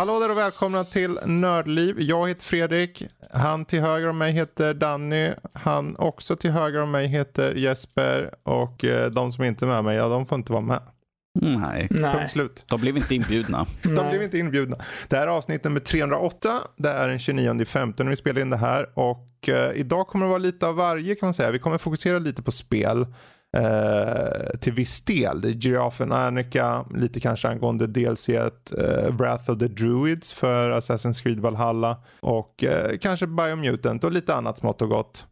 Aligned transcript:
Hallå 0.00 0.20
där 0.20 0.30
och 0.30 0.38
välkomna 0.38 0.84
till 0.84 1.18
Nördliv. 1.26 2.00
Jag 2.00 2.28
heter 2.28 2.44
Fredrik. 2.44 3.06
Han 3.30 3.64
till 3.64 3.80
höger 3.80 4.08
om 4.08 4.18
mig 4.18 4.32
heter 4.32 4.74
Danny. 4.74 5.32
Han 5.62 5.96
också 5.98 6.36
till 6.36 6.50
höger 6.50 6.80
om 6.80 6.90
mig 6.90 7.06
heter 7.06 7.54
Jesper. 7.54 8.34
Och 8.42 8.84
eh, 8.84 9.10
de 9.10 9.32
som 9.32 9.44
inte 9.44 9.64
är 9.64 9.66
med 9.66 9.84
mig, 9.84 9.96
ja 9.96 10.08
de 10.08 10.26
får 10.26 10.38
inte 10.38 10.52
vara 10.52 10.62
med. 10.62 10.80
Nej. 11.40 11.88
Punkt 11.88 12.00
Nej. 12.02 12.28
slut. 12.28 12.64
De 12.68 12.80
blev 12.80 12.96
inte 12.96 13.14
inbjudna. 13.14 13.66
De 13.82 13.88
Nej. 13.88 14.10
blev 14.10 14.22
inte 14.22 14.38
inbjudna. 14.38 14.76
Det 15.08 15.16
här 15.16 15.22
är 15.26 15.30
avsnitt 15.30 15.64
nummer 15.64 15.80
308. 15.80 16.60
Det 16.76 16.88
är 16.88 17.08
den 17.08 17.18
29 17.18 17.64
femte 17.64 18.04
när 18.04 18.10
vi 18.10 18.16
spelar 18.16 18.40
in 18.40 18.50
det 18.50 18.56
här. 18.56 18.98
Och 18.98 19.48
eh, 19.48 19.72
idag 19.74 20.06
kommer 20.06 20.26
det 20.26 20.30
vara 20.30 20.38
lite 20.38 20.66
av 20.66 20.74
varje 20.74 21.14
kan 21.14 21.26
man 21.26 21.34
säga. 21.34 21.50
Vi 21.50 21.58
kommer 21.58 21.78
fokusera 21.78 22.18
lite 22.18 22.42
på 22.42 22.52
spel. 22.52 23.06
Eh, 23.56 24.58
till 24.60 24.72
viss 24.72 25.04
del. 25.04 25.40
Det 25.40 25.48
är 25.48 25.52
Giraffen 25.52 26.12
Annika, 26.12 26.84
lite 26.94 27.20
kanske 27.20 27.48
angående 27.48 27.86
DLC 27.86 28.28
eh, 28.28 28.50
Wrath 29.18 29.50
of 29.50 29.58
the 29.58 29.68
Druids 29.68 30.32
för 30.32 30.70
Assassin's 30.70 31.22
Creed 31.22 31.38
Valhalla 31.40 31.96
och 32.20 32.64
eh, 32.64 32.98
kanske 32.98 33.26
Biomutant 33.26 34.04
och 34.04 34.12
lite 34.12 34.34
annat 34.34 34.58
smått 34.58 34.82
och 34.82 34.88
gott. 34.88 35.26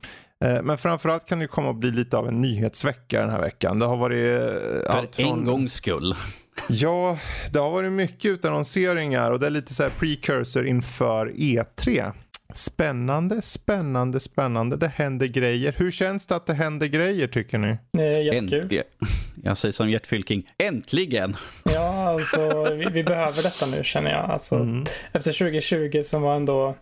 Eh, 0.45 0.63
men 0.63 0.79
framförallt 0.79 1.29
kan 1.29 1.39
det 1.39 1.47
komma 1.47 1.71
att 1.71 1.77
bli 1.77 1.91
lite 1.91 2.17
av 2.17 2.29
en 2.29 2.43
nyhetsvecka 2.43 3.21
den 3.21 3.31
här 3.31 3.41
veckan. 3.41 3.79
Det 3.79 3.87
har 3.87 3.97
varit 3.97 4.43
eh, 4.43 4.51
För 4.51 4.99
allt 4.99 5.19
en 5.19 5.25
från... 5.29 5.45
gångs 5.45 5.73
skull. 5.73 6.15
Ja, 6.69 7.19
det 7.53 7.59
har 7.59 7.71
varit 7.71 7.93
mycket 7.93 8.31
utannonseringar 8.31 9.31
och 9.31 9.41
det 9.41 9.47
är 9.47 9.51
lite 9.51 9.75
så 9.75 9.83
här 9.83 9.91
precursor 9.99 10.67
inför 10.67 11.27
E3. 11.27 12.13
Spännande, 12.55 13.43
spännande, 13.43 14.21
spännande. 14.21 14.77
Det 14.77 14.89
händer 14.89 15.27
grejer. 15.27 15.75
Hur 15.77 15.91
känns 15.91 16.27
det 16.27 16.37
att 16.37 16.47
det 16.47 16.55
händer 16.55 16.87
grejer 16.87 17.27
tycker 17.27 17.59
ni? 17.59 17.77
Är 17.99 18.21
jättekul. 18.21 18.83
Jag 19.45 19.59
säger 19.59 19.73
som 19.73 19.91
Gert 19.91 20.07
Fylking, 20.07 20.51
äntligen! 20.59 21.37
Ja, 21.65 22.09
alltså 22.11 22.65
vi, 22.75 22.85
vi 22.93 23.05
behöver 23.05 23.43
detta 23.43 23.67
nu 23.67 23.85
känner 23.85 24.11
jag. 24.11 24.31
Alltså, 24.31 24.55
Mm. 24.55 24.85
Efter 25.13 25.33
2020 25.33 26.03
som 26.05 26.23
var 26.23 26.37
ändå... 26.37 26.75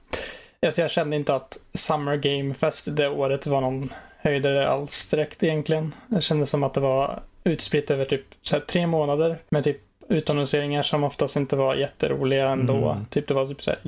Alltså 0.66 0.80
jag 0.82 0.90
kände 0.90 1.16
inte 1.16 1.34
att 1.34 1.58
Summer 1.74 2.16
Game 2.16 2.54
Fest 2.54 2.96
det 2.96 3.08
året 3.08 3.46
var 3.46 3.60
någon 3.60 3.92
höjdare 4.18 4.68
alls 4.68 5.08
direkt 5.10 5.42
egentligen. 5.42 5.94
Det 6.06 6.20
kändes 6.20 6.50
som 6.50 6.62
att 6.62 6.74
det 6.74 6.80
var 6.80 7.22
utspritt 7.44 7.90
över 7.90 8.04
typ 8.04 8.24
så 8.42 8.56
här, 8.56 8.60
tre 8.60 8.86
månader 8.86 9.38
med 9.48 9.64
typ 9.64 9.80
utannonseringar 10.08 10.82
som 10.82 11.04
oftast 11.04 11.36
inte 11.36 11.56
var 11.56 11.74
jätteroliga 11.74 12.48
ändå. 12.48 12.90
Mm. 12.90 13.06
Typ 13.06 13.28
det 13.28 13.34
var 13.34 13.46
typ 13.46 13.62
så 13.62 13.70
här, 13.70 13.78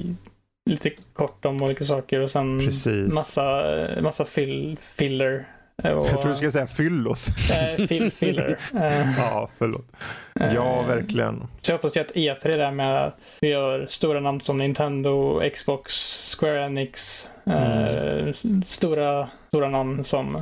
lite 0.68 0.90
kort 1.12 1.44
om 1.44 1.62
olika 1.62 1.84
saker 1.84 2.20
och 2.20 2.30
sen 2.30 2.60
Precis. 2.60 3.14
massa, 3.14 3.62
massa 4.00 4.24
fill, 4.24 4.76
filler. 4.80 5.48
Och, 5.82 5.84
Jag 5.84 6.20
tror 6.22 6.28
du 6.28 6.34
ska 6.34 6.50
säga 6.50 6.66
fyllos. 6.66 7.28
eh, 7.50 7.86
fill, 7.86 8.12
filler. 8.12 8.58
Eh, 8.80 9.10
ja, 9.18 9.48
förlåt. 9.58 9.86
Ja, 10.34 10.80
eh, 10.80 10.86
verkligen. 10.86 11.46
Så 11.60 11.70
jag 11.70 11.76
hoppas 11.78 11.96
att 11.96 12.12
E3 12.14 12.56
där 12.56 12.70
med 12.70 13.04
att 13.04 13.16
vi 13.40 13.48
gör 13.48 13.86
stora 13.90 14.20
namn 14.20 14.40
som 14.40 14.56
Nintendo, 14.56 15.40
Xbox, 15.54 15.92
Square 16.40 16.64
Enix. 16.66 17.28
Eh, 17.46 18.34
stora, 18.66 19.28
stora 19.48 19.68
namn 19.68 20.04
som 20.04 20.36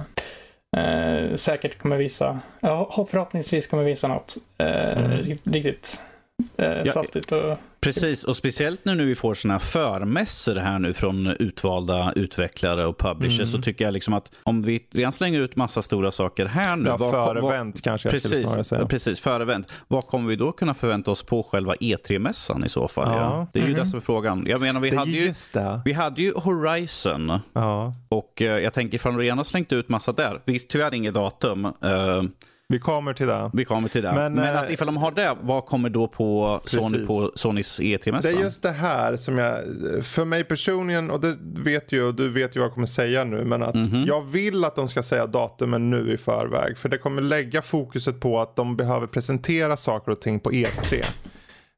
eh, 0.77 1.35
säkert 1.37 1.79
kommer 1.79 1.97
visa, 1.97 2.41
ja, 2.61 3.07
förhoppningsvis 3.11 3.67
kommer 3.67 3.85
visa 3.85 4.09
något 4.09 4.37
eh, 4.59 4.67
Mm. 4.99 5.11
riktigt- 5.45 6.01
eh, 6.01 6.16
Ja, 6.57 6.87
saftigt. 6.93 7.33
Och, 7.33 7.57
Precis, 7.81 8.25
och 8.25 8.37
speciellt 8.37 8.85
nu 8.85 8.95
när 8.95 9.05
vi 9.05 9.15
får 9.15 9.35
såna 9.35 9.55
här 9.55 9.59
förmässor 9.59 10.57
här 10.57 10.79
nu 10.79 10.93
från 10.93 11.27
utvalda 11.27 12.13
utvecklare 12.17 12.87
och 12.87 12.99
publishers 12.99 13.39
Mm. 13.39 13.47
så 13.47 13.63
tycker 13.63 13.85
jag 13.85 13.93
liksom 13.93 14.15
att 14.15 14.33
om 14.43 14.63
vi 14.63 14.87
redan 14.93 15.13
slänger 15.13 15.41
ut 15.41 15.57
massa 15.57 15.83
stora 15.83 16.11
saker 16.11 16.47
här 16.47 16.77
nu. 16.77 16.89
Ja, 16.89 16.97
vad- 16.97 17.11
för 17.11 17.41
vad- 17.41 17.55
event 17.55 17.83
kanske 17.83 18.09
jag 18.09 18.19
skulle 18.23 18.37
snarare 18.37 18.55
Precis, 18.57 18.69
säga. 18.69 18.87
precis 18.87 19.21
före 19.21 19.43
event. 19.43 19.73
Vad 19.89 20.07
kommer 20.07 20.29
vi 20.29 20.37
då 20.37 20.53
kunna 20.53 20.75
förvänta 20.75 21.11
oss 21.11 21.23
på 21.23 21.43
själva 21.43 21.75
E3-mässan 21.75 22.65
i 22.65 22.69
så 22.69 22.89
fall? 22.89 23.09
Ja. 23.09 23.21
Ja. 23.21 23.47
Det 23.53 23.59
är 23.59 23.63
ju 23.65 23.71
Mhm. 23.71 23.81
det 23.81 23.87
som 23.87 23.97
är 23.97 24.01
frågan. 24.01 24.45
Jag 24.47 24.61
menar, 24.61 24.81
vi 24.81 24.91
det 24.91 24.97
hade 24.97 25.11
ju 25.11 25.33
det. 25.53 25.81
vi 25.85 25.93
hade 25.93 26.23
ju 26.23 26.33
Horizon 26.35 27.33
Ja. 27.53 27.95
och 28.09 28.43
eh, 28.43 28.59
jag 28.59 28.73
tänker 28.73 28.95
ifall 28.95 29.13
de 29.13 29.19
redan 29.23 29.39
har 29.39 29.45
slängt 29.45 29.73
ut 29.73 29.89
massa 29.89 30.13
där. 30.13 30.41
Visst, 30.45 30.69
tyvärr 30.71 30.95
inget 30.95 31.15
datum. 31.15 31.65
Eh, 31.65 32.23
Vi 32.69 32.79
kommer 32.79 33.13
till 33.13 33.27
det. 33.27 33.51
vi 33.53 33.65
kommer 33.65 33.89
till 33.89 34.03
det. 34.03 34.13
Men, 34.13 34.35
Men, 34.35 34.55
eh, 34.55 34.61
att 34.63 34.71
ifall 34.71 34.87
de 34.87 34.97
har 34.97 35.11
det, 35.11 35.37
vad 35.41 35.67
kommer 35.67 35.89
då 35.91 36.09
på, 36.09 36.61
Sony, 36.65 37.07
på 37.07 37.33
Sonys 37.35 37.77
Det 37.77 37.85
E3-mässa? 37.85 38.29
är 38.29 38.33
just 38.41 38.63
det 38.63 38.71
här 38.71 39.17
som 39.17 39.39
jag, 39.39 39.59
för 40.03 40.25
mig 40.25 40.45
personligen, 40.45 41.11
och 41.11 41.21
det 41.21 41.37
vet 41.41 41.93
ju 41.93 42.03
och 42.03 42.15
du 42.15 42.29
vet 42.29 42.57
ju 42.57 42.61
vad 42.61 42.67
jag 42.67 42.75
kommer 42.75 42.87
säga 42.87 43.25
nu, 43.25 43.45
men 43.45 43.63
att 43.63 43.75
Mhm. 43.75 44.05
jag 44.07 44.23
vill 44.23 44.65
att 44.65 44.77
de 44.77 44.89
ska 44.89 45.03
säga 45.03 45.27
datumen 45.27 45.91
nu 45.91 46.13
i 46.13 46.17
förväg. 46.17 46.79
För 46.79 46.89
det 46.89 46.99
kommer 46.99 47.23
lägga 47.23 47.63
fokuset 47.63 48.21
på 48.21 48.41
att 48.41 48.57
de 48.57 48.77
behöver 48.77 49.07
presentera 49.07 49.77
saker 49.77 50.13
och 50.13 50.21
ting 50.21 50.41
på 50.41 50.51
E3. 50.53 51.05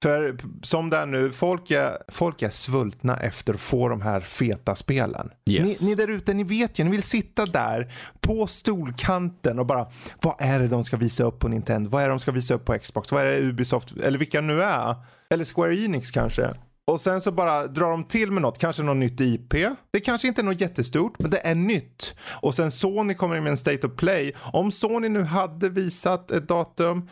För 0.03 0.37
som 0.63 0.91
det 0.91 0.97
är 0.97 1.07
nu, 1.07 1.33
folk 1.33 1.71
är, 1.71 1.99
folk 2.09 2.43
är 2.43 2.51
svultna 2.51 3.17
efter 3.17 3.55
att 3.55 3.61
få 3.61 3.89
de 3.89 4.03
här 4.03 4.21
feta 4.21 4.75
spelen. 4.75 5.31
Yes. 5.51 5.83
Ni, 5.83 5.89
ni 5.89 5.95
där 5.95 6.09
ute, 6.09 6.35
ni 6.35 6.45
vet 6.45 6.79
ju, 6.79 6.85
ni 6.85 6.91
vill 6.91 7.03
sitta 7.03 7.47
där 7.47 7.93
på 8.21 8.47
stolkanten 8.47 9.59
och 9.59 9.67
bara, 9.67 9.91
vad 10.23 10.35
är 10.39 10.61
det 10.61 10.69
de 10.69 10.85
ska 10.85 10.97
visa 10.97 11.25
upp 11.25 11.39
på 11.39 11.49
Nintendo? 11.49 11.91
Vad 11.91 12.03
är 12.03 12.07
det 12.07 12.13
de 12.13 12.19
ska 12.19 12.33
visa 12.33 12.55
upp 12.55 12.65
på 12.65 12.79
Xbox? 12.79 13.13
Vad 13.13 13.23
är 13.23 13.31
det 13.31 13.39
Ubisoft, 13.39 13.97
eller 13.97 14.19
vilka 14.19 14.41
nu 14.41 14.63
är? 14.63 14.95
Eller 15.31 15.45
Square 15.45 15.77
Enix 15.77 16.11
kanske? 16.11 16.55
Och 16.89 17.01
sen 17.01 17.21
så 17.21 17.33
bara 17.33 17.67
drar 17.67 17.91
de 17.91 18.05
till 18.05 18.31
med 18.31 18.43
något, 18.43 18.59
kanske 18.59 18.83
något 18.83 18.97
nytt 18.97 19.21
IP. 19.21 19.55
Det 19.91 20.01
kanske 20.01 20.29
inte 20.29 20.41
är 20.41 20.45
något 20.45 20.61
jättestort, 20.61 21.19
men 21.19 21.31
det 21.31 21.47
är 21.47 21.55
nytt. 21.55 22.15
Och 22.43 22.55
sen 22.55 22.71
Sony 22.71 23.15
kommer 23.15 23.37
in 23.37 23.43
med 23.43 23.51
en 23.51 23.57
State 23.57 23.87
of 23.87 23.97
Play. 23.97 24.33
Om 24.53 24.73
Sony 24.73 25.09
nu 25.09 25.23
hade 25.23 25.69
visat 25.69 26.31
ett 26.31 26.49
datum 26.49 27.09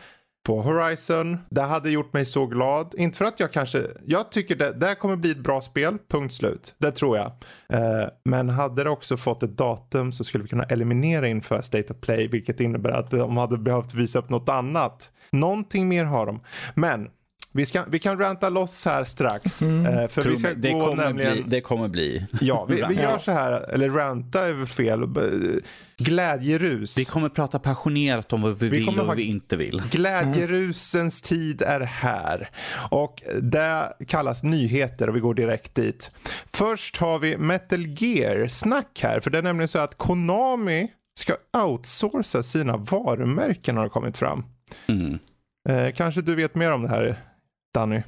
på 0.47 0.61
Horizon, 0.61 1.37
det 1.49 1.61
hade 1.61 1.89
gjort 1.89 2.13
mig 2.13 2.25
så 2.25 2.45
glad. 2.45 2.95
Inte 2.97 3.17
för 3.17 3.25
att 3.25 3.39
jag 3.39 3.51
kanske, 3.51 3.83
jag 4.05 4.31
tycker 4.31 4.55
det, 4.55 4.73
det 4.73 4.85
här 4.85 4.95
kommer 4.95 5.15
bli 5.15 5.31
ett 5.31 5.37
bra 5.37 5.61
spel, 5.61 5.97
punkt 6.07 6.33
slut. 6.33 6.75
Det 6.77 6.91
tror 6.91 7.17
jag. 7.17 7.31
Eh, 7.69 8.07
men 8.25 8.49
hade 8.49 8.83
det 8.83 8.89
också 8.89 9.17
fått 9.17 9.43
ett 9.43 9.57
datum 9.57 10.11
så 10.11 10.23
skulle 10.23 10.41
vi 10.43 10.49
kunna 10.49 10.63
eliminera 10.63 11.27
inför 11.27 11.61
State 11.61 11.93
of 11.93 11.99
Play, 11.99 12.27
vilket 12.27 12.59
innebär 12.59 12.89
att 12.89 13.11
de 13.11 13.37
hade 13.37 13.57
behövt 13.57 13.93
visa 13.93 14.19
upp 14.19 14.29
något 14.29 14.49
annat. 14.49 15.11
Någonting 15.31 15.87
mer 15.87 16.05
har 16.05 16.25
de. 16.25 16.39
Men 16.75 17.09
vi, 17.51 17.65
ska, 17.65 17.83
vi 17.87 17.99
kan 17.99 18.19
ranta 18.19 18.49
loss 18.49 18.85
här 18.85 19.03
strax. 19.03 19.61
Eh, 19.61 20.07
för 20.07 20.21
Tror 20.21 20.31
vi 20.31 20.37
ska 20.37 20.53
det, 20.53 20.71
gå 20.71 20.89
kommer 20.89 21.05
nämligen... 21.05 21.33
bli, 21.33 21.43
det 21.47 21.61
kommer 21.61 21.87
bli. 21.87 22.27
Ja, 22.41 22.65
vi, 22.65 22.83
vi 22.89 22.95
gör 22.95 23.17
så 23.17 23.31
här, 23.31 23.51
eller 23.73 23.89
ranta 23.89 24.47
är 24.47 24.65
fel. 24.65 25.07
B- 25.07 25.21
Glädjerus. 25.99 26.97
Vi 26.97 27.05
kommer 27.05 27.29
prata 27.29 27.59
passionerat 27.59 28.33
om 28.33 28.41
vad 28.41 28.59
vi, 28.59 28.69
Vi 28.69 28.77
vill 28.79 28.99
och 28.99 29.07
vad 29.07 29.17
vi 29.17 29.23
inte 29.23 29.55
vill. 29.55 29.81
Glädjerusens 29.91 31.21
tid 31.21 31.61
är 31.61 31.79
här. 31.79 32.49
Och 32.91 33.23
det 33.41 33.93
kallas 34.07 34.43
nyheter 34.43 35.09
och 35.09 35.15
vi 35.15 35.19
går 35.19 35.33
direkt 35.33 35.75
dit. 35.75 36.11
Först 36.53 36.97
har 36.97 37.19
vi 37.19 37.37
Metal 37.37 37.87
Gear-snack 37.87 38.99
här. 39.03 39.19
För 39.19 39.29
det 39.29 39.37
är 39.37 39.41
nämligen 39.41 39.67
så 39.67 39.79
att 39.79 39.97
Konami 39.97 40.87
ska 41.19 41.33
outsourca 41.63 42.43
sina 42.43 42.77
varumärken 42.77 43.77
har 43.77 43.83
det 43.83 43.89
kommit 43.89 44.17
fram. 44.17 44.43
Mm. 44.87 45.19
Eh, 45.69 45.93
kanske 45.95 46.21
du 46.21 46.35
vet 46.35 46.55
mer 46.55 46.71
om 46.71 46.81
det 46.81 46.89
här, 46.89 47.15
Danny? 47.77 48.03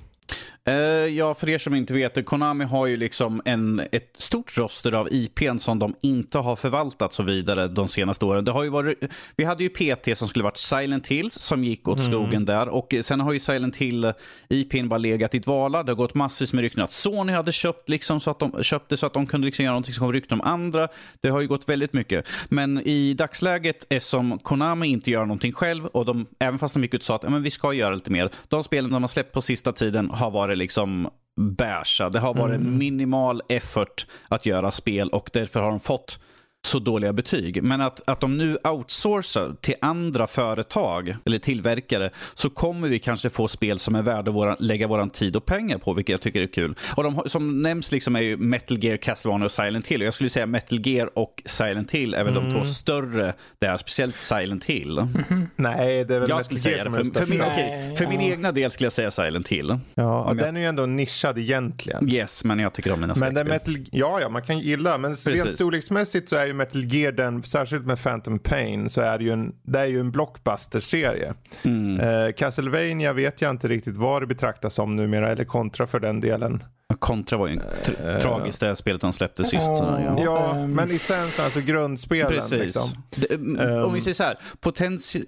Eh, 0.66 0.74
ja, 1.16 1.34
för 1.34 1.50
er 1.50 1.58
som 1.58 1.75
inte 1.75 1.94
vet, 1.94 2.25
Konami 2.25 2.66
har 2.66 2.88
ju 2.88 2.97
liksom 2.97 3.42
en, 3.46 3.81
ett 3.92 4.16
stort 4.18 4.58
roster 4.58 4.92
av 4.92 5.08
IPn 5.14 5.58
som 5.58 5.80
de 5.80 5.96
inte 6.02 6.38
har 6.38 6.56
förvaltat 6.56 7.14
så 7.14 7.24
vidare 7.24 7.68
de 7.68 7.88
senaste 7.88 8.25
åren. 8.25 8.45
Det 8.45 8.51
har 8.51 8.63
ju 8.63 8.69
varit, 8.69 8.98
vi 9.36 9.44
hade 9.44 9.63
ju 9.63 9.69
PT 9.69 10.18
som 10.18 10.28
skulle 10.28 10.44
varit 10.44 10.57
Silent 10.57 11.07
Hills 11.07 11.33
som 11.33 11.63
gick 11.63 11.88
åt 11.88 12.01
skogen 12.04 12.45
där 12.45 12.69
och 12.69 12.95
sen 13.01 13.19
har 13.19 13.33
ju 13.33 13.39
Silent 13.39 13.75
Hill 13.75 14.13
IPn 14.50 14.88
bara 14.89 14.98
legat 14.98 15.36
i 15.36 15.39
dvala. 15.39 15.83
Det 15.83 15.92
har 15.92 15.95
gått 15.95 16.16
massvis 16.16 16.54
med 16.54 16.62
rykten 16.62 16.83
att 16.83 16.92
Sony 16.92 17.33
hade 17.33 17.51
köpt, 17.51 17.89
liksom 17.89 18.19
så 18.19 18.31
att 18.31 18.39
de, 18.39 18.63
köpte 18.63 18.98
så 18.98 19.06
att 19.06 19.13
de 19.13 19.28
kunde 19.28 19.45
liksom 19.45 19.66
göra 19.66 19.74
någonting 19.74 19.94
som 19.94 20.06
kom 20.06 20.13
rykten 20.13 20.39
om 20.42 20.48
andra. 20.48 20.88
Det 21.22 21.30
har 21.30 21.42
ju 21.42 21.48
gått 21.48 21.69
väldigt 21.69 21.94
mycket. 21.94 22.28
Men 22.50 22.81
i 22.88 23.13
dagsläget, 23.13 23.86
eftersom 23.89 24.39
Konami 24.39 24.88
inte 24.88 25.12
gör 25.12 25.25
någonting 25.25 25.51
själv 25.54 25.86
och 25.86 26.06
de, 26.06 26.25
även 26.39 26.60
fast 26.60 26.74
de 26.74 26.83
gick 26.83 26.94
ut 26.94 27.01
och 27.01 27.06
sa 27.06 27.16
att 27.16 27.24
"Ja, 27.24 27.30
men 27.30 27.44
vi 27.44 27.51
ska 27.51 27.74
göra 27.74 27.94
lite 27.95 28.12
mer. 28.12 28.30
De 28.48 28.63
spelen 28.63 28.92
de 28.92 29.04
har 29.04 29.07
släppt 29.07 29.33
på 29.33 29.42
sista 29.42 29.72
tiden 29.72 30.10
har 30.10 30.31
varit 30.31 30.58
liksom 30.59 31.09
bärsa. 31.39 32.09
Det 32.09 32.19
har 32.19 32.33
varit 32.33 32.61
minimal 32.61 33.41
effort 33.50 34.07
att 34.27 34.45
göra 34.45 34.71
spel 34.71 35.09
och 35.09 35.29
därför 35.33 35.59
har 35.59 35.69
de 35.69 35.79
fått 35.79 36.19
så 36.67 36.79
dåliga 36.79 37.13
betyg. 37.13 37.63
Men 37.63 37.81
att, 37.81 38.09
att 38.09 38.19
de 38.21 38.38
nu 38.38 38.57
outsourcar 38.63 39.56
till 39.61 39.75
andra 39.81 40.27
företag 40.27 41.15
eller 41.25 41.39
tillverkare 41.39 42.09
så 42.35 42.50
kommer 42.50 42.88
vi 42.88 43.00
kanske 43.00 43.29
få 43.29 43.47
spel 43.47 43.79
som 43.79 43.95
är 43.95 44.01
värda 44.01 44.31
att 44.51 44.61
lägga 44.61 44.88
vår 44.88 45.09
tid 45.09 45.35
och 45.35 45.45
pengar 45.45 45.77
på, 45.77 45.94
vilket 45.94 46.11
jag 46.13 46.21
tycker 46.21 46.41
är 46.41 46.47
kul. 46.47 46.75
Och 46.95 47.03
de 47.03 47.21
som 47.25 47.61
nämns 47.61 47.91
liksom 47.91 48.15
är 48.15 48.21
ju 48.21 48.38
Metal 48.38 48.83
Gear, 48.83 48.97
Castlevania 48.97 49.45
och 49.45 49.51
Silent 49.51 49.88
Hill. 49.88 50.01
Jag 50.01 50.13
skulle 50.13 50.29
säga 50.29 50.45
Metal 50.45 50.88
Gear 50.88 51.19
och 51.19 51.44
Silent 51.45 51.91
Hill 51.91 52.13
är 52.13 52.23
väl 52.23 52.38
Mm. 52.38 52.50
de 52.53 52.59
två 52.59 52.65
större 52.65 53.33
där, 53.59 53.77
speciellt 53.77 54.19
Silent 54.19 54.65
Hill. 54.65 55.07
Nej, 55.56 56.06
det 56.06 56.15
är 56.15 56.19
väl 56.19 56.29
Jag 56.29 56.38
Metal 56.38 56.57
Gear 56.57 56.83
som 56.83 56.94
är 56.94 57.03
För, 57.03 57.19
för, 57.19 57.25
min, 57.25 57.41
okej, 57.41 57.95
för 57.97 58.07
min 58.07 58.21
Ja. 58.21 58.27
egna 58.31 58.51
del 58.51 58.71
skulle 58.71 58.85
jag 58.85 58.94
säga 58.94 59.11
Silent 59.11 59.47
Hill. 59.47 59.79
Ja, 59.95 60.19
och 60.19 60.25
Okej. 60.31 60.38
den 60.44 60.56
är 60.57 60.61
ju 60.61 60.65
ändå 60.67 60.85
nischad 60.85 61.38
egentligen. 61.38 62.09
Yes, 62.09 62.44
men 62.44 62.59
jag 62.59 62.73
tycker 62.73 62.91
om 62.94 63.00
mina 63.01 63.13
Men. 63.19 63.33
Metal, 63.33 63.77
ja, 63.91 64.19
ja, 64.21 64.29
man 64.29 64.41
kan 64.41 64.59
gilla, 64.59 64.97
men 64.97 65.15
rent 65.15 65.56
storleksmässigt 65.56 66.29
så 66.29 66.35
är 66.35 66.45
ju 66.45 66.53
Metal 66.59 66.94
Gear 66.94 67.11
den, 67.11 67.44
särskilt 67.44 67.85
med 67.85 68.03
Phantom 68.03 68.39
Pain, 68.39 68.89
så 68.89 69.01
är 69.01 69.17
det 69.17 69.23
ju 69.23 69.31
en, 69.31 69.56
det 69.63 69.79
är 69.79 69.85
ju 69.85 70.00
en 70.00 70.11
blockbuster-serie. 70.11 71.33
Mm. 71.63 72.00
Eh, 72.00 72.31
Castlevania 72.31 73.13
vet 73.13 73.41
jag 73.41 73.51
inte 73.51 73.67
riktigt 73.67 73.97
vad 73.97 74.21
det 74.21 74.27
betraktas 74.27 74.73
som 74.73 74.95
numera, 74.95 75.31
eller 75.31 75.45
kontra 75.45 75.88
för 75.88 76.00
den 76.00 76.19
delen. 76.19 76.63
Contra 77.00 77.38
var 77.38 77.47
ju 77.47 77.53
en 77.53 77.59
tr- 77.59 78.19
tragiskt 78.21 78.59
det 78.59 78.75
spelet 78.75 79.01
de 79.01 79.13
släppte 79.13 79.44
sist. 79.44 79.75
Så, 79.77 79.83
ja. 79.83 80.15
Ja. 80.24 80.56
Ehm. 80.56 80.71
men 80.71 80.91
essensen, 80.91 81.45
alltså 81.45 81.59
grundspelen. 81.62 82.27
Precis. 82.27 82.59
Liksom. 82.59 83.03
Det, 83.09 83.33
Ehm. 83.63 83.83
om 83.83 83.94
vi 83.94 84.01
säger 84.01 84.15
så 84.15 84.24
här, 84.24 84.38
potenti 84.59 85.25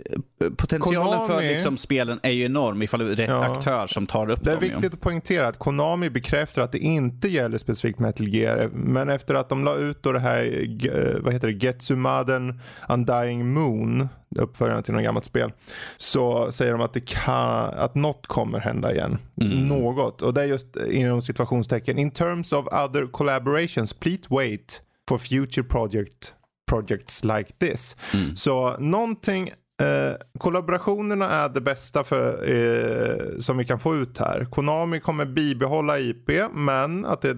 potentialen 0.57 1.27
för 1.27 1.33
Konami- 1.41 1.47
liksom 1.53 1.77
spelen 1.77 2.19
är 2.23 2.31
ju 2.31 2.45
enorm 2.45 2.81
ifall 2.81 2.99
det 2.99 3.11
är 3.11 3.15
rätt 3.15 3.29
Ja. 3.29 3.51
aktör 3.57 3.87
som 3.87 4.05
tar 4.07 4.29
upp 4.29 4.43
Det 4.43 4.51
är 4.51 4.55
dem. 4.55 4.63
ju. 4.63 4.69
viktigt 4.69 4.93
att 4.93 5.01
poängtera 5.01 5.47
att 5.47 5.59
Konami 5.59 6.09
bekräftar 6.09 6.61
att 6.61 6.71
det 6.71 6.79
inte 6.79 7.27
gäller 7.27 7.57
specifikt 7.57 7.99
Metal 7.99 8.27
Gear. 8.27 8.69
Men 8.73 9.09
efter 9.09 9.35
att 9.35 9.49
de 9.49 9.63
la 9.63 9.75
ut 9.75 10.03
då 10.03 10.11
det 10.11 10.19
här, 10.19 10.67
eh, 10.85 11.19
vad 11.21 11.33
heter 11.33 11.47
det, 11.47 11.65
Getsumaden 11.65 12.59
Undying 12.89 13.53
Moon, 13.53 14.09
uppföljaren 14.39 14.83
till 14.83 14.93
något 14.93 15.03
gammalt 15.03 15.25
spel, 15.25 15.51
så 15.97 16.51
säger 16.51 16.71
de 16.71 16.81
att, 16.81 16.93
det 16.93 17.05
kan, 17.05 17.65
att 17.65 17.95
något 17.95 18.27
kommer 18.27 18.59
hända 18.59 18.93
igen. 18.93 19.17
Mm. 19.41 19.67
Något. 19.67 20.21
Och 20.21 20.33
det 20.33 20.41
är 20.41 20.45
just 20.45 20.75
inom 20.75 21.21
situationstecken. 21.21 21.97
In 21.99 22.11
terms 22.11 22.53
of 22.53 22.67
other 22.67 23.07
collaborations, 23.11 23.93
please 23.93 24.21
wait 24.29 24.81
for 25.09 25.17
future 25.17 25.63
project, 25.63 26.33
projects 26.71 27.23
like 27.23 27.53
this. 27.59 27.95
Mm. 28.13 28.35
Så 28.35 28.77
någonting 28.77 29.51
Eh, 29.81 30.15
kollaborationerna 30.39 31.29
är 31.29 31.49
det 31.49 31.61
bästa 31.61 32.03
för, 32.03 32.49
eh, 32.49 33.39
som 33.39 33.57
vi 33.57 33.65
kan 33.65 33.79
få 33.79 33.95
ut 33.95 34.17
här. 34.17 34.45
Konami 34.45 34.99
kommer 34.99 35.25
bibehålla 35.25 35.99
IP 35.99 36.29
men 36.53 37.05
att 37.05 37.21
det 37.21 37.37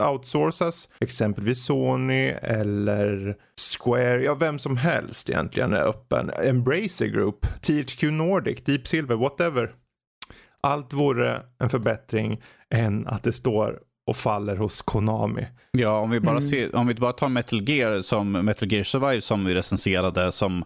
outsourcas 0.00 0.88
exempelvis 1.00 1.64
Sony 1.64 2.28
eller 2.42 3.36
Square, 3.78 4.22
ja 4.24 4.34
vem 4.34 4.58
som 4.58 4.76
helst 4.76 5.30
egentligen 5.30 5.72
är 5.72 5.82
öppen. 5.88 6.30
Embracer 6.44 7.06
Group, 7.06 7.46
THQ 7.62 8.02
Nordic, 8.02 8.64
Deep 8.64 8.86
Silver, 8.88 9.16
whatever. 9.16 9.72
Allt 10.62 10.92
vore 10.92 11.42
en 11.58 11.70
förbättring 11.70 12.42
än 12.74 13.06
att 13.06 13.22
det 13.22 13.32
står 13.32 13.78
och 14.06 14.16
faller 14.16 14.56
hos 14.56 14.82
Konami. 14.82 15.46
Ja, 15.72 15.98
om 15.98 16.10
vi, 16.10 16.20
bara 16.20 16.36
Mm. 16.36 16.48
ser, 16.48 16.76
om 16.76 16.86
vi 16.86 16.94
bara 16.94 17.12
tar 17.12 17.28
Metal 17.28 17.68
Gear 17.68 18.00
som 18.00 18.32
Metal 18.32 18.72
Gear 18.72 18.82
Survive 18.84 19.20
som 19.20 19.44
vi 19.44 19.54
recenserade 19.54 20.32
som 20.32 20.64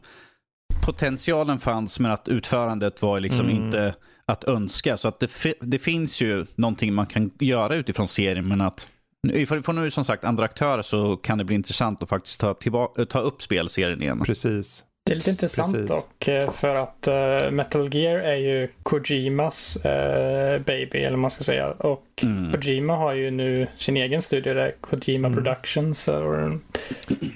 potentialen 0.86 1.58
fanns 1.58 2.00
men 2.00 2.10
att 2.10 2.28
utförandet 2.28 3.02
var 3.02 3.20
liksom 3.20 3.46
Mm. 3.46 3.56
inte 3.56 3.94
att 4.26 4.44
önska. 4.44 4.96
Så 4.96 5.08
att 5.08 5.20
det, 5.20 5.30
det 5.60 5.78
finns 5.78 6.22
ju 6.22 6.46
någonting 6.54 6.94
man 6.94 7.06
kan 7.06 7.30
göra 7.40 7.74
utifrån 7.76 8.08
serien 8.08 8.48
men 8.48 8.60
att 8.60 8.88
ifall 9.32 9.56
vi 9.58 9.62
får 9.62 9.72
nu 9.72 9.90
som 9.90 10.04
sagt 10.04 10.24
andra 10.24 10.44
aktörer 10.44 10.82
så 10.82 11.16
kan 11.16 11.38
det 11.38 11.44
bli 11.44 11.54
intressant 11.54 12.02
att 12.02 12.08
faktiskt 12.08 12.40
ta, 12.40 12.54
tillba- 12.54 13.04
ta 13.04 13.18
upp 13.20 13.42
spelserien 13.42 14.02
igen. 14.02 14.20
Precis. 14.24 14.84
Det 15.08 15.14
är 15.14 15.16
lite 15.16 15.30
intressant 15.30 15.74
Precis. 15.74 15.90
dock, 15.90 16.28
eh, 16.28 16.50
för 16.50 16.76
att 16.76 17.06
eh, 17.06 17.50
Metal 17.50 17.94
Gear 17.94 18.18
är 18.18 18.36
ju 18.36 18.68
Kojimas 18.82 19.76
eh, 19.76 20.60
baby, 20.60 20.98
eller 20.98 21.16
man 21.16 21.30
ska 21.30 21.44
säga. 21.44 21.70
Och 21.70 22.04
Mm. 22.22 22.52
Kojima 22.52 22.96
har 22.96 23.12
ju 23.12 23.30
nu 23.30 23.66
sin 23.76 23.96
egen 23.96 24.22
studio, 24.22 24.54
där 24.54 24.74
Kojima 24.80 25.28
Mm. 25.28 25.36
Productions. 25.36 26.08
Och, 26.08 26.34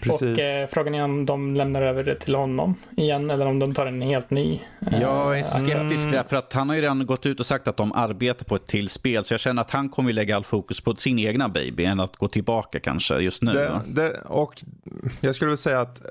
Precis. 0.03 0.23
och 0.23 0.71
frågan 0.71 0.95
är 0.95 1.03
om 1.05 1.27
de 1.27 1.55
lämnar 1.57 1.83
över 1.83 2.05
det 2.05 2.15
till 2.15 2.35
honom 2.35 2.75
igen, 2.97 3.31
eller 3.31 3.47
om 3.47 3.59
de 3.59 3.75
tar 3.75 3.87
en 3.87 4.03
helt 4.03 4.31
ny. 4.31 4.61
Jag 5.01 5.39
är 5.39 5.43
skeptisk 5.43 6.03
Mm. 6.03 6.13
därför 6.13 6.37
att 6.37 6.53
han 6.53 6.69
har 6.69 6.77
ju 6.77 6.83
redan 6.83 7.07
gått 7.07 7.27
ut 7.27 7.41
och 7.41 7.47
sagt 7.47 7.69
att 7.69 7.77
de 7.77 7.93
arbetar 7.93 8.45
på 8.45 8.57
ett 8.57 8.67
till 8.67 8.89
spel. 8.89 9.25
Så 9.25 9.35
jag 9.35 9.41
känner 9.41 9.63
att 9.63 9.71
han 9.71 9.89
kommer 9.89 10.11
ju 10.11 10.15
lägga 10.15 10.37
all 10.37 10.45
fokus 10.45 10.81
på 10.81 10.95
sin 10.95 11.19
egna 11.19 11.49
baby 11.49 11.85
än 11.85 12.01
att 12.01 12.17
gå 12.17 12.29
tillbaka 12.29 12.81
kanske 12.81 13.19
just 13.19 13.43
nu. 13.43 13.53
Det, 13.53 13.81
det, 13.87 14.11
och 14.25 14.55
jag 15.21 15.35
skulle 15.35 15.47
vilja 15.49 15.57
säga 15.57 15.81
att 15.81 16.03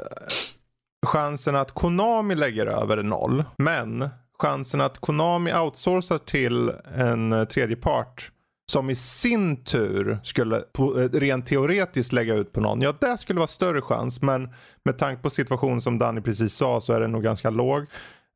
chansen 1.06 1.56
att 1.56 1.72
Konami 1.72 2.36
lägger 2.36 2.66
över 2.66 2.98
är 2.98 3.04
noll. 3.04 3.44
Men 3.58 4.10
chansen 4.40 4.82
att 4.82 4.98
Konami 4.98 5.54
outsourcar 5.54 6.18
till 6.18 6.72
en 6.96 7.34
eh, 7.34 7.44
tredje 7.44 7.76
part 7.76 8.32
som 8.72 8.90
i 8.90 8.96
sin 8.96 9.64
tur 9.64 10.20
skulle 10.24 10.58
eh, 10.58 11.20
rent 11.20 11.46
teoretiskt 11.46 12.14
lägga 12.14 12.36
ut 12.36 12.52
på 12.52 12.62
någon. 12.62 12.82
Ja, 12.82 12.94
det 13.02 13.18
skulle 13.18 13.40
vara 13.40 13.48
större 13.48 13.82
chans. 13.82 14.22
Men 14.22 14.50
med 14.86 14.98
tanke 14.98 15.22
på 15.22 15.30
situationen 15.30 15.82
som 15.82 15.98
Danny 15.98 16.22
precis 16.22 16.54
sa 16.54 16.82
så 16.82 16.94
är 16.94 17.00
den 17.00 17.12
nog 17.12 17.24
ganska 17.24 17.50
låg. 17.50 17.86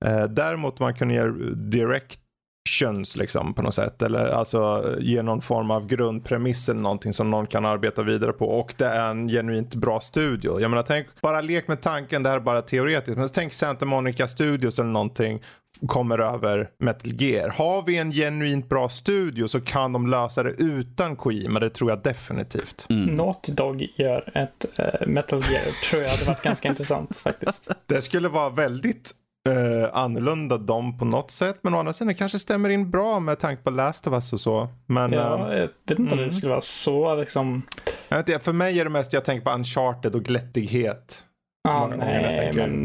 Eh, 0.05 0.23
däremot 0.23 0.79
man 0.79 0.93
kunde 0.93 1.13
ge 1.13 1.27
direkt 1.55 2.19
actions 2.65 3.17
liksom 3.17 3.53
på 3.53 3.61
något 3.61 3.73
sätt. 3.73 4.01
Eller 4.01 4.25
alltså 4.25 4.95
ge 4.99 5.21
någon 5.21 5.41
form 5.41 5.71
av 5.71 5.87
grundpremiss 5.87 6.69
eller 6.69 6.81
någonting 6.81 7.13
som 7.13 7.31
någon 7.31 7.47
kan 7.47 7.65
arbeta 7.65 8.03
vidare 8.03 8.33
på. 8.33 8.45
Och 8.45 8.73
det 8.77 8.85
är 8.85 9.09
en 9.09 9.27
genuint 9.27 9.75
bra 9.75 9.99
studio. 9.99 10.61
Jag 10.61 10.69
menar 10.69 10.83
tänk, 10.83 11.07
bara 11.21 11.41
lek 11.41 11.67
med 11.67 11.81
tanken, 11.81 12.23
det 12.23 12.29
här 12.29 12.35
är 12.35 12.41
bara 12.41 12.61
teoretiskt. 12.61 13.17
Men 13.17 13.29
tänk 13.29 13.53
Santa 13.53 13.85
Monica 13.85 14.27
Studios 14.27 14.79
eller 14.79 14.89
någonting 14.89 15.43
kommer 15.87 16.19
över 16.19 16.69
Metal 16.79 17.21
Gear. 17.21 17.49
Har 17.49 17.83
vi 17.85 17.97
en 17.97 18.11
genuint 18.11 18.69
bra 18.69 18.89
studio 18.89 19.47
så 19.47 19.61
kan 19.61 19.93
de 19.93 20.07
lösa 20.07 20.43
det 20.43 20.51
utan 20.51 21.15
Kojima. 21.15 21.59
Det 21.59 21.69
tror 21.69 21.89
jag 21.89 22.03
definitivt. 22.03 22.85
Mm. 22.89 23.15
Naughty 23.15 23.51
Dog 23.51 23.87
gör 23.95 24.31
ett 24.37 24.79
eh, 24.79 25.07
Metal 25.07 25.41
Gear, 25.51 25.89
tror 25.89 26.01
jag 26.01 26.09
hade 26.09 26.25
varit 26.25 26.41
ganska 26.41 26.67
intressant 26.69 27.15
faktiskt. 27.17 27.71
Det 27.85 28.01
skulle 28.01 28.27
vara 28.27 28.49
väldigt 28.49 29.11
eh, 29.49 29.89
annorlunda 29.93 30.57
dem 30.57 30.97
på 30.97 31.05
något 31.05 31.31
sätt. 31.31 31.59
Men 31.61 31.73
å 31.73 31.79
andra 31.79 31.93
sidan 31.93 32.07
det 32.07 32.13
kanske 32.13 32.39
stämmer 32.39 32.69
in 32.69 32.91
bra 32.91 33.19
med 33.19 33.39
tanke 33.39 33.63
på 33.63 33.69
Last 33.69 34.07
of 34.07 34.13
Us 34.13 34.33
och 34.33 34.39
så. 34.39 34.67
Men 34.85 35.13
Ja, 35.13 35.51
eh, 35.51 35.57
jag 35.57 35.67
vet 35.67 35.99
inte 35.99 36.01
om 36.01 36.07
mm. 36.07 36.25
det 36.25 36.31
skulle 36.31 36.49
vara 36.49 36.61
så 36.61 37.15
liksom. 37.15 37.61
jag 38.09 38.17
vet 38.17 38.29
inte, 38.29 38.43
för 38.43 38.53
mig 38.53 38.79
är 38.79 38.83
det 38.83 38.89
mest 38.89 39.13
jag 39.13 39.25
tänker 39.25 39.45
på 39.45 39.51
Uncharted 39.51 40.15
och 40.15 40.23
glättighet. 40.23 41.25
Jag 41.63 41.97
nej, 41.97 42.53
men 42.53 42.83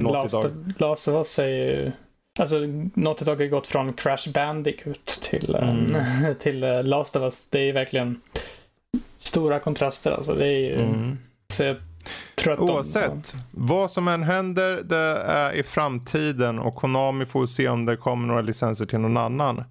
Last, 0.79 1.09
of 1.09 1.15
Us 1.15 1.39
är 1.39 1.47
ju... 1.47 1.93
Alltså, 2.41 2.59
Naughty 2.95 3.25
Dog 3.25 3.41
har 3.41 3.47
gått 3.47 3.67
från 3.67 3.93
Crash 3.93 4.33
Bandicoot 4.35 5.07
till, 5.07 5.55
eh, 5.55 5.69
Mm. 5.69 6.35
till 6.41 6.65
eh, 6.65 6.83
Last 6.83 7.17
of 7.17 7.23
Us. 7.23 7.49
Det 7.49 7.59
är 7.59 7.65
ju 7.65 7.73
verkligen 7.73 8.21
stora 9.19 9.59
kontraster. 9.59 10.11
Alltså, 10.11 10.35
det 10.35 10.47
är 10.47 10.59
ju... 10.59 10.81
Mm. 10.81 11.19
Så 11.53 11.65
jag 11.65 11.77
de... 12.45 12.59
Oavsett, 12.59 13.37
vad 13.51 13.91
som 13.91 14.09
än 14.09 14.23
händer 14.23 14.81
det 14.85 15.23
är 15.27 15.53
i 15.53 15.63
framtiden 15.63 16.59
och 16.59 16.75
Konami 16.75 17.27
får 17.27 17.47
se 17.47 17.69
om 17.69 17.87
det 17.87 17.97
kommer 17.97 18.29
några 18.29 18.43
licenser 18.43 18.87
till 18.87 18.99
någon 18.99 19.17
annan. 19.17 19.65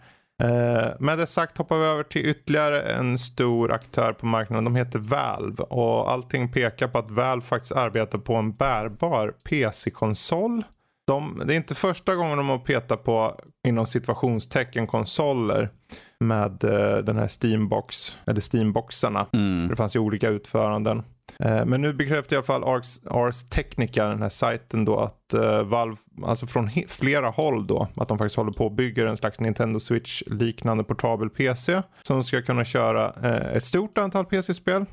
Eh, 0.43 0.87
med 0.99 1.17
det 1.17 1.27
sagt 1.27 1.57
hoppar 1.57 1.77
vi 1.77 1.85
över 1.85 2.03
till 2.03 2.25
ytterligare 2.25 2.81
en 2.81 3.19
stor 3.19 3.71
aktör 3.71 4.13
på 4.13 4.25
marknaden. 4.25 4.63
De 4.63 4.75
heter 4.75 4.99
Valve 4.99 5.63
och 5.63 6.11
allting 6.11 6.51
pekar 6.51 6.87
på 6.87 6.97
att 6.97 7.09
Valve 7.09 7.45
faktiskt 7.45 7.71
arbetar 7.71 8.17
på 8.17 8.35
en 8.35 8.53
bärbar 8.53 9.33
PC-konsol. 9.43 10.63
De, 11.07 11.41
det 11.45 11.53
är 11.53 11.57
inte 11.57 11.75
första 11.75 12.15
gången 12.15 12.37
de 12.37 12.49
har 12.49 12.57
petat 12.57 13.03
på 13.03 13.39
inom 13.67 13.85
situationstecken 13.85 14.87
konsoler 14.87 15.69
med 16.19 16.63
eh, 16.63 16.97
den 16.97 17.17
här 17.17 17.27
Steambox 17.27 18.17
eller 18.27 18.41
Steamboxarna. 18.41 19.27
Mm. 19.33 19.67
Det 19.67 19.75
fanns 19.75 19.95
ju 19.95 19.99
olika 19.99 20.29
utföranden. 20.29 21.03
Eh, 21.43 21.65
Men 21.65 21.81
nu 21.81 21.93
bekräftar 21.93 22.35
i 22.35 22.37
alla 22.37 22.43
fall 22.45 22.63
Ars, 22.63 22.99
Ars 23.09 23.43
Technica, 23.49 24.05
den 24.05 24.21
här 24.21 24.29
sajten 24.29 24.85
då, 24.85 24.99
att 24.99 25.33
eh, 25.33 25.63
Valve, 25.63 25.95
alltså 26.23 26.47
från 26.47 26.69
flera 26.87 27.29
håll 27.29 27.67
då, 27.67 27.87
att 27.95 28.07
de 28.07 28.17
faktiskt 28.17 28.35
håller 28.35 28.51
på 28.51 28.65
och 28.65 28.71
bygger 28.71 29.05
en 29.05 29.17
slags 29.17 29.39
Nintendo 29.39 29.79
Switch 29.79 30.23
liknande 30.27 30.83
portabel 30.83 31.29
PC 31.29 31.81
som 32.01 32.23
ska 32.23 32.41
kunna 32.41 32.65
köra 32.65 33.13
eh, 33.23 33.55
ett 33.55 33.65
stort 33.65 33.97
antal 33.97 34.25
PC-spel. 34.25 34.85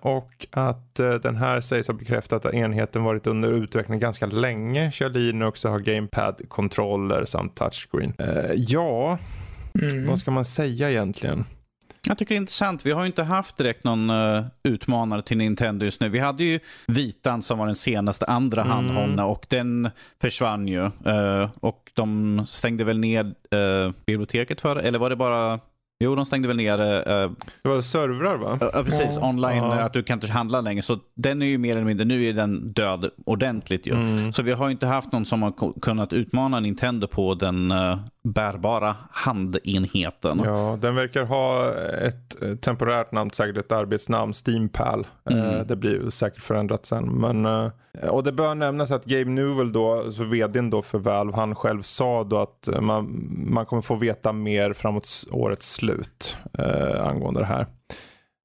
Och 0.00 0.46
att 0.50 0.94
den 0.94 1.36
här 1.36 1.60
sägs 1.60 1.88
ha 1.88 1.94
bekräftat 1.94 2.46
att 2.46 2.54
enheten 2.54 3.04
varit 3.04 3.26
under 3.26 3.52
utveckling 3.52 3.98
ganska 3.98 4.26
länge, 4.26 4.90
kör 4.92 5.08
Linux 5.08 5.64
och 5.64 5.70
har 5.70 5.78
gamepad-kontroller 5.78 7.24
samt 7.24 7.56
touchscreen. 7.56 8.12
Ja, 8.56 9.18
Mm. 9.92 10.06
vad 10.06 10.18
ska 10.18 10.30
man 10.30 10.44
säga 10.44 10.90
egentligen? 10.90 11.44
Jag 12.08 12.18
tycker 12.18 12.34
det 12.34 12.36
är 12.36 12.40
intressant. 12.40 12.86
Vi 12.86 12.90
har 12.92 13.00
ju 13.02 13.06
inte 13.06 13.22
haft 13.22 13.56
direkt 13.56 13.84
någon 13.84 14.10
eh, 14.10 14.44
utmanare 14.64 15.22
till 15.22 15.36
Nintendo 15.38 15.84
just 15.84 16.00
nu. 16.00 16.08
Vi 16.08 16.18
hade 16.18 16.44
ju 16.44 16.60
Vitan 16.86 17.42
som 17.42 17.58
var 17.58 17.66
den 17.66 17.74
senaste 17.74 18.26
andra 18.26 18.60
Mm. 18.62 18.72
handhållna 18.72 19.26
och 19.26 19.46
den 19.48 19.90
försvann 20.20 20.68
ju. 20.68 20.84
Eh, 20.84 21.50
och 21.60 21.90
de 21.94 22.42
stängde 22.48 22.84
väl 22.84 22.98
ner 22.98 23.24
eh, 23.50 23.92
biblioteket 24.06 24.60
för 24.60 24.76
eller 24.76 24.98
var 24.98 25.10
det 25.10 25.16
bara 25.16 25.60
Jo, 26.04 26.14
de 26.14 26.26
stängde 26.26 26.48
väl 26.48 26.56
ner 26.56 26.80
eh, 26.80 27.30
Det 27.62 27.68
var 27.68 27.80
servrar 27.80 28.36
va? 28.36 28.58
Ja, 28.60 28.82
precis. 28.84 29.16
Ja. 29.20 29.28
Online, 29.28 29.56
Ja. 29.56 29.80
att 29.80 29.92
du 29.92 30.02
kan 30.02 30.16
inte 30.16 30.32
handla 30.32 30.60
längre. 30.60 30.82
Så 30.82 30.98
den 31.14 31.42
är 31.42 31.46
ju 31.46 31.58
mer 31.58 31.76
eller 31.76 31.84
mindre, 31.86 32.04
nu 32.04 32.24
är 32.24 32.32
den 32.32 32.72
död 32.72 33.10
ordentligt 33.26 33.86
ju. 33.86 33.92
Mm. 33.94 34.32
Så 34.32 34.42
vi 34.42 34.52
har 34.52 34.66
ju 34.66 34.72
inte 34.72 34.86
haft 34.86 35.12
någon 35.12 35.24
som 35.24 35.42
har 35.42 35.80
kunnat 35.80 36.12
utmana 36.12 36.60
Nintendo 36.60 37.06
på 37.06 37.34
den 37.34 37.74
bärbara 38.24 38.96
handenheten. 39.10 40.42
Ja, 40.44 40.78
den 40.80 40.94
verkar 40.94 41.24
ha 41.24 41.74
ett 41.74 42.42
eh, 42.42 42.54
temporärt 42.54 43.12
namn, 43.12 43.30
säkert 43.30 43.56
ett 43.56 43.72
arbetsnamn, 43.72 44.34
Steampal. 44.34 45.06
Mm. 45.30 45.44
Eh, 45.44 45.66
det 45.66 45.76
blir 45.76 46.10
säkert 46.10 46.42
förändrat 46.42 46.86
sen. 46.86 47.04
Men, 47.04 47.46
eh, 47.46 48.08
och 48.08 48.24
det 48.24 48.32
bör 48.32 48.54
nämnas 48.54 48.90
att 48.90 49.04
Gabe 49.04 49.30
Newell 49.30 49.72
då, 49.72 50.12
så 50.12 50.24
vdn 50.24 50.70
då 50.70 50.82
för 50.82 50.98
Valve, 50.98 51.36
han 51.36 51.54
själv 51.54 51.82
sa 51.82 52.24
då 52.24 52.38
att 52.38 52.68
man, 52.80 53.28
man 53.46 53.66
kommer 53.66 53.82
få 53.82 53.94
veta 53.94 54.32
mer 54.32 54.72
framåt 54.72 55.08
årets 55.30 55.74
slut 55.74 56.36
eh, 56.58 57.06
angående 57.06 57.40
det 57.40 57.46
här. 57.46 57.66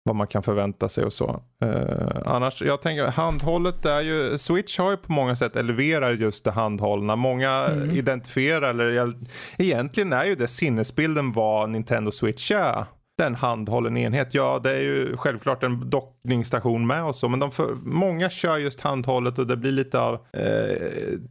Vad 0.08 0.16
man 0.16 0.28
kan 0.28 0.44
förvänta 0.44 0.90
sig 0.90 1.06
och 1.06 1.14
så. 1.14 1.42
Eh, 1.64 2.08
annars, 2.26 2.62
jag 2.62 2.82
tänker 2.82 3.06
handhållet 3.08 3.86
är 3.86 4.02
ju, 4.02 4.38
Switch 4.38 4.80
har 4.80 4.92
ju 4.92 4.98
på 4.98 5.12
många 5.12 5.36
sätt 5.36 5.56
eleverat 5.56 6.20
just 6.20 6.44
det 6.44 6.52
handhållna. 6.52 7.16
Många 7.16 7.52
Mm. 7.68 7.92
identifierar, 7.92 8.70
eller 8.70 9.14
egentligen 9.58 10.14
är 10.14 10.26
ju 10.26 10.36
det 10.36 10.48
sinnesbilden 10.48 11.32
vad 11.32 11.70
Nintendo 11.70 12.12
Switch 12.12 12.52
är. 12.52 12.86
Den 13.18 13.36
handhållen 13.36 13.98
enhet. 13.98 14.34
Ja, 14.34 14.60
det 14.64 14.72
är 14.72 14.82
ju 14.82 15.18
självklart 15.18 15.64
en 15.64 15.90
dockningsstation 15.90 16.88
med 16.88 17.04
och 17.04 17.16
så, 17.16 17.30
men 17.30 17.40
de 17.40 17.52
för, 17.52 17.76
många 17.84 18.30
kör 18.30 18.58
just 18.58 18.82
handhållet 18.82 19.40
och 19.40 19.48
det 19.48 19.58
blir 19.58 19.72
lite 19.72 20.00
av 20.00 20.14
eh, 20.14 20.78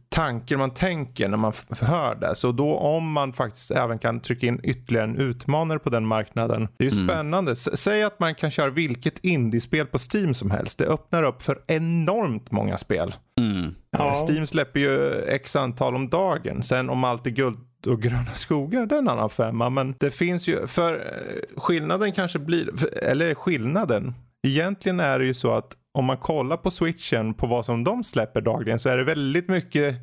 tanken 0.09 0.59
man 0.59 0.73
tänker 0.73 1.27
när 1.29 1.37
man 1.37 1.53
hör 1.81 2.15
det. 2.15 2.35
Så 2.35 2.51
då 2.51 2.75
om 2.77 3.11
man 3.11 3.33
faktiskt 3.33 3.71
även 3.71 3.99
kan 3.99 4.19
trycka 4.19 4.47
in 4.47 4.59
ytterligare 4.63 5.07
en 5.07 5.17
utmanare 5.17 5.79
på 5.79 5.89
den 5.89 6.05
marknaden. 6.05 6.67
Det 6.77 6.85
är 6.87 6.91
ju 6.91 6.97
Mm. 6.97 7.07
spännande. 7.09 7.51
S- 7.51 7.79
säg 7.79 8.03
att 8.03 8.19
man 8.19 8.35
kan 8.35 8.51
köra 8.51 8.69
vilket 8.69 9.19
indiespel 9.25 9.85
på 9.85 9.97
Steam 10.13 10.33
som 10.33 10.51
helst. 10.51 10.77
Det 10.77 10.85
öppnar 10.85 11.23
upp 11.23 11.41
för 11.41 11.59
enormt 11.67 12.51
många 12.51 12.77
spel. 12.77 13.15
Mm. 13.39 13.75
Ja. 13.91 14.15
Steam 14.27 14.47
släpper 14.47 14.79
ju 14.79 15.11
x 15.27 15.55
antal 15.55 15.95
om 15.95 16.09
dagen. 16.09 16.63
Sen 16.63 16.89
om 16.89 17.03
allt 17.03 17.27
är 17.27 17.31
guld 17.31 17.57
och 17.85 18.01
gröna 18.01 18.33
skogar, 18.33 18.85
det 18.85 18.95
är 18.95 18.99
en 18.99 19.09
annan 19.09 19.29
femma. 19.29 19.69
Men 19.69 19.95
det 19.99 20.11
finns 20.11 20.47
ju, 20.47 20.67
för 20.67 20.93
eh, 20.93 21.59
skillnaden 21.61 22.11
kanske 22.11 22.39
blir, 22.39 22.69
för- 22.77 23.03
eller 23.03 23.35
skillnaden. 23.35 24.13
Egentligen 24.47 24.99
är 24.99 25.19
det 25.19 25.25
ju 25.25 25.33
så 25.33 25.51
att 25.51 25.73
om 25.93 26.05
man 26.05 26.17
kollar 26.17 26.57
på 26.57 26.71
switchen 26.71 27.33
på 27.33 27.47
vad 27.47 27.65
som 27.65 27.83
de 27.83 28.03
släpper 28.03 28.41
dagligen 28.41 28.79
så 28.79 28.89
är 28.89 28.97
det 28.97 29.03
väldigt 29.03 29.49
mycket 29.49 29.95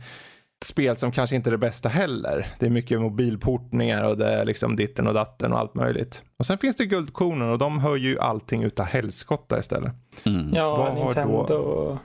spel 0.65 0.97
som 0.97 1.13
kanske 1.13 1.37
inte 1.37 1.49
är 1.49 1.53
det 1.53 1.59
bästa 1.59 1.89
heller. 1.89 2.47
Det 2.59 2.67
är 2.67 2.71
mycket 2.71 3.01
mobilportningar 3.01 4.03
och 4.05 4.19
det 4.19 4.27
är 4.27 4.45
liksom 4.45 4.77
ditten 4.77 5.07
och 5.07 5.15
datten 5.15 5.53
och 5.53 5.59
allt 5.59 5.75
möjligt. 5.75 6.23
Och 6.39 6.47
sen 6.47 6.59
finns 6.59 6.77
det 6.77 6.87
guldkornen 6.87 7.51
och 7.51 7.59
de 7.59 7.79
hör 7.79 7.97
ju 7.97 8.19
allting 8.19 8.63
utav 8.63 8.87
helskotta 8.87 9.59
istället. 9.59 9.93
Mm. 10.25 10.55
Ja, 10.55 10.77
Vad 10.77 10.89
har 10.89 11.05
Nintendo, 11.05 11.99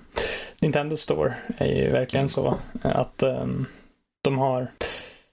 Nintendo 0.62 0.98
Store 0.98 1.34
är 1.58 1.66
ju 1.84 1.92
verkligen 1.92 2.30
så 2.30 2.58
att 2.82 3.24
ehm, 3.24 3.66
de 4.24 4.38
har 4.38 4.68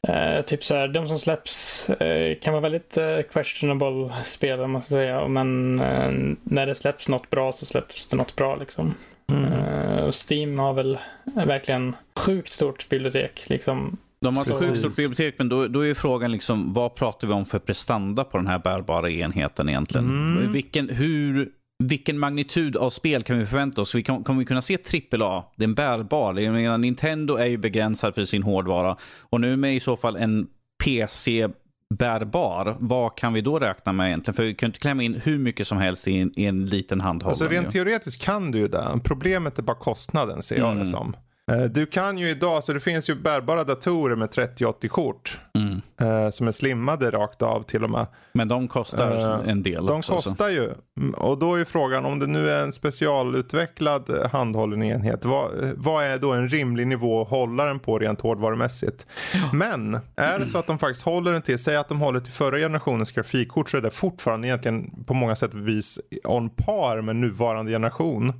eh, 0.08 0.44
typ 0.44 0.64
så 0.64 0.74
här, 0.74 0.88
de 0.88 1.08
som 1.08 1.18
släpps 1.18 1.90
eh, 1.90 2.38
kan 2.38 2.52
vara 2.52 2.62
väldigt 2.62 2.96
eh, 2.96 3.20
questionable 3.32 4.10
spel 4.24 4.60
om 4.60 4.70
man 4.70 4.82
ska 4.82 4.94
säga, 4.94 5.28
men 5.28 5.80
eh, 5.80 6.36
när 6.42 6.66
det 6.66 6.74
släpps 6.74 7.08
något 7.08 7.30
bra 7.30 7.52
så 7.52 7.66
släpps 7.66 8.06
det 8.06 8.16
något 8.16 8.36
bra 8.36 8.56
liksom. 8.56 8.94
Mm. 9.32 9.52
Eh, 9.52 10.04
och 10.04 10.14
Steam 10.30 10.58
har 10.58 10.72
väl 10.72 10.98
verkligen 11.34 11.96
sjukt 12.14 12.52
stort 12.52 12.88
bibliotek 12.88 13.48
liksom. 13.48 13.96
De 14.20 14.36
har 14.36 14.42
ett 14.42 14.48
Precis. 14.48 14.66
sjukt 14.66 14.78
stort 14.78 14.96
bibliotek, 14.96 15.34
men 15.38 15.48
då, 15.48 15.68
då 15.68 15.80
är 15.80 15.86
ju 15.86 15.94
frågan 15.94 16.32
liksom, 16.32 16.72
vad 16.72 16.94
pratar 16.94 17.26
vi 17.26 17.34
om 17.34 17.44
för 17.44 17.58
prestanda 17.58 18.24
på 18.24 18.36
den 18.36 18.46
här 18.46 18.58
bärbara 18.58 19.10
enheten 19.10 19.68
egentligen? 19.68 20.06
Mm. 20.06 20.52
Vilken, 20.52 20.88
hur, 20.88 21.48
vilken 21.84 22.18
magnitud 22.18 22.76
av 22.76 22.90
spel 22.90 23.22
kan 23.22 23.38
vi 23.38 23.46
förvänta 23.46 23.80
oss? 23.80 23.94
Vi 23.94 24.02
kan, 24.02 24.24
kommer 24.24 24.38
vi 24.38 24.44
kunna 24.46 24.62
se 24.62 24.78
AAA? 25.12 25.44
Det 25.56 25.64
är 25.64 25.68
en 25.68 25.74
bärbar. 25.74 26.34
Jag 26.34 26.54
menar, 26.54 26.78
Nintendo 26.78 27.36
är 27.36 27.46
ju 27.46 27.56
begränsad 27.58 28.14
för 28.14 28.24
sin 28.24 28.42
hårdvara. 28.42 28.96
Och 29.22 29.40
nu 29.40 29.56
med 29.56 29.76
i 29.76 29.80
så 29.80 29.96
fall 29.96 30.16
en 30.16 30.46
PC 30.84 31.48
bärbar, 31.98 32.76
vad 32.80 33.16
kan 33.18 33.32
vi 33.32 33.40
då 33.40 33.58
räkna 33.58 33.92
med 33.92 34.06
egentligen? 34.06 34.34
För 34.34 34.42
vi 34.42 34.54
kan 34.54 34.66
inte 34.66 34.78
klämma 34.78 35.02
in 35.02 35.14
hur 35.14 35.38
mycket 35.38 35.66
som 35.66 35.78
helst 35.78 36.08
i 36.08 36.18
en, 36.18 36.32
i 36.36 36.44
en 36.44 36.66
liten 36.66 37.00
handhållen. 37.00 37.30
Alltså 37.30 37.48
rent 37.48 37.66
ju. 37.66 37.70
teoretiskt 37.70 38.22
kan 38.22 38.50
du 38.50 38.58
ju 38.58 38.68
det. 38.68 39.00
Problemet 39.04 39.58
är 39.58 39.62
bara 39.62 39.76
kostnaden 39.76 40.42
ser 40.42 40.56
jag 40.58 40.66
Mm. 40.66 40.78
det 40.78 40.86
som. 40.86 41.16
Eh, 41.52 41.62
Du 41.64 41.86
kan 41.86 42.18
ju 42.18 42.28
idag, 42.30 42.64
så 42.64 42.72
det 42.72 42.80
finns 42.80 43.10
ju 43.10 43.14
bärbara 43.14 43.64
datorer 43.64 44.16
med 44.16 44.28
3080-kort. 44.30 45.40
Mm. 45.54 45.80
eh, 46.00 46.30
Som 46.30 46.48
är 46.48 46.52
slimmade 46.52 47.10
rakt 47.10 47.42
av 47.42 47.62
till 47.62 47.84
och 47.84 47.90
med. 47.90 48.06
Men 48.32 48.48
de 48.48 48.68
kostar 48.68 49.12
Eh, 49.44 49.50
en 49.50 49.62
del 49.62 49.86
De 49.86 49.98
också. 49.98 50.18
så. 50.18 50.28
kostar 50.30 50.48
ju. 50.48 50.72
Mm, 51.00 51.14
Och 51.14 51.38
då 51.38 51.54
är 51.54 51.64
frågan 51.64 52.04
om 52.04 52.18
det 52.18 52.26
nu 52.26 52.50
är 52.50 52.62
en 52.62 52.72
specialutvecklad 52.72 54.28
handhållen 54.32 54.82
enhet. 54.82 55.24
Vad, 55.24 55.50
vad 55.76 56.04
är 56.04 56.18
då 56.18 56.32
en 56.32 56.48
rimlig 56.48 56.86
nivå 56.86 57.22
att 57.22 57.28
hålla 57.28 57.64
den 57.64 57.78
på 57.78 57.98
rent 57.98 58.20
hårdvarumässigt? 58.20 59.06
Men 59.52 59.94
är 60.16 60.38
det 60.38 60.46
så 60.46 60.58
att 60.58 60.66
de 60.66 60.78
faktiskt 60.78 61.04
håller 61.04 61.32
den 61.32 61.42
till, 61.42 61.58
säg 61.58 61.76
att 61.76 61.88
de 61.88 62.00
håller 62.00 62.20
till 62.20 62.32
förra 62.32 62.58
generationens 62.58 63.12
grafikkort 63.12 63.70
så 63.70 63.76
är 63.76 63.80
det 63.80 63.90
fortfarande 63.90 64.48
egentligen 64.48 65.04
på 65.04 65.14
många 65.14 65.36
sätt 65.36 65.54
vis 65.54 65.98
on 66.24 66.50
par 66.50 67.00
med 67.00 67.16
nuvarande 67.16 67.72
generation. 67.72 68.32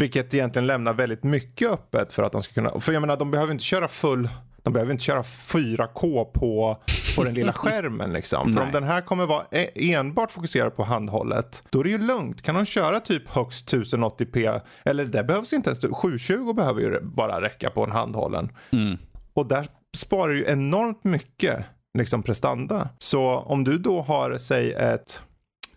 Vilket 0.00 0.34
egentligen 0.34 0.66
lämnar 0.66 0.92
väldigt 0.92 1.22
mycket 1.22 1.70
öppet 1.70 2.12
för 2.12 2.22
att 2.22 2.32
de 2.32 2.42
ska 2.42 2.54
kunna, 2.54 2.80
för 2.80 2.92
jag 2.92 3.00
menar 3.00 3.16
de 3.16 3.30
behöver 3.30 3.52
inte 3.52 3.64
köra 3.64 3.88
full 3.88 4.28
de 4.62 4.72
behöver 4.72 4.92
inte 4.92 5.04
köra 5.04 5.22
4K 5.22 6.24
på, 6.24 6.78
på 7.16 7.24
den 7.24 7.34
lilla 7.34 7.52
skärmen 7.52 8.12
liksom. 8.12 8.52
För 8.52 8.60
om 8.60 8.72
den 8.72 8.84
här 8.84 9.00
kommer 9.00 9.26
vara 9.26 9.44
e- 9.50 9.92
enbart 9.94 10.30
fokuserad 10.30 10.76
på 10.76 10.84
handhållet, 10.84 11.62
då 11.70 11.80
är 11.80 11.84
det 11.84 11.90
ju 11.90 11.98
lugnt. 11.98 12.42
Kan 12.42 12.54
de 12.54 12.64
köra 12.64 13.00
typ 13.00 13.28
högst 13.28 13.72
1080p, 13.72 14.60
eller 14.84 15.04
det 15.04 15.24
behövs 15.24 15.52
inte 15.52 15.70
ens, 15.70 15.84
720 15.94 16.52
behöver 16.52 16.80
ju 16.80 17.00
bara 17.00 17.40
räcka 17.40 17.70
på 17.70 17.84
en 17.84 17.90
handhållen. 17.90 18.48
Mm. 18.70 18.98
Och 19.34 19.46
där 19.46 19.66
sparar 19.96 20.32
ju 20.32 20.44
enormt 20.46 21.04
mycket 21.04 21.64
liksom 21.98 22.22
prestanda. 22.22 22.88
Så 22.98 23.38
om 23.38 23.64
du 23.64 23.78
då 23.78 24.02
har, 24.02 24.36
säg 24.38 24.72
ett, 24.72 25.22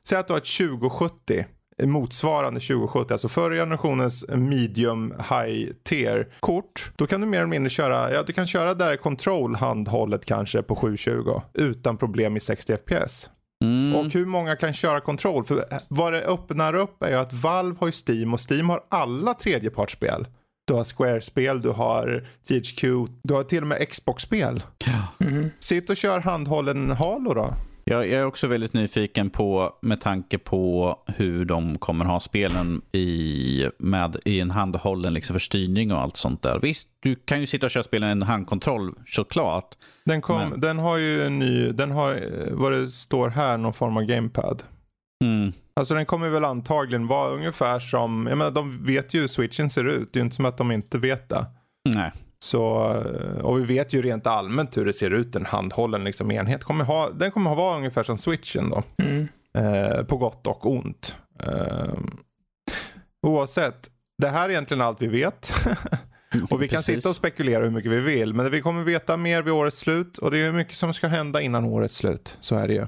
säg 0.07 0.17
att 0.17 0.27
du 0.27 0.33
har 0.33 0.37
ett 0.37 0.57
2070 0.57 1.45
motsvarande 1.83 2.59
2070, 2.59 3.13
alltså 3.13 3.29
förra 3.29 3.55
generationens 3.55 4.25
medium 4.27 5.13
high 5.29 5.71
tier 5.83 6.27
kort. 6.39 6.91
Då 6.95 7.07
kan 7.07 7.21
du 7.21 7.27
mer 7.27 7.37
eller 7.37 7.47
mindre 7.47 7.69
köra, 7.69 8.13
ja 8.13 8.23
du 8.23 8.33
kan 8.33 8.47
köra 8.47 8.73
där 8.73 8.97
control 8.97 9.55
handhållet 9.55 10.25
kanske 10.25 10.61
på 10.61 10.75
720 10.75 11.41
utan 11.53 11.97
problem 11.97 12.37
i 12.37 12.39
60 12.39 12.77
fps. 12.77 13.29
Mm. 13.63 13.95
Och 13.95 14.05
hur 14.05 14.25
många 14.25 14.55
kan 14.55 14.73
köra 14.73 15.01
kontroll? 15.01 15.43
För 15.43 15.65
vad 15.87 16.13
det 16.13 16.21
öppnar 16.21 16.75
upp 16.75 17.03
är 17.03 17.09
ju 17.09 17.15
att 17.15 17.33
Valve 17.33 17.77
har 17.79 17.87
ju 17.87 17.93
Steam 18.07 18.33
och 18.33 18.51
Steam 18.51 18.69
har 18.69 18.83
alla 18.89 19.33
tredjepartsspel. 19.33 20.27
Du 20.67 20.73
har 20.73 20.83
Square-spel, 20.83 21.61
du 21.61 21.69
har 21.69 22.27
THQ, 22.47 22.81
du 23.23 23.33
har 23.33 23.43
till 23.43 23.61
och 23.61 23.67
med 23.67 23.89
Xbox-spel. 23.89 24.63
Mhm. 25.17 25.49
Sitt 25.59 25.89
och 25.89 25.97
kör 25.97 26.19
handhållen 26.19 26.91
Halo 26.91 27.33
då. 27.33 27.53
Jag, 27.91 28.07
jag 28.07 28.21
är 28.21 28.25
också 28.25 28.47
väldigt 28.47 28.73
nyfiken 28.73 29.29
på, 29.29 29.73
med 29.81 30.01
tanke 30.01 30.37
på 30.37 30.95
hur 31.07 31.45
de 31.45 31.77
kommer 31.77 32.05
ha 32.05 32.19
spelen 32.19 32.81
i, 32.91 33.69
med, 33.79 34.17
i 34.25 34.39
en 34.39 34.51
handhållen 34.51 35.13
liksom 35.13 35.33
för 35.33 35.39
styrning 35.39 35.91
och 35.91 36.01
allt 36.01 36.17
sånt 36.17 36.41
där. 36.41 36.59
Visst, 36.59 36.89
du 36.99 37.15
kan 37.15 37.39
ju 37.39 37.47
sitta 37.47 37.65
och 37.65 37.71
köra 37.71 37.83
spelen 37.83 38.09
i 38.09 38.11
en 38.11 38.21
handkontroll 38.21 38.93
såklart. 39.05 39.75
Den, 40.05 40.21
kom, 40.21 40.37
Men- 40.49 40.61
den 40.61 40.79
har 40.79 40.97
ju 40.97 41.23
en 41.23 41.39
ny, 41.39 41.71
den 41.71 41.91
har 41.91 42.19
vad 42.51 42.71
det 42.71 42.87
står 42.91 43.29
här, 43.29 43.57
någon 43.57 43.73
form 43.73 43.97
av 43.97 44.03
gamepad. 44.03 44.63
Mm. 45.23 45.53
Alltså 45.75 45.93
den 45.93 46.05
kommer 46.05 46.29
väl 46.29 46.45
antagligen 46.45 47.07
vara 47.07 47.29
ungefär 47.29 47.79
som, 47.79 48.27
jag 48.29 48.37
menar 48.37 48.51
de 48.51 48.85
vet 48.85 49.13
ju 49.13 49.19
hur 49.21 49.27
switchen 49.27 49.69
ser 49.69 49.83
ut. 49.87 50.13
Det 50.13 50.17
är 50.17 50.21
ju 50.21 50.25
inte 50.25 50.35
som 50.35 50.45
att 50.45 50.57
de 50.57 50.71
inte 50.71 50.97
vet 50.97 51.29
det. 51.29 51.45
Nej. 51.89 52.11
Så, 52.45 52.91
eh, 52.93 53.45
och 53.45 53.59
vi 53.59 53.63
vet 53.63 53.93
ju 53.93 54.01
rent 54.01 54.27
allmänt 54.27 54.77
hur 54.77 54.85
det 54.85 54.93
ser 54.93 55.09
ut, 55.09 55.35
en 55.35 55.45
handhållen 55.45 56.03
liksom 56.03 56.31
enhet. 56.31 56.63
Kommer 56.63 56.85
ha, 56.85 57.09
den 57.09 57.31
kommer 57.31 57.49
ha 57.49 57.55
vara 57.55 57.77
ungefär 57.77 58.03
som 58.03 58.17
switchen 58.17 58.69
då. 58.69 58.83
Mm. 59.03 59.27
Eh, 59.57 60.03
på 60.03 60.17
gott 60.17 60.47
och 60.47 60.65
ont. 60.65 61.17
Eh, 61.43 61.93
oavsett, 63.27 63.89
det 64.21 64.29
här 64.29 64.45
är 64.45 64.49
egentligen 64.49 64.81
allt 64.81 65.01
vi 65.01 65.07
vet. 65.07 65.53
och 66.49 66.61
vi 66.61 66.67
kan 66.67 66.77
Precis. 66.77 66.95
sitta 66.95 67.09
och 67.09 67.15
spekulera 67.15 67.63
hur 67.63 67.71
mycket 67.71 67.91
vi 67.91 67.99
vill. 67.99 68.33
Men 68.33 68.51
vi 68.51 68.61
kommer 68.61 68.83
veta 68.83 69.17
mer 69.17 69.41
vid 69.41 69.53
årets 69.53 69.77
slut. 69.77 70.17
Och 70.17 70.31
det 70.31 70.39
är 70.39 70.51
mycket 70.51 70.75
som 70.75 70.93
ska 70.93 71.07
hända 71.07 71.41
innan 71.41 71.65
årets 71.65 71.95
slut. 71.95 72.37
Så 72.39 72.55
är 72.55 72.67
det 72.67 72.73
ju. 72.73 72.85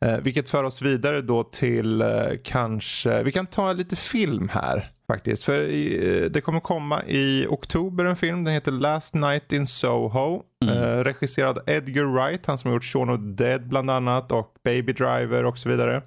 Eh, 0.00 0.18
vilket 0.18 0.48
för 0.48 0.64
oss 0.64 0.82
vidare 0.82 1.20
då 1.20 1.44
till 1.44 2.02
eh, 2.02 2.08
kanske, 2.44 3.22
vi 3.22 3.32
kan 3.32 3.46
ta 3.46 3.72
lite 3.72 3.96
film 3.96 4.48
här. 4.48 4.88
Faktiskt, 5.12 5.44
för 5.44 5.60
i, 5.60 6.16
eh, 6.22 6.30
det 6.30 6.40
kommer 6.40 6.60
komma 6.60 7.02
i 7.06 7.46
oktober 7.48 8.04
en 8.04 8.16
film, 8.16 8.44
den 8.44 8.54
heter 8.54 8.72
Last 8.72 9.14
Night 9.14 9.52
in 9.52 9.66
Soho. 9.66 10.42
Mm. 10.64 10.78
Eh, 10.78 11.04
regisserad 11.04 11.58
Edgar 11.66 12.04
Wright, 12.04 12.46
han 12.46 12.58
som 12.58 12.68
har 12.68 12.76
gjort 12.76 12.84
Shaun 12.84 13.10
of 13.10 13.16
the 13.16 13.44
Dead 13.44 13.68
bland 13.68 13.90
annat 13.90 14.32
och 14.32 14.54
Baby 14.64 14.92
Driver 14.92 15.44
och 15.44 15.58
så 15.58 15.68
vidare. 15.68 16.02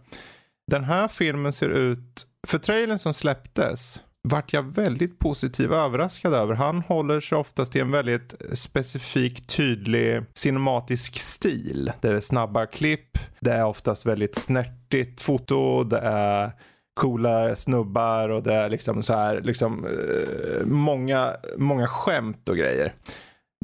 Den 0.72 0.84
här 0.84 1.08
filmen 1.08 1.53
ser 1.53 1.70
ut, 1.70 2.25
för 2.48 2.58
trailern 2.58 3.00
som 3.00 3.13
släpptes 3.13 4.03
vart 4.24 4.53
jag 4.53 4.75
väldigt 4.75 5.20
positivt 5.20 5.72
överraskad 5.72 6.34
över. 6.34 6.53
Han 6.53 6.81
håller 6.81 7.22
sig 7.22 7.38
oftast 7.38 7.75
i 7.75 7.79
en 7.79 7.91
väldigt 7.91 8.36
specifik, 8.53 9.48
tydlig 9.48 10.24
cinematisk 10.34 11.20
stil. 11.20 11.91
Det 12.01 12.08
är 12.08 12.20
snabba 12.20 12.65
klipp, 12.65 13.17
det 13.39 13.51
är 13.51 13.65
oftast 13.65 14.05
väldigt 14.05 14.36
snärtigt 14.36 15.22
foto, 15.22 15.84
det 15.84 16.00
är 16.00 16.51
coola 16.93 17.55
snubbar 17.55 18.29
och 18.29 18.43
det 18.43 18.53
är 18.53 18.69
liksom 18.69 19.03
så 19.03 19.13
här, 19.13 19.41
liksom 19.41 19.86
eh, 19.86 20.65
många, 20.65 21.33
många 21.57 21.88
skämt 21.88 22.50
och 22.50 22.57
grejer. 22.57 22.93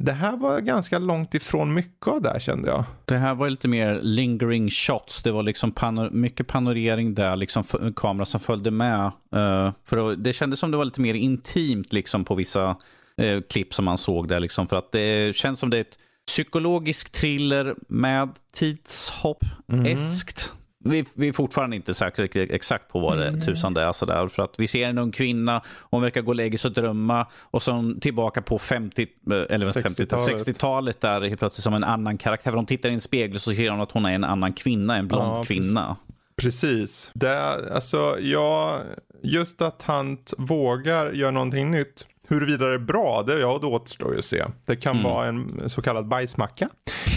Det 0.02 0.12
här 0.12 0.36
var 0.36 0.60
ganska 0.60 0.98
långt 0.98 1.34
ifrån 1.34 1.74
mycket 1.74 2.08
av 2.08 2.22
det 2.22 2.28
här 2.28 2.38
kände 2.38 2.68
jag. 2.68 2.84
Det 3.04 3.16
här 3.16 3.34
var 3.34 3.50
lite 3.50 3.68
mer 3.68 4.00
lingering 4.02 4.70
shots. 4.70 5.22
Det 5.22 5.32
var 5.32 5.42
liksom 5.42 5.72
panor 5.72 6.10
mycket 6.10 6.46
panorering 6.46 7.14
där, 7.14 7.36
liksom 7.36 7.64
kamera 7.96 8.26
som 8.26 8.40
följde 8.40 8.70
med. 8.70 9.04
Uh, 9.36 9.70
för 9.84 10.16
det 10.16 10.32
kändes 10.32 10.60
som 10.60 10.70
det 10.70 10.76
var 10.76 10.84
lite 10.84 11.00
mer 11.00 11.14
intimt 11.14 11.92
liksom 11.92 12.24
på 12.24 12.34
vissa 12.34 12.76
uh, 13.22 13.40
klipp 13.50 13.74
som 13.74 13.84
man 13.84 13.98
såg 13.98 14.28
där. 14.28 14.40
Liksom, 14.40 14.66
för 14.66 14.76
att 14.76 14.92
det 14.92 15.36
känns 15.36 15.58
som 15.58 15.70
det 15.70 15.76
är 15.76 15.80
ett 15.80 15.98
psykologisk 16.26 17.12
thriller 17.12 17.74
med 17.88 18.28
tidshopp-eskt. 18.54 20.52
Mm 20.52 20.57
vi, 20.88 21.04
vi 21.14 21.28
är 21.28 21.32
fortfarande 21.32 21.76
inte 21.76 21.94
säkra 21.94 22.24
exakt 22.24 22.88
på 22.88 23.00
vad 23.00 23.18
det 23.18 23.28
mm. 23.28 23.40
tusan 23.40 23.74
det 23.74 23.82
är. 23.82 23.92
Sådär, 23.92 24.28
för 24.28 24.42
att 24.42 24.54
vi 24.58 24.68
ser 24.68 24.88
en 24.88 24.98
ung 24.98 25.12
kvinna, 25.12 25.62
hon 25.80 26.02
verkar 26.02 26.22
gå 26.22 26.28
och 26.28 26.34
lägga 26.34 26.58
sig 26.58 26.68
och 26.68 26.74
drömma 26.74 27.26
och 27.40 27.62
så 27.62 27.94
tillbaka 28.00 28.42
på 28.42 28.58
50, 28.58 29.06
eller 29.48 29.66
60-talet 29.66 30.96
60 30.96 31.06
där 31.06 31.28
helt 31.28 31.38
plötsligt 31.38 31.64
som 31.64 31.74
en 31.74 31.84
annan 31.84 32.18
karaktär. 32.18 32.50
För 32.50 32.56
hon 32.56 32.66
tittar 32.66 32.88
i 32.88 32.92
en 32.92 33.00
spegel 33.00 33.40
så 33.40 33.52
ser 33.52 33.70
hon 33.70 33.80
att 33.80 33.92
hon 33.92 34.04
är 34.04 34.12
en 34.12 34.24
annan 34.24 34.52
kvinna, 34.52 34.96
en 34.96 35.08
blond 35.08 35.38
ja, 35.38 35.44
kvinna. 35.44 35.96
Precis. 36.36 37.10
Det, 37.14 37.40
alltså, 37.74 38.16
ja, 38.20 38.80
just 39.22 39.62
att 39.62 39.82
han 39.82 40.18
vågar 40.38 41.12
göra 41.12 41.30
någonting 41.30 41.70
nytt. 41.70 42.06
Huruvida 42.28 42.66
det 42.66 42.74
är 42.74 42.78
bra, 42.78 43.22
det, 43.26 43.38
ja, 43.38 43.58
det 43.60 43.66
återstår 43.66 44.12
ju 44.12 44.18
att 44.18 44.24
se. 44.24 44.44
Det 44.66 44.76
kan 44.76 44.96
mm. 44.96 45.12
vara 45.12 45.26
en 45.26 45.70
så 45.70 45.82
kallad 45.82 46.08
bajsmacka. 46.08 46.68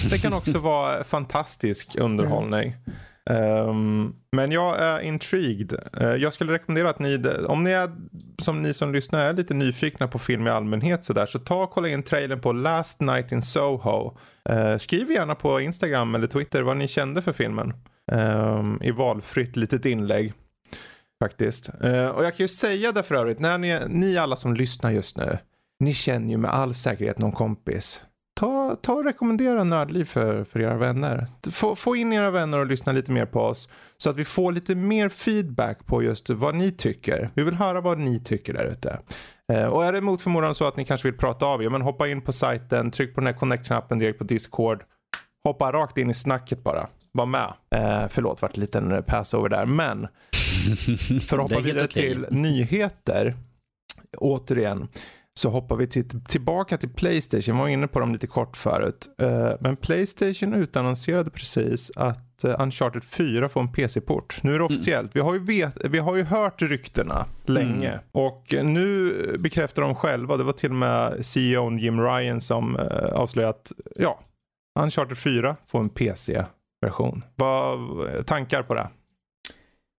Det 0.09 0.17
kan 0.17 0.33
också 0.33 0.59
vara 0.59 1.03
fantastisk 1.03 1.95
underhållning. 1.99 2.75
Um, 3.29 4.15
men 4.31 4.51
jag 4.51 4.79
är 4.79 4.99
intrigued. 4.99 5.75
Uh, 6.01 6.15
jag 6.15 6.33
skulle 6.33 6.53
rekommendera 6.53 6.89
att 6.89 6.99
ni, 6.99 7.23
om 7.47 7.63
ni 7.63 7.71
är 7.71 7.91
som 8.37 8.61
ni 8.61 8.73
som 8.73 8.93
lyssnar 8.93 9.19
är 9.19 9.33
lite 9.33 9.53
nyfikna 9.53 10.07
på 10.07 10.19
film 10.19 10.47
i 10.47 10.49
allmänhet 10.49 11.05
sådär, 11.05 11.25
så 11.25 11.39
ta 11.39 11.63
och 11.63 11.69
kolla 11.69 11.87
in 11.87 12.03
trailern 12.03 12.41
på 12.41 12.51
Last 12.51 13.01
Night 13.01 13.31
in 13.31 13.41
Soho. 13.41 14.17
Uh, 14.49 14.77
skriv 14.77 15.11
gärna 15.11 15.35
på 15.35 15.59
Instagram 15.61 16.15
eller 16.15 16.27
Twitter 16.27 16.61
vad 16.61 16.77
ni 16.77 16.87
kände 16.87 17.21
för 17.21 17.33
filmen. 17.33 17.73
Um, 18.11 18.79
I 18.83 18.91
valfritt 18.91 19.55
litet 19.55 19.85
inlägg. 19.85 20.33
Faktiskt. 21.23 21.69
Uh, 21.83 22.07
och 22.07 22.25
jag 22.25 22.37
kan 22.37 22.43
ju 22.43 22.47
säga 22.47 22.91
det 22.91 23.03
för 23.03 23.15
övrigt, 23.15 23.39
när 23.39 23.57
ni, 23.57 23.79
ni 23.87 24.17
alla 24.17 24.35
som 24.35 24.53
lyssnar 24.53 24.91
just 24.91 25.17
nu, 25.17 25.37
ni 25.79 25.93
känner 25.93 26.29
ju 26.29 26.37
med 26.37 26.51
all 26.51 26.73
säkerhet 26.73 27.19
någon 27.19 27.31
kompis 27.31 28.01
ta, 28.33 28.75
ta 28.75 28.93
och 28.93 29.05
rekommendera 29.05 29.63
Nördliv 29.63 30.05
för, 30.05 30.43
för 30.43 30.59
era 30.59 30.77
vänner. 30.77 31.27
Få, 31.51 31.75
få 31.75 31.95
in 31.95 32.13
era 32.13 32.31
vänner 32.31 32.57
och 32.57 32.65
lyssna 32.65 32.91
lite 32.91 33.11
mer 33.11 33.25
på 33.25 33.41
oss. 33.41 33.69
Så 33.97 34.09
att 34.09 34.15
vi 34.15 34.25
får 34.25 34.51
lite 34.51 34.75
mer 34.75 35.09
feedback 35.09 35.85
på 35.85 36.03
just 36.03 36.29
vad 36.29 36.55
ni 36.55 36.71
tycker. 36.71 37.31
Vi 37.33 37.43
vill 37.43 37.53
höra 37.53 37.81
vad 37.81 37.99
ni 37.99 38.19
tycker 38.19 38.53
där 38.53 38.65
ute. 38.65 38.99
Eh, 39.53 39.65
och 39.65 39.85
är 39.85 39.93
det 39.93 40.01
mot 40.01 40.21
förmodan 40.21 40.55
så 40.55 40.67
att 40.67 40.77
ni 40.77 40.85
kanske 40.85 41.07
vill 41.07 41.17
prata 41.17 41.45
av 41.45 41.63
er, 41.63 41.69
men 41.69 41.81
hoppa 41.81 42.07
in 42.07 42.21
på 42.21 42.33
sajten, 42.33 42.91
tryck 42.91 43.15
på 43.15 43.21
den 43.21 43.27
här 43.27 43.33
connect-knappen 43.33 43.99
direkt 43.99 44.17
på 44.17 44.23
Discord. 44.23 44.83
Hoppa 45.43 45.71
rakt 45.71 45.97
in 45.97 46.09
i 46.09 46.13
snacket 46.13 46.63
bara. 46.63 46.87
Var 47.11 47.25
med. 47.25 47.53
Eh, 47.75 48.07
förlåt, 48.09 48.41
vart 48.41 48.57
en 48.57 48.61
liten 48.61 49.03
passover 49.03 49.49
där. 49.49 49.65
Men 49.65 50.07
för 51.27 51.37
att 51.37 51.51
hoppa 51.51 51.59
vidare 51.59 51.85
okay. 51.85 52.09
till 52.09 52.25
nyheter. 52.29 53.35
Återigen 54.17 54.87
så 55.39 55.49
hoppar 55.49 55.75
vi 55.75 55.87
till, 55.87 56.23
tillbaka 56.23 56.77
till 56.77 56.89
Playstation. 56.89 57.55
Vi 57.55 57.61
var 57.61 57.67
inne 57.67 57.87
på 57.87 57.99
dem 57.99 58.13
lite 58.13 58.27
kort 58.27 58.57
förut. 58.57 59.09
Uh, 59.21 59.51
men 59.59 59.75
Playstation 59.75 60.53
utannonserade 60.53 61.29
precis 61.29 61.91
att 61.95 62.45
uh, 62.45 62.55
Uncharted 62.59 63.03
4 63.03 63.49
får 63.49 63.61
en 63.61 63.71
PC-port. 63.71 64.39
Nu 64.43 64.49
är 64.49 64.59
det 64.59 64.65
mm. 64.65 64.73
officiellt. 64.73 65.15
Vi, 65.15 65.19
har 65.19 65.33
ju 65.33 65.39
vet, 65.39 65.85
vi 65.85 65.99
har 65.99 66.15
ju 66.15 66.23
hört 66.23 66.61
ryktena 66.61 67.25
länge. 67.45 67.89
Mm. 67.89 67.99
Och 68.11 68.53
nu 68.63 69.13
bekräftar 69.39 69.81
de 69.81 69.95
själva. 69.95 70.37
Det 70.37 70.43
var 70.43 70.53
till 70.53 70.69
och 70.69 70.75
med 70.75 71.25
CEO 71.25 71.77
Jim 71.77 72.01
Ryan 72.01 72.41
som 72.41 72.75
uh, 72.75 72.83
avslöjat 73.13 73.71
ja, 73.95 74.19
Uncharted 74.79 75.17
4 75.17 75.55
får 75.67 75.79
en 75.79 75.89
PC-version. 75.89 77.23
Vad 77.35 77.79
tankar 78.25 78.63
på 78.63 78.73
det? 78.73 78.89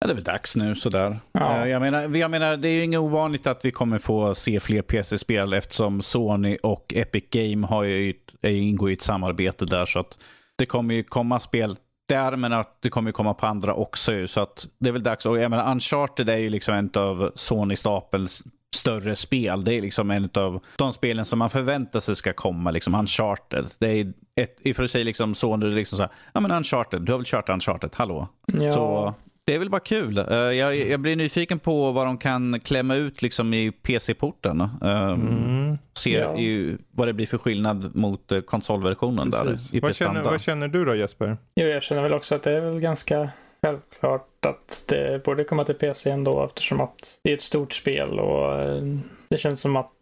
Ja, 0.03 0.07
det 0.07 0.13
är 0.13 0.15
väl 0.15 0.25
dags 0.25 0.57
nu 0.57 0.75
sådär. 0.75 1.19
Ja. 1.33 1.63
Eh, 1.63 1.71
jag, 1.71 1.83
menar, 1.83 2.17
jag 2.17 2.31
menar, 2.31 2.57
det 2.57 2.69
är 2.69 2.73
ju 2.73 2.85
inget 2.85 3.01
ovanligt 3.01 3.47
att 3.47 3.65
vi 3.65 3.71
kommer 3.71 3.99
få 3.99 4.35
se 4.35 4.61
fler 4.61 4.83
PC-spel 4.83 5.53
eftersom 5.53 6.03
Sony 6.03 6.57
och 6.63 6.95
Epic 6.97 7.25
Game 7.31 7.67
har 7.67 7.85
ju, 7.85 8.15
ingår 8.43 8.91
i 8.91 8.93
ett 8.93 9.03
samarbete 9.03 9.65
där. 9.65 9.87
Så 9.87 9.99
att 10.01 10.19
det 10.57 10.67
kommer 10.67 10.95
ju 10.95 11.03
komma 11.03 11.41
spel 11.41 11.77
där, 12.09 12.37
men 12.37 12.53
att 12.53 12.79
det 12.81 12.91
kommer 12.91 13.13
komma 13.13 13.35
på 13.35 13.47
andra 13.47 13.75
också. 13.75 14.27
Så 14.27 14.41
att 14.41 14.69
det 14.79 14.89
är 14.89 14.93
väl 14.93 15.03
dags. 15.03 15.27
Och 15.27 15.39
jag 15.39 15.51
menar, 15.51 15.71
Uncharted 15.71 16.29
är 16.29 16.39
ju 16.39 16.51
liksom 16.51 16.75
en 16.75 16.91
av 16.95 17.33
Sony-stapels 17.35 18.43
större 18.77 19.17
spel. 19.17 19.65
Det 19.65 19.75
är 19.75 19.81
liksom 19.81 20.11
en 20.11 20.31
av 20.35 20.65
de 20.77 20.93
spelen 20.93 21.25
som 21.25 21.39
man 21.39 21.51
förväntar 21.51 22.01
sig 22.01 22.17
ska 22.17 22.33
komma. 22.33 22.71
Liksom 22.71 22.95
Uncharted. 22.95 23.67
Det 23.79 23.89
är 23.89 24.13
ett, 24.41 24.57
ifrån 24.61 24.89
sig 24.89 25.05
liksom 25.05 25.35
Sony, 25.35 25.67
liksom 25.67 25.97
så 25.97 26.03
här, 26.03 26.13
ja 26.33 26.41
men 26.41 26.51
Uncharted, 26.51 27.03
du 27.03 27.13
har 27.13 27.19
väl 27.19 27.27
kört 27.27 27.49
Uncharted, 27.49 27.91
hallå? 27.95 28.29
Ja. 28.53 28.73
Så 28.73 29.15
det 29.45 29.55
är 29.55 29.59
väl 29.59 29.71
bara 29.71 29.81
kul. 29.81 30.19
Uh, 30.19 30.37
jag, 30.37 30.77
jag, 30.77 31.01
blir 31.01 31.17
nyfiken 31.17 31.59
på 31.59 31.93
vad 31.93 32.07
de 32.07 32.19
kan 32.19 32.61
klämma 32.61 32.95
ut 32.95 33.23
liksom 33.23 33.55
i 33.55 33.71
PC-porten. 33.71 34.61
Uh, 34.61 35.13
mm. 35.13 35.79
Se 35.95 36.13
ja. 36.13 36.39
i, 36.39 36.77
vad 36.91 37.09
det 37.09 37.13
blir 37.13 37.27
för 37.27 37.39
skillnad 37.39 37.97
mot 37.97 38.33
uh, 38.33 38.41
konsolversionen 38.41 39.31
Precis. 39.31 39.71
där. 39.71 39.77
I 39.77 39.81
vad, 39.81 39.95
känner, 39.95 40.23
vad 40.23 40.41
känner 40.41 40.69
du 40.69 40.85
då 40.85 40.95
Jesper? 40.95 41.37
Jo, 41.55 41.67
jag 41.67 41.83
känner 41.83 42.03
väl 42.03 42.13
också 42.13 42.35
att 42.35 42.43
det 42.43 42.53
är 42.53 42.61
väl 42.61 42.81
ganska 42.81 43.31
självklart 43.63 44.47
att 44.47 44.85
det 44.89 45.25
borde 45.25 45.45
komma 45.45 45.65
till 45.65 45.75
PC 45.75 46.11
ändå 46.11 46.45
eftersom 46.45 46.81
att 46.81 47.19
det 47.23 47.31
är 47.31 47.35
ett 47.35 47.43
stort 47.43 47.73
spel 47.73 48.19
och 48.19 48.61
eh, 48.61 48.83
det 49.29 49.39
känns 49.39 49.61
som 49.61 49.77
att 49.77 49.93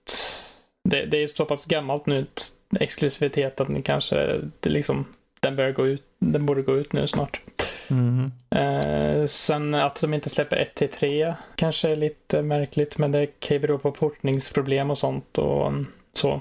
det, 0.84 1.06
det 1.06 1.22
är 1.22 1.26
så 1.26 1.44
pass 1.44 1.66
gammalt 1.66 2.06
nu, 2.06 2.26
exklusivitet, 2.80 3.60
att 3.60 3.68
ni 3.68 3.82
kanske, 3.82 4.40
det 4.60 4.70
liksom, 4.70 5.04
den, 5.40 5.56
börjar 5.56 5.72
gå 5.72 5.86
ut, 5.86 6.02
den 6.18 6.46
borde 6.46 6.62
gå 6.62 6.76
ut 6.76 6.92
nu 6.92 7.06
snart. 7.06 7.40
Mm. 7.90 8.32
Eh, 8.50 9.26
sen 9.26 9.74
att 9.74 10.00
de 10.00 10.14
inte 10.14 10.28
släpper 10.28 10.56
1 10.56 10.74
till 10.74 10.88
3 10.88 11.34
kanske 11.54 11.88
är 11.88 11.96
lite 11.96 12.42
märkligt, 12.42 12.98
men 12.98 13.12
det 13.12 13.26
kan 13.26 13.54
ju 13.54 13.60
bero 13.60 13.78
på 13.78 13.92
portningsproblem 13.92 14.90
och 14.90 14.98
sånt 14.98 15.38
och 15.38 15.72
så. 16.12 16.40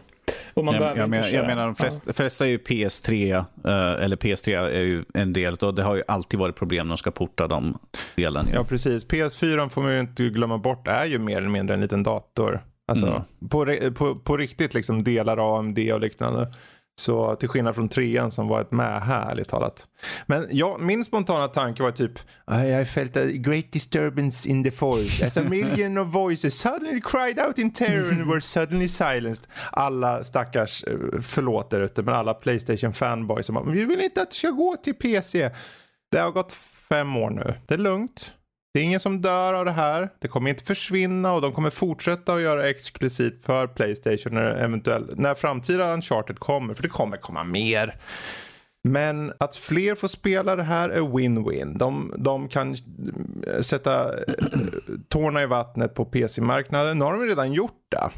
Och 0.54 0.66
man 0.66 0.76
jag, 0.76 0.98
jag, 0.98 1.10
men, 1.10 1.34
jag 1.34 1.46
menar, 1.46 1.66
de 1.66 1.76
flesta, 1.76 2.02
ja. 2.06 2.14
flesta 2.14 2.46
är 2.46 2.50
ju 2.50 2.58
PS3, 2.58 3.38
eh, 3.38 4.04
eller 4.04 4.16
PS3 4.16 4.58
är 4.58 4.82
ju 4.82 5.04
en 5.14 5.34
del, 5.34 5.54
och 5.54 5.76
det 5.76 5.84
har 5.84 5.96
ju 5.96 6.04
alltid 6.08 6.40
varit 6.40 6.56
problem 6.56 6.88
när 6.88 6.94
de 6.94 6.98
ska 6.98 7.12
porta 7.12 7.48
de 7.48 7.80
delen. 8.16 8.50
Ja, 8.54 8.64
precis. 8.64 9.06
PS4 9.08 9.70
får 9.70 9.82
man 9.82 9.94
ju 9.94 10.00
inte 10.00 10.24
glömma 10.24 10.58
bort 10.58 10.88
är 10.88 11.06
ju 11.06 11.20
mer 11.20 11.38
eller 11.38 11.50
mindre 11.50 11.74
en 11.74 11.82
liten 11.82 12.04
dator. 12.04 12.64
Alltså 12.88 13.06
mm. 13.06 13.22
på, 13.50 13.92
på, 13.96 14.16
på 14.16 14.38
riktigt 14.38 14.74
liksom 14.74 15.04
delar 15.04 15.60
AMD 15.60 15.80
och 15.94 16.00
liknande. 16.00 16.52
Så 17.00 17.36
till 17.36 17.50
skillnad 17.50 17.76
från 17.76 17.90
trean 17.90 18.32
som 18.32 18.48
varit 18.48 18.72
med 18.72 19.02
här, 19.02 19.32
ärligt 19.32 19.48
talat. 19.48 19.88
Men 20.26 20.48
ja, 20.52 20.78
min 20.80 21.06
spontana 21.06 21.48
tanke 21.48 21.84
var 21.84 21.92
typ 21.92 22.20
I 22.82 22.86
felt 22.86 23.18
a 23.18 23.26
great 23.26 23.72
disturbance 23.72 24.50
in 24.50 24.64
the 24.64 24.72
forest 24.72 25.24
as 25.24 25.38
a 25.38 25.44
million 25.44 25.98
of 25.98 26.08
voices 26.08 26.60
suddenly 26.60 27.02
cried 27.02 27.40
out 27.48 27.60
in 27.60 27.74
terror 27.74 28.12
and 28.12 28.28
were 28.28 28.42
suddenly 28.42 28.88
silenced. 28.88 29.48
Alla 29.72 30.24
stackars, 30.24 30.84
eh, 30.84 30.98
förlåt 31.22 31.70
där 31.70 31.82
ute, 31.82 32.02
men 32.02 32.16
alla 32.16 32.34
Playstation 32.34 32.94
fanboys 32.94 33.46
som 33.46 33.56
bara, 33.56 33.66
vi 33.66 33.86
vill 33.86 34.02
inte 34.02 34.22
att 34.22 34.30
det 34.30 34.36
ska 34.36 34.50
gå 34.50 34.76
till 34.76 34.96
PC. 34.96 35.52
Det 36.12 36.20
har 36.20 36.32
gått 36.32 36.52
fem 36.90 37.18
år 37.18 37.30
nu. 37.30 37.54
Det 37.68 37.74
är 37.74 37.78
lugnt. 37.78 38.34
Det 38.74 38.80
är 38.80 38.84
ingen 38.84 39.00
som 39.00 39.22
dör 39.22 39.54
av 39.54 39.66
det 39.66 39.72
här. 39.72 40.10
Det 40.20 40.28
kommer 40.28 40.50
inte 40.50 40.64
försvinna 40.64 41.34
och 41.34 41.42
de 41.42 41.52
kommer 41.52 41.70
fortsätta 41.70 42.34
att 42.34 42.42
göra 42.42 42.70
exklusivt 42.70 43.46
för 43.46 43.68
Playstation 43.68 44.34
när, 44.34 44.56
eventuell, 44.56 45.14
när 45.16 45.36
framtida 45.36 45.94
Uncharted 45.94 46.40
kommer. 46.40 46.74
För 46.74 46.84
det 46.84 46.90
kommer 46.90 47.18
komma 47.18 47.44
mer. 47.44 47.96
Men 48.84 49.34
att 49.38 49.56
fler 49.56 49.96
får 49.96 50.08
spela 50.08 50.56
det 50.56 50.64
här 50.64 50.90
är 50.90 51.02
win-win. 51.02 51.78
De, 51.78 52.14
de 52.18 52.48
kan 52.48 52.76
eh, 53.48 53.62
sätta 53.62 54.14
eh, 54.14 54.24
tårna 55.08 55.42
i 55.42 55.46
vattnet 55.46 55.94
på 55.94 56.06
PC-marknaden. 56.06 57.00
Nu 57.00 57.06
har 57.06 57.14
de 57.14 57.26
redan 57.26 57.54
gjort 57.54 57.86
det. 57.90 58.10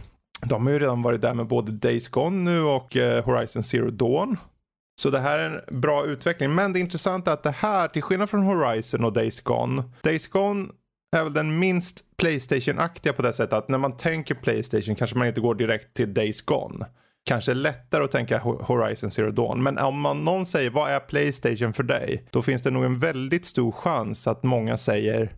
De 0.46 0.66
har 0.66 0.74
ju 0.74 0.80
redan 0.80 1.02
varit 1.02 1.22
där 1.22 1.34
med 1.34 1.48
både 1.48 1.72
Days 1.72 2.08
Gone 2.08 2.52
nu 2.52 2.62
och 2.62 2.98
eh, 2.98 3.26
Horizon 3.26 3.64
Zero 3.64 3.90
Dawn. 3.92 4.38
Så 5.02 5.10
det 5.10 5.20
här 5.20 5.40
är 5.40 5.46
en 5.46 5.82
bra 5.82 6.06
utveckling. 6.06 6.56
Men 6.56 6.74
det 6.74 6.80
intressanta 6.80 7.32
är 7.32 7.34
att 7.34 7.44
det 7.44 7.52
här, 7.52 7.88
till 7.88 8.02
skillnad 8.02 8.30
från 8.30 8.44
Horizon 8.44 9.04
och 9.04 9.14
Days 9.14 9.42
Gone. 9.42 9.84
Days 10.04 10.28
Gone 10.28 10.70
är 11.18 11.24
väl 11.24 11.34
den 11.34 11.60
minst 11.60 12.18
Playstation-aktiga 12.18 13.14
på 13.14 13.22
det 13.22 13.34
sättet 13.34 13.54
att 13.54 13.70
när 13.70 13.78
man 13.78 13.98
tänker 13.98 14.36
Playstation 14.36 14.96
kanske 14.96 15.18
man 15.18 15.28
inte 15.28 15.42
går 15.42 15.56
direkt 15.56 15.94
till 15.94 16.14
Days 16.14 16.42
Gone. 16.42 16.86
Kanske 17.24 17.54
lättare 17.54 18.04
att 18.04 18.12
tänka 18.12 18.40
Horizon 18.40 19.12
Zero 19.12 19.32
Dawn. 19.32 19.64
Men 19.64 19.78
om 19.78 20.02
man, 20.02 20.26
någon 20.26 20.46
säger 20.46 20.70
vad 20.70 20.92
är 20.92 21.00
Playstation 21.00 21.74
för 21.74 21.84
dig? 21.84 22.28
Då 22.32 22.42
finns 22.42 22.62
det 22.62 22.72
nog 22.72 22.84
en 22.84 23.00
väldigt 23.00 23.46
stor 23.46 23.72
chans 23.72 24.28
att 24.28 24.44
många 24.44 24.78
säger 24.78 25.32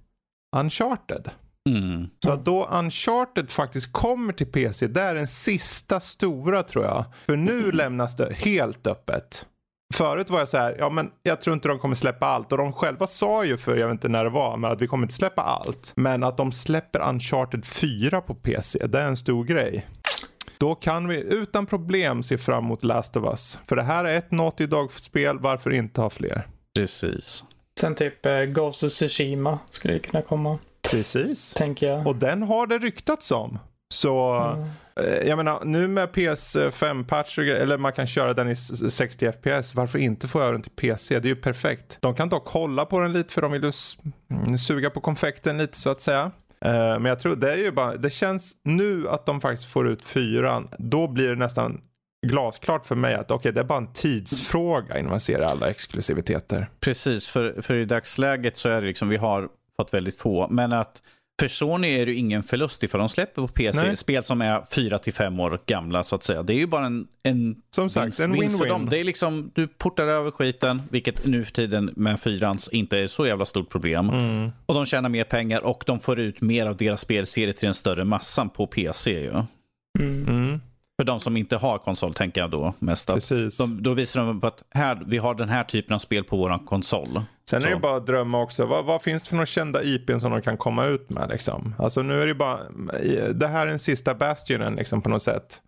Uncharted. 0.56 1.30
Mm. 1.70 2.08
Så 2.24 2.32
att 2.32 2.46
då 2.46 2.70
Uncharted 2.72 3.50
faktiskt 3.50 3.92
kommer 3.92 4.34
till 4.34 4.48
PC, 4.48 4.88
det 4.88 5.02
är 5.02 5.16
den 5.16 5.28
sista 5.28 6.00
stora 6.00 6.64
tror 6.64 6.86
jag. 6.86 7.06
För 7.26 7.38
nu 7.38 7.72
lämnas 7.72 8.16
det 8.16 8.34
helt 8.34 8.88
öppet. 8.88 9.46
Förut 9.94 10.30
var 10.30 10.40
jag 10.40 10.50
så 10.50 10.58
här, 10.58 10.76
ja 10.80 10.90
men 10.90 11.12
jag 11.24 11.42
tror 11.42 11.54
inte 11.54 11.68
de 11.68 11.80
kommer 11.80 11.96
släppa 11.96 12.26
allt. 12.26 12.52
Och 12.52 12.58
de 12.58 12.74
själva 12.74 13.08
sa 13.08 13.46
ju 13.46 13.58
för, 13.58 13.76
jag 13.76 13.88
vet 13.88 13.94
inte 13.94 14.10
när 14.10 14.24
det 14.24 14.30
var, 14.30 14.58
men 14.58 14.72
att 14.72 14.82
vi 14.82 14.88
kommer 14.88 15.04
inte 15.04 15.14
släppa 15.14 15.42
allt. 15.42 15.94
Men 15.96 16.24
att 16.24 16.38
de 16.38 16.52
släpper 16.52 17.10
Uncharted 17.10 17.66
4 17.66 18.22
på 18.22 18.36
PC, 18.36 18.88
det 18.88 19.00
är 19.00 19.06
en 19.06 19.18
stor 19.18 19.44
grej. 19.44 19.88
Då 20.58 20.76
kan 20.76 21.08
vi 21.08 21.18
utan 21.18 21.66
problem 21.66 22.24
se 22.24 22.38
fram 22.38 22.64
emot 22.66 22.84
Last 22.84 23.18
of 23.18 23.24
Us. 23.24 23.60
För 23.68 23.76
det 23.76 23.84
här 23.84 24.06
är 24.06 24.16
ett 24.18 24.32
Naughty 24.32 24.66
Dog-spel, 24.66 25.40
varför 25.40 25.70
inte 25.74 26.02
ha 26.02 26.10
fler? 26.10 26.48
Precis. 26.76 27.44
Sen 27.80 27.96
typ 27.96 28.26
eh, 28.26 28.42
Ghost 28.42 28.84
of 28.84 28.92
Tsushima 28.92 29.60
skulle 29.70 30.00
kunna 30.00 30.22
komma, 30.22 30.58
Precis. 30.92 31.54
tänker 31.54 31.88
jag. 31.88 32.08
Och 32.08 32.16
den 32.16 32.44
har 32.44 32.68
det 32.68 32.78
ryktats 32.78 33.32
om. 33.32 33.60
Så 33.94 34.34
Mm. 34.34 34.70
Eh, 35.00 35.28
jag 35.28 35.38
menar 35.38 35.66
nu 35.66 35.88
med 35.88 36.10
PS5-patch, 36.10 37.40
eller 37.40 37.78
man 37.78 37.94
kan 37.94 38.08
köra 38.08 38.34
den 38.34 38.50
i 38.50 38.56
60 38.56 39.32
FPS, 39.32 39.76
varför 39.76 40.00
inte 40.00 40.28
få 40.28 40.42
över 40.42 40.52
den 40.54 40.62
till 40.62 40.72
PC? 40.72 41.20
Det 41.20 41.28
är 41.28 41.30
ju 41.30 41.36
perfekt. 41.36 41.98
De 42.02 42.16
kan 42.16 42.30
dock 42.30 42.48
hålla 42.48 42.86
på 42.86 43.00
den 43.00 43.14
lite 43.14 43.34
för 43.34 43.42
de 43.42 43.52
vill 43.52 43.64
ju 43.64 43.72
mm, 44.32 44.58
suga 44.58 44.90
på 44.90 45.02
konfekten 45.02 45.58
lite 45.58 45.80
så 45.80 45.90
att 45.90 46.02
säga. 46.02 46.32
Eh, 46.66 46.72
men 46.72 47.06
jag 47.06 47.20
tror 47.20 47.36
det 47.36 47.54
är 47.54 47.58
ju 47.58 47.72
bara, 47.72 47.96
det 47.96 48.10
känns 48.10 48.54
nu 48.64 49.08
att 49.10 49.26
de 49.26 49.42
faktiskt 49.42 49.72
får 49.72 49.88
ut 49.88 50.06
fyran, 50.06 50.70
då 50.78 51.08
blir 51.08 51.30
det 51.30 51.36
nästan 51.36 51.82
glasklart 52.28 52.86
för 52.86 52.96
mig 52.96 53.16
att 53.16 53.32
okej 53.32 53.52
det 53.52 53.60
är 53.60 53.64
bara 53.64 53.78
en 53.78 53.94
tidsfråga 53.94 55.00
innan 55.00 55.10
man 55.10 55.20
ser 55.20 55.40
alla 55.40 55.70
exklusiviteter. 55.70 56.70
Precis, 56.80 57.30
för, 57.30 57.62
för 57.62 57.74
i 57.74 57.86
dagsläget 57.86 58.58
så 58.58 58.70
är 58.70 58.82
det 58.82 58.88
liksom, 58.88 59.10
vi 59.10 59.18
har 59.18 59.50
fått 59.78 59.94
väldigt 59.94 60.18
få. 60.18 60.48
Men 60.50 60.74
att 60.74 61.02
för 61.40 61.48
Sony 61.48 61.88
är 61.88 62.06
det 62.06 62.12
ju 62.12 62.18
ingen 62.18 62.44
förlust 62.44 62.84
ifall 62.84 63.00
de 63.00 63.10
släpper 63.10 63.42
på 63.42 63.48
PC 63.48 63.88
Nej. 63.88 63.98
spel 63.98 64.24
som 64.24 64.42
är 64.42 64.66
4 64.72 65.00
till 65.00 65.14
5 65.14 65.40
år 65.40 65.60
gamla 65.66 66.04
så 66.04 66.16
att 66.16 66.24
säga. 66.24 66.44
Det 66.44 66.54
är 66.54 66.58
ju 66.58 66.68
bara 66.68 66.86
en, 66.86 67.08
en 67.24 67.56
Som 67.76 67.90
sagt, 67.90 68.06
vinst, 68.06 68.20
en 68.20 68.32
vinst 68.32 68.60
för 68.60 68.68
dem. 68.68 68.88
Det 68.90 69.00
är 69.00 69.04
liksom, 69.04 69.52
du 69.56 69.68
portar 69.68 70.04
över 70.04 70.32
skiten, 70.32 70.82
vilket 70.90 71.26
nu 71.26 71.46
för 71.46 71.52
tiden 71.52 71.94
med 71.96 72.20
fyrans 72.20 72.70
inte 72.70 72.98
är 73.00 73.08
så 73.08 73.28
jävla 73.28 73.46
stort 73.46 73.70
problem. 73.70 74.10
Mm. 74.10 74.52
Och 74.66 74.76
de 74.76 74.86
tjänar 74.86 75.10
mer 75.10 75.24
pengar 75.24 75.62
och 75.62 75.84
de 75.88 76.00
får 76.00 76.20
ut 76.20 76.42
mer 76.42 76.66
av 76.66 76.78
deras 76.78 77.02
spelserie 77.02 77.54
till 77.54 77.66
den 77.66 77.74
större 77.74 78.06
massan 78.06 78.50
på 78.50 78.68
PC 78.68 79.12
ju. 79.12 79.30
Mm. 80.00 80.28
Mm, 80.28 80.62
För 81.00 81.04
de 81.04 81.20
som 81.20 81.38
inte 81.38 81.56
har 81.58 81.78
konsol 81.78 82.14
tänker 82.14 82.42
jag 82.42 82.52
då 82.52 82.74
mest 82.80 83.10
att 83.10 83.16
precis. 83.16 83.58
de, 83.58 83.84
då 83.84 83.94
visar 83.94 84.26
de 84.26 84.42
på 84.42 84.48
att 84.48 84.64
här, 84.72 85.04
vi 85.08 85.18
har 85.18 85.36
den 85.36 85.50
här 85.50 85.64
typen 85.64 85.96
av 85.96 86.00
spel 86.00 86.24
på 86.24 86.38
våran 86.38 86.60
konsol. 86.60 87.22
Sen 87.50 87.58
är 87.58 87.62
Så. 87.62 87.70
det 87.70 87.76
bara 87.76 87.96
att 87.98 88.08
drömma 88.08 88.42
också. 88.42 88.66
Vad, 88.66 88.86
vad 88.86 89.02
finns 89.02 89.24
det 89.24 89.30
för 89.30 89.36
några 89.36 89.46
kända 89.46 89.84
IPn 89.84 90.20
som 90.20 90.32
de 90.32 90.42
kan 90.42 90.58
komma 90.58 90.86
ut 90.86 91.10
med 91.10 91.30
liksom? 91.30 91.76
Alltså 91.80 92.02
nu 92.02 92.22
är 92.22 92.28
det 92.28 92.36
bara, 92.36 92.60
det 93.34 93.48
här 93.48 93.62
är 93.66 93.70
den 93.70 93.80
sista 93.80 94.16
Bastionen 94.16 94.76
liksom 94.76 95.02
på 95.02 95.10
något 95.10 95.24
sätt. 95.24 95.62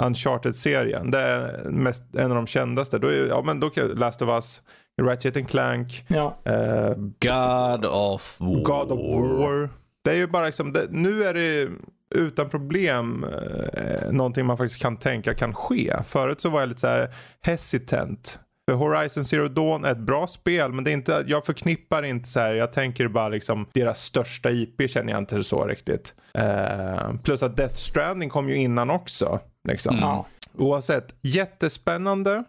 Uncharted-serien, 0.00 1.10
det 1.10 1.18
är 1.18 1.70
mest, 1.70 2.02
en 2.14 2.30
av 2.30 2.36
de 2.36 2.46
kändaste. 2.46 2.98
Då 2.98 3.08
är, 3.08 3.26
ja 3.26 3.42
men 3.42 3.60
då 3.60 3.70
kan 3.70 3.88
Last 3.88 4.22
of 4.22 4.28
Us, 4.28 4.62
Ratchet 5.02 5.36
and 5.36 5.48
Clank, 5.48 6.04
Ja, 6.08 6.38
eh, 6.44 6.94
God 7.20 7.86
of 7.86 8.40
War. 8.40 8.62
God 8.62 8.92
of 8.92 9.38
War. 9.38 9.68
Det 10.04 10.10
är 10.10 10.14
ju 10.16 10.26
bara 10.26 10.46
liksom, 10.46 10.72
det, 10.72 10.86
nu 10.90 11.24
är 11.24 11.34
det 11.34 11.68
utan 12.14 12.48
problem 12.48 13.24
eh, 13.72 14.12
någonting 14.12 14.46
man 14.46 14.56
faktiskt 14.56 14.82
kan 14.82 14.96
tänka 14.96 15.34
kan 15.34 15.54
ske. 15.54 15.96
Förut 16.06 16.40
så 16.40 16.48
var 16.48 16.60
jag 16.60 16.68
lite 16.68 16.80
så 16.80 16.86
här 16.86 17.14
hesitant. 17.40 18.38
För 18.70 18.76
Horizon 18.76 19.24
Zero 19.24 19.48
Dawn 19.48 19.84
är 19.84 19.92
ett 19.92 19.98
bra 19.98 20.26
spel 20.26 20.72
men 20.72 20.84
det 20.84 20.90
är 20.90 20.92
inte, 20.92 21.24
jag 21.26 21.46
förknippar 21.46 22.02
inte 22.02 22.28
så 22.28 22.40
här, 22.40 22.54
jag 22.54 22.72
tänker 22.72 23.08
bara 23.08 23.28
liksom 23.28 23.66
deras 23.72 24.02
största 24.02 24.50
IP 24.50 24.90
känner 24.90 25.12
jag 25.12 25.18
inte 25.18 25.44
så 25.44 25.64
riktigt. 25.66 26.14
Eh, 26.34 27.14
plus 27.22 27.42
att 27.42 27.56
Death 27.56 27.74
Stranding 27.74 28.30
kom 28.30 28.48
ju 28.48 28.56
innan 28.56 28.90
också. 28.90 29.40
Liksom. 29.68 29.96
Mm. 29.96 30.22
Oavsett, 30.54 31.14
jättespännande. 31.22 32.44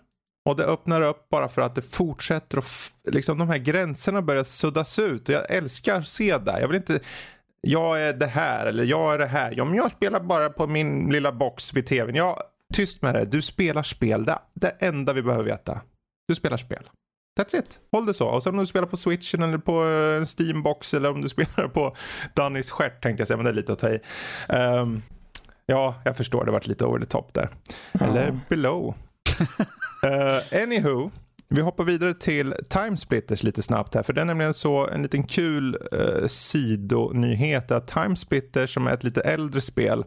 Och 0.50 0.56
det 0.56 0.64
öppnar 0.64 1.02
upp 1.02 1.30
bara 1.30 1.48
för 1.48 1.62
att 1.62 1.76
det 1.76 1.82
fortsätter 1.82 2.58
och 2.58 2.66
liksom 3.12 3.38
de 3.38 3.50
här 3.50 3.58
gränserna 3.58 4.22
börjar 4.22 4.44
suddas 4.44 5.00
ut. 5.00 5.30
Och 5.30 5.36
jag 5.36 5.52
älskar 5.52 6.00
att 6.00 6.08
se 6.08 6.38
det. 6.38 6.60
Jag 6.60 6.68
vill 6.68 6.78
inte, 6.78 7.00
jag 7.68 8.02
är 8.02 8.14
det 8.14 8.28
här 8.28 8.66
eller 8.66 8.84
jag 8.84 9.14
är 9.14 9.18
det 9.20 9.26
här. 9.26 9.54
Ja, 9.58 9.66
men 9.66 9.76
jag 9.76 9.92
spelar 9.92 10.20
bara 10.20 10.50
på 10.50 10.68
min 10.68 11.12
lilla 11.12 11.32
box 11.32 11.74
vid 11.74 11.88
tvn. 11.88 12.16
Ja, 12.16 12.40
tyst 12.74 13.02
med 13.02 13.16
det. 13.16 13.26
Du 13.26 13.42
spelar 13.42 13.84
spel. 13.84 14.26
Det, 14.26 14.40
det 14.54 14.70
enda 14.80 15.14
vi 15.14 15.22
behöver 15.22 15.44
veta. 15.44 15.82
Du 16.28 16.36
spelar 16.36 16.58
spel. 16.58 16.90
That's 17.40 17.60
it. 17.60 17.80
Håll 17.92 18.06
det 18.06 18.14
så. 18.14 18.28
Och 18.28 18.44
sen 18.44 18.54
om 18.54 18.60
du 18.60 18.66
spelar 18.66 18.88
på 18.88 18.98
switchen 18.98 19.44
eller 19.44 19.58
på 19.58 19.84
eh, 19.86 20.18
en 20.18 20.28
steambox 20.28 20.94
eller 20.94 21.12
om 21.12 21.22
du 21.22 21.30
spelar 21.36 21.68
på 21.68 21.96
Dannys 22.34 22.72
stjärt 22.72 23.04
tänkte 23.04 23.22
jag 23.22 23.28
säga, 23.28 23.38
men 23.38 23.44
det 23.44 23.52
är 23.52 23.56
lite 23.56 23.74
att 23.74 23.80
ta 23.80 23.90
i. 23.90 24.00
Ehm, 24.50 25.02
ja, 25.66 26.02
jag 26.06 26.18
förstår. 26.18 26.46
Det 26.46 26.52
varit 26.52 26.68
lite 26.68 26.86
over 26.86 27.00
the 27.00 27.06
top 27.06 27.34
där. 27.34 27.50
Eller 28.00 28.40
below. 28.50 28.96
uh, 30.06 30.62
anywho. 30.64 31.12
Vi 31.50 31.62
hoppar 31.62 31.84
vidare 31.84 32.14
till 32.14 32.56
Timesplitters 32.70 33.44
lite 33.44 33.62
snabbt 33.62 33.96
här. 33.96 34.04
För 34.04 34.14
det 34.14 34.22
är 34.22 34.26
nämligen 34.26 34.54
så 34.54 34.88
en 34.88 35.02
liten 35.02 35.24
kul 35.24 35.78
eh, 35.92 36.28
sidonyhet 36.28 37.72
att 37.72 37.88
Timesplitters 37.88 38.74
som 38.74 38.88
är 38.88 38.92
ett 38.94 39.04
lite 39.04 39.22
äldre 39.22 39.62
spel, 39.62 40.04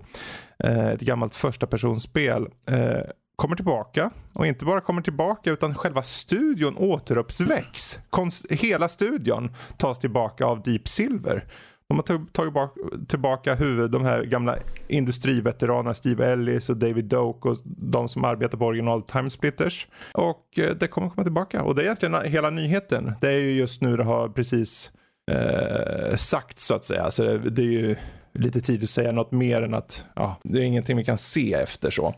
eh, 0.64 0.88
ett 0.88 1.00
gammalt 1.00 1.34
första 1.34 1.66
personspel 1.66 2.46
eh, 2.68 3.00
kommer 3.36 3.56
tillbaka. 3.56 4.10
Och 4.32 4.46
inte 4.46 4.64
bara 4.64 4.80
kommer 4.80 5.02
tillbaka 5.02 5.50
utan 5.50 5.74
själva 5.74 6.02
studion 6.02 6.76
återuppväcks. 6.76 7.98
Konst- 8.10 8.46
hela 8.50 8.88
studion 8.88 9.54
tas 9.78 9.98
tillbaka 9.98 10.46
av 10.46 10.62
Deep 10.62 10.88
Silver. 10.88 11.44
De 11.88 11.98
har 11.98 12.02
tag- 12.02 12.32
tagit 12.32 12.52
bak- 12.54 13.06
tillbaka 13.08 13.54
huvud, 13.54 13.90
de 13.90 14.04
här 14.04 14.22
gamla 14.24 14.56
industriveteranerna 14.88 15.94
Steve 15.94 16.32
Ellis 16.32 16.68
och 16.70 16.76
David 16.76 17.04
Doak 17.04 17.46
och 17.46 17.56
de 17.64 18.08
som 18.08 18.24
arbetar 18.24 18.58
på 18.58 18.64
original 18.66 19.02
Timesplitters. 19.02 19.86
Och 20.12 20.58
eh, 20.58 20.70
det 20.76 20.88
kommer 20.88 21.08
komma 21.08 21.22
tillbaka. 21.24 21.62
Och 21.62 21.74
det 21.74 21.82
är 21.82 21.84
egentligen 21.84 22.14
hela 22.32 22.50
nyheten. 22.50 23.12
Det 23.20 23.28
är 23.28 23.38
ju 23.38 23.50
just 23.52 23.80
nu 23.82 23.96
det 23.96 24.04
har 24.04 24.28
precis 24.28 24.90
eh, 25.32 26.16
sagt 26.16 26.58
så 26.58 26.74
att 26.74 26.84
säga. 26.84 27.10
Så 27.10 27.22
det, 27.24 27.38
det 27.50 27.62
är 27.62 27.66
ju 27.66 27.96
lite 28.32 28.60
tid 28.60 28.82
att 28.82 28.90
säga 28.90 29.12
något 29.12 29.32
mer 29.32 29.62
än 29.62 29.74
att 29.74 30.06
ja, 30.14 30.36
det 30.42 30.58
är 30.58 30.62
ingenting 30.62 30.96
vi 30.96 31.04
kan 31.04 31.18
se 31.18 31.54
efter 31.54 31.90
så. 31.90 32.14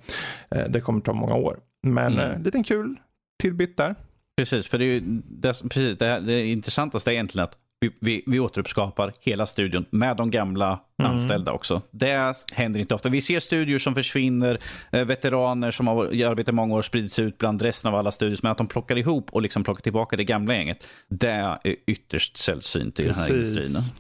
Eh, 0.50 0.62
det 0.68 0.80
kommer 0.80 1.00
ta 1.00 1.12
många 1.12 1.34
år. 1.34 1.58
Men 1.82 2.12
Mm. 2.12 2.30
eh, 2.30 2.40
liten 2.42 2.64
kul 2.64 2.96
tillbit 3.42 3.76
där. 3.76 3.94
Precis, 4.36 4.68
för 4.68 4.78
det, 4.78 4.84
är 4.84 4.86
ju, 4.86 5.00
det, 5.24 5.52
precis, 5.62 5.98
det, 5.98 6.20
det 6.20 6.46
intressantaste 6.46 7.10
är 7.10 7.12
egentligen 7.12 7.44
att 7.44 7.58
vi, 7.80 7.90
vi, 8.00 8.22
vi 8.26 8.40
återuppskapar 8.40 9.12
hela 9.20 9.46
studion 9.46 9.84
med 9.90 10.16
de 10.16 10.30
gamla 10.30 10.80
Mm. 11.02 11.12
anställda 11.12 11.52
också. 11.52 11.82
Det 11.90 12.34
händer 12.52 12.80
inte 12.80 12.94
ofta. 12.94 13.08
Vi 13.08 13.20
ser 13.20 13.40
studior 13.40 13.78
som 13.78 13.94
försvinner, 13.94 14.58
eh, 14.92 15.04
veteraner 15.04 15.70
som 15.70 15.86
har 15.86 16.04
arbetat 16.04 16.54
många 16.54 16.74
år 16.74 16.82
sprids 16.82 17.18
ut 17.18 17.38
bland 17.38 17.62
resten 17.62 17.88
av 17.88 17.98
alla 17.98 18.10
studios, 18.10 18.42
men 18.42 18.52
att 18.52 18.58
de 18.58 18.66
plockar 18.66 18.98
ihop 18.98 19.32
och 19.32 19.42
liksom 19.42 19.64
plockar 19.64 19.82
tillbaka 19.82 20.16
det 20.16 20.24
gamla 20.24 20.54
gänget, 20.54 20.86
det 21.08 21.30
är 21.30 21.58
ytterst 21.86 22.36
sällsynt 22.36 23.00
i 23.00 23.04
den 23.04 23.14
här 23.14 23.34
industrin. 23.34 23.92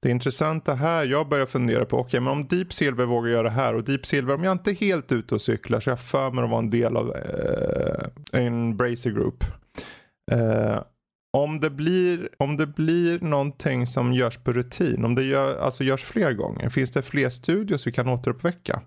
Det 0.00 0.10
intressanta 0.10 0.74
här, 0.74 1.06
jag 1.06 1.28
börjar 1.28 1.46
fundera 1.46 1.84
på, 1.84 1.98
okej 1.98 2.20
men 2.20 2.32
om 2.32 2.46
Deep 2.46 2.72
Silver 2.72 3.06
vågar 3.06 3.30
göra 3.30 3.42
det 3.42 3.50
här 3.50 3.74
och 3.74 3.84
Deep 3.84 4.06
Silver, 4.06 4.34
om 4.34 4.44
jag 4.44 4.52
inte 4.52 4.70
är 4.70 4.74
helt 4.74 5.12
ute 5.12 5.34
och 5.34 5.42
cyklar 5.42 5.80
så 5.80 5.90
jag 5.90 6.00
för 6.00 6.30
mig 6.30 6.44
att 6.44 6.50
vara 6.50 6.58
en 6.60 6.70
del 6.70 6.96
av 6.96 7.16
eh, 7.16 8.40
en 8.42 8.76
Bracer 8.76 9.10
Group. 9.10 9.44
Eh, 10.32 10.78
om 11.36 11.60
det, 11.60 11.70
blir, 11.70 12.28
om 12.38 12.56
det 12.56 12.66
blir 12.66 13.20
någonting 13.20 13.86
som 13.86 14.12
görs 14.12 14.36
på 14.36 14.52
rutin, 14.52 15.04
om 15.04 15.14
det 15.14 15.22
gör, 15.22 15.58
alltså 15.58 15.84
görs 15.84 16.04
fler 16.04 16.32
gånger, 16.32 16.68
finns 16.68 16.90
det 16.90 17.02
fler 17.02 17.28
studios 17.28 17.86
vi 17.86 17.92
kan 17.92 18.08
återuppväcka? 18.08 18.80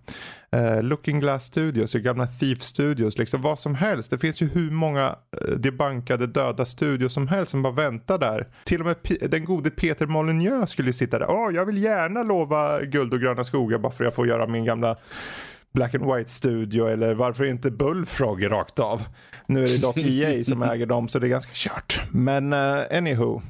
Eh, 0.52 0.84
Looking 0.84 1.20
Glass 1.20 1.46
Studios, 1.46 1.94
gamla 1.94 2.28
Thief 2.28 2.62
Studios, 2.62 3.18
liksom 3.18 3.42
vad 3.42 3.60
som 3.60 3.76
helst. 3.76 4.12
Det 4.12 4.18
finns 4.18 4.42
ju 4.42 4.50
hur 4.50 4.72
många 4.72 5.16
eh, 5.48 5.54
debankade 5.56 6.28
döda 6.28 6.66
studios 6.66 7.14
som 7.14 7.28
helst 7.28 7.52
som 7.52 7.62
bara 7.62 7.74
väntar 7.74 8.18
där. 8.18 8.48
Till 8.64 8.80
och 8.80 8.86
med 8.86 9.04
P- 9.04 9.28
den 9.28 9.46
gode 9.46 9.70
Peter 9.70 10.08
Molyneux 10.08 10.72
skulle 10.72 10.90
ju 10.90 10.94
sitta 10.94 11.20
där. 11.20 11.30
Åh, 11.30 11.56
jag 11.56 11.66
vill 11.66 11.84
gärna 11.84 12.24
lova 12.24 12.82
guld 12.82 13.14
och 13.14 13.20
gröna 13.20 13.44
skogar 13.44 13.78
bara 13.78 13.92
för 13.92 14.04
att 14.04 14.10
jag 14.10 14.16
får 14.16 14.28
göra 14.28 14.48
min 14.48 14.66
gamla 14.66 14.96
Black 15.74 15.96
and 15.96 16.14
White 16.14 16.30
Studio 16.30 16.88
eller 16.88 17.14
varför 17.14 17.46
inte 17.46 17.72
Bullfrog 17.72 18.52
rakt 18.52 18.80
av. 18.80 19.02
Nu 19.48 19.64
är 19.64 19.68
det 19.68 19.78
dock 19.78 19.98
EA 19.98 20.44
som 20.44 20.64
äger 20.64 20.86
dem 20.86 21.08
så 21.08 21.20
det 21.20 21.28
är 21.28 21.30
ganska 21.30 21.52
kört. 21.54 22.02
Men 22.12 22.54
uh, 22.54 22.84
anywho. 22.92 23.42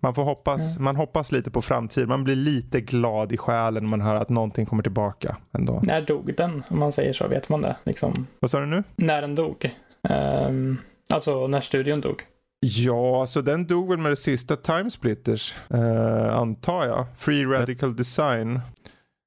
Man 0.00 0.14
får 0.14 0.24
hoppas, 0.24 0.78
man 0.78 0.96
hoppas 0.96 1.32
lite 1.32 1.50
på 1.50 1.62
framtiden. 1.62 2.08
Man 2.08 2.24
blir 2.24 2.36
lite 2.36 2.80
glad 2.80 3.32
i 3.32 3.36
själen 3.36 3.82
när 3.82 3.90
man 3.90 4.00
hör 4.00 4.14
att 4.14 4.28
någonting 4.28 4.66
kommer 4.66 4.82
tillbaka 4.82 5.36
ändå. 5.58 5.80
När 5.82 6.02
dog 6.02 6.34
den? 6.36 6.62
Om 6.68 6.78
man 6.78 6.92
säger 6.92 7.12
så, 7.12 7.28
vet 7.28 7.48
man 7.48 7.60
det? 7.62 7.76
Liksom, 7.84 8.26
Vad 8.40 8.50
sa 8.50 8.60
du 8.60 8.66
nu? 8.66 8.82
när 8.96 9.20
den 9.22 9.34
dog. 9.34 9.70
Ehm, 10.08 10.78
alltså 11.10 11.46
när 11.46 11.60
studion 11.60 12.00
dog. 12.00 12.22
Ja, 12.60 13.26
så 13.26 13.40
den 13.40 13.66
dog 13.66 13.88
väl 13.88 13.98
med 13.98 14.12
det 14.12 14.16
sista 14.16 14.56
Timesplitters, 14.56 15.54
uh, 15.74 16.36
antar 16.36 16.86
jag. 16.86 17.06
Free 17.16 17.44
Radical 17.44 17.96
Design. 17.96 18.60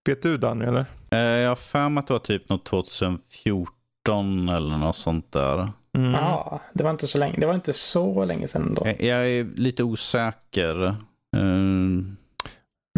Vet 0.06 0.22
du 0.22 0.38
Danny 0.38 0.66
eller? 0.66 0.86
Eh, 1.12 1.18
Jag 1.20 1.50
har 1.50 1.56
för 1.56 1.90
mig 1.90 2.00
att 2.00 2.08
det 2.08 2.14
var 2.14 2.20
typ 2.20 2.50
något 2.50 2.66
2014 2.66 4.50
eller 4.50 4.78
något 4.78 4.96
sånt 4.96 5.32
där. 5.32 5.70
Mm. 5.98 6.12
Ja, 6.12 6.62
det 6.74 6.84
var 6.84 6.92
inte 6.92 7.08
så 7.08 7.18
länge. 7.18 7.36
Det 7.40 7.46
var 7.46 7.56
inte 7.56 7.74
så 7.74 8.24
länge 8.26 8.48
sedan 8.48 8.74
då. 8.74 8.82
Jag, 8.88 9.02
jag 9.02 9.30
är 9.30 9.44
lite 9.56 9.84
osäker. 9.84 10.86
Eh, 11.38 11.44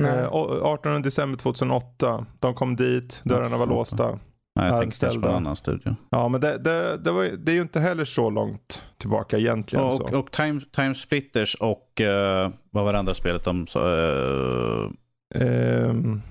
Nej. 0.02 0.18
Eh, 0.20 0.34
o- 0.34 0.60
18 0.64 1.02
december 1.02 1.38
2008. 1.38 2.26
De 2.40 2.54
kom 2.54 2.76
dit, 2.76 3.22
dörrarna 3.24 3.58
var 3.58 3.68
låsta. 3.68 4.20
Nej, 4.60 4.70
jag 4.70 4.80
tänker 4.82 5.00
kanske 5.00 5.22
på 5.22 5.28
en 5.28 5.36
annan 5.36 5.56
studio. 5.56 5.96
Ja, 6.10 6.28
men 6.28 6.42
det, 6.42 6.58
det, 6.58 6.98
det, 6.98 7.12
var, 7.12 7.24
ju- 7.24 7.38
det 7.38 7.52
är 7.52 7.56
ju 7.56 7.62
inte 7.62 7.80
heller 7.80 8.06
så 8.06 8.30
långt 8.30 8.86
tillbaka 8.98 9.38
egentligen. 9.38 9.86
Och, 9.86 9.94
så. 9.94 10.04
och, 10.04 10.14
och 10.14 10.32
Time, 10.32 10.62
Time 10.72 10.96
Splitters 10.96 11.56
och 11.56 12.02
eh, 12.02 12.50
vad 12.72 12.84
var 12.86 12.94
det 12.94 13.00
andra 13.00 13.14
spelet 13.14 13.44
de 13.44 13.68
sa? 13.68 13.80
eh, 13.98 14.90
Ehm, 15.36 16.22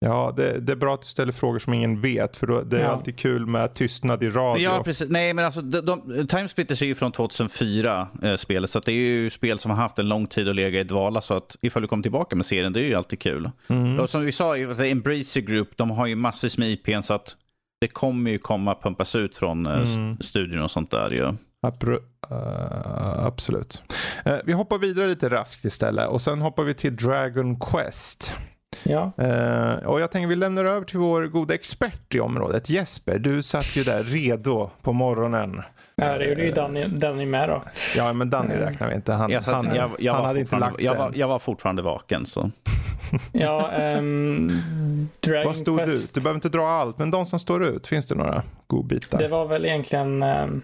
ja, 0.00 0.34
det, 0.36 0.60
det 0.60 0.72
är 0.72 0.76
bra 0.76 0.94
att 0.94 1.02
du 1.02 1.08
ställer 1.08 1.32
frågor 1.32 1.58
som 1.58 1.74
ingen 1.74 2.00
vet. 2.00 2.36
För 2.36 2.46
då, 2.46 2.62
det 2.62 2.78
är 2.78 2.84
Ja. 2.84 2.88
alltid 2.90 3.18
kul 3.18 3.46
med 3.46 3.74
tystnad 3.74 4.22
i 4.22 4.30
radio. 4.30 4.62
Ja, 4.64 4.82
precis. 4.84 5.10
Nej, 5.10 5.34
men 5.34 5.44
alltså, 5.44 5.60
de, 5.62 5.80
de, 5.80 6.26
Time 6.26 6.48
Splitters 6.48 6.82
är 6.82 6.86
ju 6.86 6.94
från 6.94 7.12
2004, 7.12 8.08
eh, 8.22 8.36
spelet. 8.36 8.70
Så 8.70 8.78
att 8.78 8.84
det 8.84 8.92
är 8.92 8.96
ju 8.96 9.30
spel 9.30 9.58
som 9.58 9.70
har 9.70 9.78
haft 9.78 9.98
en 9.98 10.08
lång 10.08 10.26
tid 10.26 10.48
att 10.48 10.56
lägga 10.56 10.80
i 10.80 10.84
dvala. 10.84 11.20
Så 11.20 11.34
att 11.34 11.56
ifall 11.60 11.82
du 11.82 11.88
kommer 11.88 12.02
tillbaka 12.02 12.36
med 12.36 12.46
serien, 12.46 12.72
det 12.72 12.80
är 12.80 12.84
ju 12.84 12.94
alltid 12.94 13.20
kul. 13.20 13.50
Mm. 13.68 14.00
Och 14.00 14.10
som 14.10 14.24
vi 14.24 14.32
sa, 14.32 14.56
alltså, 14.56 14.84
Embracer 14.84 15.40
Group, 15.40 15.68
de 15.76 15.90
har 15.90 16.06
ju 16.06 16.16
massvis 16.16 16.58
med 16.58 16.70
IPn 16.70 17.00
så 17.02 17.14
att 17.14 17.36
det 17.80 17.88
kommer 17.88 18.30
ju 18.30 18.38
komma 18.38 18.74
pumpas 18.82 19.14
ut 19.16 19.36
från 19.36 19.66
eh, 19.66 19.94
Mm. 19.94 20.18
studion 20.20 20.62
och 20.62 20.70
sånt 20.70 20.90
där. 20.90 21.14
Ja. 21.18 21.34
Apro- 21.66 22.02
eh, 22.30 23.26
absolut. 23.26 23.82
Eh, 24.24 24.34
vi 24.44 24.52
hoppar 24.52 24.78
vidare 24.78 25.08
lite 25.08 25.28
raskt 25.28 25.64
istället 25.64 26.08
och 26.08 26.22
sen 26.22 26.40
hoppar 26.40 26.62
vi 26.64 26.74
till 26.74 26.96
Dragon 26.96 27.60
Quest. 27.60 28.34
Ja. 28.82 29.12
Eh, 29.18 29.74
och 29.88 30.00
jag 30.00 30.10
tänker 30.10 30.28
vi 30.28 30.36
lämnar 30.36 30.64
över 30.64 30.86
till 30.86 30.98
vår 30.98 31.26
goda 31.26 31.54
expert 31.54 32.14
i 32.14 32.20
området. 32.20 32.70
Jesper, 32.70 33.18
du 33.18 33.42
satt 33.42 33.76
ju 33.76 33.82
där 33.82 34.02
redo 34.02 34.70
på 34.82 34.92
morgonen. 34.92 35.62
ja, 35.94 36.18
det 36.18 36.24
gjorde 36.24 36.42
ju 36.44 36.50
Danny, 36.50 36.84
Danny 36.88 37.26
med 37.26 37.48
då. 37.48 37.62
Ja, 37.96 38.12
men 38.12 38.30
Danny 38.30 38.54
Mm. 38.54 38.66
räknar 38.68 38.88
vi 38.88 38.94
inte. 38.94 39.12
Han, 39.12 39.30
Jag, 39.30 39.44
satt, 39.44 39.54
han, 39.54 39.74
jag, 39.74 39.90
jag, 39.98 40.12
han 40.14 40.24
hade 40.24 40.40
inte 40.40 40.56
lagt 40.58 40.76
sig 40.76 40.84
jag, 40.84 40.94
var, 40.96 41.12
jag 41.14 41.28
var 41.28 41.38
fortfarande 41.38 41.82
vaken. 41.82 42.26
Så. 42.26 42.50
Ja, 43.32 43.70
um, 43.98 45.08
Dragon 45.20 45.46
Vad 45.46 45.56
stod 45.56 45.78
Quest. 45.84 46.04
ut? 46.04 46.14
Du 46.14 46.20
behöver 46.20 46.36
inte 46.36 46.48
dra 46.48 46.66
allt, 46.68 46.98
men 46.98 47.10
de 47.10 47.26
som 47.26 47.38
står 47.38 47.64
ut, 47.64 47.86
finns 47.86 48.06
det 48.06 48.14
några 48.14 48.42
godbitar? 48.66 49.18
Det 49.18 49.28
var 49.28 49.46
väl 49.46 49.64
egentligen... 49.66 50.22
ehm, 50.22 50.62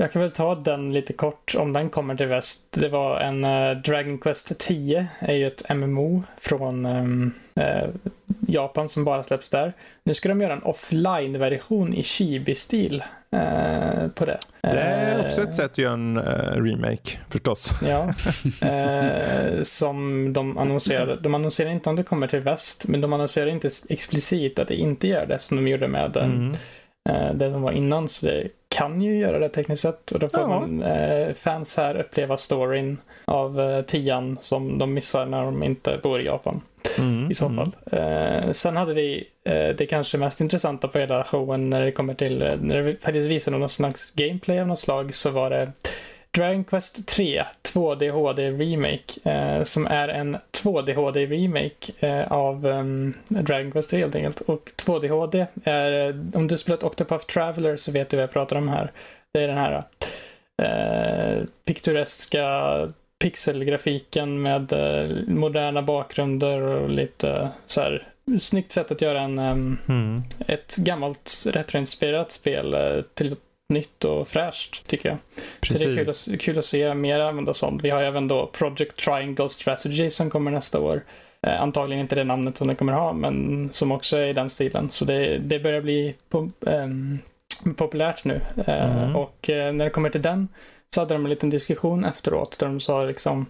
jag 0.00 0.12
kan 0.12 0.22
väl 0.22 0.30
ta 0.30 0.54
den 0.54 0.92
lite 0.92 1.12
kort 1.12 1.54
om 1.58 1.72
den 1.72 1.90
kommer 1.90 2.16
till 2.16 2.26
väst. 2.26 2.66
Det 2.70 2.88
var 2.88 3.20
en 3.20 3.44
eh, 3.44 3.70
Dragon 3.70 4.18
Quest 4.18 4.58
10, 4.58 5.06
är 5.18 5.34
ju 5.34 5.46
ett 5.46 5.74
MMO 5.76 6.22
från 6.36 6.86
eh, 7.54 7.88
Japan 8.48 8.88
som 8.88 9.04
bara 9.04 9.22
släpps 9.22 9.50
där. 9.50 9.72
Nu 10.02 10.14
ska 10.14 10.28
de 10.28 10.40
göra 10.40 10.52
en 10.52 10.62
offline-version 10.62 11.94
i 11.94 12.02
chibi-stil 12.02 13.04
eh, 13.30 14.08
på 14.14 14.24
det. 14.24 14.38
Det 14.60 14.68
är 14.68 15.26
också 15.26 15.42
ett 15.42 15.54
sätt 15.54 15.70
att 15.70 15.78
göra 15.78 15.92
en 15.92 16.18
remake, 16.64 17.18
förstås. 17.28 17.70
Ja, 17.88 18.14
som 19.62 20.32
de 20.32 20.58
annonserade. 20.58 21.16
De 21.16 21.34
annonserade 21.34 21.74
inte 21.74 21.90
om 21.90 21.96
det 21.96 22.02
kommer 22.02 22.26
till 22.26 22.40
väst, 22.40 22.88
men 22.88 23.00
de 23.00 23.12
annonserade 23.12 23.50
inte 23.50 23.70
explicit 23.88 24.58
att 24.58 24.68
det 24.68 24.76
inte 24.76 25.08
gör 25.08 25.26
det 25.26 25.38
som 25.38 25.56
de 25.56 25.68
gjorde 25.68 25.88
med 25.88 26.16
Mm. 26.16 26.52
Eh, 27.08 27.34
det 27.34 27.50
som 27.52 27.62
var 27.62 27.72
innan. 27.72 28.08
Så 28.08 28.26
det 28.26 28.48
kan 28.68 29.02
ju 29.02 29.18
göra 29.18 29.38
det 29.38 29.48
tekniskt 29.48 29.82
sett. 29.82 30.10
Och 30.10 30.18
då 30.18 30.28
får 30.28 30.40
Ja. 30.40 30.46
man 30.48 30.82
eh, 30.82 31.34
fans 31.34 31.76
här 31.76 31.96
uppleva 32.00 32.36
storyn 32.36 32.98
av 33.24 33.60
eh, 33.60 33.82
tian 33.82 34.38
som 34.42 34.78
de 34.78 34.94
missar 34.94 35.26
när 35.26 35.44
de 35.44 35.62
inte 35.62 36.00
bor 36.02 36.20
i 36.20 36.24
Japan 36.26 36.60
Mm. 36.98 37.30
i 37.30 37.34
så 37.34 37.46
Mm. 37.46 37.56
fall. 37.56 37.76
Eh, 38.00 38.50
sen 38.50 38.76
hade 38.76 38.94
vi 38.94 39.28
eh, 39.44 39.68
det 39.68 39.86
kanske 39.86 40.18
mest 40.18 40.40
intressanta 40.40 40.88
på 40.88 40.98
hela 40.98 41.24
showen 41.24 41.70
när 41.70 41.84
det 41.84 41.92
kommer 41.92 42.14
till, 42.14 42.42
eh, 42.42 42.52
när 42.60 42.82
det 42.82 43.02
faktiskt 43.02 43.28
visade 43.28 43.58
någon 43.58 43.68
slags 43.68 44.12
gameplay 44.12 44.60
av 44.60 44.66
något 44.66 44.78
slag 44.78 45.14
så 45.14 45.30
var 45.30 45.50
det 45.50 45.72
Dragon 46.36 46.64
Quest 46.64 47.08
3 47.08 47.44
2D 47.74 48.10
HD 48.10 48.50
Remake 48.50 49.30
eh, 49.30 49.64
som 49.64 49.86
är 49.86 50.08
en 50.08 50.36
2D 50.64 50.94
HD 50.94 51.26
Remake 51.26 51.92
eh, 52.00 52.32
av 52.32 52.66
um, 52.66 53.14
Dragon 53.28 53.72
Quest 53.72 53.90
3 53.90 54.00
helt 54.00 54.14
enkelt. 54.14 54.40
Och 54.40 54.70
2D 54.86 55.08
HD 55.08 55.46
är, 55.64 56.08
eh, 56.08 56.14
om 56.34 56.46
du 56.46 56.56
spelat 56.56 56.82
Octopath 56.84 57.26
Traveler 57.26 57.76
så 57.76 57.92
vet 57.92 58.08
du 58.08 58.16
vad 58.16 58.22
jag 58.22 58.32
pratar 58.32 58.56
om 58.56 58.68
här. 58.68 58.90
Det 59.34 59.42
är 59.42 59.48
den 59.48 59.58
här 59.58 59.82
eh, 60.62 61.44
piktoreska 61.64 62.46
pixelgrafiken 63.18 64.42
med 64.42 64.72
eh, 64.72 65.16
moderna 65.28 65.82
bakgrunder 65.82 66.60
och 66.66 66.90
lite 66.90 67.48
så 67.66 67.80
här 67.80 68.06
snyggt 68.40 68.72
sätt 68.72 68.90
att 68.92 69.02
göra 69.02 69.20
en, 69.20 69.38
ehm, 69.38 69.78
Mm. 69.88 70.22
ett 70.46 70.76
gammalt 70.76 71.44
retroinspirerat 71.46 72.32
spel 72.32 72.74
eh, 72.74 73.02
till 73.14 73.36
nytt 73.70 74.04
och 74.04 74.28
fräscht 74.28 74.88
tycker 74.88 75.08
jag. 75.08 75.18
Så 75.68 75.78
det 75.78 75.84
är 75.84 75.96
kul 75.96 76.04
Precis. 76.04 76.34
att, 76.34 76.40
kul 76.40 76.58
att 76.58 76.64
se 76.64 76.94
mer 76.94 77.20
använda 77.20 77.54
sånt. 77.54 77.82
Vi 77.84 77.90
har 77.90 78.02
även 78.02 78.28
då 78.28 78.46
Project 78.46 78.96
Triangle 78.96 79.48
Strategy 79.48 80.10
som 80.10 80.30
kommer 80.30 80.50
nästa 80.50 80.80
år. 80.80 81.04
Eh, 81.46 81.62
antagligen 81.62 82.00
inte 82.00 82.14
det 82.14 82.24
namnet 82.24 82.56
som 82.56 82.68
det 82.68 82.74
kommer 82.74 82.92
ha, 82.92 83.12
men 83.12 83.68
som 83.72 83.92
också 83.92 84.16
är 84.16 84.26
i 84.26 84.32
den 84.32 84.50
stilen. 84.50 84.90
Så 84.90 85.04
det, 85.04 85.38
det 85.38 85.58
börjar 85.58 85.80
bli 85.80 86.14
po- 86.30 86.52
ehm, 86.66 87.18
populärt 87.76 88.24
nu. 88.24 88.40
Eh, 88.66 88.96
Mm. 89.02 89.16
Och 89.16 89.50
eh, 89.50 89.72
när 89.72 89.84
det 89.84 89.90
kommer 89.90 90.10
till 90.10 90.22
den 90.22 90.48
så 90.94 91.00
hade 91.00 91.14
de 91.14 91.24
en 91.24 91.30
liten 91.30 91.50
diskussion 91.50 92.04
efteråt 92.04 92.58
där 92.58 92.66
de 92.66 92.80
sa 92.80 93.04
liksom, 93.04 93.46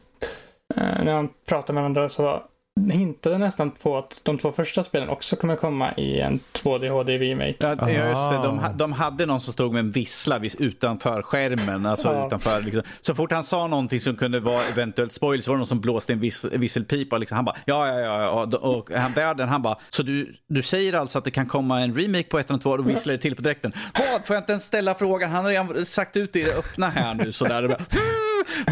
eh, 0.76 1.04
när 1.04 1.14
de 1.14 1.28
pratade 1.48 1.72
med 1.72 1.83
varandra 1.83 2.09
så 2.09 2.42
hintade 2.90 3.38
nästan 3.38 3.70
på 3.70 3.98
att 3.98 4.20
de 4.22 4.38
två 4.38 4.52
första 4.52 4.82
spelen 4.84 5.08
också 5.08 5.36
kommer 5.36 5.56
komma 5.56 5.92
i 5.94 6.20
en 6.20 6.40
2D 6.52 6.88
HD 6.90 7.18
remake. 7.18 7.54
Ja, 7.60 7.70
just 7.90 8.30
det. 8.30 8.46
De, 8.48 8.58
Ah. 8.58 8.68
de 8.72 8.92
hade 8.92 9.26
någon 9.26 9.40
som 9.40 9.52
stod 9.52 9.72
med 9.72 9.80
en 9.80 9.90
vissla 9.90 10.38
vis- 10.38 10.56
utanför 10.56 11.22
skärmen. 11.22 11.86
Alltså 11.86 12.08
Ja. 12.08 12.26
utanför, 12.26 12.62
liksom. 12.62 12.82
Så 13.00 13.14
fort 13.14 13.32
han 13.32 13.44
sa 13.44 13.66
någonting 13.66 14.00
som 14.00 14.16
kunde 14.16 14.40
vara 14.40 14.62
eventuellt 14.72 15.12
spoil 15.12 15.42
så 15.42 15.50
var 15.50 15.56
det 15.56 15.58
någon 15.58 15.66
som 15.66 15.80
blåste 15.80 16.12
en 16.12 16.20
viss, 16.20 16.44
visselpipa. 16.44 17.18
Liksom. 17.18 17.36
Han 17.36 17.44
bara 17.44 17.56
ja, 17.64 17.86
ja, 17.88 18.00
ja. 18.00 18.48
ja. 18.52 18.58
Och, 18.58 18.90
han, 18.96 19.12
värden, 19.12 19.48
han 19.48 19.62
bara 19.62 19.78
så 19.90 20.02
du, 20.02 20.34
du 20.48 20.62
säger 20.62 20.92
alltså 20.92 21.18
att 21.18 21.24
det 21.24 21.30
kan 21.30 21.46
komma 21.46 21.80
en 21.80 21.94
remake 21.98 22.24
på 22.28 22.38
ettan 22.38 22.56
och 22.56 22.62
två 22.62 22.70
och 22.70 22.88
visslar 22.90 23.12
det 23.12 23.18
till 23.18 23.36
på 23.36 23.42
direkten. 23.42 23.72
Vad? 24.12 24.24
Får 24.26 24.36
jag 24.36 24.42
inte 24.42 24.52
ens 24.52 24.64
ställa 24.64 24.94
frågan? 24.94 25.30
Han 25.30 25.44
har 25.44 25.50
redan 25.50 25.84
sagt 25.84 26.16
ut 26.16 26.32
det 26.32 26.38
i 26.40 26.42
det 26.44 26.54
öppna 26.54 26.88
här 26.88 27.14
nu 27.14 27.32
sådär. 27.32 27.76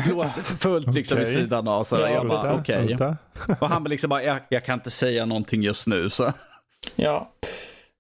Blåste 0.07 0.43
fullt 0.45 0.95
liksom 0.95 1.15
Okej. 1.19 1.25
vid 1.35 1.35
sidan 1.43 1.69
av. 1.69 1.85
Så 1.85 1.97
Ja, 1.97 2.09
jag 2.09 2.29
bara 2.29 2.53
okej. 2.55 2.87
Vänta. 2.87 3.17
Och 3.61 3.69
han 3.69 3.85
bara 3.85 3.89
liksom 3.99 4.11
bara 4.11 4.23
jag, 4.23 4.39
jag 4.49 4.65
kan 4.65 4.75
inte 4.75 4.91
säga 4.91 5.27
någonting 5.27 5.63
just 5.63 5.87
nu. 5.87 6.11
Så. 6.11 6.33
Ja. 6.97 7.33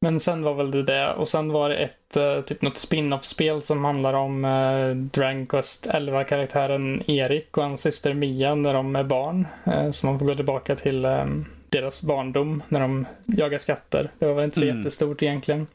Men 0.00 0.20
sen 0.20 0.42
var 0.42 0.54
väl 0.54 0.70
det 0.70 0.82
det. 0.82 1.12
Och 1.14 1.28
sen 1.28 1.52
var 1.52 1.68
det 1.68 1.76
ett 1.76 2.16
eh, 2.16 2.40
typ 2.40 2.62
något 2.62 2.78
spin-off-spel 2.78 3.62
som 3.62 3.84
handlar 3.84 4.14
om 4.14 4.44
uh, 4.44 4.96
Dragon 4.96 5.46
Quest 5.46 5.87
11-karaktären 5.87 7.11
Erik 7.11 7.56
och 7.56 7.62
hans 7.62 7.80
syster 7.82 8.14
Mia 8.14 8.54
när 8.54 8.74
de 8.74 8.96
är 8.96 9.04
barn. 9.04 9.46
Uh, 9.66 9.90
så 9.90 10.06
man 10.06 10.18
får 10.18 10.26
gå 10.26 10.34
tillbaka 10.34 10.76
till 10.76 11.04
eh, 11.04 11.24
deras 11.68 12.02
barndom 12.02 12.62
när 12.68 12.80
de 12.80 13.06
jagar 13.24 13.58
skatter. 13.58 14.11
Det 14.18 14.26
var 14.26 14.34
väl 14.34 14.44
inte 14.44 14.58
så 14.58 14.64
Mm. 14.64 14.78
jättestort 14.78 15.22
egentligen. 15.22 15.66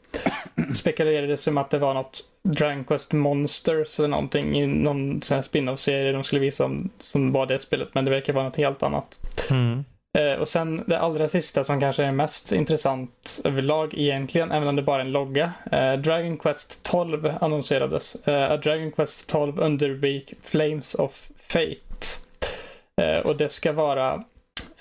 Spekulerades 0.74 1.42
som 1.42 1.58
att 1.58 1.70
det 1.70 1.78
var 1.78 1.94
något 1.94 2.20
Dragon 2.48 2.84
Quest 2.84 3.12
Monsters 3.12 3.98
eller 3.98 4.08
någonting 4.08 4.56
i 4.56 4.66
någon 4.66 5.22
sån 5.22 5.34
här 5.34 5.42
spin-off-serie 5.42 6.12
de 6.12 6.24
skulle 6.24 6.40
visa 6.40 6.64
om, 6.64 6.90
som 6.98 7.32
var 7.32 7.46
det 7.46 7.58
spelet. 7.58 7.94
Men 7.94 8.04
det 8.04 8.10
verkar 8.10 8.32
vara 8.32 8.44
något 8.44 8.56
helt 8.56 8.82
annat. 8.82 9.18
Mm. 9.50 9.84
Eh, 10.18 10.32
och 10.32 10.48
sen 10.48 10.84
det 10.86 10.98
allra 10.98 11.28
sista 11.28 11.64
som 11.64 11.80
kanske 11.80 12.04
är 12.04 12.12
mest 12.12 12.52
intressant 12.52 13.40
överlag 13.44 13.94
egentligen, 13.94 14.52
även 14.52 14.68
om 14.68 14.76
det 14.76 14.82
bara 14.82 14.96
är 14.96 15.04
en 15.04 15.12
logga. 15.12 15.52
Eh, 15.72 15.92
Dragon 15.92 16.36
Quest 16.36 16.82
12 16.82 17.32
annonserades. 17.40 18.14
Eh, 18.14 18.50
A 18.50 18.56
Dragon 18.56 18.92
Quest 18.92 19.28
12 19.28 19.58
under 19.58 19.88
rubrik 19.88 20.34
Flames 20.42 20.94
of 20.94 21.30
Fate. 21.36 22.06
Eh, 23.00 23.18
och 23.26 23.36
det 23.36 23.48
ska 23.48 23.72
vara, 23.72 24.24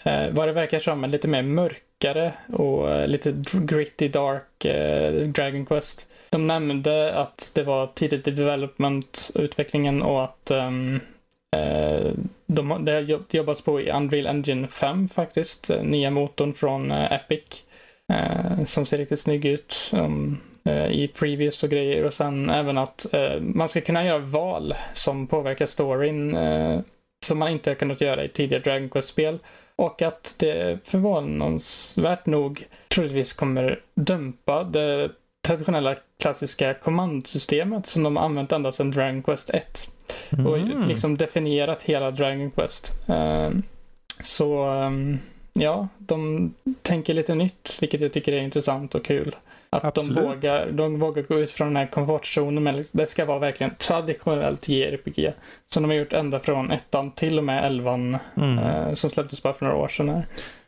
eh, 0.03 0.29
vad 0.31 0.47
det 0.47 0.53
verkar 0.53 0.79
som, 0.79 1.03
en 1.03 1.11
lite 1.11 1.27
mer 1.27 1.41
mörkare 1.41 2.33
och 2.53 2.91
eh, 2.91 3.07
lite 3.07 3.33
gritty 3.53 4.07
dark 4.07 4.65
eh, 4.65 5.13
Dragon 5.13 5.65
Quest. 5.65 6.07
De 6.29 6.47
nämnde 6.47 7.13
att 7.13 7.51
det 7.55 7.63
var 7.63 7.87
tidigt 7.87 8.27
i 8.27 8.31
development, 8.31 9.31
utvecklingen 9.35 10.01
och 10.01 10.23
att 10.23 10.51
Eh, 10.51 10.71
Eh, 11.53 12.11
de, 12.45 12.85
det 12.85 12.91
har 12.91 13.19
jobbats 13.35 13.61
på 13.61 13.81
i 13.81 13.91
Unreal 13.91 14.27
Engine 14.27 14.67
5 14.67 15.07
faktiskt. 15.07 15.69
Eh, 15.69 15.83
nya 15.83 16.11
motorn 16.11 16.53
från 16.53 16.91
eh, 16.91 17.13
Epic. 17.13 17.63
Som 18.65 18.85
ser 18.85 18.97
riktigt 18.97 19.19
snygg 19.19 19.45
ut 19.45 19.91
i 20.89 21.07
previous 21.07 21.63
och 21.63 21.69
grejer. 21.69 22.05
Och 22.05 22.13
sen 22.13 22.49
även 22.49 22.77
att 22.77 23.05
man 23.39 23.69
ska 23.69 23.81
kunna 23.81 24.05
göra 24.05 24.19
val 24.19 24.75
som 24.93 25.27
påverkar 25.27 25.65
storyn. 25.65 26.37
Som 27.25 27.39
man 27.39 27.51
inte 27.51 27.69
har 27.69 27.75
kunnat 27.75 28.01
göra 28.01 28.23
i 28.23 28.27
tidigare 28.27 28.63
Dragon 28.63 28.89
Quest-spel. 28.89 29.39
Och 29.75 30.01
att 30.01 30.35
det 30.39 30.79
förvånansvärt 30.87 32.25
nog 32.25 32.67
troligtvis 32.87 33.33
kommer 33.33 33.79
dumpa 33.95 34.63
det 34.63 35.09
traditionella 35.47 35.95
klassiska 36.21 36.73
kommandsystemet 36.73 37.85
som 37.85 38.03
de 38.03 38.15
har 38.15 38.23
använt 38.23 38.51
ända 38.51 38.71
sedan 38.71 38.91
Dragon 38.91 39.23
Quest 39.23 39.49
1 39.49 39.92
och 40.47 40.57
Mm. 40.57 40.87
liksom 40.87 41.17
definierat 41.17 41.83
hela 41.83 42.11
Dragon 42.11 42.51
Quest. 42.51 42.91
Ehm, 43.07 43.63
så 44.21 44.63
ehm, 44.63 45.17
ja, 45.53 45.87
de 45.97 46.53
tänker 46.81 47.13
lite 47.13 47.35
nytt, 47.35 47.77
vilket 47.81 48.01
jag 48.01 48.13
tycker 48.13 48.33
är 48.33 48.41
intressant 48.41 48.95
och 48.95 49.05
kul. 49.05 49.35
Att 49.69 49.83
Absolut. 49.83 50.15
de 50.15 50.21
vågar, 50.23 50.71
de 50.71 50.99
vågar 50.99 51.23
gå 51.23 51.39
ut 51.39 51.51
från 51.51 51.67
den 51.67 51.75
här 51.75 51.87
komfortzonen, 51.87 52.63
men 52.63 52.83
det 52.91 53.07
ska 53.09 53.25
vara 53.25 53.39
verkligen 53.39 53.75
traditionellt 53.75 54.67
JRPG. 54.69 55.33
Som 55.73 55.83
de 55.83 55.89
har 55.89 55.95
gjort 55.95 56.13
ända 56.13 56.39
från 56.39 56.71
ettan 56.71 57.11
till 57.11 57.37
och 57.37 57.43
med 57.43 57.65
elvan 57.65 58.17
Mm. 58.37 58.57
eh, 58.59 58.93
som 58.93 59.09
släpptes 59.09 59.43
bara 59.43 59.53
för 59.53 59.65
några 59.65 59.77
år 59.77 59.87
sedan. 59.87 60.09
Här. 60.09 60.25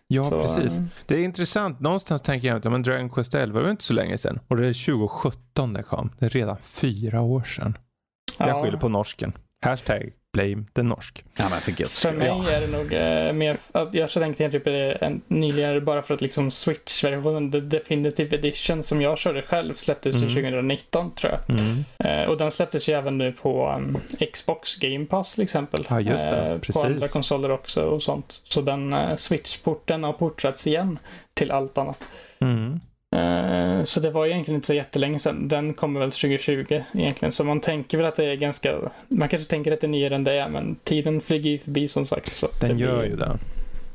Ja, 0.07 0.23
Så, 0.23 0.39
precis. 0.41 0.77
eh, 0.77 0.83
Det 1.05 1.15
är 1.15 1.19
intressant. 1.23 1.79
Någonstans 1.79 2.21
tänker 2.21 2.47
jag 2.47 2.57
att 2.57 2.65
ja, 2.65 2.71
men 2.71 2.83
Dragon 2.83 3.09
Quest 3.09 3.35
11 3.35 3.59
var 3.59 3.65
ju 3.65 3.71
inte 3.71 3.83
så 3.83 3.93
länge 3.93 4.17
sedan. 4.17 4.39
Och 4.47 4.57
det 4.57 4.67
är 4.67 4.73
2017 4.85 5.73
det 5.73 5.83
kom. 5.83 6.11
Det 6.19 6.25
är 6.25 6.29
redan 6.29 6.57
fyra 6.61 7.21
år 7.21 7.43
sedan. 7.43 7.77
Jag 8.39 8.49
ja. 8.49 8.63
skyller 8.63 8.77
på 8.77 8.89
norsken. 8.89 9.33
Hashtag 9.65 10.11
blame 10.35 10.63
the 10.73 10.83
norsk. 10.83 11.23
Ja, 11.37 11.49
men 11.49 11.61
för 11.61 12.01
För 12.01 12.11
mig 12.11 12.27
är 12.27 12.61
det 12.61 12.67
nog 12.67 12.93
eh, 12.93 13.33
mer, 13.33 13.57
att 13.71 13.93
jag 13.93 14.09
tänkte 14.09 14.51
typ 14.51 14.67
eh, 14.67 15.07
en, 15.07 15.21
nyligen 15.27 15.85
bara 15.85 16.01
för 16.01 16.13
att 16.13 16.21
liksom 16.21 16.51
Switch-versionen, 16.51 17.51
The 17.51 17.59
Definitive 17.59 18.35
Edition 18.37 18.83
som 18.83 19.01
jag 19.01 19.17
körde 19.17 19.41
själv 19.41 19.73
släpptes 19.73 20.15
Mm. 20.15 20.29
ju 20.29 20.35
2019 20.35 21.11
tror 21.15 21.33
jag. 21.33 21.59
Mm. 21.59 21.83
Eh, 21.99 22.29
och 22.29 22.37
den 22.37 22.51
släpptes 22.51 22.89
ju 22.89 22.93
även 22.93 23.17
nu 23.17 23.31
på 23.31 23.73
um, 23.77 23.97
Xbox 24.33 24.75
Game 24.75 25.05
Pass 25.05 25.33
till 25.33 25.43
exempel. 25.43 25.85
Ja, 25.89 26.01
just 26.01 26.23
det. 26.23 26.51
Eh, 26.51 26.59
Precis. 26.59 26.81
På 26.81 26.87
andra 26.87 27.07
konsoler 27.07 27.51
också 27.51 27.83
och 27.83 28.03
sånt. 28.03 28.41
Så 28.43 28.61
den 28.61 28.93
uh, 28.93 29.15
Switch-porten 29.15 30.03
har 30.03 30.13
portrats 30.13 30.67
igen 30.67 30.99
till 31.33 31.51
allt 31.51 31.77
annat. 31.77 32.07
Mm. 32.39 32.79
Eh, 33.15 33.83
Så 33.83 33.99
det 33.99 34.11
var 34.11 34.25
egentligen 34.25 34.55
inte 34.55 34.67
så 34.67 34.73
jättelänge 34.73 35.19
sedan. 35.19 35.47
Den 35.47 35.73
kommer 35.73 35.99
väl 35.99 36.11
2020 36.11 36.81
egentligen. 36.93 37.31
Så 37.31 37.43
man 37.43 37.59
tänker 37.61 37.97
väl 37.97 38.05
att 38.07 38.15
det 38.15 38.25
är 38.25 38.35
ganska... 38.35 38.75
Man 39.07 39.27
kanske 39.29 39.49
tänker 39.49 39.71
att 39.71 39.81
det 39.81 39.87
är 39.87 39.89
nyare 39.89 40.15
än 40.15 40.23
det 40.23 40.33
är, 40.33 40.49
men 40.49 40.75
tiden 40.83 41.21
flyger 41.21 41.49
ju 41.49 41.57
förbi 41.57 41.87
som 41.87 42.05
sagt. 42.05 42.35
Så 42.35 42.47
Den 42.61 42.69
det 42.69 42.75
blir- 42.75 42.85
gör 42.85 43.03
ju 43.03 43.15
det. 43.15 43.37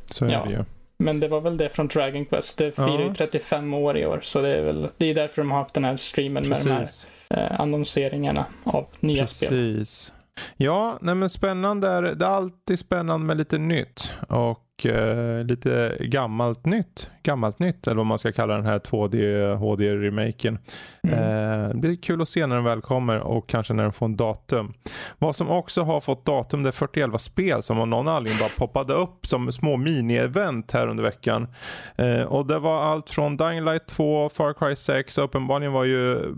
Så 0.06 0.24
är 0.24 0.30
Ja. 0.32 0.44
det 0.44 0.50
ju. 0.50 0.64
Men 0.98 1.20
det 1.20 1.28
var 1.28 1.40
väl 1.40 1.56
det 1.56 1.68
från 1.68 1.88
Dragon 1.88 2.24
Quest. 2.24 2.58
Det 2.58 2.72
firar 2.74 2.98
ju 3.00 3.06
Ja. 3.06 3.14
35 3.16 3.74
år 3.74 3.96
i 3.98 4.06
år. 4.06 4.20
Så 4.22 4.40
det 4.40 4.54
är 4.56 4.62
väl 4.62 4.88
det 4.96 5.06
är 5.06 5.14
därför 5.14 5.42
de 5.42 5.50
har 5.50 5.58
haft 5.58 5.74
den 5.74 5.84
här 5.84 5.96
streamen 5.96 6.48
med 6.48 6.58
de 6.64 6.70
här 6.70 6.78
Precis. 6.80 7.08
eh, 7.30 7.60
annonseringarna 7.60 8.44
av 8.64 8.86
nya 9.00 9.26
spel. 9.26 9.48
Precis. 9.48 10.14
Ja, 10.56 10.98
nej 11.00 11.14
men 11.14 11.30
spännande 11.30 11.88
är. 11.88 12.02
Det 12.02 12.24
är 12.24 12.30
alltid 12.30 12.78
spännande 12.78 13.26
med 13.26 13.36
lite 13.36 13.58
nytt. 13.58 14.12
Och 14.28 14.58
eh, 14.86 15.44
lite 15.44 15.96
gammalt 16.00 16.66
nytt. 16.66 17.10
Gammalt 17.22 17.58
nytt 17.58 17.86
eller 17.86 17.96
vad 17.96 18.06
man 18.06 18.18
ska 18.18 18.32
kalla 18.32 18.54
den 18.54 18.66
här 18.66 18.78
2D 18.78 19.54
HD-remaken. 19.54 20.58
Mm. 21.02 21.18
Eh, 21.18 21.68
det 21.68 21.74
blir 21.74 21.96
kul 21.96 22.22
att 22.22 22.28
se 22.28 22.46
när 22.46 22.56
den 22.56 22.64
väl 22.64 22.80
kommer 22.80 23.20
och 23.20 23.48
kanske 23.48 23.74
när 23.74 23.82
den 23.82 23.92
får 23.92 24.06
en 24.06 24.16
datum. 24.16 24.74
Vad 25.18 25.36
som 25.36 25.50
också 25.50 25.82
har 25.82 26.00
fått 26.00 26.24
datum 26.24 26.62
det 26.62 26.68
är 26.68 26.72
41 26.72 27.20
spel 27.20 27.62
som 27.62 27.78
av 27.78 27.88
någon 27.88 28.08
anledning 28.08 28.40
bara 28.40 28.66
poppade 28.66 28.94
upp 28.94 29.26
som 29.26 29.52
små 29.52 29.76
mini-event 29.76 30.72
här 30.72 30.86
under 30.86 31.04
veckan. 31.04 31.48
Eh, 31.96 32.22
och 32.22 32.46
det 32.46 32.58
var 32.58 32.82
allt 32.82 33.10
från 33.10 33.36
Dying 33.36 33.64
Light 33.64 33.86
2, 33.86 34.28
Far 34.28 34.52
Cry 34.52 34.76
6 34.76 35.18
och 35.18 35.24
uppenbarligen 35.24 35.72
var 35.72 35.84
ju 35.84 36.34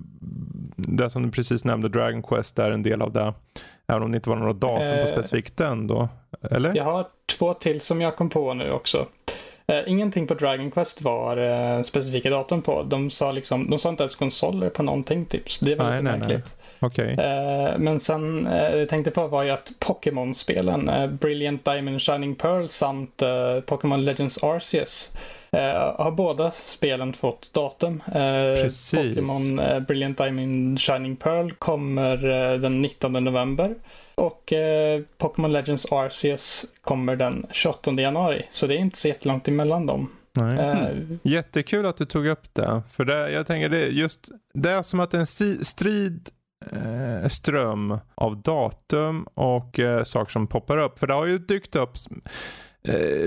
det 0.76 1.10
som 1.10 1.22
du 1.22 1.30
precis 1.30 1.64
nämnde, 1.64 1.88
Dragon 1.88 2.22
Quest, 2.22 2.58
är 2.58 2.70
en 2.70 2.82
del 2.82 3.02
av 3.02 3.12
det. 3.12 3.34
Även 3.92 4.02
om 4.02 4.12
det 4.12 4.16
inte 4.16 4.30
var 4.30 4.36
några 4.36 4.52
datum 4.52 4.78
på 4.78 4.84
Eh, 4.84 5.06
specifikt 5.06 5.56
den 5.56 5.86
då. 5.86 6.08
Eller? 6.50 6.76
Jag 6.76 6.84
har 6.84 7.06
två 7.38 7.54
till 7.54 7.80
som 7.80 8.00
jag 8.00 8.16
kom 8.16 8.28
på 8.28 8.54
nu 8.54 8.70
också. 8.70 9.06
Eh, 9.66 9.80
ingenting 9.86 10.26
på 10.26 10.34
Dragon 10.34 10.70
Quest 10.70 11.02
var 11.02 11.36
eh, 11.36 11.82
specifika 11.82 12.30
datum 12.30 12.62
på. 12.62 12.82
De 12.82 13.10
sa, 13.10 13.32
liksom, 13.32 13.70
de 13.70 13.78
sa 13.78 13.88
inte 13.88 14.02
ens 14.02 14.16
konsoler 14.16 14.68
på 14.68 14.82
någonting. 14.82 15.26
Så 15.46 15.64
det 15.64 15.74
var 15.74 15.84
Nej, 15.84 15.92
lite 15.92 16.02
nej, 16.02 16.12
nej. 16.12 16.28
märkligt. 16.28 16.56
Okej. 16.80 17.12
Eh, 17.12 17.78
men 17.78 18.00
sen 18.00 18.48
jag 18.50 18.88
tänkte 18.88 19.10
på 19.10 19.26
var 19.26 19.42
ju 19.42 19.50
att 19.50 19.72
Pokémon-spelen, 19.78 20.90
Brilliant 21.20 21.64
Diamond 21.64 22.02
Shining 22.02 22.34
Pearl 22.34 22.66
samt 22.66 23.22
Pokémon 23.66 24.04
Legends 24.04 24.42
Arceus 24.42 25.10
har 25.96 26.10
båda 26.10 26.50
spelen 26.50 27.12
fått 27.12 27.54
datum. 27.54 28.02
Precis. 28.62 28.92
Pokémon 28.92 29.84
Brilliant 29.86 30.18
Diamond 30.18 30.80
Shining 30.80 31.16
Pearl 31.16 31.50
kommer 31.50 32.16
den 32.58 32.82
19 32.82 33.12
november. 33.12 33.74
Och 34.22 34.52
eh, 34.52 35.02
Pokémon 35.18 35.52
Legends 35.52 35.92
Arceus 35.92 36.66
kommer 36.80 37.16
den 37.16 37.46
28 37.50 37.92
januari. 37.92 38.46
Så 38.50 38.66
det 38.66 38.74
är 38.74 38.78
inte 38.78 38.98
så 38.98 39.08
jättelångt 39.08 39.48
emellan 39.48 39.86
dem. 39.86 40.10
Nej. 40.36 40.58
Eh, 40.58 41.16
Jättekul 41.22 41.86
att 41.86 41.96
du 41.96 42.04
tog 42.04 42.26
upp 42.26 42.54
det. 42.54 42.82
För 42.90 43.04
det, 43.04 43.30
jag 43.30 43.46
tänker 43.46 43.68
det 43.68 43.86
just, 43.86 44.28
det 44.54 44.70
är 44.70 44.82
som 44.82 45.00
att 45.00 45.14
en 45.14 45.26
si, 45.26 45.64
strid 45.64 46.28
eh, 46.70 47.28
ström 47.28 47.98
av 48.14 48.42
datum 48.42 49.26
och 49.34 49.78
eh, 49.78 50.04
saker 50.04 50.32
som 50.32 50.46
poppar 50.46 50.78
upp. 50.78 50.98
För 50.98 51.06
det 51.06 51.14
har 51.14 51.26
ju 51.26 51.38
dykt 51.38 51.76
upp 51.76 51.92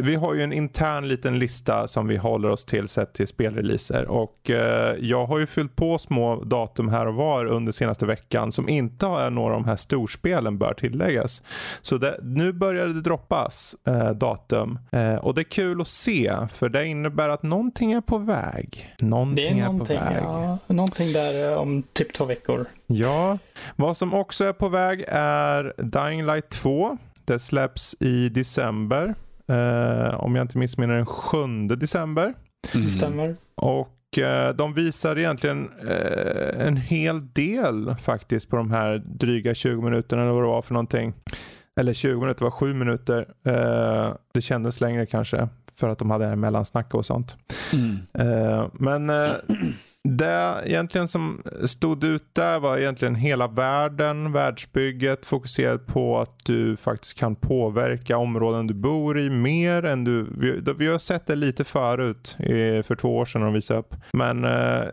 vi 0.01 0.15
har 0.15 0.33
ju 0.33 0.43
en 0.43 0.53
intern 0.53 1.07
liten 1.07 1.39
lista 1.39 1.87
som 1.87 2.07
vi 2.07 2.17
håller 2.17 2.49
oss 2.49 2.65
till 2.65 2.87
sett 2.87 3.13
till 3.13 3.27
spelreleaser 3.27 4.05
och 4.11 4.49
eh, 4.49 4.95
jag 4.99 5.25
har 5.25 5.39
ju 5.39 5.45
fyllt 5.45 5.75
på 5.75 5.97
små 5.97 6.43
datum 6.43 6.89
här 6.89 7.07
och 7.07 7.13
var 7.13 7.45
under 7.45 7.71
senaste 7.71 8.05
veckan 8.05 8.51
som 8.51 8.69
inte 8.69 9.05
är 9.05 9.29
några 9.29 9.55
av 9.55 9.61
de 9.61 9.69
här 9.69 9.75
storspelen 9.75 10.57
bör 10.57 10.73
tilläggas. 10.73 11.43
Så 11.81 11.97
det, 11.97 12.19
nu 12.23 12.53
börjar 12.53 12.87
det 12.87 13.01
droppas 13.01 13.75
eh, 13.87 14.09
datum 14.09 14.79
eh, 14.91 15.15
och 15.15 15.35
det 15.35 15.41
är 15.41 15.43
kul 15.43 15.81
att 15.81 15.87
se 15.87 16.33
för 16.53 16.69
det 16.69 16.87
innebär 16.87 17.29
att 17.29 17.43
någonting 17.43 17.91
är 17.91 18.01
på 18.01 18.17
väg. 18.17 18.95
Någonting 19.01 19.35
det 19.35 19.61
är 19.61 19.63
är, 19.63 19.71
någonting, 19.71 19.99
på 19.99 20.05
väg. 20.05 20.23
ja, 20.23 20.57
någonting 20.67 21.13
där 21.13 21.51
eh, 21.51 21.57
om 21.57 21.83
typ 21.93 22.13
två 22.13 22.25
veckor. 22.25 22.65
Ja, 22.87 23.37
vad 23.75 23.97
som 23.97 24.13
också 24.13 24.43
är 24.43 24.53
på 24.53 24.69
väg 24.69 25.05
är 25.07 25.73
Dying 25.77 26.25
Light 26.25 26.49
2. 26.49 26.97
Det 27.25 27.39
släpps 27.39 27.95
i 27.99 28.29
december. 28.29 29.15
Eh, 29.47 30.15
om 30.23 30.35
jag 30.35 30.43
inte 30.43 30.57
missminner 30.57 30.95
den 30.95 31.05
7 31.05 31.37
december. 31.77 32.33
Det 32.71 32.77
Mm. 32.77 32.87
stämmer. 32.89 33.35
Och 33.55 34.17
eh, 34.19 34.55
de 34.55 34.73
visar 34.73 35.17
egentligen 35.17 35.69
eh, 35.87 36.67
en 36.67 36.77
hel 36.77 37.33
del 37.33 37.95
faktiskt 38.01 38.49
på 38.49 38.55
de 38.55 38.71
här 38.71 38.97
dryga 39.05 39.53
20 39.53 39.81
minuterna 39.81 40.21
eller 40.21 40.31
vad 40.31 40.43
det 40.43 40.47
var 40.47 40.61
för 40.61 40.73
någonting. 40.73 41.13
Eller 41.79 41.93
20 41.93 42.19
minuter 42.21 42.43
var 42.43 42.51
7 42.51 42.73
minuter. 42.73 43.27
Eh, 43.47 44.13
det 44.33 44.41
kändes 44.41 44.81
längre 44.81 45.05
kanske 45.05 45.47
för 45.79 45.89
att 45.89 45.99
de 45.99 46.11
hade 46.11 46.29
det 46.29 46.35
mellansnack 46.35 46.93
och 46.93 47.05
sånt. 47.05 47.37
Mm. 47.73 47.97
Eh, 48.13 48.67
men 48.73 49.09
eh, 49.09 49.31
det 50.05 50.61
egentligen 50.65 51.07
som 51.07 51.43
stod 51.65 52.03
ut 52.03 52.23
där 52.33 52.59
var 52.59 52.77
egentligen 52.77 53.15
hela 53.15 53.47
världen, 53.47 54.31
världsbygget 54.31 55.25
fokuserat 55.25 55.87
på 55.87 56.19
att 56.19 56.45
du 56.45 56.75
faktiskt 56.75 57.17
kan 57.17 57.35
påverka 57.35 58.17
områden 58.17 58.67
du 58.67 58.73
bor 58.73 59.19
i 59.19 59.29
mer 59.29 59.85
än 59.85 60.03
du... 60.03 60.27
Vi, 60.37 60.73
vi 60.77 60.87
har 60.87 60.99
sett 60.99 61.25
det 61.25 61.35
lite 61.35 61.63
förut 61.63 62.35
för 62.85 62.95
två 62.95 63.17
år 63.17 63.25
sedan 63.25 63.41
när 63.41 63.45
de 63.45 63.53
visade 63.53 63.79
upp. 63.79 63.95
Men 64.13 64.45
eh, 64.45 64.83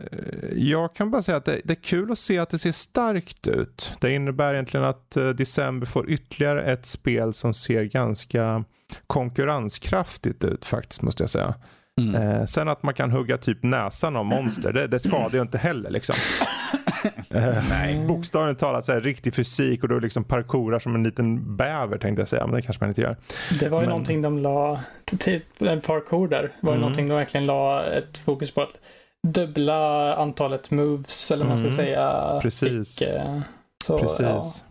jag 0.55 0.95
kan 0.95 1.11
bara 1.11 1.21
säga 1.21 1.37
att 1.37 1.45
det, 1.45 1.61
det 1.63 1.73
är 1.73 1.83
kul 1.83 2.11
att 2.11 2.19
se 2.19 2.39
att 2.39 2.49
det 2.49 2.57
ser 2.57 2.71
starkt 2.71 3.47
ut. 3.47 3.97
Det 4.01 4.13
innebär 4.13 4.53
egentligen 4.53 4.85
att 4.85 5.17
eh, 5.17 5.29
December 5.29 5.87
får 5.87 6.09
ytterligare 6.09 6.63
ett 6.63 6.85
spel 6.85 7.33
som 7.33 7.53
ser 7.53 7.83
ganska 7.83 8.63
konkurrenskraftigt 9.07 10.43
ut 10.43 10.65
faktiskt 10.65 11.01
måste 11.01 11.23
jag 11.23 11.29
säga. 11.29 11.53
Mm. 12.01 12.15
Eh, 12.15 12.45
sen 12.45 12.69
att 12.69 12.83
man 12.83 12.93
kan 12.93 13.11
hugga 13.11 13.37
typ 13.37 13.63
näsan 13.63 14.15
av 14.15 14.25
monster, 14.25 14.73
det, 14.73 14.87
det 14.87 14.99
skadar 14.99 15.29
ju 15.33 15.41
inte 15.41 15.57
heller 15.57 15.89
liksom. 15.89 16.15
Eh, 17.29 17.63
Nej. 17.69 18.05
Bokstavligt 18.07 18.59
talat 18.59 18.85
så 18.85 18.91
här, 18.91 19.01
riktig 19.01 19.33
fysik 19.35 19.83
och 19.83 19.89
då 19.89 19.99
liksom 19.99 20.23
parkourar 20.23 20.79
som 20.79 20.95
en 20.95 21.03
liten 21.03 21.57
bäver 21.57 21.97
tänkte 21.97 22.21
jag 22.21 22.29
säga, 22.29 22.45
men 22.47 22.55
det 22.55 22.61
kanske 22.61 22.83
man 22.83 22.89
inte 22.89 23.01
gör. 23.01 23.17
Det 23.59 23.69
var 23.69 23.77
ju 23.79 23.81
Men- 23.81 23.89
någonting 23.89 24.21
de 24.21 24.39
la, 24.39 24.79
en 25.59 25.81
parkour 25.81 26.27
där, 26.27 26.51
var 26.61 26.71
ju 26.71 26.75
Mm. 26.75 26.79
någonting 26.81 27.07
de 27.07 27.15
verkligen 27.15 27.45
la 27.45 27.85
ett 27.85 28.17
fokus 28.17 28.51
på 28.51 28.61
att 28.61 28.69
dubbla 29.27 30.15
antalet 30.15 30.71
moves, 30.71 31.31
eller 31.31 31.45
vad 31.45 31.49
man 31.49 31.57
ska 31.57 31.67
Mm. 31.67 31.77
säga. 31.85 32.39
Precis. 32.41 32.99
Fick, 32.99 33.07
eh, 33.07 33.39
så, 33.85 33.99
Precis. 33.99 34.65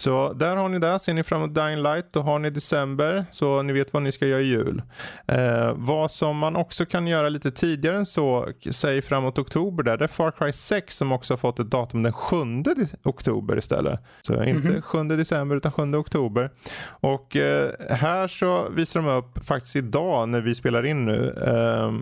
Så 0.00 0.32
där 0.32 0.56
har 0.56 0.68
ni 0.68 0.78
det. 0.78 0.98
Ser 0.98 1.14
ni 1.14 1.22
fram 1.22 1.42
emot 1.42 1.54
Dying 1.54 1.82
Light 1.82 2.06
då 2.12 2.20
har 2.20 2.38
ni 2.38 2.50
december 2.50 3.24
så 3.30 3.62
ni 3.62 3.72
vet 3.72 3.92
vad 3.92 4.02
ni 4.02 4.12
ska 4.12 4.26
göra 4.26 4.40
i 4.40 4.44
jul. 4.44 4.82
Eh, 5.28 5.72
vad 5.76 6.10
som 6.10 6.36
man 6.38 6.56
också 6.56 6.86
kan 6.86 7.06
göra 7.06 7.28
lite 7.28 7.50
tidigare 7.50 7.96
än 7.96 8.06
så, 8.06 8.48
säg 8.70 9.02
framåt 9.02 9.38
oktober 9.38 9.82
där, 9.82 9.96
det 9.96 10.04
är 10.04 10.08
Far 10.08 10.30
Cry 10.30 10.52
6 10.52 10.96
som 10.96 11.12
också 11.12 11.32
har 11.32 11.38
fått 11.38 11.58
ett 11.58 11.70
datum 11.70 12.02
den 12.02 12.12
7 12.12 12.36
de- 12.62 12.86
oktober 13.04 13.58
istället. 13.58 14.00
Så 14.22 14.44
inte 14.44 14.68
Mhm. 14.68 14.82
7 14.82 15.02
december 15.04 15.56
utan 15.56 15.72
7 15.72 15.94
oktober. 15.94 16.50
Och 16.88 17.36
eh, 17.36 17.70
här 17.90 18.28
så 18.28 18.68
visar 18.70 19.00
de 19.02 19.08
upp 19.08 19.44
faktiskt 19.44 19.76
idag 19.76 20.28
när 20.28 20.40
vi 20.40 20.54
spelar 20.54 20.86
in 20.86 21.04
nu 21.04 21.34
eh, 21.46 21.92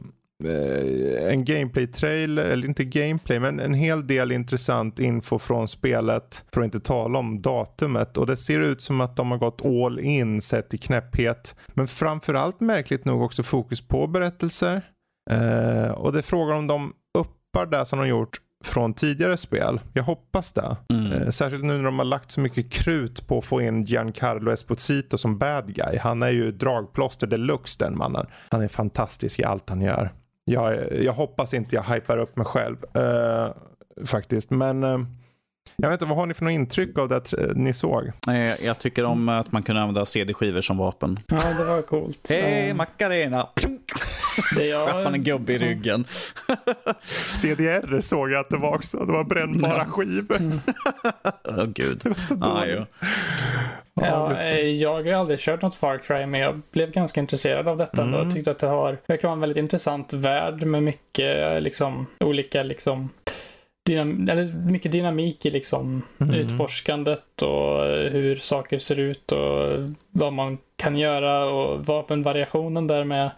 en 1.31 1.45
gameplay-trailer, 1.45 2.45
eller 2.45 2.69
inte 2.69 2.85
gameplay, 2.85 3.39
men 3.39 3.61
en 3.61 3.75
hel 3.75 4.07
del 4.07 4.33
intressant 4.33 5.01
info 5.01 5.39
från 5.39 5.69
spelet. 5.69 6.45
För 6.55 6.61
att 6.61 6.65
inte 6.65 6.81
tala 6.81 7.19
om 7.19 7.43
datumet. 7.43 8.17
Och 8.17 8.27
det 8.27 8.37
ser 8.37 8.61
ut 8.61 8.81
som 8.81 9.01
att 9.01 9.17
de 9.17 9.31
har 9.31 9.39
gått 9.39 9.65
all 9.65 10.01
in 10.01 10.43
sett 10.43 10.75
i 10.75 10.79
knäpphet. 10.79 11.57
Men 11.75 11.89
framförallt 11.89 12.61
märkligt 12.61 13.05
nog 13.05 13.23
också 13.23 13.43
fokus 13.43 13.81
på 13.81 14.07
berättelser. 14.07 14.83
Eh, 15.31 15.91
och 15.91 16.13
det 16.13 16.19
är 16.19 16.23
frågan 16.23 16.59
om 16.59 16.67
de 16.67 16.93
uppar 17.19 17.67
det 17.67 17.87
som 17.87 17.99
de 17.99 18.09
gjort 18.09 18.39
från 18.65 18.95
tidigare 18.95 19.37
spel. 19.37 19.81
Jag 19.93 20.03
hoppas 20.03 20.53
det. 20.53 20.77
Mm. 20.91 21.13
Eh, 21.13 21.29
Särskilt 21.29 21.65
nu 21.65 21.77
när 21.77 21.85
de 21.85 21.99
har 21.99 22.07
lagt 22.07 22.31
så 22.31 22.41
mycket 22.41 22.71
krut 22.71 23.27
på 23.27 23.39
att 23.39 23.45
få 23.45 23.61
in 23.63 23.85
Giancarlo 23.85 24.51
Esposito 24.51 25.19
som 25.19 25.39
bad 25.39 25.75
guy. 25.75 25.99
Han 26.01 26.23
är 26.23 26.31
ju 26.31 26.53
dragplåster 26.53 27.27
deluxe 27.27 27.85
den 27.85 27.97
mannen. 27.99 28.27
Han 28.51 28.63
är 28.63 28.69
fantastisk 28.69 29.41
i 29.41 29.45
allt 29.45 29.69
han 29.69 29.81
gör. 29.81 30.13
Jag, 30.45 30.93
jag 31.03 31.13
hoppas 31.13 31.55
inte 31.55 31.75
jag 31.77 31.83
hypar 31.83 32.19
upp 32.19 32.37
mig 32.37 32.47
själv 32.47 32.77
eh, 32.95 33.49
faktiskt. 34.07 34.51
Men 34.51 34.85
eh, 34.85 34.99
jag 35.77 35.91
vet 35.91 36.01
inte, 36.01 36.09
vad 36.11 36.19
har 36.19 36.27
ni 36.27 36.35
för 36.35 36.45
något 36.45 36.53
intryck 36.53 36.99
av 36.99 37.09
det 37.09 37.33
ni 37.55 37.73
såg? 37.73 38.07
Eh, 38.29 38.35
Jag 38.67 38.79
tycker 38.81 39.05
om 39.05 39.29
att 39.29 39.53
man 39.53 39.63
kan 39.63 39.77
använda 39.77 40.07
CD-skivor 40.07 40.61
som 40.61 40.77
vapen. 40.79 41.21
Ja, 41.27 41.39
det 41.59 41.65
var 41.65 41.83
coolt. 41.83 42.27
Hej 42.31 42.75
Macarena! 42.75 43.49
Det 43.57 44.65
Så 44.65 44.71
jag- 44.71 44.89
sköt 44.89 45.05
man 45.05 45.15
en 45.15 45.23
gubbe 45.23 45.53
i 45.53 45.59
ryggen. 45.59 46.05
CDR 47.03 48.01
såg 48.01 48.31
jag 48.31 48.41
att 48.41 48.51
det 48.51 48.57
var 48.57 48.75
också. 48.75 48.99
Det 49.05 49.13
var 49.13 49.25
brännbara 49.25 49.85
skivor. 49.85 50.37
Åh 51.49 51.65
gud. 51.65 52.01
Det 52.03 52.09
var 52.09 52.17
så 52.17 52.37
Ja, 52.41 52.47
dåligt. 52.49 52.77
jo. 52.79 53.07
Ja, 54.01 54.35
eh, 54.35 54.61
jag 54.61 55.03
har 55.05 55.13
aldrig 55.13 55.39
kört 55.39 55.63
något 55.63 55.77
Far 55.77 55.99
Cry 55.99 56.27
men 56.27 56.41
jag 56.41 56.61
blev 56.73 56.91
ganska 56.91 57.21
intresserad 57.21 57.69
av 57.69 57.77
detta. 57.77 58.03
Mm. 58.03 58.15
Jag 58.15 58.35
tyckte 58.35 58.51
att 58.51 58.59
det 58.59 58.67
har, 58.67 58.99
verkar 59.07 59.29
vara 59.29 59.33
en 59.33 59.41
väldigt 59.41 59.59
intressant 59.59 60.13
värld 60.13 60.63
med 60.63 60.83
mycket 60.83 61.63
liksom 61.63 62.07
olika 62.21 62.63
liksom 62.63 63.11
dynam, 63.87 64.29
eller 64.31 64.45
mycket 64.71 64.93
dynamik 64.93 65.47
i 65.47 65.51
liksom 65.51 66.03
Mm. 66.21 66.35
utforskandet 66.35 67.43
och 67.43 67.83
hur 68.11 68.37
saker 68.37 68.79
ser 68.79 68.99
ut 68.99 69.33
och 69.33 69.79
vad 70.11 70.33
man 70.33 70.59
kan 70.77 70.97
göra 70.99 71.45
och 71.45 71.87
vapenvariationen 71.87 72.87
där 72.87 73.05
med 73.05 73.31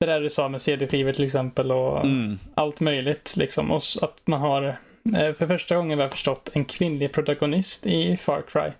det 0.00 0.06
där 0.06 0.20
du 0.20 0.30
sa 0.30 0.48
med 0.48 0.62
CD-skivor 0.62 1.12
till 1.12 1.24
exempel 1.24 1.72
och 1.72 2.04
Mm. 2.04 2.38
allt 2.54 2.80
möjligt 2.80 3.34
liksom. 3.36 3.70
Och 3.70 3.82
att 4.02 4.20
man 4.24 4.40
har 4.40 4.62
eh, 5.18 5.32
för 5.34 5.46
första 5.46 5.76
gången 5.76 5.98
vad 5.98 6.04
jag 6.04 6.12
förstått 6.12 6.50
en 6.52 6.64
kvinnlig 6.64 7.12
protagonist 7.12 7.86
i 7.86 8.16
Far 8.16 8.42
Cry. 8.48 8.70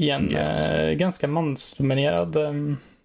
I 0.00 0.10
en 0.10 0.32
Yes. 0.32 0.70
eh, 0.70 0.90
ganska 0.92 1.28
mansdominerad 1.28 2.36
eh, 2.36 2.52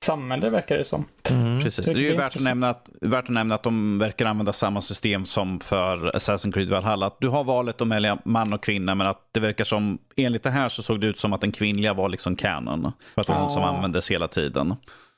samhälle 0.06 0.50
verkar 0.50 0.78
det 0.78 0.84
som. 0.84 1.06
Mm. 1.32 1.62
Precis. 1.62 1.86
Det 1.86 1.94
Det 1.94 2.00
är 2.00 2.02
ju 2.02 2.10
blir 2.10 2.18
värt 2.18 2.36
att, 2.36 2.44
nämna 2.44 2.70
att, 2.70 2.90
värt 3.02 3.24
att 3.24 3.30
nämna 3.30 3.56
att 3.56 3.64
de 3.64 4.00
verkar 4.00 4.26
använda 4.26 4.54
samma 4.54 4.82
system 4.82 5.26
som 5.26 5.60
för 5.60 5.98
Assassin's 6.12 6.52
Creed 6.54 6.70
Valhalla. 6.70 7.06
Att 7.06 7.18
du 7.20 7.28
har 7.28 7.44
valet 7.44 7.82
att 7.82 7.88
välja 7.88 8.18
man 8.26 8.54
och 8.54 8.64
kvinna, 8.64 8.96
men 8.96 9.08
att 9.08 9.30
det 9.32 9.40
verkar 9.40 9.64
som, 9.64 9.98
enligt 10.16 10.44
det 10.44 10.50
här 10.50 10.70
så 10.70 10.84
såg 10.84 11.02
det 11.02 11.08
ut 11.08 11.20
som 11.20 11.34
att 11.34 11.42
den 11.42 11.52
kvinnliga 11.52 11.94
var 11.94 12.10
liksom 12.10 12.36
canon. 12.36 12.92
För 13.14 13.22
att 13.22 13.28
det 13.28 13.34
var 13.34 13.40
hon 13.42 13.50
som 13.50 13.64
Ah. 13.64 13.68
användes 13.68 14.12
hela 14.12 14.28
tiden. 14.28 14.76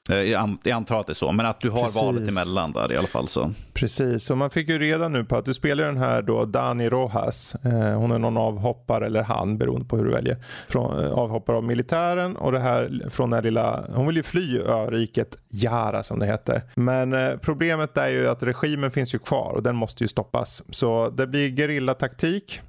Eh, 0.09 0.15
Jag 0.15 0.41
an- 0.41 0.57
jag 0.63 0.75
antar 0.75 0.99
att 0.99 1.07
det 1.07 1.11
är 1.11 1.15
så, 1.15 1.31
men 1.31 1.45
att 1.45 1.59
du 1.59 1.69
har 1.69 1.81
Precis. 1.83 2.01
valet 2.01 2.29
emellan 2.31 2.71
där 2.71 2.91
i 2.93 2.97
alla 2.97 3.07
fall. 3.07 3.27
så. 3.27 3.51
Precis, 3.73 4.29
och 4.29 4.37
man 4.37 4.49
fick 4.49 4.69
ju 4.69 4.79
reda 4.79 5.07
nu 5.07 5.23
på 5.25 5.35
att 5.37 5.45
du 5.45 5.53
spelar 5.53 5.83
den 5.83 5.97
här 5.97 6.21
då 6.21 6.45
Dani 6.45 6.89
Rojas. 6.89 7.55
Eh, 7.65 7.71
hon 7.99 8.11
är 8.11 8.19
någon 8.19 8.37
avhoppare, 8.37 9.05
eller 9.05 9.23
han 9.23 9.57
beroende 9.57 9.85
på 9.85 9.97
hur 9.97 10.05
du 10.05 10.11
väljer. 10.11 10.37
Från, 10.69 11.03
eh, 11.05 11.11
avhoppare 11.11 11.57
av 11.57 11.63
militären 11.63 12.35
och 12.35 12.51
det 12.51 12.59
här 12.59 13.09
från 13.09 13.29
den 13.29 13.37
här 13.37 13.43
lilla, 13.43 13.83
hon 13.95 14.07
vill 14.07 14.15
ju 14.17 14.23
fly 14.23 14.59
öriket 14.59 15.37
Jara 15.49 16.03
som 16.03 16.19
det 16.19 16.25
heter. 16.25 16.61
Men 16.75 17.39
problemet 17.39 17.97
är 17.97 18.07
ju 18.09 18.27
att 18.27 18.43
regimen 18.43 18.91
finns 18.91 19.15
ju 19.15 19.19
kvar 19.19 19.53
och 19.55 19.63
den 19.63 19.75
måste 19.75 20.03
ju 20.03 20.07
stoppas. 20.07 20.63
Så 20.69 21.09
det 21.09 21.27
blir 21.27 21.55
gerillataktik 21.55 22.61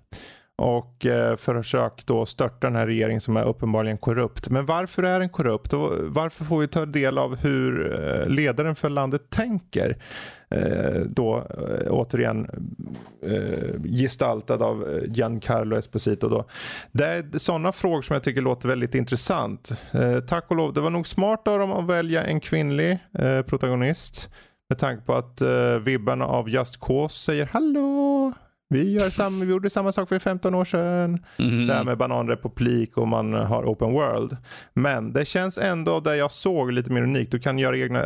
och 0.57 1.07
eh, 1.07 1.37
då 2.05 2.27
störta 2.27 2.67
den 2.67 2.77
här 2.77 2.87
regeringen 2.87 3.21
som 3.21 3.37
är 3.37 3.45
uppenbarligen 3.45 3.99
korrupt. 3.99 4.49
Men 4.49 4.67
varför 4.67 5.03
är 5.03 5.21
den 5.21 5.29
korrupt 5.29 5.73
och 5.73 5.91
varför 6.01 6.45
får 6.45 6.59
vi 6.59 6.69
ta 6.69 6.87
del 6.87 7.19
av 7.19 7.37
hur 7.37 7.95
eh, 8.03 8.29
ledaren 8.29 8.75
för 8.75 8.91
landet 8.91 9.31
tänker? 9.31 9.99
Eh, 10.51 11.01
då 11.07 11.37
eh, 11.37 11.91
återigen 11.91 12.51
eh, 13.23 13.83
gestaltad 13.85 14.63
av 14.63 14.83
eh, 14.83 15.13
Giancarlo 15.13 15.77
Esposito. 15.77 16.29
Då. 16.29 16.45
Det 16.93 17.07
är 17.07 17.39
sådana 17.39 17.73
frågor 17.73 18.03
som 18.03 18.15
jag 18.15 18.23
tycker 18.23 18.43
låter 18.43 18.69
väldigt 18.69 18.95
intressant. 18.95 19.73
Eh, 19.93 20.21
tack 20.21 20.51
och 20.51 20.57
lov, 20.57 20.73
det 20.73 20.81
var 20.81 20.91
nog 20.91 21.07
smart 21.07 21.49
av 21.49 21.59
dem 21.59 21.73
att 21.73 21.87
välja 21.87 22.25
en 22.25 22.41
kvinnlig 22.41 22.99
eh, 23.19 23.43
protagonist. 23.43 24.31
Med 24.69 24.79
tanke 24.79 25.05
på 25.05 25.15
att 25.15 25.41
eh, 25.41 25.79
vibbarna 25.79 26.27
av 26.27 26.49
Just 26.49 26.81
Cause 26.81 27.25
säger 27.25 27.47
hallå, 27.53 28.33
vi, 28.69 28.93
gör 28.93 29.11
samma, 29.11 29.45
vi 29.45 29.51
gjorde 29.51 29.71
samma 29.71 29.93
sak 29.93 30.09
för 30.09 30.19
15 30.19 30.55
år 30.55 30.65
sedan. 30.65 31.25
Mm. 31.39 31.67
Det 31.67 31.75
här 31.75 31.85
med 31.85 31.99
bananrepublik 31.99 32.97
och 32.97 33.09
man 33.09 33.33
har 33.35 33.65
open 33.65 33.93
world. 33.93 34.37
Men 34.75 35.13
det 35.13 35.25
känns 35.25 35.59
ändå 35.59 36.01
där 36.01 36.15
jag 36.15 36.33
såg 36.33 36.73
lite 36.73 36.93
mer 36.93 37.03
unikt. 37.03 37.33
Du 37.33 37.39
kan 37.39 37.59
göra 37.59 37.79
egna, 37.79 38.05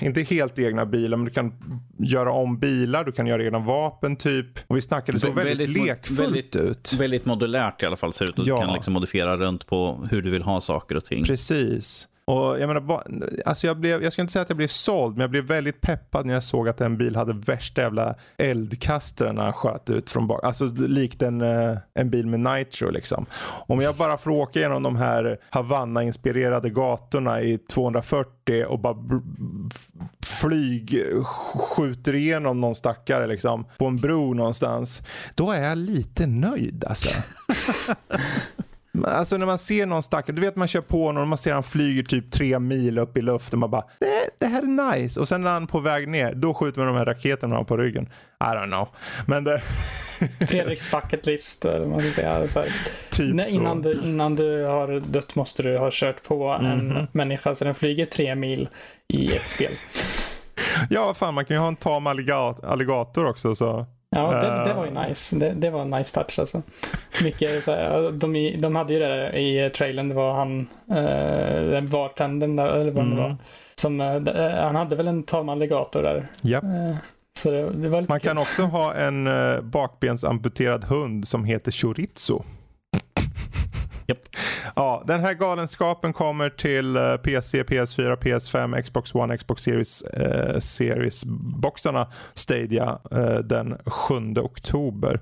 inte 0.00 0.22
helt 0.22 0.58
egna 0.58 0.86
bilar, 0.86 1.16
men 1.16 1.24
du 1.24 1.30
kan 1.32 1.52
göra 1.98 2.32
om 2.32 2.58
bilar, 2.58 3.04
du 3.04 3.12
kan 3.12 3.26
göra 3.26 3.44
egna 3.44 3.58
vapen 3.58 4.16
typ. 4.16 4.46
Och 4.66 4.76
vi 4.76 4.80
snackade 4.80 5.18
så 5.18 5.26
Vä- 5.26 5.34
väldigt, 5.34 5.68
väldigt 5.68 5.82
lekfullt 5.86 6.20
väldigt- 6.20 6.56
ut. 6.56 6.92
Väldigt 6.98 7.24
modulärt 7.24 7.82
i 7.82 7.86
alla 7.86 7.96
fall 7.96 8.12
ser 8.12 8.26
det 8.26 8.42
ut. 8.42 8.46
Ja. 8.46 8.58
Du 8.60 8.64
kan 8.64 8.74
liksom 8.74 8.92
modifiera 8.94 9.36
runt 9.36 9.66
på 9.66 10.06
hur 10.10 10.22
du 10.22 10.30
vill 10.30 10.42
ha 10.42 10.60
saker 10.60 10.96
och 10.96 11.04
ting. 11.04 11.24
Precis. 11.24 12.08
Och 12.24 12.60
jag 12.60 12.66
menar, 12.66 13.02
alltså 13.44 13.66
jag, 13.66 13.76
blev, 13.76 14.02
jag 14.02 14.12
ska 14.12 14.22
inte 14.22 14.32
säga 14.32 14.42
att 14.42 14.50
jag 14.50 14.56
blev 14.56 14.68
såld, 14.68 15.16
men 15.16 15.20
jag 15.20 15.30
blev 15.30 15.44
väldigt 15.44 15.80
peppad 15.80 16.26
när 16.26 16.34
jag 16.34 16.42
såg 16.42 16.68
att 16.68 16.80
en 16.80 16.96
bil 16.96 17.16
hade 17.16 17.32
värsta 17.32 17.80
jävla 17.80 18.14
eldkastaren 18.36 19.34
när 19.34 19.42
han 19.42 19.52
sköt 19.52 19.90
ut 19.90 20.10
från 20.10 20.26
bak. 20.26 20.44
Alltså 20.44 20.64
likt 20.64 21.22
en, 21.22 21.40
eh, 21.40 21.76
en 21.94 22.10
bil 22.10 22.26
med 22.26 22.40
nitro 22.40 22.90
liksom. 22.90 23.26
Om 23.42 23.80
jag 23.80 23.96
bara 23.96 24.18
får 24.18 24.30
åka 24.30 24.60
genom 24.60 24.82
de 24.82 24.96
här 24.96 25.38
Havanna-inspirerade 25.50 26.70
gatorna 26.70 27.40
i 27.40 27.58
240 27.58 28.64
och 28.68 28.78
bara 28.78 28.96
flyg 30.26 31.02
skjuter 31.76 32.14
igenom 32.14 32.60
någon 32.60 32.74
stackare 32.74 33.26
liksom 33.26 33.66
på 33.78 33.86
en 33.86 33.96
bro 33.96 34.34
någonstans. 34.34 35.02
Då 35.34 35.50
är 35.50 35.62
jag 35.62 35.78
lite 35.78 36.26
nöjd 36.26 36.84
alltså. 36.84 37.08
Alltså 39.06 39.36
när 39.36 39.46
man 39.46 39.58
ser 39.58 39.86
någon 39.86 40.02
stackare, 40.02 40.36
du 40.36 40.40
vet 40.42 40.56
man 40.56 40.68
kör 40.68 40.80
på 40.80 41.06
honom 41.06 41.22
och 41.22 41.28
man 41.28 41.38
ser 41.38 41.52
han 41.52 41.62
flyger 41.62 42.02
typ 42.02 42.30
tre 42.32 42.58
mil 42.58 42.98
upp 42.98 43.16
i 43.16 43.22
luften. 43.22 43.58
Man 43.58 43.70
bara, 43.70 43.84
det, 44.00 44.06
det 44.38 44.46
här 44.46 44.62
är 44.62 44.96
nice. 44.98 45.20
Och 45.20 45.28
sen 45.28 45.42
när 45.42 45.50
han 45.50 45.62
är 45.62 45.66
på 45.66 45.78
väg 45.80 46.08
ner, 46.08 46.34
då 46.34 46.54
skjuter 46.54 46.78
man 46.80 46.86
de 46.88 46.96
här 46.96 47.04
raketerna 47.04 47.64
på 47.64 47.76
ryggen. 47.76 48.04
I 48.40 48.44
don't 48.44 48.66
know. 48.66 48.88
Men 49.26 49.44
det, 49.44 49.62
Fredriks 50.48 50.90
bucket 50.90 51.26
list, 51.26 51.64
eller 51.64 51.78
vad 51.80 51.88
man 51.88 52.00
ska 52.00 52.10
säga. 52.10 52.48
Så 52.48 52.60
här. 52.60 52.68
typ 53.10 53.34
Nej, 53.34 53.46
så. 53.46 53.52
innan, 53.56 53.82
du, 53.82 53.92
innan 53.92 54.36
du 54.36 54.64
har 54.64 55.00
dött 55.00 55.34
måste 55.34 55.62
du 55.62 55.78
ha 55.78 55.88
kört 55.92 56.22
på 56.22 56.58
Mhm. 56.60 56.66
en 56.96 57.06
människa 57.12 57.54
så 57.54 57.64
den 57.64 57.74
flyger 57.74 58.06
tre 58.06 58.34
mil 58.34 58.68
i 59.08 59.36
ett 59.36 59.42
spel. 59.48 59.72
Ja, 60.90 61.14
fan 61.14 61.34
man 61.34 61.44
kan 61.44 61.56
ju 61.56 61.60
ha 61.60 61.68
en 61.68 61.76
tam 61.76 62.06
alligat- 62.06 62.64
alligator 62.64 63.28
också. 63.28 63.54
Så. 63.54 63.86
Ja, 64.16 64.30
det, 64.40 64.46
Eh. 64.46 64.64
det 64.64 64.74
var 64.74 64.84
ju 64.84 64.90
nice. 65.08 65.36
Det, 65.36 65.50
det 65.52 65.70
var 65.70 65.82
en 65.82 65.90
nice 65.90 66.14
touch 66.14 66.38
alltså. 66.38 66.62
Mycket 67.24 67.64
så 67.64 67.70
här, 67.74 68.10
de, 68.12 68.56
de 68.60 68.76
hade 68.76 68.92
ju 68.92 68.98
det 68.98 69.06
där 69.06 69.36
i 69.36 69.70
trailern, 69.70 70.08
det 70.08 70.14
var 70.14 70.32
han, 70.34 70.60
eh, 70.90 71.80
bartendern 71.80 72.56
där, 72.56 72.66
eller 72.66 72.90
vad 72.90 73.04
det 73.04 73.12
Mm. 73.12 73.16
var. 73.18 73.36
Som, 73.74 74.00
eh, 74.00 74.14
eh, 74.16 74.62
han 74.62 74.76
hade 74.76 74.96
väl 74.96 75.08
en 75.08 75.22
tam 75.22 75.48
alligator 75.48 76.02
där. 76.02 76.26
Japp. 76.42 76.64
Eh, 76.64 76.96
så 77.38 77.50
det, 77.50 77.70
det 77.70 77.88
var 77.88 78.00
lite 78.00 78.12
Man 78.12 78.20
kul. 78.20 78.28
kan 78.28 78.38
också 78.38 78.62
ha 78.62 78.94
en 78.94 79.28
bakbensamputerad 79.62 80.84
hund 80.84 81.28
som 81.28 81.44
heter 81.44 81.70
chorizo. 81.72 82.42
Japp. 84.10 84.36
Ja, 84.76 85.04
den 85.06 85.20
här 85.20 85.34
galenskapen 85.34 86.12
kommer 86.12 86.50
till 86.50 86.96
eh, 86.96 87.16
PC, 87.16 87.62
PS4, 87.62 88.16
PS5, 88.16 88.82
Xbox 88.82 89.14
One, 89.14 89.36
Xbox 89.36 89.62
Series, 89.62 90.02
uh, 90.02 90.58
Series-boxarna 90.58 92.06
Stadia 92.34 92.98
eh, 93.10 93.38
den 93.38 93.78
7 93.86 94.14
oktober. 94.36 95.20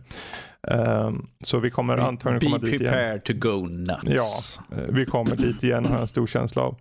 Ehm, 0.70 1.26
så 1.45 1.59
vi 1.59 1.70
kommer 1.70 1.99
antagligen 1.99 2.41
komma 2.41 2.59
Be 2.59 2.70
dit 2.70 2.80
igen. 2.80 2.93
prepared 2.93 3.24
to 3.24 3.32
go 3.36 3.66
nuts. 3.66 4.61
Ja, 4.70 4.76
eh, 4.76 4.84
vi 4.89 5.07
kommer 5.07 5.36
dit 5.36 5.64
igen 5.64 5.84
har 5.84 5.93
jag 5.93 6.01
en 6.01 6.09
stor 6.09 6.26
känsla 6.26 6.62
av. 6.62 6.76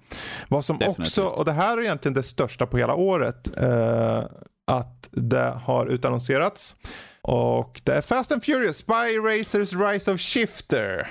Vad 0.50 0.66
som 0.66 0.78
Definitivt. 0.78 1.00
också, 1.00 1.24
och 1.24 1.46
det 1.46 1.52
här 1.52 1.78
är 1.78 1.82
egentligen 1.82 2.14
det 2.14 2.24
största 2.24 2.66
på 2.66 2.78
hela 2.78 2.96
året, 2.96 3.58
eh, 3.58 4.24
att 4.68 5.10
det 5.12 5.54
har 5.64 5.86
utannonserats. 5.86 6.76
Och 7.22 7.82
det 7.84 7.92
är 7.92 8.02
Fast 8.02 8.32
and 8.32 8.44
Furious, 8.44 8.78
Spy 8.78 9.18
Racers 9.24 9.74
Rise 9.74 10.12
of 10.12 10.20
Shifter. 10.20 11.08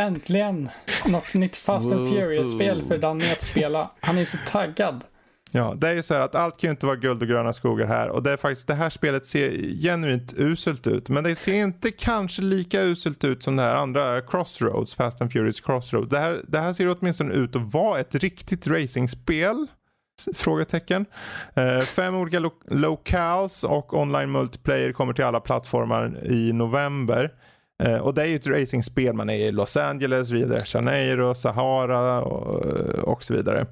Äntligen! 0.00 0.70
Något 1.06 1.34
nytt 1.34 1.56
Fast 1.56 1.92
and. 1.92 2.08
Furious-spel 2.08 2.82
för 2.88 2.98
Danny 2.98 3.30
att 3.32 3.42
spela. 3.42 3.90
Han 4.00 4.18
är 4.18 4.24
så 4.24 4.36
taggad. 4.48 5.04
Ja, 5.52 5.74
det 5.76 5.88
är 5.88 5.94
ju 5.94 6.02
så 6.02 6.14
här 6.14 6.20
att 6.20 6.34
allt 6.34 6.60
kan 6.60 6.68
ju 6.68 6.70
inte 6.70 6.86
vara 6.86 6.96
guld 6.96 7.22
och 7.22 7.28
gröna 7.28 7.52
skogar 7.52 7.86
här 7.86 8.08
och 8.08 8.22
det 8.22 8.30
är 8.32 8.36
faktiskt 8.36 8.66
det 8.66 8.74
här 8.74 8.90
spelet 8.90 9.26
ser 9.26 9.50
genuint 9.82 10.34
uselt 10.36 10.86
ut. 10.86 11.08
Men 11.08 11.24
det 11.24 11.36
ser 11.36 11.54
inte 11.54 11.90
kanske 11.90 12.42
lika 12.42 12.82
uselt 12.82 13.24
ut 13.24 13.42
som 13.42 13.56
det 13.56 13.62
här 13.62 13.74
andra 13.74 14.20
Crossroads, 14.20 14.94
Fast 14.94 15.20
and 15.20 15.32
Furious 15.32 15.60
Crossroads. 15.60 16.08
Det 16.08 16.18
här, 16.18 16.40
det 16.48 16.58
här 16.58 16.72
ser 16.72 16.96
åtminstone 16.98 17.34
ut 17.34 17.56
att 17.56 17.72
vara 17.72 18.00
ett 18.00 18.14
riktigt 18.14 18.66
racingspel. 18.66 19.66
Frågetecken. 20.34 21.06
Eh, 21.54 21.80
fem 21.80 22.14
olika 22.14 22.38
lo- 22.38 22.62
locals 22.70 23.64
och 23.64 23.94
online 23.94 24.30
multiplayer 24.30 24.92
kommer 24.92 25.12
till 25.12 25.24
alla 25.24 25.40
plattformar 25.40 26.26
i 26.26 26.52
november. 26.52 27.30
Eh, 27.82 27.98
och 27.98 28.14
det 28.14 28.22
är 28.22 28.26
ju 28.26 28.36
ett 28.36 28.46
racingspel. 28.46 29.14
Man 29.14 29.30
är 29.30 29.34
i 29.34 29.52
Los 29.52 29.76
Angeles, 29.76 30.30
Rio 30.30 30.48
de 30.48 30.60
Janeiro, 30.66 31.34
Sahara 31.34 32.22
och, 32.22 32.64
och 33.08 33.22
så 33.22 33.34
vidare. 33.34 33.66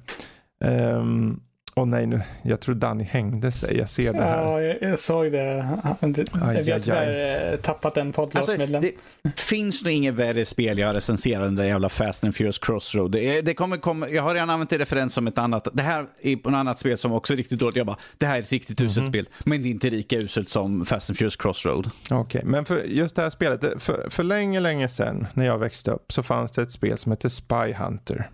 Um, 0.65 1.41
Åh 1.75 1.85
nej, 1.85 2.07
nu, 2.07 2.21
jag 2.43 2.59
tror 2.59 2.75
Danny 2.75 3.03
hängde 3.03 3.51
sig. 3.51 3.77
Jag 3.77 3.89
ser 3.89 4.13
det 4.13 4.23
här. 4.23 4.41
Ja, 4.41 4.61
jag, 4.61 4.81
jag 4.81 4.99
såg 4.99 5.31
det. 5.31 5.79
Vi 6.01 6.39
har 6.39 6.49
aj, 6.49 6.79
tyvärr 6.81 7.51
eh, 7.53 7.55
tappat 7.57 7.97
en 7.97 8.07
Alltså, 8.07 8.21
podcastmedlem. 8.21 8.81
det 8.81 9.39
finns 9.39 9.83
nog 9.83 9.93
inget 9.93 10.13
värre 10.13 10.45
spel 10.45 10.77
jag 10.77 10.95
recenserar 10.95 11.45
än 11.47 11.55
det 11.55 11.67
jävla 11.67 11.89
Fast 11.89 12.23
and 12.23 12.35
Furious 12.35 12.59
Crossroad. 12.59 13.11
Det, 13.11 13.41
det 13.41 13.53
kommer 13.53 13.77
komma, 13.77 14.09
jag 14.09 14.23
har 14.23 14.33
redan 14.33 14.49
använt 14.49 14.69
det 14.69 14.75
i 14.75 14.79
referens 14.79 15.13
som 15.13 15.27
ett 15.27 15.37
annat. 15.37 15.67
Det 15.73 15.83
här 15.83 16.05
är 16.21 16.35
på 16.35 16.49
ett 16.49 16.55
annat 16.55 16.79
spel 16.79 16.97
som 16.97 17.13
också 17.13 17.33
är 17.33 17.37
riktigt 17.37 17.59
dåligt. 17.59 17.75
Jag 17.75 17.85
bara, 17.85 17.97
det 18.17 18.25
här 18.25 18.35
är 18.35 18.41
ett 18.41 18.51
riktigt 18.51 18.81
uselt 18.81 19.07
spel. 19.07 19.29
Men 19.43 19.61
det 19.61 19.67
är 19.67 19.71
inte 19.71 19.89
lika 19.89 20.17
uselt 20.17 20.49
som 20.49 20.85
Fast 20.85 21.09
and 21.09 21.17
Furious 21.17 21.35
Crossroad. 21.35 21.89
Okej, 22.11 22.41
men 22.45 22.65
för 22.65 22.83
just 22.83 23.15
det 23.15 23.21
här 23.21 23.29
spelet. 23.29 23.83
För, 23.83 24.09
för 24.09 24.23
länge, 24.23 24.59
länge 24.59 24.87
sedan 24.87 25.27
när 25.33 25.45
jag 25.45 25.57
växte 25.57 25.91
upp 25.91 26.11
så 26.11 26.23
fanns 26.23 26.51
det 26.51 26.61
ett 26.61 26.71
spel 26.71 26.97
som 26.97 27.11
hette 27.11 27.29
Spy 27.29 27.73
Hunter. 27.73 28.29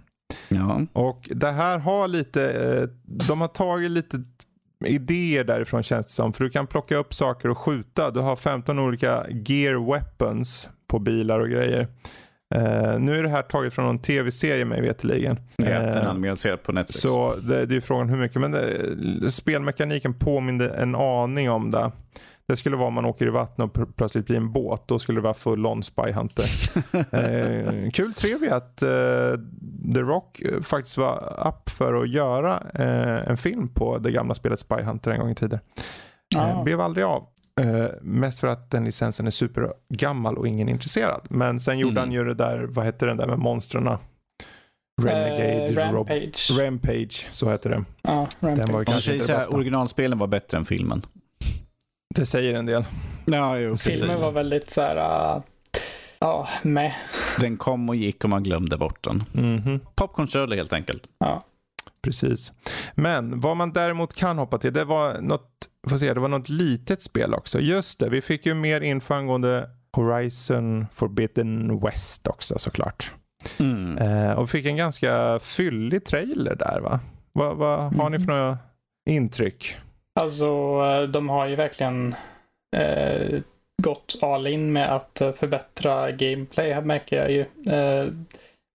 Ja. 0.48 0.82
Och 0.94 1.30
det 1.36 1.52
här 1.52 1.80
har 1.80 2.08
lite, 2.08 2.52
eh, 2.52 2.90
de 3.28 3.42
har 3.42 3.48
tagit 3.48 3.92
lite 3.92 4.24
idéer 4.86 5.44
därifrån 5.44 5.84
känns 5.84 6.06
det 6.06 6.12
som. 6.12 6.34
För 6.34 6.44
du 6.44 6.50
kan 6.50 6.68
plocka 6.68 6.98
upp 6.98 7.14
saker 7.14 7.50
och 7.50 7.58
skjuta. 7.58 8.12
Du 8.12 8.20
har 8.20 8.36
15 8.36 8.80
olika 8.80 9.26
gear 9.30 9.92
weapons 9.92 10.70
på 10.88 11.00
bilar 11.00 11.40
och 11.40 11.50
grejer. 11.50 11.88
Uh, 12.56 13.00
nu 13.00 13.16
är 13.16 13.24
det 13.24 13.30
här 13.30 13.42
taget 13.42 13.74
från 13.74 13.86
någon 13.86 14.00
tv-serie 14.00 14.66
mig 14.66 14.82
veterligen. 14.82 15.40
Ja, 15.56 15.66
den 15.66 15.98
uh, 15.98 16.10
animerad 16.10 16.64
på 16.64 16.72
Netflix. 16.72 17.02
Så 17.02 17.36
det, 17.36 17.66
det 17.66 17.76
är 17.76 17.82
frågan 17.82 18.10
hur 18.10 18.18
mycket. 18.18 18.42
Men 18.42 18.52
det, 18.52 19.32
spelmekaniken 19.32 20.14
påminner 20.14 20.70
en 20.70 20.96
aning 20.96 21.50
om 21.50 21.72
det. 21.72 21.92
Det 22.50 22.58
skulle 22.58 22.76
vara 22.76 22.88
om 22.88 22.94
man 22.94 23.06
åker 23.06 23.28
i 23.28 23.30
vattnet 23.30 23.78
och 23.78 23.96
plötsligt 23.96 24.26
blir 24.26 24.38
en 24.38 24.52
båt. 24.52 24.84
Då 24.88 25.00
skulle 25.00 25.18
det 25.18 25.24
vara 25.24 25.34
full 25.34 25.66
on 25.66 25.84
Spy 25.84 26.12
Hunter. 26.12 26.46
eh, 26.94 27.92
kul 27.92 28.14
trevligt 28.14 28.52
att 28.52 28.82
eh, 28.82 28.90
The 29.94 30.02
Rock 30.02 30.42
faktiskt 30.62 30.98
var 30.98 31.48
upp 31.48 31.70
för 31.70 32.04
att 32.04 32.10
göra 32.10 32.64
eh, 32.74 33.30
en 33.30 33.38
film 33.38 33.68
på 33.74 33.98
det 33.98 34.12
gamla 34.12 34.34
spelet 34.34 34.60
Spy 34.60 34.76
Hunter 34.76 35.12
en 35.12 35.20
gång 35.20 35.30
i 35.30 35.36
tiden. 35.36 35.60
Ah. 36.36 36.64
blev 36.64 36.82
aldrig 36.82 37.06
av. 37.06 37.28
Uh, 37.62 37.88
mest 38.02 38.40
för 38.40 38.48
att 38.48 38.72
den 38.72 38.86
licensen 38.86 39.28
är 39.28 39.32
supergammal 39.32 40.38
och 40.38 40.48
ingen 40.48 40.70
är 40.70 40.74
intresserad. 40.74 41.22
Men 41.30 41.60
sen 41.60 41.80
gjorde 41.80 41.92
mm. 41.92 42.04
han 42.04 42.12
ju 42.12 42.24
det 42.24 42.34
där, 42.34 42.68
vad 42.70 42.86
hette 42.86 43.06
den 43.06 43.18
där 43.18 43.28
med 43.28 43.40
monstren? 43.40 43.98
Renegade, 45.02 45.70
uh, 45.70 45.76
Rampage. 45.76 46.52
Rob, 46.52 46.60
Rampage, 46.60 47.28
så 47.32 47.52
heter 47.52 47.70
det. 47.70 47.84
Ja, 48.02 48.28
Rampage. 48.40 48.66
Den 48.66 48.74
var 48.74 48.84
kanske 48.84 49.14
inte 49.14 49.28
det 49.28 49.38
bästa. 49.38 49.56
Originalspelen 49.56 50.18
var 50.18 50.28
bättre 50.28 50.58
än 50.58 50.66
filmen. 50.66 51.06
Det 52.16 52.26
säger 52.26 52.54
en 52.54 52.66
del. 52.66 52.86
Ja, 53.26 53.60
jo, 53.60 53.78
Filmen 53.78 54.18
var 54.22 54.32
väldigt 54.32 54.70
så 54.70 54.82
här, 54.82 54.96
uh, 55.36 55.44
ja, 56.20 56.48
med. 56.64 56.94
Den 57.40 57.58
kom 57.58 57.90
och 57.90 57.96
gick 57.96 58.24
och 58.24 58.30
man 58.30 58.44
glömde 58.44 58.78
bort 58.78 59.04
den. 59.04 59.24
Mm 59.34 59.60
-hmm. 59.60 59.80
Popcorn 59.96 60.52
helt 60.52 60.74
enkelt. 60.74 61.04
Ja. 61.18 61.44
Precis. 62.02 62.54
Men 62.96 63.40
vad 63.40 63.58
man 63.58 63.74
däremot 63.74 64.14
kan 64.14 64.38
hoppa 64.38 64.58
till, 64.58 64.74
det 64.74 64.86
var 64.86 65.22
något, 65.22 65.70
får 65.90 65.98
se, 65.98 66.14
det 66.14 66.20
var 66.20 66.28
något 66.28 66.50
litet 66.50 67.02
spel 67.02 67.34
också. 67.34 67.60
Just 67.60 68.00
det, 68.00 68.10
vi 68.10 68.22
fick 68.22 68.46
ju 68.46 68.54
mer 68.54 68.82
info 68.82 69.14
angående 69.14 69.70
Horizon 69.94 70.86
Forbidden 70.94 71.80
West 71.80 72.28
också 72.28 72.60
såklart. 72.60 73.12
Mm. 73.60 73.98
Eh, 73.98 74.32
och 74.32 74.44
vi 74.44 74.48
fick 74.48 74.66
en 74.66 74.78
ganska 74.78 75.40
fyllig 75.40 76.06
trailer 76.06 76.56
där 76.56 76.80
va? 76.80 77.00
Vad 77.34 77.58
va, 77.58 77.94
har 77.98 78.10
ni 78.10 78.18
för 78.18 78.24
mm. 78.24 78.38
några 78.38 78.58
intryck? 79.10 79.76
Alltså, 80.20 81.08
de 81.08 81.30
har 81.30 81.48
ju 81.48 81.56
verkligen 81.56 82.16
eh, 82.76 83.40
gått 83.84 84.16
all 84.22 84.48
in 84.48 84.74
med 84.74 84.96
att 84.96 85.22
förbättra 85.36 86.12
gameplay, 86.12 86.74
här 86.74 86.82
märker 86.82 87.18
jag 87.18 87.32
ju. 87.32 87.74
Eh, 87.74 88.08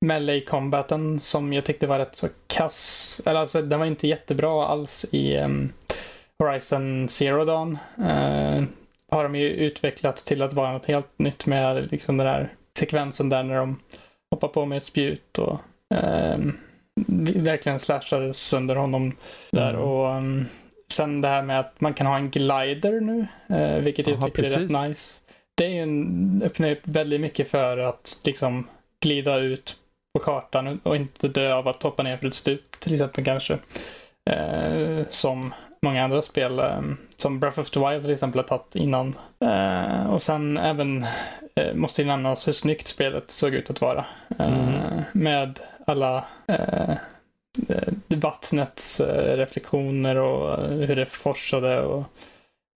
melee 0.05 0.41
combaten 0.41 1.21
som 1.21 1.53
jag 1.53 1.65
tyckte 1.65 1.87
var 1.87 1.99
rätt 1.99 2.17
så 2.17 2.29
kass. 2.47 3.21
Eller 3.27 3.41
alltså 3.41 3.63
den 3.63 3.79
var 3.79 3.87
inte 3.87 4.09
jättebra 4.09 4.67
alls 4.67 5.07
i 5.13 5.39
um, 5.39 5.73
Horizon 6.39 7.09
Zero 7.09 7.45
Dawn. 7.45 7.79
Uh, 7.99 8.65
har 9.09 9.23
de 9.23 9.35
ju 9.35 9.49
utvecklat 9.49 10.17
till 10.17 10.43
att 10.43 10.53
vara 10.53 10.73
något 10.73 10.87
helt 10.87 11.19
nytt 11.19 11.47
med 11.47 11.91
liksom 11.91 12.17
den 12.17 12.27
här 12.27 12.53
sekvensen 12.79 13.29
där 13.29 13.43
när 13.43 13.57
de 13.57 13.81
hoppar 14.31 14.49
på 14.49 14.67
med 14.67 14.79
ett 14.79 14.85
spjut 14.85 15.39
och 15.39 15.61
uh, 15.95 16.53
verkligen 17.37 17.79
slashar 17.79 18.33
sönder 18.33 18.77
honom 18.77 19.17
där. 19.51 19.71
Mm. 19.71 19.83
Och 19.83 20.17
um, 20.17 20.47
Sen 20.93 21.21
det 21.21 21.29
här 21.29 21.43
med 21.43 21.61
att 21.61 21.81
man 21.81 21.95
kan 21.95 22.07
ha 22.07 22.17
en 22.17 22.31
glider 22.31 23.01
nu, 23.01 23.27
uh, 23.51 23.79
vilket 23.79 24.07
jag 24.07 24.17
Aha, 24.17 24.27
tycker 24.27 24.43
precis. 24.43 24.57
är 24.57 24.61
rätt 24.61 24.89
nice. 24.89 25.21
Det 25.55 25.65
är 25.65 25.69
ju 25.69 25.83
en, 25.83 26.43
öppnar 26.45 26.71
upp 26.71 26.81
väldigt 26.83 27.21
mycket 27.21 27.49
för 27.49 27.79
att 27.79 28.23
liksom 28.25 28.67
glida 29.01 29.39
ut 29.39 29.77
på 30.19 30.25
kartan 30.25 30.81
och 30.83 30.97
inte 30.97 31.29
dö 31.29 31.55
av 31.55 31.69
att 31.69 31.83
hoppa 31.83 32.03
ner 32.03 32.17
för 32.17 32.27
ett 32.27 32.35
stup 32.35 32.81
till 32.81 32.93
exempel 32.93 33.25
kanske. 33.25 33.59
Eh, 34.31 35.05
som 35.09 35.55
många 35.83 36.05
andra 36.05 36.23
spel, 36.23 36.59
eh, 36.59 36.81
som 37.17 37.41
Breath 37.41 37.61
of 37.61 37.71
the 37.71 37.81
Wild 37.81 38.03
till 38.03 38.13
exempel 38.13 38.39
har 38.39 38.49
tagit 38.49 38.75
innan. 38.75 39.15
Eh, 39.41 40.11
och 40.11 40.23
sen 40.23 40.57
även 40.57 41.07
eh, 41.55 41.75
måste 41.75 42.03
ju 42.03 42.09
nämnas 42.09 42.49
hur 42.49 42.53
snyggt 42.53 42.87
spelet 42.87 43.31
såg 43.31 43.55
ut 43.55 43.71
att 43.71 43.81
vara. 43.81 44.05
Eh, 44.39 44.69
mm. 44.69 45.03
Med 45.13 45.61
alla 45.87 46.25
eh, 46.47 46.95
vattnets 48.09 49.01
reflektioner 49.17 50.17
och 50.17 50.69
hur 50.69 50.97
det 50.97 51.07
forsade 51.07 51.83
och 51.83 52.05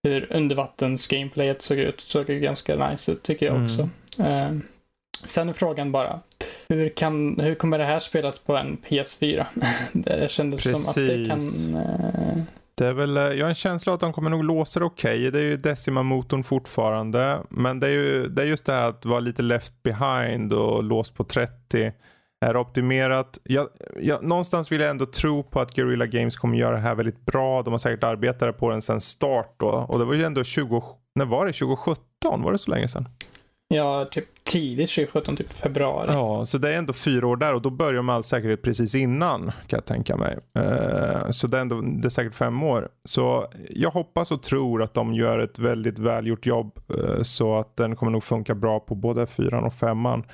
hur 0.02 0.32
undervattens 0.32 1.08
gameplayet 1.08 1.62
såg 1.62 1.78
ut. 1.78 2.00
Såg 2.00 2.30
ju 2.30 2.40
ganska 2.40 2.88
nice 2.88 3.12
ut 3.12 3.22
tycker 3.22 3.46
jag 3.46 3.54
mm. 3.54 3.64
också. 3.64 3.88
Sen 5.24 5.48
är 5.48 5.52
frågan 5.52 5.92
bara, 5.92 6.20
hur, 6.68 6.88
kan, 6.88 7.40
hur 7.40 7.54
kommer 7.54 7.78
det 7.78 7.84
här 7.84 8.00
spelas 8.00 8.38
på 8.38 8.56
en 8.56 8.78
PS4? 8.88 9.46
det 9.92 10.30
kändes 10.30 10.62
Precis. 10.62 10.84
som 10.84 10.90
att 10.90 11.08
det 11.08 11.28
kan... 11.28 11.76
Eh... 11.76 12.42
Det 12.74 12.86
är 12.86 12.92
väl, 12.92 13.16
eh, 13.16 13.22
jag 13.22 13.44
har 13.44 13.48
en 13.48 13.54
känsla 13.54 13.94
att 13.94 14.00
de 14.00 14.12
kommer 14.12 14.30
nog 14.30 14.44
låsa 14.44 14.80
det 14.80 14.86
okej. 14.86 15.18
Okay. 15.18 15.30
Det 15.30 15.38
är 15.38 15.42
ju 15.42 15.56
Decima-motorn 15.56 16.44
fortfarande. 16.44 17.38
Men 17.48 17.80
det 17.80 17.86
är 17.86 17.90
ju 17.90 18.28
det 18.28 18.42
är 18.42 18.46
just 18.46 18.64
det 18.64 18.72
här 18.72 18.88
att 18.88 19.04
vara 19.04 19.20
lite 19.20 19.42
left 19.42 19.82
behind 19.82 20.52
och 20.52 20.82
låst 20.82 21.14
på 21.14 21.24
30 21.24 21.92
är 22.40 22.56
optimerat. 22.56 23.38
Jag, 23.42 23.68
jag, 24.00 24.24
någonstans 24.24 24.72
vill 24.72 24.80
jag 24.80 24.90
ändå 24.90 25.06
tro 25.06 25.42
på 25.42 25.60
att 25.60 25.74
Guerrilla 25.74 26.06
Games 26.06 26.36
kommer 26.36 26.58
göra 26.58 26.74
det 26.74 26.82
här 26.82 26.94
väldigt 26.94 27.26
bra. 27.26 27.62
De 27.62 27.70
har 27.70 27.78
säkert 27.78 28.04
arbetat 28.04 28.58
på 28.58 28.70
den 28.70 28.82
sedan 28.82 29.00
start 29.00 29.54
då. 29.56 29.68
Och 29.68 29.98
det 29.98 30.04
var 30.04 30.14
ju 30.14 30.24
ändå 30.24 30.44
20, 30.44 30.82
när 31.14 31.24
var 31.24 31.46
det? 31.46 31.52
2017? 31.52 32.42
Var 32.42 32.52
det 32.52 32.58
så 32.58 32.70
länge 32.70 32.88
sedan? 32.88 33.08
Ja, 33.74 34.04
typ 34.04 34.44
tidigt 34.44 34.90
2017, 34.90 35.36
typ 35.36 35.52
februari. 35.52 36.12
Ja, 36.12 36.46
så 36.46 36.58
det 36.58 36.74
är 36.74 36.78
ändå 36.78 36.92
fyra 36.92 37.26
år 37.26 37.36
där 37.36 37.54
och 37.54 37.62
då 37.62 37.70
börjar 37.70 38.02
med 38.02 38.14
all 38.14 38.24
säkerhet 38.24 38.62
precis 38.62 38.94
innan 38.94 39.42
kan 39.42 39.76
jag 39.76 39.84
tänka 39.84 40.16
mig. 40.16 40.38
Uh, 40.58 41.30
så 41.30 41.46
det 41.46 41.56
är, 41.56 41.60
ändå, 41.60 41.80
det 41.80 42.08
är 42.08 42.10
säkert 42.10 42.34
fem 42.34 42.62
år. 42.62 42.88
Så 43.04 43.46
jag 43.70 43.90
hoppas 43.90 44.30
och 44.30 44.42
tror 44.42 44.82
att 44.82 44.94
de 44.94 45.14
gör 45.14 45.38
ett 45.38 45.58
väldigt 45.58 45.98
välgjort 45.98 46.46
jobb 46.46 46.78
uh, 46.98 47.22
så 47.22 47.58
att 47.58 47.76
den 47.76 47.96
kommer 47.96 48.12
nog 48.12 48.24
funka 48.24 48.54
bra 48.54 48.80
på 48.80 48.94
både 48.94 49.26
fyran 49.26 49.64
och 49.64 49.74
femman. 49.74 50.24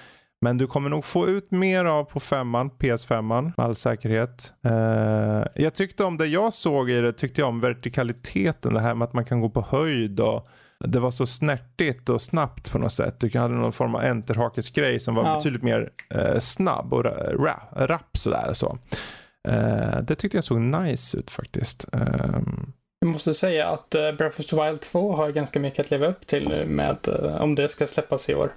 Men 0.45 0.59
du 0.59 0.67
kommer 0.67 0.91
nog 0.91 1.05
få 1.05 1.29
ut 1.29 1.51
mer 1.51 1.85
av 1.85 2.05
på 2.05 2.21
femman, 2.21 2.71
PS5, 2.71 3.43
med 3.43 3.53
all 3.57 3.75
säkerhet. 3.75 4.55
Uh, 4.67 5.45
jag 5.55 5.75
tyckte 5.75 6.05
om 6.05 6.17
det 6.17 6.27
jag 6.27 6.55
såg 6.55 6.91
i 6.91 7.01
det, 7.01 7.13
tyckte 7.13 7.41
jag 7.41 7.49
om 7.49 7.61
vertikaliteten, 7.61 8.75
det 8.75 8.81
här 8.81 8.95
med 8.95 9.07
att 9.07 9.13
man 9.13 9.25
kan 9.25 9.41
gå 9.41 9.51
på 9.51 9.61
höjd 9.69 10.21
och 10.21 10.49
det 10.85 11.01
var 11.01 11.11
så 11.11 11.27
snärtigt 11.27 12.09
och 12.09 12.23
snabbt 12.23 12.73
på 12.73 12.79
något 12.79 12.93
sätt. 12.93 13.21
Du 13.21 13.39
hade 13.39 13.55
någon 13.55 13.73
form 13.73 13.95
av 13.95 14.01
enterhakesgrej 14.01 15.01
som 15.01 15.15
var 15.15 15.25
ja. 15.25 15.35
betydligt 15.35 15.63
mer 15.63 15.91
eh, 16.15 16.39
snabb 16.39 16.95
och 16.95 17.05
rap, 17.05 17.73
rap 17.73 18.17
sådär. 18.17 18.51
Så. 18.55 18.79
Eh, 19.49 20.01
det 20.03 20.15
tyckte 20.15 20.37
jag 20.37 20.45
såg 20.45 20.61
nice 20.61 21.19
ut 21.19 21.31
faktiskt. 21.31 21.89
Um... 21.93 22.73
Jag 23.01 23.09
måste 23.09 23.35
säga 23.35 23.69
att 23.69 23.95
uh, 23.95 24.13
Breath 24.13 24.41
of 24.41 24.47
the 24.47 24.63
Wild 24.63 24.81
2 24.81 25.17
har 25.17 25.31
ganska 25.31 25.61
mycket 25.61 25.81
att 25.81 25.91
leva 25.91 26.07
upp 26.07 26.27
till 26.27 26.65
med 26.67 27.09
uh, 27.09 27.43
om 27.43 27.55
det 27.55 27.69
ska 27.69 27.87
släppas 27.87 28.29
i 28.29 28.35
år. 28.35 28.53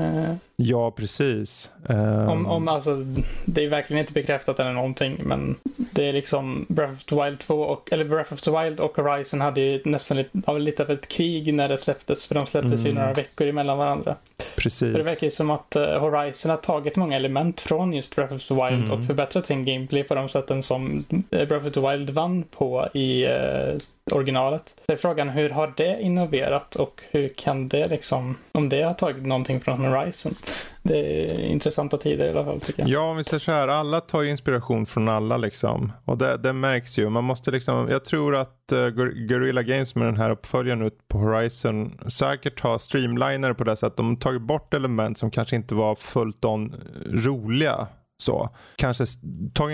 Uh, 0.00 0.34
ja, 0.56 0.90
precis. 0.90 1.70
Um... 1.88 2.28
Om, 2.28 2.46
om, 2.46 2.68
alltså, 2.68 3.04
det 3.44 3.64
är 3.64 3.68
verkligen 3.68 4.00
inte 4.00 4.12
bekräftat 4.12 4.60
eller 4.60 4.72
någonting, 4.72 5.20
men 5.22 5.56
det 5.90 6.08
är 6.08 6.12
liksom 6.12 6.66
Breath 6.68 6.92
of 6.92 7.04
the 7.04 7.24
Wild 7.24 7.38
2 7.38 7.60
och, 7.60 7.92
eller 7.92 8.04
Breath 8.04 8.32
of 8.32 8.40
the 8.40 8.50
Wild 8.50 8.80
och 8.80 8.96
Horizon 8.96 9.40
hade 9.40 9.60
ju 9.60 9.82
nästan 9.84 10.16
lite 10.16 10.30
av, 10.44 10.60
lite 10.60 10.82
av 10.82 10.90
ett 10.90 11.08
krig 11.08 11.54
när 11.54 11.68
det 11.68 11.78
släpptes, 11.78 12.26
för 12.26 12.34
de 12.34 12.46
släpptes 12.46 12.80
mm. 12.80 12.86
ju 12.86 12.92
några 12.92 13.12
veckor 13.12 13.46
emellan 13.46 13.78
varandra. 13.78 14.16
Precis. 14.56 14.92
För 14.92 14.98
det 14.98 15.04
verkar 15.04 15.26
ju 15.26 15.30
som 15.30 15.50
att 15.50 15.76
uh, 15.76 15.82
Horizon 15.82 16.50
har 16.50 16.56
tagit 16.58 16.96
många 16.96 17.16
element 17.16 17.60
från 17.60 17.92
just 17.92 18.16
Breath 18.16 18.34
of 18.34 18.46
the 18.46 18.54
Wild 18.54 18.84
mm. 18.84 18.90
och 18.90 19.06
förbättrat 19.06 19.46
sin 19.46 19.64
gameplay 19.64 20.02
på 20.02 20.14
de 20.14 20.28
sätten 20.28 20.62
som 20.62 21.04
Breath 21.30 21.66
of 21.66 21.72
the 21.72 21.80
Wild 21.80 22.10
vann 22.10 22.42
på 22.42 22.88
i 22.94 23.26
uh, 23.26 23.78
originalet. 24.12 24.74
Så 24.86 24.92
är 24.92 24.96
frågan, 24.96 25.28
hur 25.28 25.50
har 25.50 25.72
det 25.76 26.00
innoverat 26.00 26.76
och 26.76 27.02
hur 27.10 27.28
kan 27.28 27.68
det 27.68 27.88
liksom, 27.90 28.36
om 28.52 28.68
det 28.68 28.82
har 28.82 28.94
tagit 28.94 29.26
någonting 29.26 29.60
från 29.60 29.85
Horizon? 29.88 30.34
Det 30.82 31.24
är 31.24 31.40
intressanta 31.40 31.96
tider 31.96 32.24
i 32.24 32.30
alla 32.30 32.44
fall 32.44 32.60
tycker 32.60 32.82
jag. 32.82 32.88
Ja, 32.88 33.10
om 33.10 33.16
vi 33.16 33.24
säger 33.24 33.38
så 33.38 33.52
här, 33.52 33.68
alla 33.68 34.00
tar 34.00 34.22
ju 34.22 34.30
inspiration 34.30 34.86
från 34.86 35.08
alla 35.08 35.36
liksom. 35.36 35.92
Och 36.04 36.18
det, 36.18 36.36
det 36.36 36.52
märks 36.52 36.98
ju. 36.98 37.08
Man 37.08 37.24
måste 37.24 37.50
liksom, 37.50 37.88
jag 37.90 38.04
tror 38.04 38.36
att 38.36 38.72
uh, 38.72 38.88
Guerrilla 38.88 39.62
Games 39.62 39.94
med 39.94 40.06
den 40.06 40.16
här 40.16 40.30
uppföljaren 40.30 40.82
ut 40.82 41.08
på 41.08 41.18
Horizon 41.18 41.98
säkert 42.06 42.60
har 42.60 42.78
streamliner 42.78 43.52
på 43.52 43.64
det 43.64 43.76
sättet. 43.76 43.96
De 43.96 44.08
har 44.08 44.16
tagit 44.16 44.42
bort 44.42 44.74
element 44.74 45.18
som 45.18 45.30
kanske 45.30 45.56
inte 45.56 45.74
var 45.74 45.94
fullt 45.94 46.44
on 46.44 46.74
roliga 47.12 47.86
så. 48.16 48.50
Kanske 48.76 49.04
ta 49.54 49.70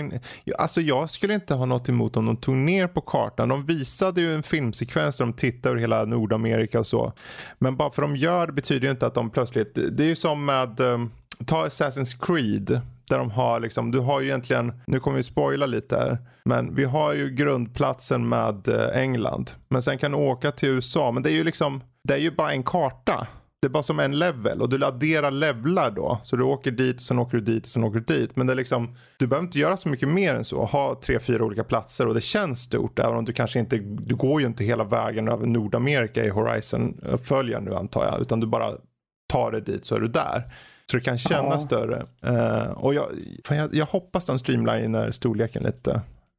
alltså 0.57 0.81
jag 0.81 1.09
skulle 1.09 1.33
inte 1.33 1.53
ha 1.53 1.65
något 1.65 1.89
emot 1.89 2.17
om 2.17 2.25
de 2.25 2.37
tog 2.37 2.55
ner 2.55 2.87
på 2.87 3.01
kartan. 3.01 3.49
De 3.49 3.65
visade 3.65 4.21
ju 4.21 4.35
en 4.35 4.43
filmsekvens 4.43 5.17
där 5.17 5.25
de 5.25 5.33
tittar 5.33 5.69
över 5.69 5.79
hela 5.79 6.05
Nordamerika 6.05 6.79
och 6.79 6.87
så. 6.87 7.13
Men 7.59 7.75
bara 7.75 7.91
för 7.91 8.03
att 8.03 8.09
de 8.09 8.15
gör 8.15 8.47
det 8.47 8.53
betyder 8.53 8.85
ju 8.85 8.91
inte 8.91 9.07
att 9.07 9.13
de 9.13 9.29
plötsligt, 9.29 9.75
det 9.91 10.03
är 10.03 10.07
ju 10.07 10.15
som 10.15 10.45
med, 10.45 10.79
eh, 10.79 10.97
ta 11.45 11.65
Assassin's 11.65 12.25
Creed. 12.25 12.81
Där 13.09 13.17
de 13.17 13.31
har 13.31 13.59
liksom, 13.59 13.91
du 13.91 13.99
har 13.99 14.21
ju 14.21 14.27
egentligen, 14.27 14.73
nu 14.87 14.99
kommer 14.99 15.17
vi 15.17 15.23
spoila 15.23 15.65
lite 15.65 15.97
här. 15.97 16.17
Men 16.45 16.75
vi 16.75 16.83
har 16.83 17.13
ju 17.13 17.29
grundplatsen 17.29 18.29
med 18.29 18.67
eh, 18.67 19.01
England. 19.01 19.51
Men 19.69 19.81
sen 19.81 19.97
kan 19.97 20.11
du 20.11 20.17
åka 20.17 20.51
till 20.51 20.69
USA. 20.69 21.11
Men 21.11 21.23
det 21.23 21.29
är 21.29 21.33
ju 21.33 21.43
liksom, 21.43 21.83
det 22.03 22.13
är 22.13 22.17
ju 22.17 22.31
bara 22.31 22.51
en 22.51 22.63
karta 22.63 23.27
det 23.63 23.67
är 23.67 23.69
bara 23.69 23.83
som 23.83 23.99
en 23.99 24.19
level 24.19 24.61
och 24.61 24.69
du 24.69 24.85
adderar 24.85 25.31
levlar 25.31 25.91
då. 25.91 26.19
Så 26.23 26.35
du 26.35 26.43
åker 26.43 26.71
dit 26.71 26.95
och 26.95 27.01
sen 27.01 27.19
åker 27.19 27.37
du 27.37 27.43
dit 27.43 27.63
och 27.63 27.69
sen 27.69 27.83
åker 27.83 27.99
du 27.99 28.05
dit. 28.19 28.35
Men 28.35 28.47
det 28.47 28.53
är 28.53 28.57
liksom, 28.57 28.95
du 29.17 29.27
behöver 29.27 29.45
inte 29.47 29.59
göra 29.59 29.77
så 29.77 29.89
mycket 29.89 30.09
mer 30.09 30.33
än 30.33 30.45
så. 30.45 30.65
Ha 30.65 30.99
tre, 31.03 31.19
fyra 31.19 31.43
olika 31.45 31.63
platser 31.63 32.07
och 32.07 32.13
det 32.13 32.21
känns 32.21 32.59
stort. 32.61 32.99
Även 32.99 33.17
om 33.17 33.25
du 33.25 33.33
kanske 33.33 33.59
inte, 33.59 33.77
du 33.77 34.15
går 34.15 34.41
ju 34.41 34.47
inte 34.47 34.63
hela 34.63 34.83
vägen 34.83 35.27
över 35.27 35.47
Nordamerika 35.47 36.23
i 36.25 36.29
Horizon-uppföljaren 36.29 37.63
nu 37.63 37.75
antar 37.75 38.05
jag. 38.05 38.21
Utan 38.21 38.39
du 38.39 38.47
bara 38.47 38.69
tar 39.33 39.51
dig 39.51 39.61
dit 39.61 39.85
så 39.85 39.95
är 39.95 39.99
du 39.99 40.07
där. 40.07 40.43
Så 40.91 40.97
det 40.97 41.03
kan 41.03 41.17
kännas 41.17 41.53
Ja. 41.53 41.59
större. 41.59 42.05
Eh, 42.25 42.71
och 42.71 42.93
jag, 42.93 43.05
jag, 43.49 43.75
jag 43.75 43.85
hoppas 43.85 44.25
de 44.25 44.39
streamliner 44.39 45.11
storleken 45.11 45.63
lite. 45.63 45.91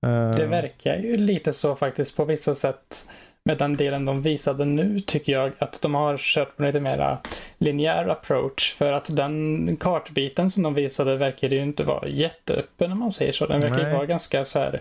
Eh, 0.07 0.31
Det 0.31 0.47
verkar 0.47 0.97
ju 0.97 1.16
lite 1.16 1.53
så 1.53 1.77
faktiskt 1.77 2.16
på 2.16 2.25
vissa 2.25 2.55
sätt. 2.55 3.09
Med 3.49 3.59
den 3.59 3.76
delen 3.76 4.05
de 4.05 4.22
visade 4.22 4.64
nu 4.64 5.01
tycker 5.01 5.32
jag 5.32 5.53
att 5.59 5.82
de 5.82 5.95
har 5.95 6.16
kört 6.16 6.57
på 6.57 6.62
lite 6.62 6.80
mera 6.80 7.18
linjär 7.59 8.09
approach. 8.09 8.74
För 8.74 8.92
att 8.92 9.16
den 9.16 9.76
kartbiten 9.80 10.51
som 10.51 10.62
de 10.62 10.74
visade 10.74 11.16
verkar 11.16 11.49
ju 11.49 11.62
inte 11.62 11.84
vara 11.84 12.09
jätteöppen 12.09 12.92
om 12.92 12.99
man 12.99 13.12
säger 13.12 13.32
så. 13.32 13.47
Den 13.47 13.61
verkar 13.61 13.88
ju 13.88 13.95
vara 13.95 14.07
ganska 14.07 14.45
så 14.45 14.59
här 14.59 14.80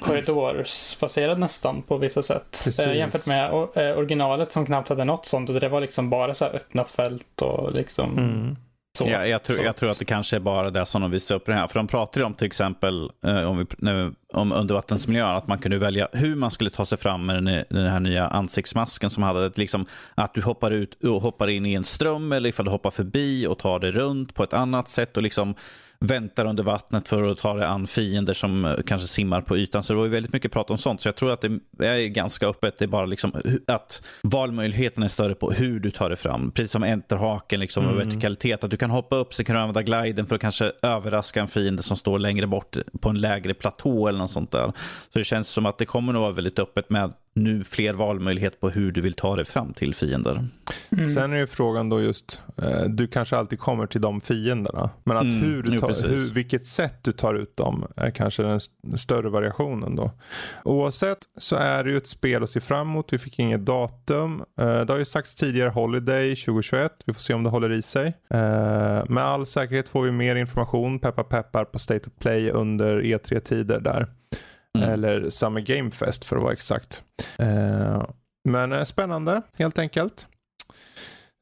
korridorsbaserad 0.00 1.38
nästan 1.38 1.82
på 1.82 1.98
vissa 1.98 2.22
sätt. 2.22 2.50
Precis. 2.50 2.80
Eh, 2.80 2.96
jämfört 2.96 3.26
med 3.26 3.52
eh, 3.52 3.98
originalet 3.98 4.52
som 4.52 4.66
knappt 4.66 4.88
hade 4.88 5.04
något 5.04 5.26
sånt. 5.26 5.50
Och 5.50 5.60
det 5.60 5.68
var 5.68 5.80
liksom 5.80 6.10
bara 6.10 6.34
så 6.34 6.44
här 6.44 6.56
öppna 6.56 6.84
fält 6.84 7.42
och 7.42 7.72
liksom 7.72 8.18
Mm. 8.18 8.56
Så. 8.96 9.08
Ja, 9.08 9.26
jag, 9.26 9.42
tror, 9.42 9.64
jag 9.64 9.76
tror 9.76 9.90
att 9.90 9.98
det 9.98 10.04
kanske 10.04 10.36
är 10.36 10.40
bara 10.40 10.70
det 10.70 10.86
som 10.86 11.02
de 11.02 11.10
visar 11.10 11.34
upp 11.34 11.46
det 11.46 11.54
här. 11.54 11.66
För 11.66 11.74
de 11.74 11.86
pratar 11.86 12.20
ju 12.20 12.26
om 12.26 12.34
till 12.34 12.46
exempel 12.46 13.10
eh, 13.26 13.50
om, 13.50 13.58
vi, 13.58 13.66
nu, 13.78 14.12
om 14.32 14.52
undervattensmiljön, 14.52 15.36
att 15.36 15.46
man 15.46 15.58
kunde 15.58 15.78
välja 15.78 16.08
hur 16.12 16.34
man 16.34 16.50
skulle 16.50 16.70
ta 16.70 16.84
sig 16.84 16.98
fram 16.98 17.26
med 17.26 17.36
den, 17.36 17.64
den 17.70 17.86
här 17.86 18.00
nya 18.00 18.28
ansiktsmasken 18.28 19.10
som 19.10 19.22
hade 19.22 19.52
liksom, 19.54 19.86
att 20.14 20.34
du 20.34 20.42
hoppar 20.42 20.70
ut 20.70 21.04
och 21.04 21.22
hoppar 21.22 21.48
in 21.48 21.66
i 21.66 21.74
en 21.74 21.84
ström 21.84 22.32
eller 22.32 22.48
ifall 22.48 22.64
du 22.64 22.70
hoppar 22.70 22.90
förbi 22.90 23.46
och 23.46 23.58
tar 23.58 23.78
dig 23.78 23.90
runt 23.90 24.34
på 24.34 24.42
ett 24.42 24.52
annat 24.52 24.88
sätt 24.88 25.16
och 25.16 25.22
liksom 25.22 25.54
väntar 26.00 26.44
under 26.44 26.62
vattnet 26.62 27.08
för 27.08 27.22
att 27.30 27.38
ta 27.38 27.54
dig 27.54 27.66
an 27.66 27.86
fiender 27.86 28.34
som 28.34 28.64
eh, 28.64 28.74
kanske 28.86 29.08
simmar 29.08 29.40
på 29.40 29.56
ytan. 29.56 29.82
Så 29.82 29.92
det 29.92 29.96
var 29.96 30.04
ju 30.04 30.10
väldigt 30.10 30.32
mycket 30.32 30.52
prat 30.52 30.70
om 30.70 30.78
sånt. 30.78 31.00
Så 31.00 31.08
jag 31.08 31.16
tror 31.16 31.30
att 31.32 31.40
det 31.78 31.86
är 31.86 32.06
ganska 32.08 32.46
öppet. 32.48 32.78
Det 32.78 32.84
är 32.84 32.88
bara 32.88 33.06
liksom 33.06 33.32
att 33.66 34.02
valmöjligheten 34.22 35.02
är 35.02 35.08
större 35.08 35.34
på 35.34 35.50
hur 35.50 35.80
du 35.80 35.90
tar 35.90 36.08
dig 36.08 36.18
fram. 36.18 36.50
Precis 36.50 36.70
som 36.72 36.82
enterhaken 36.82 37.60
liksom, 37.60 37.86
och 37.86 37.92
Mm. 37.92 38.08
vertikalitet. 38.08 38.64
Att 38.64 38.70
du 38.70 38.76
kan 38.76 38.90
hoppa 38.90 39.16
upp 39.16 39.34
så 39.34 39.44
kan 39.44 39.54
du 39.56 39.60
använda 39.62 39.82
gliden 39.82 40.26
för 40.26 40.34
att 40.34 40.40
kanske 40.40 40.72
överraska 40.82 41.40
en 41.40 41.48
fiende 41.48 41.82
som 41.82 41.96
står 41.96 42.18
längre 42.18 42.46
bort 42.46 42.76
på 43.00 43.08
en 43.08 43.18
lägre 43.18 43.54
platå 43.54 44.08
eller 44.08 44.18
något 44.18 44.30
sånt 44.30 44.50
där. 44.50 44.72
Så 45.12 45.18
det 45.18 45.24
känns 45.24 45.48
som 45.48 45.66
att 45.66 45.78
det 45.78 45.84
kommer 45.84 46.12
nog 46.12 46.22
vara 46.22 46.32
väldigt 46.32 46.58
öppet 46.58 46.90
med 46.90 47.12
nu 47.36 47.64
fler 47.64 47.92
valmöjligheter 47.94 48.58
på 48.58 48.70
hur 48.70 48.92
du 48.92 49.00
vill 49.00 49.12
ta 49.14 49.36
dig 49.36 49.44
fram 49.44 49.72
till 49.74 49.94
fiender. 49.94 50.48
Mm. 50.92 51.06
Sen 51.06 51.32
är 51.32 51.36
ju 51.36 51.46
frågan 51.46 51.88
då 51.88 52.00
just, 52.02 52.42
eh, 52.62 52.82
du 52.88 53.06
kanske 53.06 53.36
alltid 53.36 53.58
kommer 53.58 53.86
till 53.86 54.00
de 54.00 54.20
fienderna. 54.20 54.90
Men 55.04 55.16
att 55.16 55.22
Mm, 55.22 55.40
hur 55.42 55.62
du 55.62 55.72
jo, 55.74 55.80
tar, 55.80 55.86
precis. 55.88 56.06
hur, 56.30 56.34
vilket 56.34 56.66
sätt 56.66 56.94
du 57.02 57.12
tar 57.12 57.34
ut 57.34 57.56
dem 57.56 57.86
är 57.96 58.10
kanske 58.10 58.42
den 58.42 58.56
st- 58.56 58.96
större 58.96 59.28
variationen 59.28 59.96
då. 59.96 60.10
Oavsett 60.64 61.18
så 61.38 61.56
är 61.56 61.84
det 61.84 61.90
ju 61.90 61.96
ett 61.96 62.06
spel 62.06 62.42
att 62.42 62.50
se 62.50 62.60
fram 62.60 62.88
emot. 62.88 63.12
Vi 63.12 63.18
fick 63.18 63.38
inget 63.38 63.66
datum. 63.66 64.42
Eh, 64.60 64.80
det 64.80 64.92
har 64.92 64.98
ju 64.98 65.04
sagts 65.04 65.34
tidigare 65.34 65.68
Holiday 65.70 66.36
2021. 66.36 66.92
Vi 67.06 67.12
får 67.14 67.20
se 67.20 67.34
om 67.34 67.42
det 67.42 67.50
håller 67.50 67.72
i 67.72 67.82
sig. 67.82 68.06
Eh, 68.30 68.38
med 69.08 69.18
all 69.24 69.46
säkerhet 69.46 69.88
får 69.88 70.02
vi 70.02 70.10
mer 70.10 70.36
information, 70.36 70.98
peppar 70.98 71.22
peppar, 71.24 71.64
på 71.64 71.78
State 71.78 72.10
of 72.10 72.12
Play 72.22 72.50
under 72.50 73.00
E3-tider 73.02 73.80
där. 73.80 74.06
Mm. 74.76 74.90
Eller 74.90 75.30
Summer 75.30 75.60
Game 75.60 75.90
Fest 75.90 76.24
för 76.24 76.36
att 76.36 76.42
vara 76.42 76.52
exakt. 76.52 77.04
Eh, 77.38 78.02
men 78.48 78.72
eh, 78.72 78.82
spännande 78.82 79.42
helt 79.58 79.78
enkelt. 79.78 80.26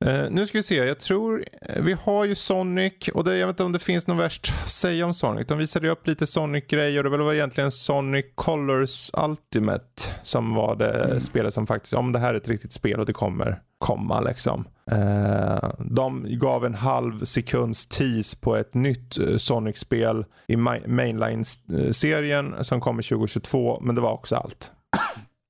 Eh, 0.05 0.25
nu 0.31 0.47
ska 0.47 0.59
vi 0.59 0.63
se, 0.63 0.75
jag 0.77 1.01
tror 1.01 1.45
eh, 1.63 1.83
vi 1.83 1.97
har 2.03 2.25
ju 2.25 2.35
Sonic 2.35 3.09
och 3.15 3.25
det, 3.25 3.37
jag 3.37 3.47
vet 3.47 3.55
inte 3.55 3.65
om 3.65 3.73
det 3.73 3.79
finns 3.79 4.07
något 4.07 4.19
värst 4.19 4.53
att 4.63 4.69
säga 4.71 5.07
om 5.07 5.15
Sonic. 5.15 5.47
De 5.47 5.59
visade 5.59 5.87
ju 5.87 5.93
upp 5.93 6.07
lite 6.07 6.27
Sonic-grejer 6.27 7.05
och 7.07 7.19
det 7.19 7.25
var 7.25 7.35
egentligen 7.35 7.71
Sonic 7.71 8.27
Colors 8.35 9.11
Ultimate 9.15 10.03
som 10.23 10.55
var 10.55 10.77
det 10.77 11.21
spelet 11.21 11.55
som 11.55 11.67
faktiskt, 11.67 11.95
om 11.95 12.13
det 12.13 12.19
här 12.19 12.35
är 12.35 12.39
ett 12.39 12.49
riktigt 12.49 12.73
spel 12.73 13.01
och 13.01 13.07
det 13.07 13.13
kommer 13.13 13.61
komma 13.79 14.21
liksom. 14.21 14.65
Eh, 14.91 15.71
de 15.79 16.27
gav 16.29 16.65
en 16.67 16.75
halv 16.75 17.25
sekunds 17.25 17.87
tease 17.87 18.37
på 18.41 18.57
ett 18.57 18.75
nytt 18.75 19.17
Sonic-spel 19.39 20.25
i 20.47 20.57
ma- 20.57 20.89
Mainline-serien 20.89 22.55
som 22.65 22.81
kommer 22.81 23.03
2022 23.03 23.81
men 23.83 23.95
det 23.95 24.01
var 24.01 24.13
också 24.13 24.37
allt. 24.37 24.73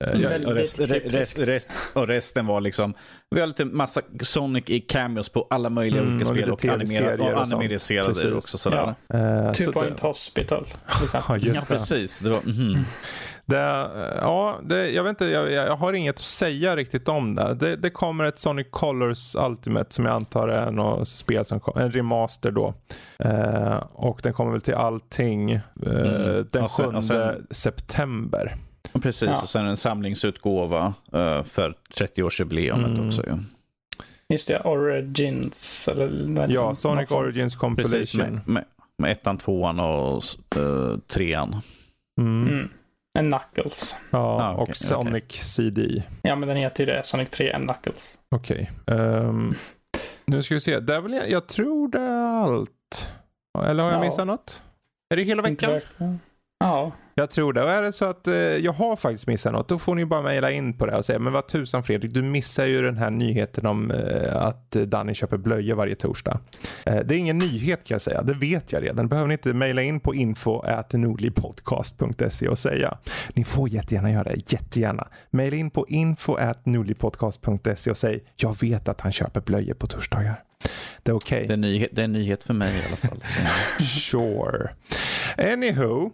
Väldigt 0.07 0.45
Och, 0.47 0.55
rest, 0.55 0.79
rest, 0.81 1.39
rest, 1.39 1.71
och 1.93 2.09
resten 2.09 2.47
var 2.47 2.61
liksom, 2.61 2.95
vi 3.31 3.41
har 3.41 3.47
lite 3.47 3.65
massa 3.65 4.01
Sonic 4.21 4.65
i 4.67 4.81
cameos 4.81 5.29
på 5.29 5.47
alla 5.51 5.71
möjliga 5.71 6.03
Mm, 6.03 6.15
olika 6.15 6.31
och 6.31 6.37
spel 6.37 6.53
och, 6.53 6.65
animera, 6.65 6.87
TV-serier 6.89 7.35
och 8.05 8.33
och 8.33 8.37
också. 8.37 8.59
Sådär. 8.59 8.95
Ja. 9.09 9.19
eh, 9.19 9.53
Two 9.53 9.63
så 9.65 9.73
Point 9.73 9.97
det- 10.03 10.07
Hospital. 10.07 10.67
Ja, 11.13 11.37
Ja, 11.37 11.61
precis. 11.69 12.21
Det 12.21 12.31
var, 12.31 12.41
mhm. 12.45 12.85
Det, 13.47 13.57
ja, 14.21 14.57
det, 14.63 14.91
jag 14.91 15.03
vet 15.05 15.11
inte, 15.11 15.25
jag, 15.27 15.53
jag 15.53 15.77
har 15.77 15.93
inget 15.93 16.15
att 16.15 16.21
säga 16.25 16.77
riktigt 16.77 17.09
om 17.09 17.35
det. 17.35 17.55
det. 17.55 17.77
Det 17.77 17.91
kommer 17.91 18.25
ett 18.25 18.39
Sonic 18.39 18.67
Colors 18.71 19.35
Ultimate 19.35 19.95
som 19.95 20.05
jag 20.05 20.17
antar 20.17 20.49
är 20.49 20.71
något 20.71 21.09
spel 21.09 21.45
som 21.45 21.61
kom, 21.61 21.81
en 21.81 21.93
remaster 21.93 22.51
då. 22.51 22.75
Eh, 23.19 23.77
och 23.93 24.21
den 24.23 24.33
kommer 24.33 24.53
väl 24.53 24.61
till 24.61 24.75
allting 24.75 25.53
eh, 25.53 25.61
Mm. 25.87 26.49
den 26.51 26.63
Och 26.63 26.71
sen- 26.71 26.91
7 26.91 26.97
och 26.97 27.05
sen- 27.05 27.47
september. 27.51 28.57
Precis, 28.93 29.29
Ja. 29.29 29.43
och 29.43 29.49
sen 29.49 29.67
en 29.67 29.77
samlingsutgåva 29.77 30.95
eh, 31.13 31.43
för 31.45 31.75
30-årsjubileumet 31.95 32.95
Mm. 32.95 33.07
också. 33.07 33.23
Ju. 33.27 33.39
Just 34.29 34.49
det, 34.49 34.61
Origins. 34.61 35.89
Eller, 35.89 36.47
Ja? 36.51 36.75
Sonic 36.75 36.97
Något 37.01 37.09
sånt. 37.09 37.21
Origins 37.23 37.55
Precis, 37.55 37.61
Compilation. 38.13 38.21
med, 38.35 38.49
med, 38.49 38.65
med 38.99 39.13
ettan, 39.13 39.39
tvåan 39.39 39.81
och 39.81 40.23
uh, 40.57 40.99
trean. 40.99 41.57
Mm. 42.21 42.49
Mm. 42.49 42.69
En 43.19 43.31
Knuckles. 43.31 43.97
Ja, 44.11 44.19
Ah, 44.19 44.53
okej, 44.55 44.63
och 44.71 44.77
Sonic 44.77 45.25
CD. 45.33 46.03
Ja, 46.23 46.37
men 46.37 46.49
den 46.49 46.57
heter 46.57 46.87
ju 46.87 46.93
det. 46.93 47.03
Sonic 47.05 47.31
3 47.31 47.51
en 47.53 47.67
Knuckles. 47.67 48.19
Okej. 48.31 48.71
Ehm, 48.87 49.55
nu 50.27 50.43
ska 50.43 50.55
vi 50.55 50.61
se. 50.61 50.81
Det 50.81 50.95
är 50.95 51.01
väl, 51.01 51.21
jag 51.29 51.47
tror 51.47 51.89
det 51.89 52.01
är 52.01 52.43
allt. 52.43 53.09
Eller 53.65 53.83
har 53.85 53.91
jag 53.93 54.01
Ja. 54.01 54.07
missat 54.07 54.27
något? 54.27 54.63
Är 55.11 55.17
det 55.17 55.23
hela 55.23 55.43
veckan? 55.43 55.81
Ja. 56.59 56.93
Jag 57.17 57.31
tror 57.31 57.53
det. 57.53 57.63
Och 57.63 57.71
är 57.71 57.83
det 57.83 57.93
så 57.93 58.05
att 58.05 58.27
eh, 58.27 58.35
jag 58.35 58.73
har 58.73 58.97
faktiskt 58.97 59.27
missat 59.27 59.53
något, 59.53 59.69
då 59.69 59.79
får 59.79 59.95
ni 59.95 60.07
bara 60.07 60.23
mejla 60.23 60.51
in 60.51 60.73
på 60.73 60.87
det 60.87 60.97
och 60.97 61.05
säga, 61.05 61.19
men 61.19 61.33
vad 61.33 61.49
tusan 61.49 61.83
Fredrik, 61.83 62.15
du 62.15 62.23
missar 62.23 62.67
ju 62.67 62.83
den 62.83 62.97
här 62.97 63.11
nyheten 63.11 63.67
om 63.67 63.91
eh, 63.91 64.37
att 64.37 64.71
Danny 64.71 65.15
köper 65.15 65.37
blöjor 65.37 65.75
varje 65.75 65.95
torsdag. 65.95 66.41
Eh, 66.87 66.97
det 67.05 67.15
är 67.15 67.19
ingen 67.19 67.39
nyhet 67.39 67.85
kan 67.85 67.95
jag 67.95 68.03
säga, 68.03 68.23
det 68.23 68.35
vet 68.35 68.73
jag 68.73 68.83
redan. 68.83 69.09
behöver 69.09 69.29
ni 69.29 69.35
inte 69.35 69.55
mejla 69.55 69.83
in 69.83 70.01
på 70.01 70.15
info.nordlypodcast.se 70.15 72.49
och 72.49 72.59
säga. 72.59 72.99
Ni 73.35 73.45
får 73.45 73.69
jättegärna 73.69 74.13
göra 74.13 74.25
det, 74.25 74.53
jättegärna. 74.53 75.09
Mejla 75.31 75.57
in 75.57 75.71
på 75.71 75.87
info.nordlypodcast.se 75.89 77.91
och 77.91 77.97
säg, 77.97 78.25
jag 78.37 78.61
vet 78.61 78.89
att 78.89 79.01
han 79.01 79.13
köper 79.13 79.41
blöjor 79.41 79.75
på 79.75 79.87
torsdagar. 79.87 80.43
Det 81.03 81.11
är 81.11 81.17
okej. 81.17 81.57
Nyhet, 81.57 81.91
det 81.93 82.03
är 82.03 82.05
en 82.05 82.13
nyhet 82.13 82.45
för 82.45 82.55
mig 82.55 82.79
i 82.79 82.83
alla 82.87 82.97
fall. 82.97 83.23
Sure. 83.85 84.71
Anywho. 85.53 86.11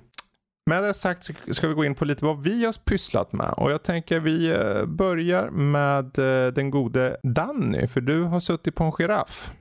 Med 0.67 0.83
det 0.83 0.95
sagt 0.95 1.25
så 1.25 1.33
ska 1.55 1.69
vi 1.69 1.75
gå 1.75 1.85
in 1.85 1.95
på 1.95 2.05
lite 2.05 2.25
vad 2.25 2.43
vi 2.43 2.65
har 2.65 2.73
pysslat 2.85 3.33
med. 3.33 3.55
Och 3.57 3.71
jag 3.71 3.83
tänker 3.83 4.21
vi 4.21 4.51
eh, 4.51 4.85
börjar 4.85 5.51
med 5.51 6.19
eh, 6.19 6.53
den 6.53 6.71
gode 6.71 7.17
Danny. 7.23 7.87
För 7.87 8.01
du 8.01 8.23
har 8.23 8.41
suttit 8.41 8.75
på 8.75 8.85
en 8.85 8.93
giraff. 8.93 9.53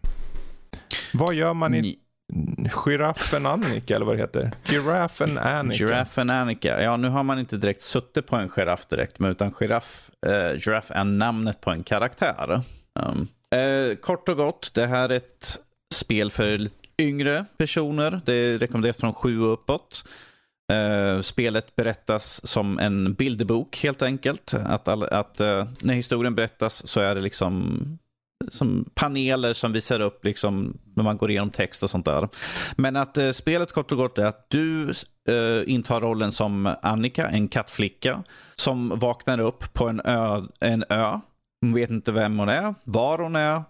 Vad 1.13 1.33
gör 1.33 1.53
man 1.53 1.73
i 1.75 1.81
Ni- 1.81 1.99
giraffen 2.85 3.45
Annika 3.45 3.95
eller 3.95 4.05
vad 4.05 4.15
det 4.15 4.21
heter? 4.21 4.51
Giraffen 4.63 5.37
Annika. 5.37 5.77
Giraffen 5.85 6.29
Annika. 6.29 6.81
Ja, 6.83 6.97
nu 6.97 7.09
har 7.09 7.23
man 7.23 7.39
inte 7.39 7.57
direkt 7.57 7.81
suttit 7.81 8.27
på 8.27 8.35
en 8.35 8.49
giraff 8.49 8.85
direkt, 8.85 9.19
men 9.19 9.31
utan 9.31 9.51
giraff, 9.51 10.09
eh, 10.27 10.57
giraff 10.59 10.91
är 10.91 11.03
namnet 11.03 11.61
på 11.61 11.71
en 11.71 11.83
karaktär. 11.83 12.61
Um, 12.99 13.27
eh, 13.59 13.95
kort 13.95 14.29
och 14.29 14.37
gott, 14.37 14.71
det 14.73 14.87
här 14.87 15.09
är 15.09 15.17
ett 15.17 15.59
spel 15.93 16.31
för 16.31 16.57
yngre 17.01 17.45
personer. 17.57 18.21
Det 18.25 18.33
är 18.33 18.59
rekommenderat 18.59 18.97
från 18.99 19.13
sju 19.13 19.41
och 19.41 19.53
uppåt. 19.53 20.03
Eh, 20.69 21.21
spelet 21.21 21.75
berättas 21.75 22.47
som 22.47 22.79
en 22.79 23.13
bilderbok 23.13 23.83
helt 23.83 24.01
enkelt. 24.01 24.53
Att, 24.53 24.87
all, 24.87 25.03
att 25.03 25.41
uh, 25.41 25.67
när 25.81 25.93
historien 25.93 26.35
berättas 26.35 26.87
så 26.87 26.99
är 26.99 27.15
det 27.15 27.21
liksom 27.21 27.79
som 28.49 28.89
paneler 28.93 29.53
som 29.53 29.73
visar 29.73 29.99
upp 29.99 30.25
liksom, 30.25 30.77
när 30.95 31.03
man 31.03 31.17
går 31.17 31.31
igenom 31.31 31.49
text 31.49 31.83
och 31.83 31.89
sånt 31.89 32.05
där. 32.05 32.29
Men 32.75 32.95
att 32.95 33.17
uh, 33.17 33.31
spelet 33.31 33.73
kort 33.73 33.91
och 33.91 33.97
gott 33.97 34.17
är 34.17 34.25
att 34.25 34.49
du 34.49 34.93
intar 35.65 36.01
rollen 36.01 36.31
som 36.31 36.75
Annika, 36.81 37.27
en 37.27 37.47
kattflicka, 37.47 38.23
som 38.55 38.99
vaknar 38.99 39.39
upp 39.39 39.73
på 39.73 39.87
en 39.87 40.01
ö. 40.05 40.41
En 40.59 40.83
ö. 40.89 41.19
Hon 41.61 41.73
vet 41.73 41.89
inte 41.89 42.11
vem 42.11 42.39
hon 42.39 42.49
är, 42.49 42.75
var 42.83 43.17
hon 43.17 43.35
är 43.35 43.63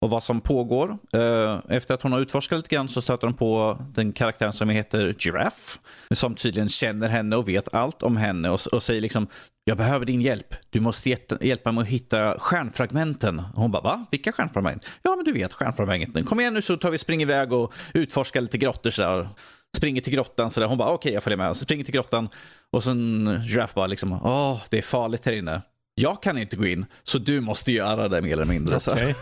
och 0.00 0.10
vad 0.10 0.22
som 0.22 0.40
pågår. 0.40 0.98
Eh, 1.12 1.58
efter 1.68 1.94
att 1.94 2.02
hon 2.02 2.12
har 2.12 2.20
utforskat 2.20 2.58
lite 2.58 2.74
grann 2.74 2.88
så 2.88 3.00
stöter 3.00 3.26
hon 3.26 3.36
på 3.36 3.78
den 3.94 4.12
karaktären 4.12 4.52
som 4.52 4.68
heter 4.68 5.14
Giraffe. 5.18 5.78
Som 6.14 6.34
tydligen 6.34 6.68
känner 6.68 7.08
henne 7.08 7.36
och 7.36 7.48
vet 7.48 7.74
allt 7.74 8.02
om 8.02 8.16
henne 8.16 8.50
och, 8.50 8.60
och 8.72 8.82
säger 8.82 9.00
liksom 9.00 9.26
jag 9.64 9.76
behöver 9.76 10.06
din 10.06 10.20
hjälp. 10.20 10.54
Du 10.70 10.80
måste 10.80 11.16
hjälpa 11.40 11.72
mig 11.72 11.82
att 11.82 11.88
hitta 11.88 12.38
stjärnfragmenten. 12.38 13.38
Hon 13.54 13.70
bara, 13.70 13.82
va? 13.82 14.06
Vilka 14.10 14.32
stjärnfragment? 14.32 14.86
Ja, 15.02 15.16
men 15.16 15.24
du 15.24 15.32
vet 15.32 15.52
stjärnfragmenten. 15.52 16.24
Kom 16.24 16.40
igen 16.40 16.54
nu 16.54 16.62
så 16.62 16.76
tar 16.76 16.90
vi 16.90 16.98
spring 16.98 17.22
iväg 17.22 17.52
och 17.52 17.72
utforskar 17.94 18.40
lite 18.40 18.58
grottor 18.58 18.90
sådär. 18.90 19.28
Springer 19.76 20.00
till 20.00 20.12
grottan 20.12 20.50
sådär. 20.50 20.66
Hon 20.66 20.78
bara, 20.78 20.88
okej 20.88 20.94
okay, 20.94 21.12
jag 21.12 21.22
följer 21.22 21.36
med. 21.36 21.56
Så 21.56 21.64
springer 21.64 21.84
till 21.84 21.94
grottan 21.94 22.28
och 22.72 22.84
sen 22.84 23.26
Giraffe 23.48 23.72
bara 23.74 23.86
liksom, 23.86 24.12
åh, 24.12 24.62
det 24.70 24.78
är 24.78 24.82
farligt 24.82 25.26
här 25.26 25.32
inne. 25.32 25.62
Jag 25.94 26.22
kan 26.22 26.38
inte 26.38 26.56
gå 26.56 26.66
in, 26.66 26.86
så 27.04 27.18
du 27.18 27.40
måste 27.40 27.72
göra 27.72 28.08
det 28.08 28.22
mer 28.22 28.32
eller 28.32 28.44
mindre. 28.44 28.76
Okay. 28.76 29.14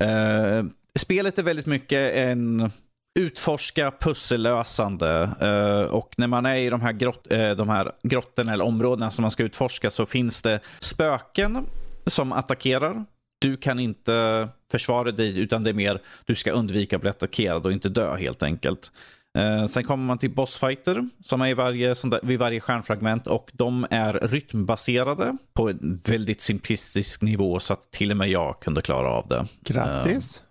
Eh, 0.00 0.64
spelet 0.98 1.38
är 1.38 1.42
väldigt 1.42 1.66
mycket 1.66 2.14
en 2.14 2.70
utforska 3.18 3.92
pussellösande. 4.00 5.30
Uh, 5.42 5.94
och 5.94 6.14
när 6.16 6.26
man 6.26 6.46
är 6.46 6.56
i 6.56 6.70
de 6.70 6.80
här, 6.80 6.92
grott, 6.92 7.26
uh, 7.32 7.50
de 7.50 7.68
här 7.68 7.92
grottorna 8.02 8.52
eller 8.52 8.64
områdena 8.64 9.10
som 9.10 9.22
man 9.22 9.30
ska 9.30 9.42
utforska 9.42 9.90
så 9.90 10.06
finns 10.06 10.42
det 10.42 10.60
spöken 10.80 11.66
som 12.06 12.32
attackerar. 12.32 13.04
Du 13.38 13.56
kan 13.56 13.80
inte 13.80 14.48
försvara 14.70 15.10
dig 15.10 15.38
utan 15.38 15.62
det 15.62 15.70
är 15.70 15.74
mer 15.74 16.00
du 16.24 16.34
ska 16.34 16.52
undvika 16.52 16.96
att 16.96 17.02
bli 17.02 17.10
attackerad 17.10 17.66
och 17.66 17.72
inte 17.72 17.88
dö 17.88 18.16
helt 18.16 18.42
enkelt. 18.42 18.92
Uh, 19.38 19.66
sen 19.66 19.84
kommer 19.84 20.04
man 20.04 20.18
till 20.18 20.30
bossfighter 20.30 21.08
som 21.24 21.40
är 21.40 21.48
i 21.48 21.54
varje, 21.54 21.94
vid 22.22 22.38
varje 22.38 22.60
stjärnfragment 22.60 23.26
och 23.26 23.50
de 23.52 23.86
är 23.90 24.12
rytmbaserade 24.12 25.36
på 25.54 25.68
en 25.68 26.00
väldigt 26.04 26.40
simplistisk 26.40 27.22
nivå 27.22 27.60
så 27.60 27.72
att 27.72 27.90
till 27.90 28.10
och 28.10 28.16
med 28.16 28.28
jag 28.28 28.60
kunde 28.60 28.82
klara 28.82 29.08
av 29.08 29.26
det. 29.28 29.46
Grattis. 29.64 30.42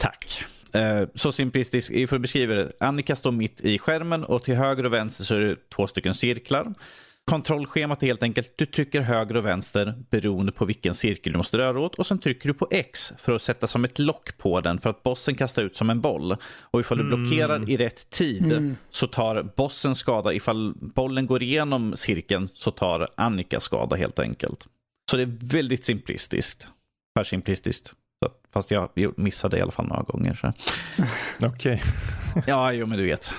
tack. 0.00 0.44
Eh, 0.72 1.08
så 1.14 1.32
simplistiskt, 1.32 2.08
för 2.08 2.16
att 2.16 2.22
beskriva 2.22 2.54
det. 2.54 2.72
Annika 2.80 3.16
står 3.16 3.32
mitt 3.32 3.60
i 3.60 3.78
skärmen 3.78 4.24
och 4.24 4.42
till 4.42 4.54
höger 4.54 4.86
och 4.86 4.92
vänster 4.92 5.24
så 5.24 5.34
är 5.34 5.40
det 5.40 5.70
två 5.70 5.86
stycken 5.86 6.14
cirklar. 6.14 6.74
Kontrollschemat 7.30 8.02
är 8.02 8.06
helt 8.06 8.22
enkelt, 8.22 8.52
du 8.56 8.66
trycker 8.66 9.00
höger 9.00 9.36
och 9.36 9.46
vänster 9.46 9.94
beroende 10.10 10.52
på 10.52 10.64
vilken 10.64 10.94
cirkel 10.94 11.32
du 11.32 11.36
måste 11.36 11.58
röra 11.58 11.80
åt 11.80 11.94
och 11.94 12.06
sen 12.06 12.18
trycker 12.18 12.48
du 12.48 12.54
på 12.54 12.68
X 12.70 13.12
för 13.18 13.32
att 13.32 13.42
sätta 13.42 13.66
som 13.66 13.84
ett 13.84 13.98
lock 13.98 14.38
på 14.38 14.60
den 14.60 14.78
för 14.78 14.90
att 14.90 15.02
bossen 15.02 15.34
kastar 15.34 15.62
ut 15.62 15.76
som 15.76 15.90
en 15.90 16.00
boll. 16.00 16.36
Och 16.60 16.80
ifall 16.80 16.98
du 16.98 17.04
mm. 17.04 17.22
blockerar 17.22 17.70
i 17.70 17.76
rätt 17.76 18.10
tid 18.10 18.52
mm. 18.52 18.76
så 18.90 19.06
tar 19.06 19.42
bossen 19.56 19.94
skada. 19.94 20.32
Ifall 20.32 20.74
bollen 20.80 21.26
går 21.26 21.42
igenom 21.42 21.96
cirkeln 21.96 22.48
så 22.54 22.70
tar 22.70 23.08
Annika 23.14 23.60
skada 23.60 23.96
helt 23.96 24.18
enkelt. 24.18 24.66
Så 25.10 25.16
det 25.16 25.22
är 25.22 25.36
väldigt 25.40 25.84
simplistiskt. 25.84 26.68
För 27.18 27.24
simplistiskt. 27.24 27.94
Fast 28.52 28.70
jag 28.70 28.90
missade 29.16 29.58
i 29.58 29.60
alla 29.60 29.72
fall 29.72 29.86
några 29.86 30.02
gånger. 30.02 30.54
Okej. 31.42 31.82
Ja, 32.46 32.72
jo 32.72 32.86
men 32.86 32.98
du 32.98 33.04
vet. 33.04 33.34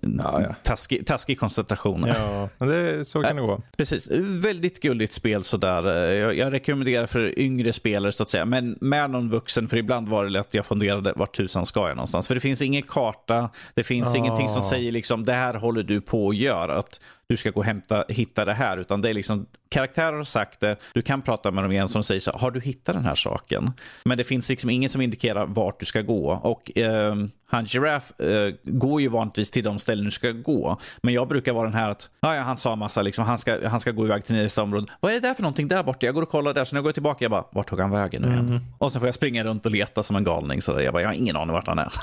Ja, 0.00 0.40
ja. 0.42 0.54
Taskig, 0.62 1.06
taskig 1.06 1.38
koncentration. 1.38 2.04
Ja, 2.06 2.48
men 2.58 2.68
det, 2.68 3.04
så 3.04 3.22
kan 3.22 3.36
det 3.36 3.42
gå. 3.42 3.62
Precis. 3.76 4.08
Väldigt 4.20 4.80
gulligt 4.80 5.12
spel 5.12 5.42
sådär. 5.42 5.84
Jag, 6.12 6.36
jag 6.36 6.52
rekommenderar 6.52 7.06
för 7.06 7.38
yngre 7.38 7.72
spelare 7.72 8.12
så 8.12 8.22
att 8.22 8.28
säga. 8.28 8.44
Men 8.44 8.78
med 8.80 9.10
någon 9.10 9.30
vuxen, 9.30 9.68
för 9.68 9.76
ibland 9.76 10.08
var 10.08 10.24
det 10.24 10.30
lätt 10.30 10.46
att 10.46 10.54
jag 10.54 10.66
funderade 10.66 11.12
vart 11.16 11.36
tusan 11.36 11.66
ska 11.66 11.88
jag 11.88 11.96
någonstans. 11.96 12.28
För 12.28 12.34
det 12.34 12.40
finns 12.40 12.62
ingen 12.62 12.82
karta, 12.82 13.50
det 13.74 13.82
finns 13.82 14.14
oh. 14.14 14.18
ingenting 14.18 14.48
som 14.48 14.62
säger 14.62 14.92
liksom 14.92 15.24
det 15.24 15.32
här 15.32 15.54
håller 15.54 15.82
du 15.82 16.00
på 16.00 16.28
att 16.28 16.36
göra. 16.36 16.78
Att 16.78 17.00
du 17.32 17.36
ska 17.36 17.50
gå 17.50 17.60
och 17.60 17.66
hämta, 17.66 18.04
hitta 18.08 18.44
det 18.44 18.52
här. 18.52 18.78
Utan 18.78 19.00
det 19.00 19.10
är 19.10 19.14
liksom, 19.14 19.46
karaktärer 19.68 20.16
har 20.16 20.24
sagt 20.24 20.60
det, 20.60 20.76
du 20.92 21.02
kan 21.02 21.22
prata 21.22 21.50
med 21.50 21.64
dem 21.64 21.72
igen 21.72 21.88
som 21.88 22.02
säger 22.02 22.20
så 22.20 22.30
har 22.30 22.50
du 22.50 22.60
hittat 22.60 22.94
den 22.94 23.04
här 23.04 23.14
saken? 23.14 23.72
Men 24.04 24.18
det 24.18 24.24
finns 24.24 24.50
liksom 24.50 24.70
inget 24.70 24.90
som 24.90 25.00
indikerar 25.00 25.46
vart 25.46 25.80
du 25.80 25.86
ska 25.86 26.02
gå. 26.02 26.32
Och 26.32 26.78
eh, 26.78 27.14
han 27.46 27.66
Giraffe 27.66 28.14
eh, 28.18 28.54
går 28.64 29.00
ju 29.00 29.08
vanligtvis 29.08 29.50
till 29.50 29.64
de 29.64 29.78
ställen 29.78 30.04
du 30.04 30.10
ska 30.10 30.30
gå. 30.30 30.78
Men 31.02 31.14
jag 31.14 31.28
brukar 31.28 31.52
vara 31.52 31.64
den 31.64 31.74
här 31.74 31.90
att, 31.90 32.10
ja, 32.20 32.40
han 32.40 32.56
sa 32.56 32.76
massa, 32.76 33.02
liksom, 33.02 33.24
han, 33.24 33.38
ska, 33.38 33.68
han 33.68 33.80
ska 33.80 33.90
gå 33.90 34.04
iväg 34.04 34.24
till 34.24 34.36
nästa 34.36 34.62
område. 34.62 34.86
Vad 35.00 35.12
är 35.12 35.20
det 35.20 35.28
där 35.28 35.34
för 35.34 35.42
någonting 35.42 35.68
där 35.68 35.82
borta? 35.82 36.06
Jag 36.06 36.14
går 36.14 36.22
och 36.22 36.30
kollar 36.30 36.54
där, 36.54 36.64
så 36.64 36.74
när 36.74 36.78
jag 36.78 36.84
går 36.84 36.92
tillbaka, 36.92 37.24
jag 37.24 37.30
bara, 37.30 37.44
vart 37.52 37.68
tog 37.68 37.80
han 37.80 37.90
vägen 37.90 38.22
nu 38.22 38.28
igen? 38.28 38.48
Mm. 38.48 38.60
Och 38.78 38.92
sen 38.92 39.00
får 39.00 39.08
jag 39.08 39.14
springa 39.14 39.44
runt 39.44 39.66
och 39.66 39.72
leta 39.72 40.02
som 40.02 40.16
en 40.16 40.24
galning. 40.24 40.62
Så 40.62 40.80
jag 40.80 40.92
bara, 40.92 41.02
jag 41.02 41.08
har 41.08 41.14
ingen 41.14 41.36
aning 41.36 41.52
vart 41.52 41.66
han 41.66 41.78
är. 41.78 41.92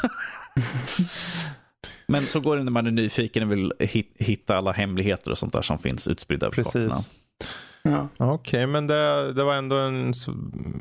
Men 2.09 2.25
så 2.25 2.39
går 2.39 2.57
det 2.57 2.63
när 2.63 2.71
man 2.71 2.87
är 2.87 2.91
nyfiken 2.91 3.43
och 3.43 3.51
vill 3.51 3.73
hitta 4.19 4.57
alla 4.57 4.71
hemligheter 4.71 5.31
och 5.31 5.37
sånt 5.37 5.53
där 5.53 5.61
som 5.61 5.79
finns 5.79 6.07
utspridda 6.07 6.45
över 6.45 6.55
Precis. 6.55 6.73
kartorna. 6.73 6.95
Ja. 7.81 8.09
Okej, 8.17 8.33
okay, 8.33 8.65
men 8.65 8.87
det, 8.87 9.33
det 9.33 9.43
var 9.43 9.55
ändå 9.55 9.75
en, 9.75 10.13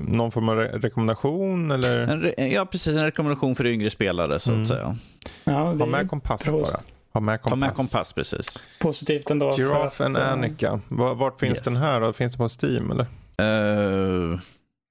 någon 0.01 0.33
form 0.33 0.49
av 0.49 0.57
re 0.57 0.79
rekommendation? 0.79 1.71
Eller? 1.71 2.35
En 2.39 2.51
ja, 2.51 2.67
precis. 2.67 2.97
En 2.97 3.05
rekommendation 3.05 3.55
för 3.55 3.67
yngre 3.67 3.91
spelare 3.91 4.39
så 4.39 4.51
mm. 4.51 4.63
att 4.63 4.69
säga. 4.69 4.97
Ja, 5.45 5.53
ha 5.53 5.87
med 5.87 6.11
kompass 6.11 6.51
bara. 6.51 6.67
Ha 7.13 7.21
med 7.21 7.43
kompass. 7.43 7.51
Ha 7.51 7.57
med 7.57 7.75
kompass, 7.75 8.13
precis. 8.13 8.63
Positivt 8.81 9.31
ändå. 9.31 9.53
Giraffe 9.53 10.05
and 10.05 10.17
uh, 10.17 10.33
Annika. 10.33 10.81
Vart 10.89 11.41
finns 11.41 11.59
yes. 11.59 11.63
den 11.63 11.77
här 11.77 12.01
då? 12.01 12.13
Finns 12.13 12.33
den 12.33 12.49
på 12.49 12.67
Steam 12.67 12.91
eller? 12.91 13.07
Uh, 13.43 14.41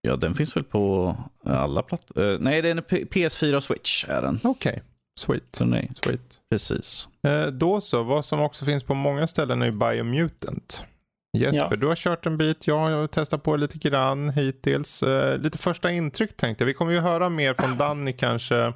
ja, 0.02 0.16
den 0.16 0.36
finns 0.36 0.58
väl 0.58 0.64
på 0.64 1.16
alla 1.46 1.82
plattor. 1.82 2.22
Uh, 2.22 2.40
nej, 2.40 2.62
det 2.62 2.70
är 2.70 2.72
en 2.72 2.82
PS4 2.82 3.56
och 3.56 3.64
Switch 3.64 4.06
är 4.08 4.22
den. 4.22 4.40
Okej. 4.44 4.72
Okay. 4.72 4.84
Sweet. 5.18 5.56
Så 5.56 5.66
nej. 5.66 5.92
Sweet. 6.04 6.36
Precis. 6.50 7.10
Eh, 7.24 7.46
då 7.46 7.82
så, 7.82 8.04
vad 8.04 8.26
som 8.26 8.42
också 8.42 8.66
finns 8.66 8.84
på 8.84 8.94
många 8.94 9.28
ställen 9.28 9.62
är 9.62 9.72
Biomutant. 9.72 10.86
Jesper, 11.38 11.68
ja. 11.70 11.76
du 11.76 11.88
har 11.88 11.96
kört 11.96 12.26
en 12.26 12.38
bit. 12.38 12.68
Jag 12.68 12.78
har 12.78 13.08
testat 13.08 13.44
på 13.44 13.56
lite 13.56 13.78
grann 13.78 14.30
hittills. 14.30 15.04
Eh, 15.04 15.40
lite 15.40 15.58
första 15.58 15.92
intryck 15.92 16.38
tänkte 16.38 16.64
jag. 16.64 16.68
Vi 16.68 16.74
kommer 16.74 16.92
ju 16.92 17.00
höra 17.00 17.30
mer 17.30 17.54
från 17.54 17.78
Danny 17.78 18.14
kanske 18.14 18.74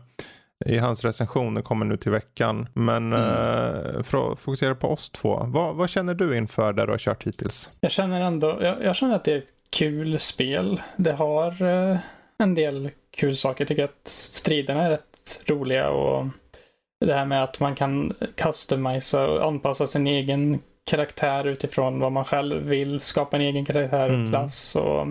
i 0.65 0.77
hans 0.77 1.03
recensioner 1.03 1.61
kommer 1.61 1.85
nu 1.85 1.97
till 1.97 2.11
veckan. 2.11 2.67
Men 2.73 3.13
mm. 3.13 3.95
eh, 3.95 4.03
för 4.03 4.31
att 4.31 4.39
fokusera 4.39 4.75
på 4.75 4.87
oss 4.87 5.09
två. 5.09 5.43
Vad, 5.47 5.75
vad, 5.75 5.89
känner 5.89 6.13
du 6.13 6.37
inför 6.37 6.73
det 6.73 6.85
du 6.85 6.91
har 6.91 6.97
kört 6.97 7.23
hittills? 7.23 7.71
Jag 7.79 7.91
känner 7.91 8.21
ändå, 8.21 8.57
jag, 8.61 8.83
jag 8.83 8.95
känner 8.95 9.15
att 9.15 9.23
det 9.23 9.33
är 9.33 9.37
ett 9.37 9.53
kul 9.69 10.19
spel. 10.19 10.81
Det 10.95 11.11
har 11.11 11.61
eh, 11.61 11.97
en 12.37 12.55
del 12.55 12.89
kul 13.17 13.35
saker. 13.35 13.61
Jag 13.61 13.67
tycker 13.67 13.83
att 13.83 14.07
striderna 14.07 14.83
är 14.83 14.89
rätt 14.89 15.41
roliga 15.45 15.89
och 15.89 16.27
det 17.05 17.13
här 17.13 17.25
med 17.25 17.43
att 17.43 17.59
man 17.59 17.75
kan 17.75 18.13
customisa 18.35 19.27
och 19.27 19.45
anpassa 19.45 19.87
sin 19.87 20.07
egen 20.07 20.59
karaktär 20.91 21.47
utifrån 21.47 21.99
vad 21.99 22.11
man 22.11 22.25
själv 22.25 22.63
vill. 22.63 22.99
Skapa 22.99 23.37
en 23.37 23.41
egen 23.41 23.65
karaktär 23.65 24.09
och 24.09 24.15
mm. 24.15 24.29
klass 24.29 24.75
och 24.75 25.07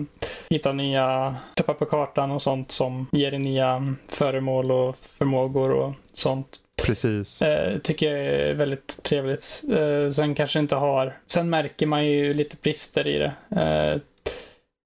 hitta 0.49 0.73
nya 0.73 1.35
tappar 1.55 1.73
på 1.73 1.85
kartan 1.85 2.31
och 2.31 2.41
sånt 2.41 2.71
som 2.71 3.07
ger 3.11 3.31
nya 3.31 3.95
föremål 4.07 4.71
och 4.71 4.95
förmågor 4.95 5.71
och 5.71 5.93
sånt. 6.13 6.47
Precis. 6.85 7.41
Eh, 7.41 7.77
tycker 7.77 8.15
jag 8.15 8.25
är 8.25 8.53
väldigt 8.53 9.03
trevligt. 9.03 9.63
Eh, 9.71 10.09
sen 10.11 10.35
kanske 10.35 10.59
inte 10.59 10.75
har, 10.75 11.17
sen 11.27 11.49
märker 11.49 11.85
man 11.85 12.05
ju 12.05 12.33
lite 12.33 12.55
brister 12.61 13.07
i 13.07 13.17
det. 13.17 13.33
Eh, 13.61 14.01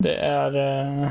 det 0.03 0.15
är 0.15 0.55
eh, 0.55 1.09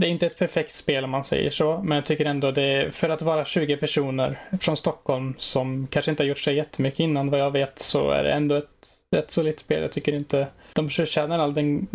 det 0.00 0.06
är 0.06 0.10
inte 0.10 0.26
ett 0.26 0.38
perfekt 0.38 0.74
spel 0.74 1.04
om 1.04 1.10
man 1.10 1.24
säger 1.24 1.50
så, 1.50 1.80
men 1.84 1.96
jag 1.96 2.06
tycker 2.06 2.24
ändå 2.24 2.50
det 2.50 2.94
för 2.94 3.08
att 3.08 3.22
vara 3.22 3.44
20 3.44 3.76
personer 3.76 4.40
från 4.60 4.76
Stockholm 4.76 5.34
som 5.38 5.86
kanske 5.86 6.10
inte 6.10 6.22
har 6.22 6.28
gjort 6.28 6.38
sig 6.38 6.54
jättemycket 6.56 7.00
innan 7.00 7.30
vad 7.30 7.40
jag 7.40 7.50
vet 7.50 7.78
så 7.78 8.10
är 8.10 8.24
det 8.24 8.32
ändå 8.32 8.54
ett 8.54 8.88
rätt 9.10 9.30
solitt 9.30 9.60
spel. 9.60 9.82
Jag 9.82 9.92
tycker 9.92 10.12
inte 10.12 10.46
de 10.72 10.90
förtjänar 10.90 11.38
all 11.38 11.54
den 11.54 11.88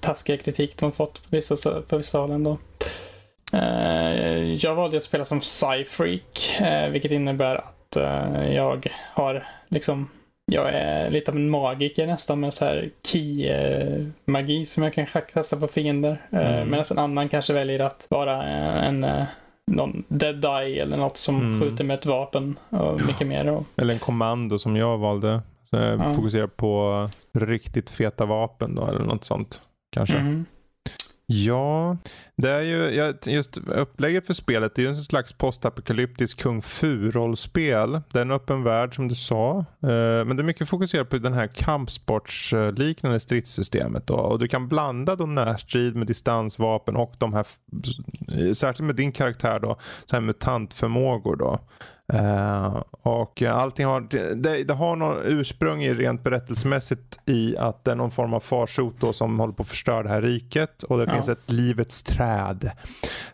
taskiga 0.00 0.36
kritik 0.36 0.76
de 0.76 0.92
fått 0.92 1.14
på 1.14 1.36
vissa, 1.36 1.82
på 1.88 1.96
vissa 1.96 2.18
håll 2.18 2.30
ändå. 2.30 2.58
Eh, 3.52 4.52
jag 4.52 4.74
valde 4.74 4.96
att 4.96 5.04
spela 5.04 5.24
som 5.24 5.40
Psyfreak, 5.40 6.60
eh, 6.60 6.90
vilket 6.90 7.12
innebär 7.12 7.56
att 7.56 7.96
eh, 7.96 8.54
jag 8.54 8.92
har 9.14 9.46
liksom 9.68 10.08
jag 10.50 10.74
är 10.74 11.10
lite 11.10 11.30
av 11.30 11.36
en 11.36 11.50
magiker 11.50 12.06
nästan 12.06 12.40
med 12.40 12.54
så 12.54 12.64
här 12.64 12.90
key-magi 13.02 14.64
som 14.66 14.82
jag 14.82 14.94
kan 14.94 15.06
kasta 15.06 15.56
på 15.56 15.66
fiender. 15.66 16.22
Mm. 16.30 16.70
Medan 16.70 16.84
en 16.90 16.98
annan 16.98 17.28
kanske 17.28 17.52
väljer 17.52 17.80
att 17.80 18.06
vara 18.10 18.42
en, 18.42 19.06
någon 19.66 20.04
dead 20.08 20.44
eye 20.44 20.82
eller 20.82 20.96
något 20.96 21.16
som 21.16 21.40
mm. 21.40 21.60
skjuter 21.60 21.84
med 21.84 21.94
ett 21.94 22.06
vapen 22.06 22.58
och 22.70 23.00
mycket 23.06 23.26
mer. 23.26 23.62
Eller 23.76 23.92
en 23.92 23.98
kommando 23.98 24.58
som 24.58 24.76
jag 24.76 24.98
valde. 24.98 25.42
Så 25.70 25.76
jag 25.76 26.00
ja. 26.00 26.12
fokuserar 26.12 26.46
på 26.46 27.06
riktigt 27.38 27.90
feta 27.90 28.26
vapen 28.26 28.74
då 28.74 28.86
eller 28.86 29.04
något 29.04 29.24
sånt 29.24 29.62
kanske. 29.90 30.16
Mm. 30.16 30.44
Ja, 31.30 31.96
det 32.36 32.50
är 32.50 32.60
ju 32.60 33.12
just 33.26 33.56
upplägget 33.56 34.26
för 34.26 34.34
spelet 34.34 34.74
det 34.74 34.82
är 34.82 34.84
ju 34.84 34.88
en 34.88 34.96
slags 34.96 35.32
postapokalyptisk 35.32 36.38
kung 36.38 36.62
fu-rollspel. 36.62 38.02
Det 38.12 38.18
är 38.18 38.22
en 38.22 38.30
öppen 38.30 38.62
värld 38.62 38.94
som 38.94 39.08
du 39.08 39.14
sa. 39.14 39.58
Eh, 39.58 40.24
men 40.26 40.36
det 40.36 40.42
är 40.42 40.44
mycket 40.44 40.68
fokuserat 40.68 41.08
på 41.08 41.18
den 41.18 41.32
här 41.32 41.46
kampsportsliknande 41.46 43.20
stridssystemet. 43.20 44.06
Då. 44.06 44.14
Och 44.14 44.38
du 44.38 44.48
kan 44.48 44.68
blanda 44.68 45.16
då 45.16 45.26
närstrid 45.26 45.96
med 45.96 46.06
distansvapen 46.06 46.96
och 46.96 47.14
de 47.18 47.32
här, 47.32 47.46
särskilt 48.54 48.86
med 48.86 48.96
din 48.96 49.12
karaktär 49.12 49.60
då, 49.60 49.78
så 50.06 50.16
här 50.16 50.20
mutantförmågor 50.20 51.36
då. 51.36 51.60
Uh, 52.14 52.82
och 52.90 53.42
allting 53.42 53.86
har, 53.86 54.00
det, 54.34 54.64
det 54.64 54.74
har 54.74 54.96
någon 54.96 55.16
ursprung 55.24 55.82
i 55.82 55.94
rent 55.94 56.24
berättelsemässigt 56.24 57.18
i 57.26 57.56
att 57.56 57.84
det 57.84 57.90
är 57.90 57.94
någon 57.94 58.10
form 58.10 58.34
av 58.34 58.40
farsot 58.40 58.94
då 59.00 59.12
som 59.12 59.40
håller 59.40 59.52
på 59.52 59.62
att 59.62 59.68
förstöra 59.68 60.02
det 60.02 60.08
här 60.08 60.22
riket 60.22 60.82
och 60.82 60.98
det 60.98 61.04
ja. 61.04 61.12
finns 61.12 61.28
ett 61.28 61.50
livets 61.50 62.02
träd 62.02 62.70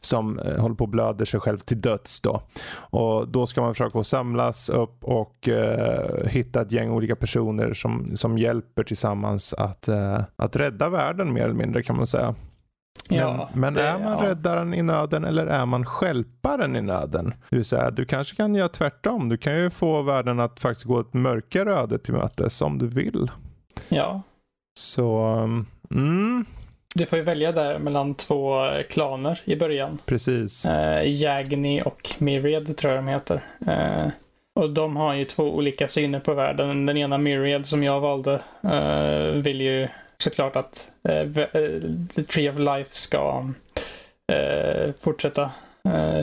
som 0.01 0.39
uh, 0.39 0.61
håller 0.61 0.75
på 0.75 0.85
att 0.85 0.91
blöda 0.91 1.27
sig 1.27 1.41
själv 1.41 1.59
till 1.59 1.81
döds 1.81 2.21
då. 2.21 2.43
Och 2.75 3.29
då 3.29 3.47
ska 3.47 3.61
man 3.61 3.75
försöka 3.75 4.05
samlas 4.05 4.69
upp 4.69 5.05
och 5.05 5.49
uh, 5.49 6.27
hitta 6.27 6.63
ett 6.63 6.73
gäng 6.73 6.91
olika 6.91 7.17
personer 7.17 7.75
som, 7.75 8.17
som 8.17 8.39
hjälper 8.39 8.83
tillsammans 8.83 9.55
att, 9.55 9.89
att 10.37 10.57
rädda 10.57 10.89
världen 10.89 11.33
mer 11.33 11.43
eller 11.43 11.55
mindre 11.55 11.83
kan 11.83 11.97
man 11.97 12.07
säga. 12.07 12.35
Men, 13.09 13.19
ja, 13.19 13.49
men 13.55 13.75
det, 13.75 13.83
är 13.83 13.99
man 13.99 14.25
ja. 14.25 14.31
räddaren 14.31 14.75
i 14.75 14.83
nöden 14.83 15.25
eller 15.25 15.47
är 15.47 15.67
man 15.67 15.85
skälparen 15.85 16.77
i 16.77 16.83
nöden? 16.83 17.35
Det 17.51 17.57
vill 17.57 17.65
säga, 17.65 17.91
du 17.91 18.05
kanske 18.05 18.37
kan 18.37 18.55
göra 18.55 18.69
tvärtom. 18.69 19.29
Du 19.29 19.37
kan 19.37 19.59
ju 19.59 19.71
få 19.71 20.03
världen 20.03 20.41
att 20.41 20.61
faktiskt 20.61 20.85
gå 20.85 21.01
ett 21.01 21.15
mörkare 21.15 21.73
öde 21.73 21.99
till 21.99 22.15
mötes 22.15 22.63
om 22.63 22.79
du 22.79 22.87
vill. 22.87 23.31
Ja. 23.89 24.23
Så, 24.79 25.25
mm. 25.91 26.45
Du 26.95 27.07
får 27.07 27.19
ju 27.19 27.25
välja 27.25 27.53
där 27.53 27.79
mellan 27.79 28.15
två 28.15 28.69
klaner 28.91 29.41
i 29.45 29.57
början. 29.57 29.99
Precis. 30.07 30.67
Eh, 30.67 31.23
Jagni 31.23 31.83
och 31.83 32.11
Myriad 32.19 32.77
tror 32.77 32.93
jag 32.93 33.05
de 33.05 33.09
heter. 33.09 33.43
Eh, 33.67 34.09
och 34.55 34.71
de 34.71 34.97
har 34.97 35.15
ju 35.15 35.25
två 35.25 35.55
olika 35.55 35.89
syner 35.89 36.21
på 36.21 36.35
världen. 36.35 36.87
Den 36.87 36.97
ena 36.97 37.19
Myriad 37.19 37.67
som 37.67 37.83
jag 37.83 38.01
valde 38.01 38.41
eh, 38.63 39.43
vill 39.43 39.61
ju 39.61 39.89
såklart 40.19 40.57
att 40.57 40.91
eh, 41.09 41.17
eh, 41.17 41.81
The 42.15 42.23
Tree 42.23 42.51
of 42.51 42.59
Life 42.59 42.91
ska 42.91 43.51
eh, 44.33 44.93
fortsätta 45.01 45.51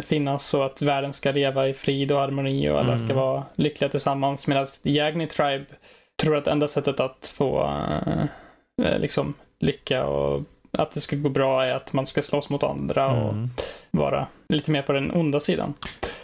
finnas 0.03 0.49
så 0.49 0.63
att 0.63 0.81
världen 0.81 1.13
ska 1.13 1.31
leva 1.31 1.67
i 1.67 1.73
frid 1.73 2.11
och 2.11 2.19
harmoni 2.19 2.69
och 2.69 2.79
alla 2.79 2.93
mm. 2.93 3.07
ska 3.07 3.13
vara 3.13 3.43
lyckliga 3.55 3.89
tillsammans. 3.89 4.47
Medan 4.47 4.67
Jagni 4.83 5.27
Tribe 5.27 5.65
tror 6.21 6.37
att 6.37 6.47
enda 6.47 6.67
sättet 6.67 6.99
att 6.99 7.33
få 7.35 7.73
liksom 8.99 9.33
lycka 9.59 10.05
och 10.05 10.41
att 10.71 10.91
det 10.91 11.01
ska 11.01 11.15
gå 11.15 11.29
bra 11.29 11.63
är 11.63 11.73
att 11.73 11.93
man 11.93 12.07
ska 12.07 12.21
slåss 12.21 12.49
mot 12.49 12.63
andra 12.63 13.11
mm. 13.11 13.25
och 13.25 13.35
vara 13.91 14.27
lite 14.49 14.71
mer 14.71 14.81
på 14.81 14.93
den 14.93 15.11
onda 15.11 15.39
sidan. 15.39 15.73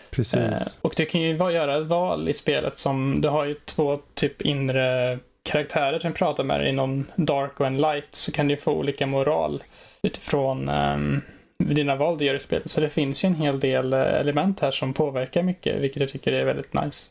Precis. 0.09 0.80
Och 0.82 0.93
du 0.97 1.05
kan 1.05 1.22
ju 1.22 1.36
göra 1.36 1.78
ett 1.78 1.88
val 1.88 2.30
i 2.30 2.34
spelet 2.34 2.78
som, 2.78 3.22
du 3.22 3.28
har 3.28 3.45
ju 3.45 3.53
två 3.53 3.99
typ 4.13 4.41
inre 4.41 5.20
karaktärer 5.47 5.99
som 5.99 6.13
pratar 6.13 6.43
med 6.43 6.69
i 6.69 6.71
någon 6.71 7.05
dark 7.15 7.59
och 7.59 7.67
en 7.67 7.77
light 7.77 8.07
så 8.11 8.31
kan 8.31 8.47
du 8.47 8.57
få 8.57 8.71
olika 8.71 9.07
moral 9.07 9.63
utifrån 10.01 10.69
um, 10.69 11.21
dina 11.57 11.95
val 11.95 12.17
du 12.17 12.25
gör 12.25 12.35
i 12.35 12.39
spelet. 12.39 12.71
Så 12.71 12.81
det 12.81 12.89
finns 12.89 13.23
ju 13.23 13.27
en 13.27 13.35
hel 13.35 13.59
del 13.59 13.93
uh, 13.93 13.99
element 13.99 14.59
här 14.59 14.71
som 14.71 14.93
påverkar 14.93 15.43
mycket, 15.43 15.81
vilket 15.81 16.01
jag 16.01 16.09
tycker 16.09 16.33
är 16.33 16.45
väldigt 16.45 16.73
nice. 16.73 17.07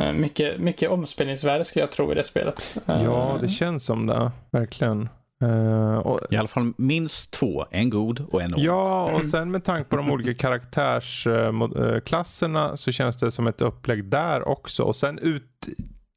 Uh, 0.00 0.12
mycket, 0.12 0.60
mycket 0.60 0.90
omspelningsvärde 0.90 1.64
skulle 1.64 1.82
jag 1.82 1.92
tro 1.92 2.12
i 2.12 2.14
det 2.14 2.24
spelet. 2.24 2.78
Uh, 2.88 3.04
ja, 3.04 3.38
det 3.40 3.48
känns 3.48 3.84
som 3.84 4.06
det, 4.06 4.30
verkligen. 4.50 5.08
Uh, 5.42 5.98
och, 5.98 6.20
I 6.30 6.36
alla 6.36 6.48
fall 6.48 6.72
minst 6.76 7.30
två, 7.30 7.66
en 7.70 7.90
god 7.90 8.24
och 8.30 8.42
en 8.42 8.54
ond. 8.54 8.62
Ja, 8.62 9.10
och 9.10 9.26
sen 9.26 9.50
med 9.50 9.64
tanke 9.64 9.90
på 9.90 9.96
de 9.96 10.10
olika 10.10 10.34
karaktärsklasserna 10.34 12.76
så 12.76 12.92
känns 12.92 13.16
det 13.16 13.30
som 13.30 13.46
ett 13.46 13.60
upplägg 13.60 14.04
där 14.04 14.48
också. 14.48 14.82
Och 14.82 14.96
sen 14.96 15.18
ut 15.18 15.68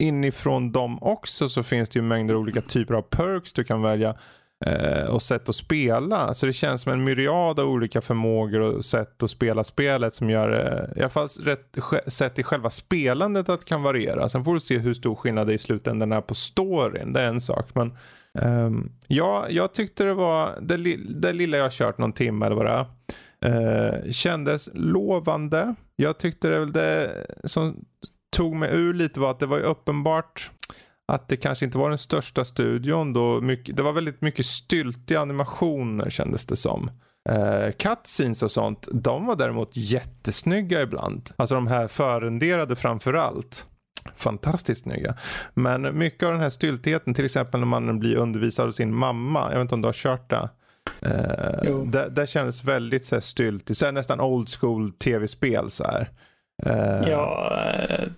inifrån 0.02 0.72
dem 0.72 0.97
också 1.02 1.49
så 1.49 1.64
finns 1.64 1.89
det 1.89 1.99
ju 1.99 2.04
mängder 2.04 2.34
av 2.34 2.41
olika 2.41 2.62
typer 2.62 2.93
av 2.93 3.02
perks 3.02 3.54
du 3.54 3.64
kan 3.64 3.82
välja 3.82 4.16
eh, 4.66 5.04
och 5.04 5.22
sätt 5.22 5.49
att 5.49 5.56
spela. 5.56 6.34
Så 6.34 6.45
det 6.45 6.54
känns 6.54 6.82
som 6.82 6.91
en 6.91 7.04
myriad 7.04 7.60
av 7.60 7.70
olika 7.70 8.02
förmågor 8.02 8.60
och 8.60 8.86
sätt 8.86 9.24
att 9.24 9.32
spela 9.32 9.64
spelet 9.64 10.16
som 10.16 10.30
gör 10.30 10.52
eh, 10.52 10.97
i 10.97 11.02
alla 11.02 11.10
fall 11.10 11.28
rätt 11.28 11.78
sätt 12.08 12.39
i 12.39 12.43
själva 12.43 12.70
spelandet 12.70 13.49
att 13.49 13.60
det 13.60 13.66
kan 13.66 13.84
variera. 13.84 14.30
Sen 14.30 14.43
får 14.43 14.54
du 14.54 14.60
se 14.60 14.78
hur 14.78 14.93
stor 14.93 15.16
skillnad 15.16 15.47
det 15.47 15.54
i 15.54 15.58
slutändan 15.58 16.12
är 16.12 16.22
på 16.22 16.36
storyn. 16.36 17.14
Det 17.14 17.22
är 17.22 17.28
en 17.28 17.41
sak. 17.41 17.70
Men 17.74 17.97
um, 18.41 18.91
ja, 19.08 19.45
jag 19.49 19.74
tyckte 19.74 20.04
det 20.04 20.14
var 20.14 20.49
det, 20.62 20.78
det 21.10 21.34
lilla 21.34 21.58
jag 21.58 21.72
kört 21.72 21.97
någon 21.97 22.14
timme 22.14 22.45
eller 22.45 22.56
vad 22.56 22.66
det 22.66 22.72
är. 22.72 22.86
Uh, 23.45 24.12
kändes 24.12 24.70
lovande. 24.74 25.76
Jag 25.95 26.18
tyckte 26.18 26.49
det 26.49 26.66
det 26.66 27.26
som 27.43 27.86
tog 28.32 28.56
mig 28.56 28.70
ur 28.74 28.94
lite 28.94 29.20
var 29.20 29.32
att 29.32 29.40
det 29.40 29.46
var 29.46 29.58
ju 29.58 29.64
uppenbart 29.64 30.52
att 31.08 31.28
det 31.28 31.38
kanske 31.38 31.66
inte 31.66 31.78
var 31.78 31.90
den 31.90 31.98
största 31.98 32.46
studion 32.46 33.14
då. 33.14 33.42
Mycket, 33.42 33.78
det 33.78 33.84
var 33.84 33.94
väldigt 33.94 34.22
mycket 34.22 34.46
styltiga 34.46 35.20
animationer 35.20 36.10
kändes 36.10 36.46
det 36.46 36.56
som. 36.56 36.92
Uh, 37.30 37.72
cutscenes 37.72 38.44
och 38.44 38.52
sånt, 38.52 38.88
de 38.92 39.26
var 39.26 39.36
däremot 39.36 39.70
jättesnygga 39.74 40.82
ibland. 40.82 41.30
Alltså 41.36 41.56
de 41.56 41.68
här 41.68 41.88
förrenderade 41.88 42.76
framförallt. 42.76 43.66
Fantastiskt 44.16 44.84
snygga. 44.84 45.16
Men 45.54 45.98
mycket 45.98 46.24
av 46.24 46.32
den 46.32 46.42
här 46.42 46.50
styltigheten, 46.50 47.14
till 47.14 47.26
exempel 47.26 47.60
när 47.60 47.68
man 47.68 48.00
blir 48.00 48.16
undervisad 48.16 48.68
av 48.68 48.72
sin 48.72 48.96
mamma. 48.96 49.52
Jag 49.52 49.58
vet 49.58 49.62
inte 49.62 49.76
om 49.76 49.82
du 49.82 49.88
har 49.88 49.94
kört 49.94 50.30
det? 50.30 50.50
Det, 51.86 52.10
det 52.10 52.28
kändes 52.28 52.64
väldigt 52.64 53.06
så 53.06 53.16
här 53.16 53.22
styltigt, 53.22 53.80
så 53.80 53.86
här, 53.86 53.92
nästan 53.92 54.22
old 54.22 54.50
school 54.50 54.92
tv-spel 54.92 55.72
så 55.72 55.84
här. 55.84 56.10
Uh, 56.68 57.09
ja, 57.09 57.53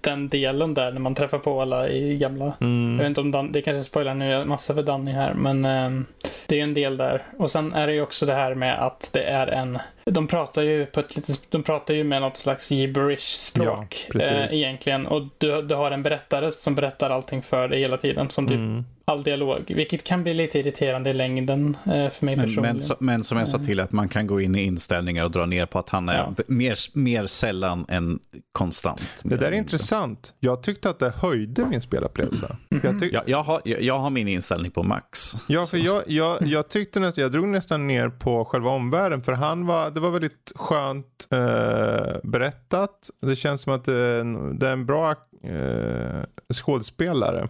den 0.02 0.30
delen 0.30 0.74
där 0.74 0.92
när 0.92 1.00
man 1.00 1.16
träffar 1.16 1.38
på 1.38 1.62
alla 1.62 1.90
i 1.90 2.18
gamla. 2.18 2.54
Mm. 2.62 2.92
Jag 2.92 2.98
vet 2.98 3.08
inte 3.08 3.22
om 3.22 3.32
Dan, 3.32 3.52
det 3.52 3.62
kanske 3.62 3.84
spoilar 3.84 4.14
nu 4.14 4.46
massa 4.46 4.74
för 4.74 4.84
Danny 4.84 5.12
här, 5.12 5.34
men 5.34 5.66
um, 5.66 6.06
det 6.48 6.60
är 6.60 6.64
en 6.64 6.74
del 6.74 6.98
där. 6.98 7.24
Och 7.38 7.52
sen 7.52 7.74
är 7.74 7.88
det 7.88 7.94
ju 7.94 8.02
också 8.02 8.26
det 8.26 8.34
här 8.34 8.54
med 8.56 8.86
att 8.86 9.10
det 9.14 9.24
är 9.24 9.48
en 9.48 9.80
de 10.06 10.28
pratar 10.28 10.62
ju 10.62 10.86
på 10.86 11.00
ett 11.00 11.16
litet, 11.16 11.42
de 11.50 11.64
pratar 11.64 11.94
ju 11.94 12.04
med 12.04 12.22
något 12.22 12.38
slags 12.38 12.72
gibberish 12.72 13.36
språk 13.36 14.10
ja, 14.14 14.20
eh, 14.20 14.54
egentligen. 14.54 15.08
Och 15.08 15.22
du, 15.38 15.62
du 15.62 15.76
har 15.76 15.92
en 15.92 16.04
berättare 16.04 16.52
som 16.52 16.76
berättar 16.76 17.10
allting 17.10 17.42
för 17.42 17.68
dig 17.68 17.80
hela 17.80 17.98
tiden. 17.98 18.30
Som 18.30 18.48
typ 18.48 18.58
mm. 18.58 18.86
all 19.06 19.24
dialog. 19.24 19.64
Vilket 19.68 20.04
kan 20.04 20.24
bli 20.24 20.34
lite 20.34 20.60
irriterande 20.60 21.10
i 21.10 21.14
längden 21.14 21.78
eh, 21.86 22.10
för 22.10 22.26
mig 22.26 22.36
men, 22.36 22.46
personligen. 22.46 22.76
Men, 22.76 22.82
så, 22.82 22.96
men, 23.00 23.24
som 23.24 23.38
jag 23.38 23.48
sa 23.48 23.60
till 23.60 23.80
att 23.80 23.92
man 23.92 24.10
kan 24.10 24.28
gå 24.28 24.42
in 24.42 24.56
i 24.56 24.64
inställningar 24.64 25.26
och 25.26 25.32
dra 25.32 25.46
ner 25.46 25.66
på 25.66 25.80
att 25.80 25.90
han 25.90 26.10
är 26.10 26.18
ja. 26.18 26.34
mer, 26.48 26.78
mer 26.94 27.26
sällan 27.26 27.86
än 27.90 28.20
konstant. 28.52 29.02
Det 29.24 29.36
där 29.36 29.48
är 29.48 29.52
intressant. 29.52 30.34
Jag 30.40 30.64
tyckte 30.64 30.90
att 30.90 31.00
det 31.00 31.10
höjde 31.10 31.66
min 31.66 31.82
spelupplevelse. 31.82 32.58
Mm. 32.72 32.86
Jag, 32.86 33.00
tyck... 33.00 33.14
jag, 33.14 33.24
jag, 33.26 33.44
har, 33.44 33.62
jag, 33.66 33.82
jag, 33.82 34.00
har 34.00 34.10
min 34.10 34.28
inställning 34.28 34.72
på 34.72 34.84
max. 34.84 35.36
Ja, 35.48 35.64
för 35.64 35.78
jag, 35.78 36.04
jag, 36.08 36.38
jag 36.48 36.70
tyckte 36.70 37.00
nästan, 37.00 37.22
jag 37.22 37.32
drog 37.32 37.48
nästan 37.48 37.88
ner 37.88 38.10
på 38.10 38.46
själva 38.46 38.70
omvärlden. 38.70 39.24
För 39.24 39.32
han 39.32 39.66
var 39.66 39.92
det 39.94 40.00
var 40.00 40.10
väldigt 40.10 40.52
skönt 40.56 41.28
eh, 41.32 42.18
berättat. 42.24 43.10
Det 43.22 43.36
känns 43.36 43.62
som 43.62 43.74
att 43.74 43.86
det 43.86 43.98
är 43.98 44.20
en, 44.20 44.60
det 44.60 44.68
är 44.68 44.74
en 44.74 44.86
bra 44.86 45.12
eh, 45.44 46.54
skådespelare. 46.54 47.48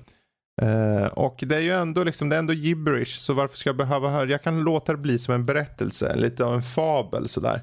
Eh, 0.62 1.06
och 1.06 1.44
det 1.48 1.56
är 1.56 1.60
ju 1.60 1.72
ändå, 1.72 2.04
liksom, 2.04 2.30
det 2.30 2.36
är 2.36 2.40
ändå 2.40 2.54
gibberish, 2.54 3.18
så 3.20 3.34
varför 3.34 3.58
ska 3.58 3.70
jag 3.70 3.78
behöva 3.78 4.10
höra? 4.10 4.30
Jag 4.30 4.44
kan 4.44 4.64
låta 4.64 4.92
det 4.92 4.98
bli 4.98 5.20
som 5.20 5.34
en 5.34 5.46
berättelse, 5.46 6.16
lite 6.16 6.46
av 6.46 6.54
en 6.54 6.64
fabel 6.64 7.28
sådär. 7.28 7.62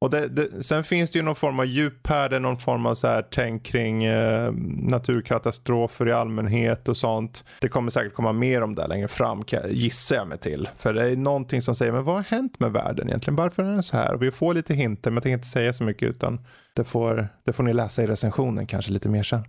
Och 0.00 0.10
det, 0.10 0.28
det, 0.28 0.62
sen 0.62 0.84
finns 0.84 1.10
det 1.10 1.18
ju 1.18 1.24
någon 1.24 1.36
form 1.36 1.60
av 1.60 1.66
djup 1.66 2.06
här, 2.06 2.28
det 2.28 2.36
är 2.36 2.40
någon 2.40 2.58
form 2.58 2.86
av 2.86 2.94
så 2.94 3.06
här 3.06 3.26
tänk 3.30 3.64
kring 3.64 4.04
eh, 4.04 4.52
naturkatastrofer 4.82 6.08
i 6.08 6.12
allmänhet 6.12 6.88
och 6.88 6.96
sånt. 6.96 7.44
Det 7.60 7.68
kommer 7.68 7.90
säkert 7.90 8.14
komma 8.14 8.32
mer 8.32 8.62
om 8.62 8.74
det 8.74 8.86
längre 8.86 9.08
fram, 9.08 9.44
gissar 9.68 10.16
jag 10.16 10.28
mig 10.28 10.38
till. 10.38 10.68
För 10.76 10.94
det 10.94 11.10
är 11.10 11.16
någonting 11.16 11.62
som 11.62 11.74
säger, 11.74 11.92
men 11.92 12.04
vad 12.04 12.14
har 12.14 12.22
hänt 12.22 12.60
med 12.60 12.72
världen 12.72 13.08
egentligen? 13.08 13.36
Varför 13.36 13.62
är 13.62 13.72
den 13.72 13.82
så 13.82 13.96
här? 13.96 14.14
Och 14.14 14.22
vi 14.22 14.30
får 14.30 14.54
lite 14.54 14.74
hinter, 14.74 15.10
men 15.10 15.14
jag 15.14 15.22
tänker 15.22 15.34
inte 15.34 15.48
säga 15.48 15.72
så 15.72 15.84
mycket 15.84 16.08
utan 16.08 16.40
det 16.74 16.84
får, 16.84 17.28
det 17.44 17.52
får 17.52 17.62
ni 17.62 17.72
läsa 17.72 18.02
i 18.02 18.06
recensionen 18.06 18.66
kanske 18.66 18.92
lite 18.92 19.08
mer 19.08 19.22
sen. 19.22 19.44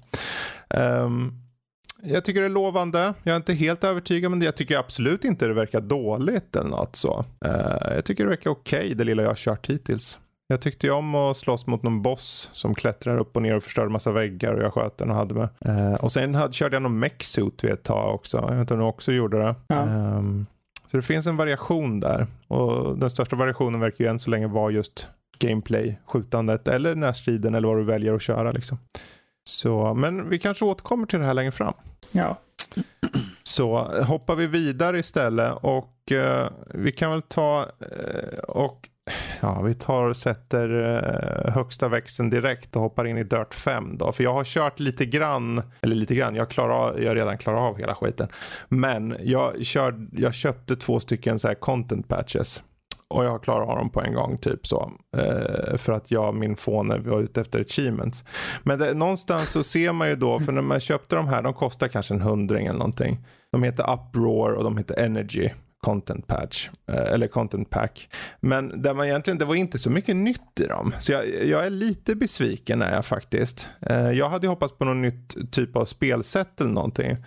Um, 0.70 1.34
jag 2.04 2.26
tycker 2.26 2.40
det 2.40 2.48
är 2.48 2.50
lovande. 2.50 3.14
Jag 3.24 3.34
är 3.34 3.38
inte 3.38 3.54
helt 3.54 3.84
övertygad 3.84 4.32
men 4.32 4.42
jag 4.42 4.56
tycker 4.56 4.78
absolut 4.78 5.26
inte 5.26 5.48
det 5.48 5.54
verkar 5.54 5.82
dåligt 5.82 6.56
eller 6.56 6.70
något 6.70 6.96
så. 6.96 7.26
Uh, 7.46 7.96
jag 7.96 8.06
tycker 8.06 8.24
det 8.24 8.30
verkar 8.30 8.50
okej 8.50 8.80
okay, 8.80 8.94
det 8.94 9.04
lilla 9.04 9.22
jag 9.22 9.30
har 9.30 9.36
kört 9.36 9.70
hittills. 9.70 10.20
Jag 10.52 10.62
tyckte 10.62 10.88
ju 10.88 10.94
om 10.94 11.16
att 11.16 11.38
slåss 11.38 11.68
mot 11.68 11.84
någon 11.84 12.02
boss 12.02 12.50
som 12.54 12.76
klättrar 12.76 13.18
upp 13.18 13.36
och 13.36 13.42
ner 13.42 13.56
och 13.56 13.64
förstör 13.64 13.88
massa 13.88 14.12
väggar 14.12 14.54
och 14.54 14.64
jag 14.64 14.74
sköt 14.74 14.98
den 14.98 15.10
och 15.10 15.16
hade 15.16 15.34
med. 15.34 15.50
Uh, 15.68 15.94
och 15.94 16.12
sen 16.12 16.36
hade, 16.36 16.54
körde 16.54 16.76
jag 16.76 16.84
någon 16.84 17.00
mech-suit 17.00 17.64
vid 17.64 17.72
ett 17.72 17.84
tag 17.84 18.16
också. 18.16 18.38
Jag 18.38 18.52
vet 18.52 18.60
inte 18.60 18.74
om 18.74 18.80
du 18.80 18.86
också 18.86 19.12
gjorde 19.12 19.38
det. 19.38 19.56
Ja. 19.68 19.84
Um, 19.84 20.46
så 20.88 20.98
det 20.98 21.04
finns 21.04 21.28
en 21.28 21.38
variation 21.38 22.00
där. 22.00 22.28
Och 22.48 22.98
den 22.98 23.10
största 23.10 23.36
variationen 23.36 23.80
verkar 23.80 24.04
ju 24.04 24.10
än 24.10 24.20
så 24.20 24.30
länge 24.30 24.48
vara 24.48 24.72
just 24.72 25.08
gameplay, 25.40 26.00
skjutandet 26.06 26.68
eller 26.68 26.96
närstriden 26.96 27.56
eller 27.56 27.68
vad 27.68 27.78
du 27.78 27.84
väljer 27.84 28.14
att 28.14 28.22
köra 28.22 28.52
liksom. 28.52 28.78
Så, 29.44 29.94
men 29.94 30.30
vi 30.30 30.40
kanske 30.40 30.66
återkommer 30.66 31.06
till 31.06 31.20
det 31.20 31.26
här 31.26 31.34
längre 31.34 31.52
fram. 31.52 31.74
Ja. 32.12 32.40
Så 33.44 33.78
hoppar 34.04 34.36
vi 34.36 34.48
vidare 34.48 35.00
istället 35.00 35.54
och 35.62 35.94
uh, 36.12 36.50
vi 36.74 36.92
kan 36.92 37.12
väl 37.12 37.22
ta 37.22 37.60
uh, 37.60 38.40
och 38.40 38.88
Ja, 39.42 39.62
vi 39.62 39.74
tar 39.74 40.08
och 40.08 40.18
sätter 40.18 40.70
eh, 41.46 41.54
högsta 41.54 41.88
växeln 41.88 42.30
direkt 42.30 42.76
och 42.76 42.82
hoppar 42.82 43.06
in 43.06 43.18
i 43.18 43.24
Dirt 43.24 43.54
5 43.54 43.98
då. 43.98 44.12
För 44.12 44.24
jag 44.24 44.34
har 44.34 44.44
kört 44.44 44.80
lite 44.80 45.06
grann, 45.06 45.62
eller 45.82 45.96
lite 45.96 46.16
grann, 46.16 46.36
jag, 46.36 46.50
klarar, 46.50 47.00
jag 47.00 47.08
har 47.08 47.16
redan 47.16 47.38
klarat 47.38 47.60
av 47.60 47.78
hela 47.78 47.96
skiten. 47.96 48.28
Men 48.70 49.16
jag, 49.20 49.66
kör, 49.66 50.08
jag 50.12 50.34
köpte 50.34 50.76
två 50.76 51.00
stycken 51.00 51.40
så 51.40 51.48
här 51.48 51.56
content 51.56 52.08
patches. 52.08 52.64
och 53.08 53.26
jag 53.26 53.44
klarar 53.44 53.76
dem 53.76 53.90
på 53.90 54.02
en 54.02 54.14
gång 54.14 54.38
typ 54.38 54.68
så. 54.68 54.92
Eh, 55.18 55.78
för 55.78 55.94
att 55.94 56.12
jag 56.12 56.36
min 56.36 56.56
fåne 56.56 56.98
var 56.98 57.22
ute 57.22 57.42
efter 57.42 57.62
achievements. 57.62 58.26
Men 58.64 58.80
det, 58.80 58.94
någonstans 58.94 59.50
så 59.50 59.64
ser 59.64 59.94
man 59.94 60.10
ju 60.10 60.16
då, 60.16 60.40
för 60.40 60.52
när 60.52 60.62
man 60.62 60.80
köpte 60.80 61.16
de 61.16 61.28
här, 61.28 61.42
de 61.42 61.54
kostar 61.54 61.88
kanske 61.88 62.14
en 62.14 62.22
hundring 62.22 62.66
eller 62.66 62.80
någonting. 62.80 63.26
De 63.52 63.64
heter 63.64 63.94
Uproar 63.94 64.52
och 64.52 64.64
de 64.64 64.78
heter 64.78 65.00
Energy 65.00 65.50
content 65.82 66.28
patch 66.28 66.70
eh, 66.92 67.14
eller 67.14 67.28
content 67.28 67.70
pack. 67.70 68.10
Men 68.40 68.82
där 68.82 68.94
man 68.94 69.06
egentligen, 69.06 69.38
det 69.38 69.46
var 69.46 69.56
inte 69.56 69.80
så 69.80 69.90
mycket 69.90 70.16
nytt 70.16 70.60
i 70.60 70.68
dem. 70.68 70.94
Så 71.00 71.12
jag, 71.12 71.46
jag 71.46 71.66
är 71.66 71.70
lite 71.70 72.16
besviken 72.16 72.82
är 72.82 72.96
jag 72.96 73.06
faktiskt. 73.06 73.70
Eh, 73.82 74.12
jag 74.12 74.30
hade 74.30 74.48
hoppats 74.48 74.78
på 74.78 74.86
någon 74.86 75.02
nytt 75.02 75.52
typ 75.52 75.76
av 75.76 75.86
spelsätt 75.86 76.62
eller 76.62 76.72
någonting. 76.72 77.18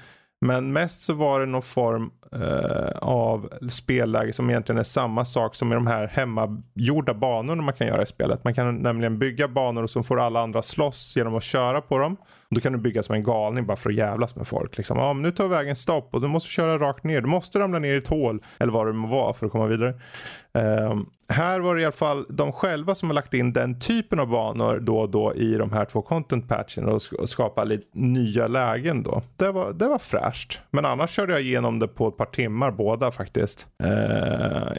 Men 0.40 0.72
mest 0.72 1.02
så 1.02 1.14
var 1.14 1.40
det 1.40 1.46
någon 1.46 1.62
form 1.62 2.10
eh, 2.32 2.98
av 2.98 3.48
spelläge 3.70 4.32
som 4.32 4.50
egentligen 4.50 4.78
är 4.78 4.82
samma 4.82 5.24
sak 5.24 5.54
som 5.54 5.72
i 5.72 5.74
de 5.74 5.86
här 5.86 6.06
hemmagjorda 6.06 7.14
banorna 7.14 7.62
man 7.62 7.74
kan 7.74 7.86
göra 7.86 8.02
i 8.02 8.06
spelet. 8.06 8.44
Man 8.44 8.54
kan 8.54 8.76
nämligen 8.76 9.18
bygga 9.18 9.48
banor 9.48 9.82
och 9.82 9.90
så 9.90 10.02
får 10.02 10.20
alla 10.20 10.40
andra 10.40 10.62
slåss 10.62 11.16
genom 11.16 11.34
att 11.34 11.42
köra 11.42 11.80
på 11.80 11.98
dem. 11.98 12.16
Då 12.54 12.60
kan 12.60 12.72
du 12.72 12.78
bygga 12.78 13.02
som 13.02 13.14
en 13.14 13.24
galning 13.24 13.66
bara 13.66 13.76
för 13.76 13.90
att 13.90 13.96
jävlas 13.96 14.36
med 14.36 14.46
folk. 14.46 14.76
Liksom. 14.76 14.98
Ja, 14.98 15.12
men 15.12 15.22
nu 15.22 15.30
tar 15.30 15.48
vägen 15.48 15.76
stopp 15.76 16.14
och 16.14 16.20
du 16.20 16.28
måste 16.28 16.50
köra 16.50 16.78
rakt 16.78 17.04
ner. 17.04 17.20
Du 17.20 17.26
måste 17.28 17.58
ramla 17.58 17.78
ner 17.78 17.94
i 17.94 17.96
ett 17.96 18.08
hål 18.08 18.42
eller 18.58 18.72
vad 18.72 18.86
det 18.86 18.92
må 18.92 19.08
vara 19.08 19.32
för 19.32 19.46
att 19.46 19.52
komma 19.52 19.66
vidare. 19.66 19.94
Um, 20.58 21.10
här 21.28 21.60
var 21.60 21.74
det 21.74 21.82
i 21.82 21.84
alla 21.84 21.92
fall 21.92 22.26
de 22.28 22.52
själva 22.52 22.94
som 22.94 23.08
har 23.08 23.14
lagt 23.14 23.34
in 23.34 23.52
den 23.52 23.80
typen 23.80 24.20
av 24.20 24.28
banor 24.28 24.78
då 24.80 24.98
och 24.98 25.10
då 25.10 25.34
i 25.34 25.54
de 25.54 25.72
här 25.72 25.84
två 25.84 26.02
content 26.02 26.48
patchen 26.48 26.88
och 26.88 27.28
skapa 27.28 27.64
lite 27.64 27.86
nya 27.92 28.46
lägen 28.46 29.02
då. 29.02 29.22
Det 29.36 29.50
var, 29.50 29.72
det 29.72 29.88
var 29.88 29.98
fräscht. 29.98 30.60
Men 30.70 30.84
annars 30.84 31.10
körde 31.10 31.32
jag 31.32 31.42
igenom 31.42 31.78
det 31.78 31.88
på 31.88 32.08
ett 32.08 32.16
par 32.16 32.26
timmar 32.26 32.70
båda 32.70 33.10
faktiskt. 33.10 33.66
Uh, 33.84 33.88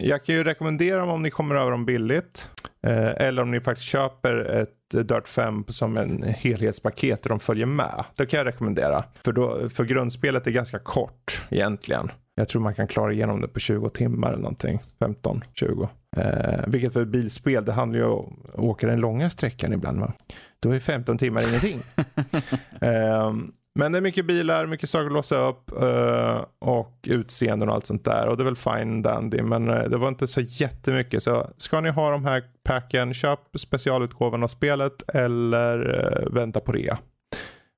jag 0.01 0.25
kan 0.25 0.35
ju 0.35 0.43
rekommendera 0.43 0.99
dem 0.99 1.09
om 1.09 1.23
ni 1.23 1.29
kommer 1.29 1.55
över 1.55 1.71
dem 1.71 1.85
billigt. 1.85 2.49
Uh, 2.87 3.21
eller 3.21 3.41
om 3.41 3.51
ni 3.51 3.61
faktiskt 3.61 3.87
köper 3.87 4.35
ett 4.35 4.69
Dirt 4.93 5.27
5 5.27 5.65
som 5.67 5.97
en 5.97 6.23
helhetspaket 6.23 7.23
där 7.23 7.29
de 7.29 7.39
följer 7.39 7.65
med. 7.65 8.03
Det 8.15 8.25
kan 8.25 8.37
jag 8.37 8.47
rekommendera. 8.47 9.03
För, 9.23 9.31
då, 9.31 9.69
för 9.69 9.83
grundspelet 9.83 10.47
är 10.47 10.51
ganska 10.51 10.79
kort 10.79 11.43
egentligen. 11.49 12.11
Jag 12.35 12.47
tror 12.47 12.61
man 12.61 12.75
kan 12.75 12.87
klara 12.87 13.13
igenom 13.13 13.41
det 13.41 13.47
på 13.47 13.59
20 13.59 13.89
timmar 13.89 14.27
eller 14.27 14.41
någonting. 14.41 14.79
15, 14.99 15.41
20. 15.53 15.89
Eh, 16.17 16.67
vilket 16.67 16.93
för 16.93 17.05
bilspel, 17.05 17.65
det 17.65 17.71
handlar 17.71 17.99
ju 17.99 18.05
om 18.05 18.43
att 18.53 18.59
åka 18.59 18.87
den 18.87 18.99
långa 18.99 19.29
sträckan 19.29 19.73
ibland. 19.73 19.99
Va? 19.99 20.13
Då 20.59 20.71
är 20.71 20.79
15 20.79 21.17
timmar 21.17 21.49
ingenting. 21.49 21.81
eh, 22.81 23.33
men 23.79 23.91
det 23.91 23.97
är 23.97 24.01
mycket 24.01 24.25
bilar, 24.25 24.65
mycket 24.65 24.89
saker 24.89 25.05
att 25.05 25.11
låsa 25.11 25.47
upp 25.47 25.71
eh, 25.81 26.45
och 26.59 27.07
utseenden 27.07 27.69
och 27.69 27.75
allt 27.75 27.85
sånt 27.85 28.05
där. 28.05 28.27
Och 28.27 28.37
det 28.37 28.43
är 28.43 28.45
väl 28.45 28.55
fine 28.55 29.01
dandy, 29.01 29.41
men 29.41 29.69
eh, 29.69 29.83
det 29.83 29.97
var 29.97 30.07
inte 30.07 30.27
så 30.27 30.41
jättemycket. 30.41 31.23
Så 31.23 31.49
ska 31.57 31.81
ni 31.81 31.89
ha 31.89 32.11
de 32.11 32.25
här 32.25 32.43
packen, 32.63 33.13
köp 33.13 33.39
specialutgåvan 33.57 34.43
av 34.43 34.47
spelet 34.47 35.03
eller 35.13 36.03
eh, 36.03 36.33
vänta 36.33 36.59
på 36.59 36.71
rea. 36.71 36.97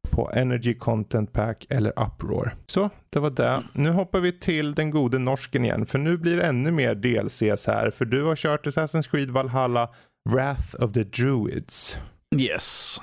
På 0.10 0.32
Energy 0.34 0.74
Content 0.74 1.34
Pack 1.34 1.66
eller 1.70 1.94
Uproar. 2.06 2.56
Så, 2.66 2.90
det 3.10 3.20
var 3.20 3.30
det. 3.30 3.64
Nu 3.74 3.90
hoppar 3.90 4.20
vi 4.20 4.32
till 4.32 4.74
den 4.74 4.92
gode 4.92 5.20
norsken 5.20 5.66
igen, 5.66 5.86
för 5.86 5.98
nu 5.98 6.18
blir 6.18 6.38
det 6.38 6.44
ännu 6.44 6.72
mer 6.72 6.96
DLCs 6.96 7.68
här. 7.68 7.92
För 7.92 8.06
du 8.06 8.24
har 8.24 8.36
kört 8.36 8.66
Assassin's 8.66 9.12
Creed 9.12 9.30
Valhalla 9.30 9.90
Wrath 10.30 10.84
of 10.84 10.94
the 10.94 11.04
Druids. 11.04 12.00
Yes. 12.36 13.02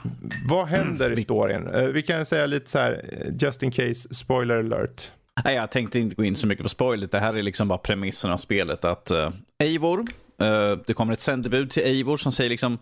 Vad 0.48 0.66
händer 0.66 1.18
i 1.18 1.22
storyn? 1.22 1.66
Uh, 1.66 1.88
vi 1.88 2.02
kan 2.02 2.26
säga 2.26 2.46
lite 2.46 2.70
så 2.70 2.78
här, 2.78 3.04
just 3.40 3.62
in 3.62 3.70
case, 3.70 4.14
spoiler 4.14 4.58
alert. 4.58 5.10
Nej, 5.44 5.54
jag 5.54 5.70
tänkte 5.70 5.98
inte 5.98 6.16
gå 6.16 6.24
in 6.24 6.36
så 6.36 6.46
mycket 6.46 6.62
på 6.62 6.68
spoilet. 6.68 7.12
Det 7.12 7.18
här 7.18 7.34
är 7.34 7.42
liksom 7.42 7.68
bara 7.68 7.78
premissen 7.78 8.30
av 8.30 8.36
spelet. 8.36 8.84
Att 8.84 9.10
uh, 9.10 9.30
Eivor, 9.58 9.98
uh, 9.98 10.78
det 10.86 10.94
kommer 10.94 11.12
ett 11.12 11.20
sändebud 11.20 11.70
till 11.70 11.82
Eivor 11.82 12.16
som 12.16 12.32
säger 12.32 12.50
liksom 12.50 12.78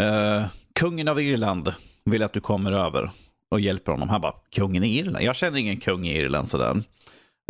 uh, 0.00 0.44
kungen 0.74 1.08
av 1.08 1.20
Irland 1.20 1.72
vill 2.04 2.22
att 2.22 2.32
du 2.32 2.40
kommer 2.40 2.72
över 2.72 3.10
och 3.50 3.60
hjälper 3.60 3.92
honom. 3.92 4.08
Han 4.08 4.20
bara, 4.20 4.34
kungen 4.50 4.84
i 4.84 4.98
Irland? 4.98 5.24
Jag 5.24 5.36
känner 5.36 5.58
ingen 5.58 5.80
kung 5.80 6.06
i 6.06 6.18
Irland 6.18 6.48
sådär. 6.48 6.82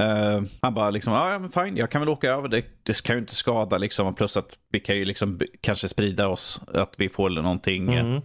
Uh, 0.02 0.42
han 0.60 0.74
bara 0.74 0.90
liksom, 0.90 1.12
ja 1.12 1.38
men 1.38 1.50
fine, 1.50 1.76
jag 1.76 1.90
kan 1.90 2.00
väl 2.00 2.08
åka 2.08 2.30
över. 2.30 2.48
Det, 2.48 2.66
det 2.82 3.02
kan 3.02 3.16
ju 3.16 3.20
inte 3.20 3.34
skada 3.34 3.78
liksom. 3.78 4.14
Plus 4.14 4.36
att 4.36 4.58
vi 4.72 4.80
kan 4.80 4.96
ju 4.96 5.04
liksom 5.04 5.40
kanske 5.60 5.88
sprida 5.88 6.28
oss. 6.28 6.60
Att 6.74 6.94
vi 6.98 7.08
får 7.08 7.30
någonting 7.30 7.92
mm. 7.92 8.20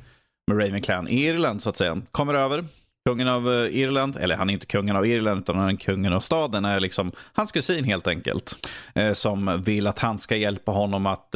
med 0.47 0.59
Raven 0.59 0.81
Clan 0.81 1.07
i 1.07 1.25
Irland 1.25 1.61
så 1.61 1.69
att 1.69 1.77
säga. 1.77 2.01
Kommer 2.11 2.33
över. 2.33 2.65
Kungen 3.09 3.27
av 3.27 3.47
uh, 3.47 3.77
Irland, 3.77 4.17
eller 4.17 4.35
han 4.35 4.49
är 4.49 4.53
inte 4.53 4.65
kungen 4.65 4.95
av 4.95 5.05
Irland 5.05 5.39
utan 5.39 5.57
han 5.57 5.69
är 5.69 5.75
kungen 5.75 6.13
av 6.13 6.19
staden. 6.19 6.65
är 6.65 6.79
liksom 6.79 7.11
hans 7.33 7.51
kusin 7.51 7.83
helt 7.83 8.07
enkelt. 8.07 8.69
Uh, 8.99 9.13
som 9.13 9.63
vill 9.63 9.87
att 9.87 9.99
han 9.99 10.17
ska 10.17 10.35
hjälpa 10.35 10.71
honom 10.71 11.05
att 11.05 11.35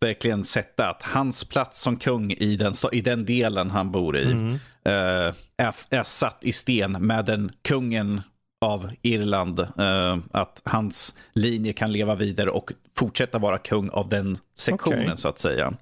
verkligen 0.00 0.44
sätta 0.44 0.90
att 0.90 1.02
hans 1.02 1.44
plats 1.44 1.80
som 1.80 1.96
kung 1.96 2.32
i 2.32 2.56
den, 2.56 2.72
i 2.92 3.00
den 3.00 3.24
delen 3.24 3.70
han 3.70 3.90
bor 3.90 4.16
i. 4.16 4.24
Mm. 4.32 4.58
Är, 4.84 5.74
är 5.90 6.02
satt 6.02 6.44
i 6.44 6.52
sten 6.52 6.92
med 6.92 7.24
den 7.24 7.50
kungen 7.68 8.20
av 8.60 8.90
Irland. 9.02 9.60
Uh, 9.60 10.18
att 10.30 10.62
hans 10.64 11.14
linje 11.32 11.72
kan 11.72 11.92
leva 11.92 12.14
vidare 12.14 12.50
och 12.50 12.72
fortsätta 12.96 13.38
vara 13.38 13.58
kung 13.58 13.88
av 13.88 14.08
den 14.08 14.38
sektionen 14.54 15.04
okay. 15.04 15.16
så 15.16 15.28
att 15.28 15.38
säga. 15.38 15.72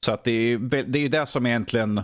Så 0.00 0.12
att 0.12 0.24
det 0.24 0.30
är, 0.30 0.58
det 0.82 0.98
är 0.98 1.08
det 1.08 1.26
som 1.26 1.46
är 1.46 1.50
egentligen 1.50 2.02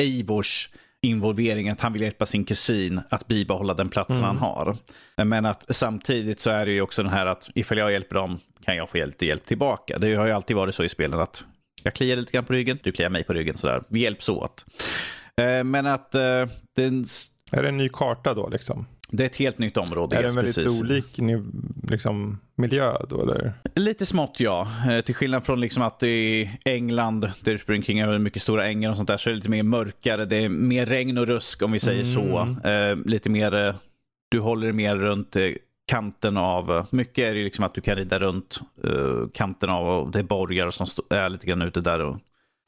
Eivors 0.00 0.70
involvering, 1.02 1.68
att 1.68 1.80
han 1.80 1.92
vill 1.92 2.02
hjälpa 2.02 2.26
sin 2.26 2.44
kusin 2.44 3.00
att 3.08 3.26
bibehålla 3.26 3.74
den 3.74 3.88
platsen 3.88 4.16
mm. 4.16 4.26
han 4.26 4.38
har. 4.38 4.76
Men 5.24 5.46
att 5.46 5.64
samtidigt 5.68 6.40
så 6.40 6.50
är 6.50 6.66
det 6.66 6.72
ju 6.72 6.80
också 6.80 7.02
den 7.02 7.12
här 7.12 7.26
att 7.26 7.50
ifall 7.54 7.78
jag 7.78 7.92
hjälper 7.92 8.14
dem 8.14 8.40
kan 8.64 8.76
jag 8.76 8.88
få 8.88 9.04
lite 9.04 9.26
hjälp 9.26 9.46
tillbaka. 9.46 9.98
Det 9.98 10.14
har 10.14 10.26
ju 10.26 10.32
alltid 10.32 10.56
varit 10.56 10.74
så 10.74 10.84
i 10.84 10.88
spelen 10.88 11.20
att 11.20 11.44
jag 11.82 11.94
kliar 11.94 12.16
lite 12.16 12.32
grann 12.32 12.44
på 12.44 12.52
ryggen, 12.52 12.78
du 12.82 12.92
kliar 12.92 13.10
mig 13.10 13.24
på 13.24 13.32
ryggen 13.32 13.56
sådär. 13.56 13.82
Vi 13.88 14.00
hjälps 14.00 14.28
åt. 14.28 14.64
Uh, 15.40 15.64
men 15.64 15.86
att 15.86 16.14
uh, 16.14 16.50
den... 16.76 17.04
Är 17.52 17.62
det 17.62 17.68
en 17.68 17.76
ny 17.76 17.88
karta 17.88 18.34
då 18.34 18.48
liksom? 18.48 18.86
Det 19.12 19.22
är 19.22 19.26
ett 19.26 19.36
helt 19.36 19.58
nytt 19.58 19.76
område. 19.76 20.16
Är 20.16 20.22
det 20.22 20.28
en 20.28 20.34
väldigt 20.34 20.54
precis. 20.54 20.82
olik 20.82 21.18
liksom, 21.88 22.38
miljö 22.54 22.96
då 23.08 23.22
eller? 23.22 23.52
Lite 23.74 24.06
smått 24.06 24.36
ja. 24.38 24.68
Eh, 24.90 25.00
till 25.00 25.14
skillnad 25.14 25.44
från 25.44 25.60
liksom 25.60 25.82
att 25.82 26.02
i 26.02 26.50
England, 26.64 27.20
där 27.20 27.52
du 27.52 27.58
springer 27.58 27.82
kring 27.82 28.00
över 28.02 28.18
mycket 28.18 28.42
stora 28.42 28.66
ängar 28.66 28.90
och 28.90 28.96
sånt 28.96 29.08
där, 29.08 29.16
så 29.16 29.30
är 29.30 29.32
det 29.32 29.36
lite 29.36 29.50
mer 29.50 29.62
mörkare. 29.62 30.24
Det 30.24 30.36
är 30.36 30.48
mer 30.48 30.86
regn 30.86 31.18
och 31.18 31.26
rusk 31.26 31.62
om 31.62 31.72
vi 31.72 31.80
säger 31.80 32.18
mm. 32.18 32.56
så. 32.60 32.68
Eh, 32.68 32.96
lite 32.96 33.30
mer, 33.30 33.54
eh, 33.54 33.74
du 34.30 34.40
håller 34.40 34.66
dig 34.66 34.72
mer 34.72 34.96
runt 34.96 35.36
kanten 35.86 36.36
av, 36.36 36.86
mycket 36.90 37.24
är 37.24 37.34
det 37.34 37.44
liksom 37.44 37.64
att 37.64 37.74
du 37.74 37.80
kan 37.80 37.96
rida 37.96 38.18
runt 38.18 38.60
kanten 39.32 39.70
av 39.70 39.88
och 39.88 40.10
det 40.10 40.18
är 40.18 40.22
borgar 40.22 40.70
som 40.70 40.86
är 41.10 41.28
lite 41.28 41.46
grann 41.46 41.62
ute 41.62 41.80
där 41.80 42.00
och 42.00 42.18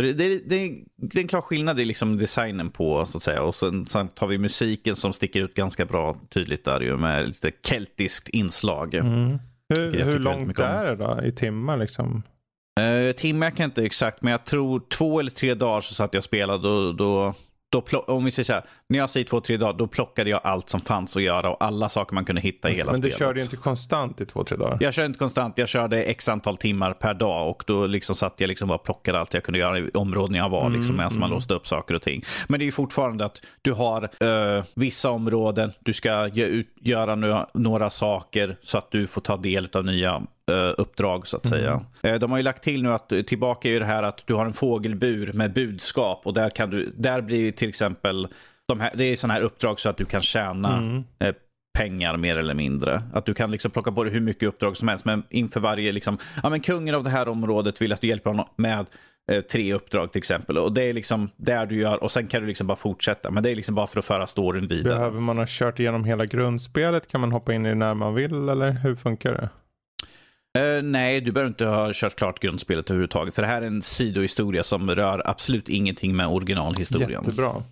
det, 0.02 0.12
det, 0.12 0.38
det, 0.38 0.84
det 0.96 1.18
är 1.18 1.22
en 1.22 1.28
klar 1.28 1.40
skillnad 1.40 1.80
i 1.80 1.84
liksom 1.84 2.18
designen 2.18 2.70
på 2.70 3.04
så 3.04 3.16
att 3.16 3.22
säga. 3.22 3.42
Och 3.42 3.54
sen, 3.54 3.86
sen 3.86 4.08
har 4.18 4.26
vi 4.26 4.38
musiken 4.38 4.96
som 4.96 5.12
sticker 5.12 5.40
ut 5.40 5.54
ganska 5.54 5.84
bra 5.84 6.20
tydligt 6.30 6.64
där 6.64 6.80
ju 6.80 6.96
med 6.96 7.26
lite 7.26 7.50
keltiskt 7.62 8.28
inslag. 8.28 8.94
Mm. 8.94 9.38
Hur, 9.74 10.04
hur 10.04 10.18
långt 10.18 10.58
är 10.58 10.84
det 10.84 10.96
då 10.96 11.20
i 11.24 11.32
timmar 11.32 11.76
liksom? 11.76 12.22
Uh, 12.80 13.12
timmar 13.12 13.50
kan 13.50 13.64
jag 13.64 13.68
inte 13.68 13.84
exakt, 13.84 14.22
men 14.22 14.30
jag 14.30 14.44
tror 14.44 14.82
två 14.88 15.20
eller 15.20 15.30
tre 15.30 15.54
dagar 15.54 15.80
så 15.80 15.94
satt 15.94 16.14
jag 16.14 16.20
och 16.20 16.24
spelade. 16.24 16.62
Då, 16.62 16.92
då 16.92 17.34
då 17.74 17.98
om 17.98 18.24
vi 18.24 18.30
säger 18.30 18.44
så 18.44 18.52
här, 18.52 18.64
när 18.88 18.98
jag 18.98 19.10
säger 19.10 19.26
två, 19.26 19.40
tre 19.40 19.56
dagar, 19.56 19.78
då 19.78 19.86
plockade 19.86 20.30
jag 20.30 20.40
allt 20.44 20.68
som 20.68 20.80
fanns 20.80 21.16
att 21.16 21.22
göra 21.22 21.50
och 21.50 21.64
alla 21.64 21.88
saker 21.88 22.14
man 22.14 22.24
kunde 22.24 22.40
hitta 22.40 22.70
i 22.70 22.74
hela 22.74 22.94
spelet. 22.94 23.02
Men 23.02 23.10
du 23.10 23.16
körde 23.16 23.40
ju 23.40 23.44
inte 23.44 23.56
konstant 23.56 24.20
i 24.20 24.26
två, 24.26 24.44
tre 24.44 24.56
dagar? 24.56 24.78
Jag 24.80 24.94
körde 24.94 25.06
inte 25.06 25.18
konstant, 25.18 25.58
jag 25.58 25.68
körde 25.68 26.02
x 26.02 26.28
antal 26.28 26.56
timmar 26.56 26.92
per 26.92 27.14
dag 27.14 27.50
och 27.50 27.64
då 27.66 27.86
liksom 27.86 28.14
satt 28.16 28.40
jag 28.40 28.48
liksom 28.48 28.68
bara 28.68 28.74
och 28.74 28.84
plockade 28.84 29.20
allt 29.20 29.34
jag 29.34 29.44
kunde 29.44 29.58
göra 29.58 29.78
i 29.78 29.90
områden 29.94 30.34
jag 30.34 30.48
var, 30.48 30.70
liksom, 30.70 30.94
mm, 30.94 30.96
medan 30.96 31.10
mm. 31.10 31.20
man 31.20 31.30
låste 31.30 31.54
upp 31.54 31.66
saker 31.66 31.94
och 31.94 32.02
ting. 32.02 32.24
Men 32.48 32.58
det 32.58 32.64
är 32.64 32.66
ju 32.66 32.72
fortfarande 32.72 33.24
att 33.24 33.40
du 33.62 33.72
har 33.72 34.02
uh, 34.02 34.64
vissa 34.74 35.10
områden, 35.10 35.72
du 35.80 35.92
ska 35.92 36.30
göra 36.80 37.14
några, 37.54 37.90
saker 37.90 38.56
så 38.62 38.78
att 38.78 38.90
du 38.90 39.06
får 39.06 39.20
ta 39.20 39.36
del 39.36 39.68
av 39.72 39.84
nya 39.84 40.22
uppdrag 40.76 41.26
så 41.26 41.36
att 41.36 41.46
säga. 41.46 41.80
Mm. 42.02 42.20
De 42.20 42.30
har 42.30 42.38
ju 42.38 42.42
lagt 42.42 42.64
till 42.64 42.82
nu 42.82 42.92
att 42.92 43.08
tillbaka 43.26 43.68
i 43.68 43.78
det 43.78 43.84
här 43.84 44.02
att 44.02 44.26
du 44.26 44.34
har 44.34 44.46
en 44.46 44.52
fågelbur 44.52 45.32
med 45.32 45.52
budskap 45.52 46.20
och 46.24 46.34
där 46.34 46.50
kan 46.50 46.70
du, 46.70 46.92
där 46.96 47.20
blir 47.20 47.52
till 47.52 47.68
exempel, 47.68 48.28
de 48.68 48.80
här, 48.80 48.90
det 48.94 49.04
är 49.04 49.16
sådana 49.16 49.34
här 49.34 49.40
uppdrag 49.40 49.80
så 49.80 49.88
att 49.88 49.96
du 49.96 50.04
kan 50.04 50.20
tjäna 50.20 50.76
mm. 50.76 51.04
eh, 51.18 51.34
pengar 51.78 52.16
mer 52.16 52.36
eller 52.36 52.54
mindre. 52.54 53.02
Att 53.12 53.26
du 53.26 53.34
kan 53.34 53.50
liksom 53.50 53.70
plocka 53.70 53.92
på 53.92 54.04
dig 54.04 54.12
hur 54.12 54.20
mycket 54.20 54.48
uppdrag 54.48 54.76
som 54.76 54.88
helst 54.88 55.04
men 55.04 55.22
inför 55.30 55.60
varje, 55.60 55.92
liksom, 55.92 56.18
ja 56.42 56.50
men 56.50 56.60
kungen 56.60 56.94
av 56.94 57.04
det 57.04 57.10
här 57.10 57.28
området 57.28 57.82
vill 57.82 57.92
att 57.92 58.00
du 58.00 58.06
hjälper 58.06 58.30
honom 58.30 58.48
med 58.56 58.86
eh, 59.32 59.40
tre 59.40 59.74
uppdrag 59.74 60.12
till 60.12 60.18
exempel. 60.18 60.58
Och 60.58 60.72
det 60.72 60.82
är 60.82 60.92
liksom 60.92 61.30
där 61.36 61.66
du 61.66 61.76
gör 61.76 62.02
och 62.02 62.12
sen 62.12 62.26
kan 62.26 62.40
du 62.40 62.46
liksom 62.46 62.66
bara 62.66 62.76
fortsätta. 62.76 63.30
Men 63.30 63.42
det 63.42 63.50
är 63.50 63.56
liksom 63.56 63.74
bara 63.74 63.86
för 63.86 63.98
att 63.98 64.04
föra 64.04 64.26
storyn 64.26 64.66
vidare. 64.66 64.94
Behöver 64.94 65.20
man 65.20 65.38
ha 65.38 65.44
kört 65.48 65.80
igenom 65.80 66.04
hela 66.04 66.26
grundspelet? 66.26 67.08
Kan 67.08 67.20
man 67.20 67.32
hoppa 67.32 67.52
in 67.52 67.66
i 67.66 67.68
det 67.68 67.74
när 67.74 67.94
man 67.94 68.14
vill 68.14 68.48
eller 68.48 68.70
hur 68.70 68.96
funkar 68.96 69.32
det? 69.32 69.48
Uh, 70.58 70.82
nej, 70.82 71.20
du 71.20 71.32
behöver 71.32 71.48
inte 71.48 71.66
ha 71.66 71.90
kört 71.94 72.16
klart 72.16 72.40
grundspelet 72.40 72.90
överhuvudtaget. 72.90 73.34
För 73.34 73.42
det 73.42 73.48
här 73.48 73.62
är 73.62 73.66
en 73.66 73.82
sidohistoria 73.82 74.62
som 74.62 74.90
rör 74.90 75.22
absolut 75.24 75.68
ingenting 75.68 76.16
med 76.16 76.26
originalhistorien. 76.26 77.10
Jättebra. 77.10 77.62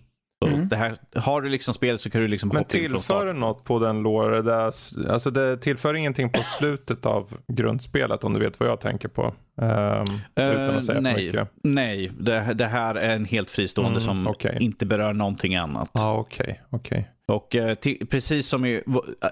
Mm. 0.46 0.68
det 0.68 0.76
här, 0.76 0.96
har 1.16 1.40
du 1.42 1.48
liksom 1.48 1.74
spelet 1.74 2.00
så 2.00 2.10
kan 2.10 2.20
du 2.20 2.28
liksom 2.28 2.48
Men 2.48 2.56
hoppa 2.56 2.78
in 2.78 2.82
från 2.82 2.90
tillför 2.90 3.02
start. 3.04 3.24
det 3.26 3.32
något 3.32 3.64
på 3.64 3.78
den 3.78 4.02
lore? 4.02 4.42
Det, 4.42 4.52
är- 4.54 5.10
alltså 5.10 5.30
det 5.30 5.56
tillför 5.56 5.94
ingenting 5.94 6.30
på 6.30 6.42
slutet 6.42 7.06
av 7.06 7.38
grundspelet 7.52 8.24
om 8.24 8.32
du 8.32 8.40
vet 8.40 8.60
vad 8.60 8.68
jag 8.68 8.80
tänker 8.80 9.08
på. 9.08 9.34
Ehm, 9.62 10.04
utan 10.36 10.76
att 10.76 10.84
säga 10.84 10.98
Eh, 10.98 11.02
för 11.04 11.12
nej, 11.14 11.26
mycket. 11.26 11.48
nej 11.62 12.10
det, 12.20 12.54
det 12.54 12.66
här 12.66 12.94
är 12.94 13.14
en 13.14 13.24
helt 13.24 13.50
fristående 13.50 13.90
Mm, 13.90 14.00
som 14.00 14.26
okej. 14.26 14.56
inte 14.60 14.86
berör 14.86 15.12
någonting 15.12 15.56
annat. 15.56 15.90
Ja, 15.92 16.16
okej, 16.16 16.60
okej. 16.70 17.10
Och 17.28 17.56
eh, 17.56 17.74
precis 18.10 18.48
som 18.48 18.64
i 18.64 18.82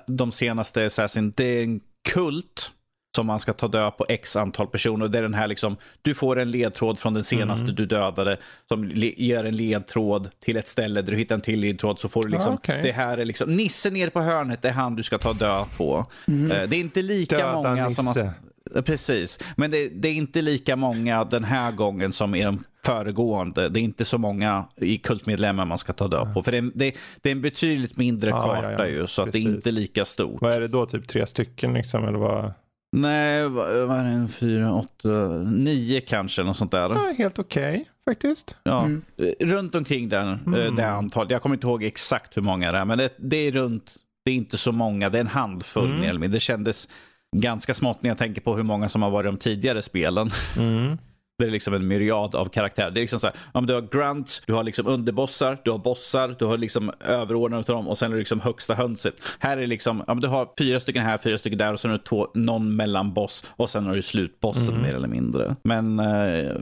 de 0.07 0.33
senaste 0.33 0.87
Assassin, 0.87 1.33
det 1.37 1.45
är 1.45 1.63
en 1.63 1.81
kult 2.15 2.73
som 3.17 3.27
man 3.27 3.41
ska 3.41 3.53
ta 3.53 3.69
död 3.69 3.97
på 3.97 4.07
x 4.09 4.37
antal 4.37 4.67
personer. 4.67 5.09
Det 5.09 5.19
är 5.19 5.23
den 5.23 5.35
här 5.35 5.47
liksom, 5.49 5.77
du 6.03 6.15
får 6.15 6.39
en 6.39 6.51
ledtråd 6.51 6.99
från 6.99 7.15
den 7.15 7.25
senaste 7.25 7.65
Mm. 7.65 7.75
du 7.75 7.87
dödade 7.87 8.37
som 8.69 8.91
ger 8.95 9.45
en 9.45 9.57
ledtråd 9.57 10.29
till 10.41 10.57
ett 10.57 10.69
ställe 10.69 11.03
där 11.03 11.13
du 11.13 11.19
hittar 11.19 11.35
en 11.35 11.41
till 11.41 11.61
ledtråd 11.61 11.99
så 11.99 12.09
får 12.09 12.23
du 12.23 12.29
liksom, 12.29 12.53
Ah, 12.53 12.57
okej. 12.57 12.81
det 12.83 12.93
här 12.93 13.19
är 13.19 13.25
liksom, 13.25 13.57
Nisse 13.57 13.91
nere 13.91 14.11
på 14.11 14.21
hörnet, 14.21 14.65
är 14.65 14.73
han 14.73 14.97
du 14.97 15.03
ska 15.03 15.19
ta 15.19 15.33
död 15.33 15.67
på. 15.77 16.07
Eh, 16.29 16.35
Det 16.49 16.77
är 16.77 16.81
inte 16.81 17.03
lika 17.03 17.37
Döda 17.37 17.53
många 17.53 17.91
som 17.91 18.05
man... 18.05 18.15
Nisse. 18.15 18.33
Precis, 18.85 19.39
men 19.57 19.71
det, 19.71 19.89
det 19.89 20.09
är 20.09 20.13
inte 20.13 20.43
lika 20.43 20.77
många 20.77 21.25
den 21.25 21.45
här 21.45 21.73
gången 21.73 22.13
som 22.13 22.35
i 22.35 22.43
de 22.45 22.65
föregående. 22.87 23.69
Det 23.69 23.81
är 23.81 23.83
inte 23.83 24.05
så 24.05 24.19
många 24.19 24.65
i 24.77 24.99
kultmedlemmar 24.99 25.65
man 25.65 25.79
ska 25.79 25.93
ta 25.93 26.09
död 26.09 26.35
på. 26.35 26.43
För 26.43 26.53
det 26.53 26.59
är, 26.59 26.71
det, 26.75 26.95
det 27.23 27.29
är 27.29 27.33
en 27.33 27.41
betydligt 27.43 27.97
mindre 27.97 28.31
karta 28.31 28.73
ja, 28.73 28.79
ja. 28.79 28.87
ju, 28.87 29.07
så 29.07 29.23
att 29.23 29.33
det 29.33 29.39
är 29.39 29.43
inte 29.43 29.71
lika 29.71 30.05
stort. 30.05 30.41
Vad 30.43 30.55
är 30.55 30.61
det 30.61 30.69
då? 30.69 30.87
Typ 30.87 31.09
tre 31.09 31.27
stycken 31.27 31.73
liksom? 31.75 32.09
Eller 32.09 32.19
vad? 32.19 32.53
Nej, 32.93 33.49
vad 33.49 33.71
är 33.99 34.05
det? 34.05 34.11
En, 34.11 34.29
fyra, 34.29 34.75
åtta, 34.75 35.09
nio 35.47 36.01
kanske, 36.01 36.43
något 36.43 36.57
sånt 36.57 36.71
där. 36.71 36.91
Ja, 36.91 37.15
helt 37.19 37.39
okej 37.39 37.85
faktiskt. 38.09 38.57
Ja, 38.63 38.85
Mm. 38.85 39.03
runt 39.41 39.75
omkring 39.75 40.09
den, 40.09 40.29
eh, 40.29 40.35
Mm. 40.47 40.77
det 40.77 40.89
antalet. 40.91 41.31
Jag 41.31 41.43
kommer 41.43 41.57
inte 41.57 41.67
ihåg 41.67 41.83
exakt 41.85 42.37
hur 42.37 42.43
många 42.43 42.73
det 42.73 42.79
är, 42.79 42.85
men 42.85 42.99
det, 42.99 43.11
det 43.19 43.37
är 43.37 43.53
runt, 43.53 43.95
det 44.25 44.31
är 44.31 44.35
inte 44.35 44.59
så 44.59 44.73
många, 44.73 45.09
det 45.11 45.19
är 45.19 45.21
en 45.21 45.27
handfull 45.27 45.85
Mm. 45.87 46.01
mer 46.01 46.09
eller 46.09 46.21
mindre. 46.21 46.37
Det 46.37 46.41
kändes 46.41 46.89
ganska 47.37 47.75
smått 47.75 48.03
när 48.03 48.11
jag 48.11 48.19
tänker 48.19 48.41
på 48.41 48.57
hur 48.57 48.63
många 48.63 48.89
som 48.89 49.03
har 49.03 49.11
varit 49.11 49.27
de 49.27 49.37
tidigare 49.37 49.83
spelen. 49.83 50.31
Mm. 50.59 50.99
Det 51.41 51.47
är 51.47 51.51
liksom 51.51 51.75
en 51.75 51.87
myriad 51.89 52.35
av 52.35 52.47
karaktärer. 52.49 52.91
Det 52.91 52.99
är 53.01 53.03
liksom 53.03 53.21
så 53.21 53.27
här, 53.27 53.37
ja, 53.55 53.61
du 53.61 53.75
har 53.75 53.81
grunts, 53.81 54.43
du 54.47 54.53
har 54.53 54.65
liksom 54.65 54.87
underbossar, 54.87 55.59
du 55.65 55.71
har 55.71 55.79
bossar, 55.79 56.37
du 56.39 56.45
har 56.45 56.59
liksom 56.59 56.93
överordnade 57.01 57.61
utav 57.61 57.77
dem 57.77 57.89
och 57.89 57.99
sen 57.99 58.11
är 58.11 58.15
det 58.15 58.19
liksom 58.19 58.41
högsta 58.41 58.75
hönset. 58.75 59.15
Här 59.39 59.57
är 59.57 59.67
liksom, 59.67 60.05
ja, 60.07 60.15
du 60.15 60.29
har 60.29 60.49
fyra 60.59 60.81
stycken 60.81 61.03
här, 61.03 61.19
fyra 61.19 61.39
stycken 61.39 61.59
där 61.59 61.73
och 61.73 61.81
sen 61.81 61.91
har 61.91 61.99
du 61.99 62.05
två, 62.05 62.29
någon 62.35 62.77
mellanboss 62.77 63.47
och 63.57 63.71
sen 63.71 63.87
har 63.87 63.95
du 63.95 64.03
slutbossen 64.03 64.75
Mm. 64.75 64.83
mer 64.83 64.95
eller 64.95 65.09
mindre. 65.09 65.57
Men 65.65 65.99
eh, 66.01 66.39
eh, 66.39 66.55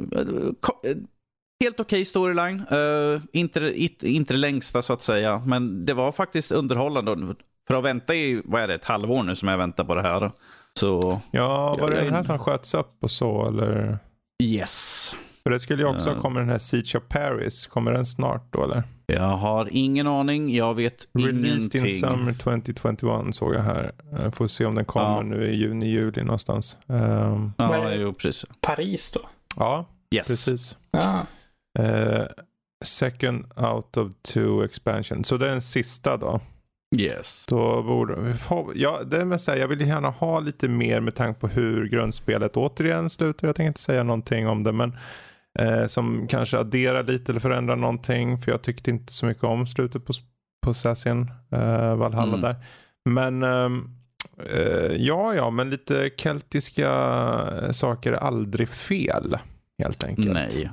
helt 1.65 1.81
okej 1.81 2.05
storyline. 2.05 2.63
Eh, 2.71 3.21
inte, 3.33 3.73
inte, 4.03 4.35
det 4.35 4.39
längsta 4.39 4.83
så 4.83 4.93
att 4.93 5.03
säga, 5.03 5.43
men 5.47 5.87
det 5.87 5.95
var 5.95 6.13
faktiskt 6.13 6.53
underhållande. 6.53 7.35
För 7.69 7.75
att 7.75 7.85
vänta 7.85 8.15
i, 8.15 8.43
vad 8.45 8.63
är 8.63 8.69
det, 8.69 8.75
ett 8.75 8.85
halvår 8.85 9.23
nu 9.23 9.37
som 9.37 9.49
jag 9.49 9.59
väntar 9.59 9.85
på 9.85 9.95
det 9.95 10.03
här. 10.03 10.31
Så 10.79 11.21
Ja, 11.31 11.77
var 11.81 11.91
det 11.91 11.97
Jag- 11.97 12.05
den 12.05 12.15
här 12.15 12.23
som 12.23 12.39
sköts 12.39 12.75
upp 12.75 12.91
och 13.03 13.11
så 13.11 13.47
eller? 13.49 13.99
Yes. 14.43 15.17
För 15.43 15.51
det 15.51 15.61
skulle 15.61 15.83
ju 15.83 15.89
också 15.89 16.09
Ja. 16.11 16.21
komma 16.21 16.41
den 16.41 16.49
här 16.49 16.59
Siege 16.59 16.95
of 16.99 17.03
Paris. 17.09 17.67
Kommer 17.67 17.93
den 17.93 18.07
snart 18.07 18.53
då 18.53 18.65
eller? 18.65 18.83
Jag 19.07 19.23
har 19.37 19.69
ingen 19.73 20.07
aning. 20.07 20.55
Jag 20.55 20.75
vet 20.75 21.09
Released 21.13 21.75
in 21.75 21.81
ingenting. 21.87 21.89
summer 21.89 22.33
2021 22.33 23.35
såg 23.35 23.55
jag 23.55 23.63
här. 23.63 23.93
Jag 24.13 24.35
får 24.35 24.47
se 24.47 24.65
om 24.65 24.75
den 24.75 24.85
kommer 24.85 25.07
Ja. 25.17 25.23
nu 25.23 25.51
i 25.51 25.57
juni, 25.57 25.87
juli 25.87 26.23
någonstans. 26.25 26.77
Är 26.87 27.51
Ja, 27.59 27.81
det? 27.89 27.95
jo, 27.97 28.13
precis. 28.13 28.45
Paris 28.61 29.11
då? 29.13 29.21
ja, 29.57 29.85
Yes. 30.15 30.27
precis. 30.29 30.77
Ja. 30.91 31.27
Eh, 31.79 32.27
second 32.85 33.45
out 33.57 33.97
of 33.97 34.13
two 34.23 34.65
expansion. 34.65 35.25
Så 35.25 35.37
det 35.37 35.47
är 35.47 35.51
den 35.51 35.63
sista 35.63 36.17
då. 36.17 36.41
Yes. 36.97 37.45
Då 37.49 37.83
borde 37.83 38.35
ja, 38.75 39.01
det 39.07 39.25
med 39.25 39.41
säga, 39.41 39.59
jag 39.59 39.69
vill 39.69 39.81
gärna 39.81 40.11
ha 40.11 40.41
lite 40.41 40.69
mer 40.69 41.01
med 41.01 41.15
tanke 41.15 41.41
på 41.41 41.49
hur 41.49 41.89
grundspelet 41.89 42.57
återigen 42.57 43.11
slutar. 43.11 43.49
Jag 43.49 43.57
tänker 43.57 43.69
inte 43.69 43.81
säga 43.81 44.03
någonting 44.03 44.49
om 44.49 44.63
det, 44.63 44.73
men 44.73 44.97
eh, 45.59 45.87
som 45.87 46.27
kanske 46.29 46.59
adderar 46.59 47.03
lite 47.05 47.33
eller 47.33 47.41
förändrar 47.41 47.77
någonting. 47.77 48.39
För 48.39 48.51
jag 48.51 48.63
tyckte 48.63 48.91
inte 48.91 49.13
så 49.13 49.27
mycket 49.27 49.45
om 49.45 49.67
slutet 49.67 50.07
på, 50.07 50.13
på 50.65 50.71
Assassin 50.71 51.31
eh, 51.53 51.95
Valhalla 51.97 52.37
Mm. 52.37 52.41
där. 52.41 52.57
Men 53.05 53.43
ehm, 53.43 53.91
eh, 54.55 54.97
ja, 54.97 55.35
ja, 55.35 55.51
men 55.51 55.71
lite 55.71 56.11
keltiska 56.17 56.93
saker 57.73 58.13
är 58.13 58.17
aldrig 58.17 58.69
fel. 58.69 59.39
Helt 59.83 60.05
enkelt. 60.05 60.33
Nej. 60.33 60.71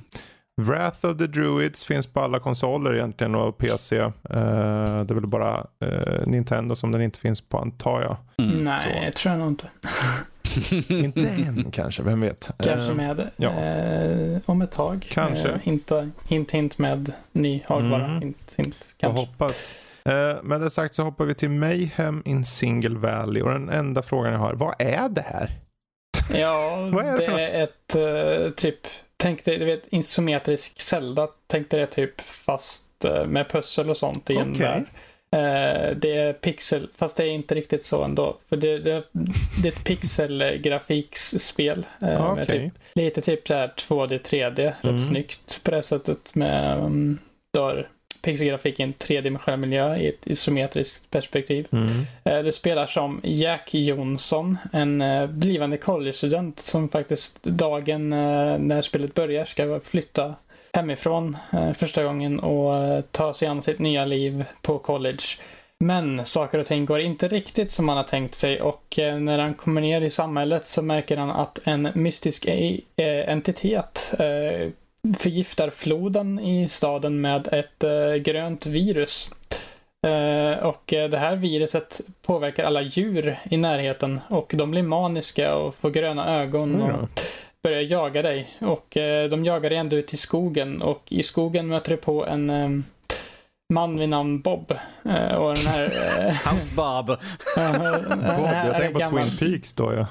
Wrath 0.61 1.05
of 1.05 1.17
the 1.17 1.27
Druids 1.27 1.83
finns 1.83 2.07
på 2.07 2.19
alla 2.19 2.39
konsoler 2.39 2.93
egentligen 2.95 3.35
och 3.35 3.57
PC. 3.57 3.97
Eh, 3.97 4.11
det 4.23 5.11
är 5.11 5.13
väl 5.13 5.27
bara 5.27 5.65
eh, 5.85 6.27
Nintendo 6.27 6.75
som 6.75 6.91
den 6.91 7.01
inte 7.01 7.19
finns 7.19 7.41
på 7.41 7.57
antar 7.57 8.01
jag. 8.01 8.17
Mm. 8.45 8.61
Nej, 8.61 8.79
så. 8.79 8.89
jag 9.05 9.15
tror 9.15 9.31
jag 9.31 9.39
nog 9.39 9.49
inte. 9.51 9.67
inte 10.93 11.29
än 11.47 11.71
kanske, 11.71 12.03
vem 12.03 12.21
vet. 12.21 12.51
Kanske 12.63 12.91
Eh, 12.91 12.95
med 12.95 13.29
ja. 13.35 13.49
eh, 13.49 14.39
om 14.45 14.61
ett 14.61 14.71
tag. 14.71 15.07
Kanske. 15.11 15.59
Hinta, 15.63 16.09
hint, 16.27 16.51
hint 16.51 16.77
med 16.77 17.11
ny 17.31 17.61
hårdvara. 17.67 18.05
Mm. 18.05 18.21
Hint, 18.21 18.55
hint, 18.57 18.95
Jag 18.99 19.11
kanske. 19.11 19.25
hoppas. 19.25 19.75
Eh, 20.05 20.43
med 20.43 20.61
det 20.61 20.69
sagt 20.69 20.95
så 20.95 21.03
hoppar 21.03 21.25
vi 21.25 21.33
till 21.35 21.49
Mayhem 21.49 22.21
in 22.25 22.45
Single 22.45 22.97
Valley 22.97 23.41
och 23.41 23.49
den 23.51 23.69
enda 23.69 24.01
frågan 24.01 24.31
jag 24.33 24.39
har, 24.39 24.53
vad 24.53 24.75
är 24.79 25.09
det 25.09 25.25
här? 25.27 25.51
Ja, 26.33 26.75
är 27.05 27.17
det 27.17 27.25
det 27.35 27.47
är 27.47 27.63
ett 27.63 28.55
typ, 28.57 28.79
tänk 29.17 29.45
dig, 29.45 29.57
du 29.57 29.65
vet, 29.65 29.83
isometrisk 29.89 30.81
Zelda. 30.81 31.27
Tänk 31.47 31.69
dig 31.69 31.79
det 31.79 31.87
typ 31.87 32.21
fast 32.21 33.05
eh, 33.05 33.25
med 33.25 33.49
pussel 33.49 33.89
och 33.89 33.97
sånt 33.97 34.29
i 34.29 34.35
en 34.35 34.51
Okej. 34.51 34.61
värld. 34.61 34.83
Eh, 35.31 35.97
det 35.97 36.17
är 36.17 36.33
pixel, 36.33 36.89
fast 36.95 37.17
det 37.17 37.23
är 37.23 37.27
inte 37.31 37.55
riktigt 37.55 37.85
så 37.85 38.03
ändå. 38.03 38.37
För 38.49 38.57
det, 38.57 38.79
det, 38.79 39.03
det 39.61 39.67
är 39.67 39.71
ett 39.71 39.83
pixelgrafiksspel. 39.83 41.85
Eh, 42.01 42.09
Ja, 42.09 42.35
med 42.35 42.43
okej. 42.43 42.59
typ, 42.59 42.73
lite 42.95 43.21
typ 43.21 43.47
så 43.47 43.53
här 43.53 43.67
2D, 43.67 44.21
3D. 44.21 44.73
Mm. 44.83 44.95
Rätt 44.95 45.07
snyggt 45.07 45.61
på 45.63 45.71
det 45.71 45.83
sättet. 45.83 46.35
Med 46.35 46.77
um, 46.83 47.19
då 47.53 47.83
pixelgrafik 48.25 48.79
i 48.79 48.83
en 48.83 48.93
tredimensionell 48.93 49.59
miljö 49.59 49.97
i 49.97 50.07
ett 50.07 50.27
isometriskt 50.27 51.11
perspektiv. 51.11 51.67
Mm. 51.71 51.89
Eh, 52.23 52.43
Du 52.43 52.51
spelar 52.51 52.85
som 52.85 53.21
Jack 53.23 53.73
Jonsson, 53.73 54.57
en 54.73 55.01
eh, 55.01 55.27
blivande 55.27 55.77
collegestudent 55.77 56.59
som 56.59 56.89
faktiskt 56.89 57.43
dagen 57.43 58.13
eh, 58.13 58.57
när 58.57 58.81
spelet 58.81 59.13
börjar 59.13 59.45
ska 59.45 59.79
flytta 59.79 60.35
hemifrån 60.73 61.37
första 61.75 62.03
gången 62.03 62.39
och 62.39 63.03
ta 63.11 63.33
sig 63.33 63.47
an 63.47 63.61
sitt 63.61 63.79
nya 63.79 64.05
liv 64.05 64.45
på 64.61 64.79
college. 64.79 65.23
Men 65.79 66.25
saker 66.25 66.59
och 66.59 66.65
ting 66.65 66.85
går 66.85 66.99
inte 66.99 67.27
riktigt 67.27 67.71
som 67.71 67.87
han 67.89 67.97
har 67.97 68.03
tänkt 68.03 68.35
sig 68.35 68.61
och 68.61 68.93
när 68.97 69.37
han 69.37 69.53
kommer 69.53 69.81
ner 69.81 70.01
i 70.01 70.09
samhället 70.09 70.67
så 70.67 70.81
märker 70.81 71.17
han 71.17 71.31
att 71.31 71.59
en 71.63 71.89
mystisk 71.93 72.47
entitet 73.27 74.13
förgiftar 75.13 75.69
floden 75.69 76.39
i 76.39 76.69
staden 76.69 77.21
med 77.21 77.47
ett 77.51 77.83
eh, 77.83 78.13
grönt 78.13 78.65
virus. 78.65 79.31
Eh, 80.05 80.65
och 80.65 80.93
eh, 80.93 81.09
det 81.09 81.17
här 81.17 81.35
viruset 81.35 82.01
påverkar 82.21 82.63
alla 82.63 82.81
djur 82.81 83.39
i 83.49 83.57
närheten 83.57 84.19
och 84.29 84.53
de 84.55 84.71
blir 84.71 84.83
maniska 84.83 85.55
och 85.55 85.75
får 85.75 85.89
gröna 85.89 86.41
ögon 86.41 86.81
och 86.81 86.89
då. 86.89 87.07
börjar 87.63 87.81
jaga 87.81 88.21
dig. 88.21 88.57
Och 88.59 88.97
eh, 88.97 89.29
de 89.29 89.45
jagar 89.45 89.69
dig 89.69 89.79
ända 89.79 89.95
ut 89.95 90.13
i 90.13 90.17
skogen 90.17 90.81
och 90.81 91.03
i 91.09 91.23
skogen 91.23 91.67
möter 91.67 91.91
du 91.91 91.97
på 91.97 92.25
en 92.25 92.49
eh, 92.49 92.69
man 93.73 93.97
vid 93.99 94.09
namn 94.09 94.41
Bob. 94.41 94.71
Eh, 95.05 95.35
och 95.35 95.55
den 95.55 95.65
här... 95.67 95.83
Eh, 96.19 96.53
House 96.53 96.73
Bob. 96.75 97.05
den 97.55 98.19
Bob, 98.19 98.49
jag 98.53 98.71
tänker 98.71 98.91
på 98.93 98.99
gammal- 98.99 99.23
Twin 99.29 99.51
Peaks 99.51 99.73
då 99.73 99.93
ja. 99.93 100.07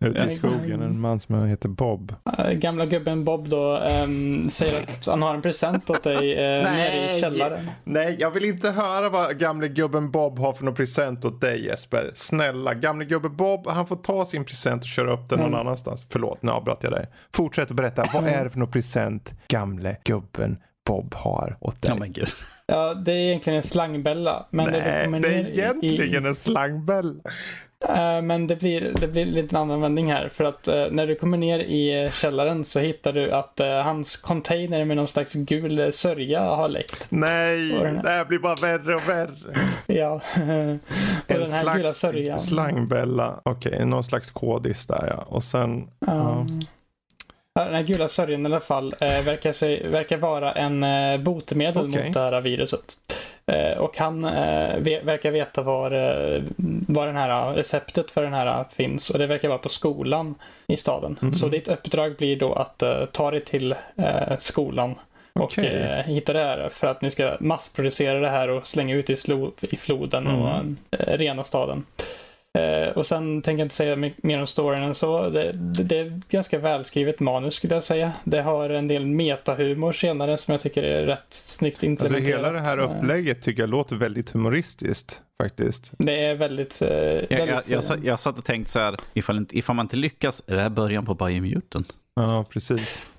Ute 0.00 0.24
i 0.24 0.30
skogen, 0.30 0.82
en 0.82 1.00
man 1.00 1.20
som 1.20 1.46
heter 1.46 1.68
Bob. 1.68 2.14
Eh, 2.38 2.50
Gamla 2.50 2.86
gubben 2.86 3.24
Bob 3.24 3.48
då 3.48 3.76
ehm, 3.76 4.48
säger 4.48 4.78
att 4.82 5.06
han 5.06 5.22
har 5.22 5.34
en 5.34 5.42
present 5.42 5.90
åt 5.90 6.02
dig 6.02 6.32
eh, 6.32 6.38
nere 6.62 6.96
i 6.96 7.06
Nej. 7.06 7.20
källaren. 7.20 7.70
Nej, 7.84 8.16
jag 8.20 8.30
vill 8.30 8.44
inte 8.44 8.70
höra 8.70 9.08
vad 9.08 9.38
gamle 9.38 9.68
gubben 9.68 10.10
Bob 10.10 10.38
har 10.38 10.52
för 10.52 10.64
någon 10.64 10.74
present 10.74 11.24
åt 11.24 11.40
dig 11.40 11.64
Jesper. 11.66 12.10
Snälla, 12.14 12.74
gamle 12.74 13.04
gubben 13.04 13.36
Bob, 13.36 13.66
han 13.68 13.86
får 13.86 13.96
ta 13.96 14.24
sin 14.24 14.44
present 14.44 14.82
och 14.82 14.88
köra 14.88 15.12
upp 15.12 15.28
den 15.28 15.38
någon 15.38 15.48
Mm. 15.48 15.60
annanstans. 15.60 16.06
Förlåt, 16.10 16.42
nu 16.42 16.50
avbröt 16.52 16.78
jag 16.82 16.92
dig. 16.92 17.06
Fortsätt 17.34 17.70
att 17.70 17.76
berätta, 17.76 18.04
vad 18.14 18.26
är 18.26 18.44
det 18.44 18.50
för 18.50 18.58
någon 18.58 18.70
present 18.70 19.32
gamle 19.48 19.96
gubben 20.04 20.56
Bob 20.86 21.14
har 21.14 21.56
åt 21.60 21.82
dig? 21.82 21.90
Ja, 21.90 21.94
men 21.98 22.12
gud. 22.12 22.28
Ja, 22.66 22.94
det 22.94 23.12
är 23.12 23.16
egentligen 23.16 23.56
en 23.56 23.62
slangbella. 23.62 24.46
Men 24.50 24.64
det, 24.64 24.70
Nej, 24.72 25.20
det 25.20 25.28
ner 25.28 25.38
är 25.38 25.44
i- 25.44 25.58
egentligen 25.58 26.26
en 26.26 26.34
slangbell. 26.34 27.20
Eh, 27.88 28.22
Men 28.22 28.46
det 28.46 28.56
blir, 28.56 28.94
det 29.00 29.08
blir 29.08 29.26
lite 29.26 29.56
en 29.56 29.62
annan 29.62 29.80
vändning 29.80 30.12
här. 30.12 30.28
För 30.28 30.44
att 30.44 30.68
eh, 30.68 30.86
när 30.90 31.06
du 31.06 31.14
kommer 31.14 31.36
ner 31.38 31.58
i 31.58 32.08
källaren 32.12 32.64
så 32.64 32.80
hittar 32.80 33.12
du 33.12 33.32
att 33.32 33.60
eh, 33.60 33.68
hans 33.82 34.16
container 34.16 34.84
med 34.84 34.96
någon 34.96 35.06
slags 35.06 35.34
gul 35.34 35.92
sörja 35.92 36.40
har 36.40 36.68
läckt. 36.68 37.06
Nej, 37.08 37.68
det 38.02 38.10
här 38.10 38.24
blir 38.24 38.38
bara 38.38 38.54
värre 38.54 38.94
och 38.94 39.08
värre. 39.08 39.54
Ja. 39.86 40.12
och 40.36 40.40
En 40.40 40.80
den 41.26 41.50
här 41.52 41.62
gula 41.62 41.74
slags 41.88 41.98
sörjan. 41.98 42.38
slangbella. 42.38 43.40
Okej, 43.44 43.86
någon 43.86 44.04
slags 44.04 44.30
kodis 44.30 44.86
där 44.86 45.06
ja. 45.16 45.24
Och 45.26 45.42
sen, 45.42 45.88
Ja. 46.06 46.46
Den 47.54 47.74
här 47.74 47.82
gula 47.82 48.08
sörjan 48.08 48.42
i 48.42 48.46
alla 48.46 48.60
fall 48.60 48.94
eh, 49.00 49.22
verkar, 49.22 49.52
sig, 49.52 49.88
verkar 49.88 50.16
vara 50.16 50.52
en 50.52 50.82
eh, 50.82 51.20
botemedel 51.20 51.88
Okej. 51.88 52.04
mot 52.04 52.14
det 52.14 52.20
här 52.20 52.40
viruset. 52.40 52.96
Eh, 53.46 53.78
och 53.78 53.96
han 53.96 54.24
eh, 54.24 54.78
verkar 55.02 55.30
veta 55.30 55.62
var, 55.62 55.90
eh, 55.90 56.42
var 56.88 57.06
den 57.06 57.16
här 57.16 57.52
receptet 57.52 58.10
för 58.10 58.22
den 58.22 58.32
här 58.32 58.64
finns 58.64 59.10
och 59.10 59.18
det 59.18 59.26
verkar 59.26 59.48
vara 59.48 59.58
på 59.58 59.68
skolan 59.68 60.34
i 60.66 60.76
staden. 60.76 61.18
Mm. 61.22 61.32
Så 61.32 61.48
ditt 61.48 61.68
uppdrag 61.68 62.16
blir 62.16 62.36
då 62.36 62.52
att 62.52 62.82
ta 63.12 63.30
dig 63.30 63.40
till 63.40 63.74
skolan 64.38 64.94
och 65.32 65.44
okay. 65.44 66.02
hitta 66.02 66.32
det 66.32 66.44
här 66.44 66.68
för 66.68 66.86
att 66.86 67.02
ni 67.02 67.10
ska 67.10 67.36
massproducera 67.40 68.20
det 68.20 68.28
här 68.28 68.50
och 68.50 68.66
slänga 68.66 68.94
ut 68.94 69.10
i, 69.10 69.16
i 69.60 69.76
floden 69.76 70.26
mm. 70.26 70.42
och 70.42 70.62
rena 70.98 71.44
staden. 71.44 71.84
Eh, 72.58 72.88
och 72.88 73.06
sen 73.06 73.42
tänker 73.42 73.58
jag 73.58 73.64
inte 73.64 73.74
säga 73.74 74.12
mer 74.16 74.40
om 74.40 74.46
storyn 74.46 74.82
än 74.82 74.94
så. 74.94 75.30
Det, 75.30 75.52
det, 75.52 75.82
det, 75.82 75.98
är 75.98 76.20
ganska 76.28 76.58
välskrivet 76.58 77.20
manus 77.20 77.54
skulle 77.54 77.74
jag 77.74 77.84
säga. 77.84 78.12
Det 78.24 78.42
har 78.42 78.70
en 78.70 78.88
del 78.88 79.06
metahumor 79.06 79.92
senare 79.92 80.36
som 80.36 80.52
jag 80.52 80.60
tycker 80.60 80.82
är 80.82 81.06
rätt 81.06 81.26
snyggt 81.30 81.82
implementerat. 81.82 82.34
Alltså 82.34 82.38
hela 82.38 82.52
det 82.52 82.60
här 82.60 82.78
upplägget 82.78 83.42
tycker 83.42 83.62
jag 83.62 83.70
låter 83.70 83.96
väldigt 83.96 84.30
humoristiskt 84.30 85.22
faktiskt. 85.42 85.92
Det 85.98 86.24
är 86.24 86.34
väldigt... 86.34 86.82
Eh, 86.82 86.88
väldigt 86.88 87.30
jag, 87.30 87.48
jag, 87.48 87.62
jag, 87.66 87.98
eh, 87.98 88.04
jag 88.04 88.18
satt 88.18 88.38
och 88.38 88.44
tänkte 88.44 88.72
så 88.72 88.78
här, 88.78 88.96
ifall, 89.14 89.46
ifall 89.50 89.76
man 89.76 89.84
inte 89.84 89.96
lyckas, 89.96 90.42
är 90.46 90.54
det 90.54 90.62
här 90.62 90.70
början 90.70 91.06
på 91.06 91.14
Biomutant? 91.14 91.92
Ja, 92.14 92.44
precis 92.50 93.11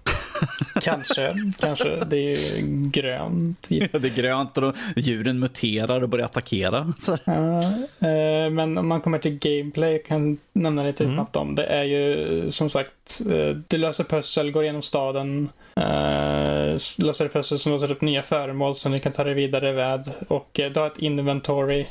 kanske, 0.81 1.33
kanske. 1.59 1.95
Det 2.05 2.17
är 2.17 2.57
ju 2.57 2.89
grönt. 2.89 3.67
Ja, 3.73 3.99
det 3.99 4.07
är 4.07 4.15
grönt 4.15 4.57
och 4.57 4.75
djuren 4.95 5.39
muterar 5.39 6.01
och 6.01 6.09
börjar 6.09 6.25
attackera. 6.25 6.93
Ja, 7.25 7.61
eh, 8.07 8.49
men 8.49 8.77
om 8.77 8.87
man 8.87 9.01
kommer 9.01 9.19
till 9.19 9.39
gameplay, 9.39 10.03
kan 10.03 10.37
nämna 10.53 10.83
lite 10.83 11.03
mm. 11.03 11.15
snabbt 11.15 11.35
om. 11.35 11.55
Det 11.55 11.65
är 11.65 11.83
ju 11.83 12.51
som 12.51 12.69
sagt, 12.69 13.21
eh, 13.31 13.57
du 13.67 13.77
löser 13.77 14.03
pussel, 14.03 14.51
går 14.51 14.63
igenom 14.63 14.81
staden, 14.81 15.49
eh, 15.75 16.77
löser 16.97 17.27
pussel 17.27 17.59
som 17.59 17.71
låser 17.71 17.91
upp 17.91 18.01
nya 18.01 18.21
föremål 18.21 18.75
som 18.75 18.91
du 18.91 18.99
kan 18.99 19.11
ta 19.11 19.23
dig 19.23 19.33
vidare 19.33 19.73
med. 19.73 20.11
Och 20.27 20.49
du 20.53 20.79
har 20.79 20.87
ett 20.87 20.99
inventory 20.99 21.85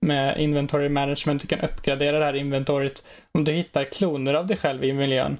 med 0.00 0.40
inventory 0.40 0.88
management. 0.88 1.42
Du 1.42 1.48
kan 1.48 1.60
uppgradera 1.60 2.18
det 2.18 2.24
här 2.24 2.36
inventoriet 2.36 3.02
om 3.32 3.44
du 3.44 3.52
hittar 3.52 3.84
kloner 3.84 4.34
av 4.34 4.46
dig 4.46 4.56
själv 4.56 4.84
i 4.84 4.92
miljön. 4.92 5.38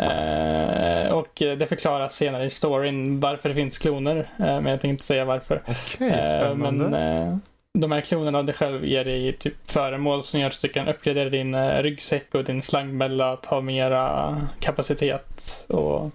Eh, 0.00 1.12
och 1.12 1.32
det 1.34 1.68
förklaras 1.68 2.16
senare 2.16 2.44
i 2.44 2.50
storyn 2.50 3.20
varför 3.20 3.48
det 3.48 3.54
finns 3.54 3.78
kloner. 3.78 4.16
Eh, 4.16 4.24
men 4.38 4.66
jag 4.66 4.80
tänkte 4.80 4.88
inte 4.88 5.04
säga 5.04 5.24
varför. 5.24 5.62
Okej, 5.66 6.08
okay, 6.08 6.22
spännande. 6.22 6.84
Eh, 6.84 6.90
men, 6.90 7.28
eh, 7.28 7.36
de 7.78 7.92
här 7.92 8.00
klonerna 8.00 8.38
av 8.38 8.44
dig 8.44 8.54
själv 8.54 8.84
ger 8.84 9.04
dig 9.04 9.32
typ 9.32 9.70
föremål 9.70 10.22
som 10.22 10.40
gör 10.40 10.46
att 10.46 10.62
du 10.62 10.68
kan 10.68 10.88
uppgradera 10.88 11.30
din 11.30 11.54
eh, 11.54 11.82
ryggsäck 11.82 12.34
och 12.34 12.44
din 12.44 12.62
slangbälla 12.62 13.32
att 13.32 13.46
ha 13.46 13.60
mera 13.60 14.36
kapacitet. 14.60 15.66
och 15.68 16.10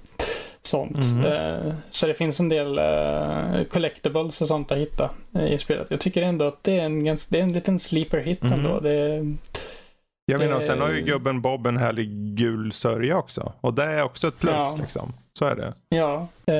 sånt. 0.67 0.97
Mm. 0.97 1.73
Så 1.89 2.07
det 2.07 2.13
finns 2.13 2.39
en 2.39 2.49
del 2.49 2.79
uh, 2.79 3.63
collectibles 3.63 4.41
och 4.41 4.47
sånt 4.47 4.71
att 4.71 4.77
hitta 4.77 5.09
i 5.49 5.57
spelet. 5.57 5.91
Jag 5.91 5.99
tycker 5.99 6.21
ändå 6.21 6.45
att 6.45 6.63
det 6.63 6.79
är 6.79 6.85
en, 6.85 7.03
ganska, 7.03 7.27
det 7.29 7.39
är 7.39 7.43
en 7.43 7.53
liten 7.53 7.79
sleeper 7.79 8.19
hit 8.19 8.43
mm. 8.43 8.53
ändå. 8.53 8.79
Det, 8.79 9.25
jag 10.25 10.39
menar, 10.39 10.59
sen 10.59 10.81
har 10.81 10.91
ju 10.91 11.01
gubben 11.01 11.41
Bob 11.41 11.67
en 11.67 11.77
härlig 11.77 12.09
gul 12.35 12.71
sörja 12.71 13.17
också. 13.17 13.53
Och 13.61 13.73
det 13.73 13.83
är 13.83 14.03
också 14.03 14.27
ett 14.27 14.39
plus 14.39 14.53
ja. 14.53 14.75
liksom. 14.81 15.13
Så 15.39 15.45
är 15.45 15.55
det. 15.55 15.73
Ja, 15.89 16.27
eh, 16.45 16.55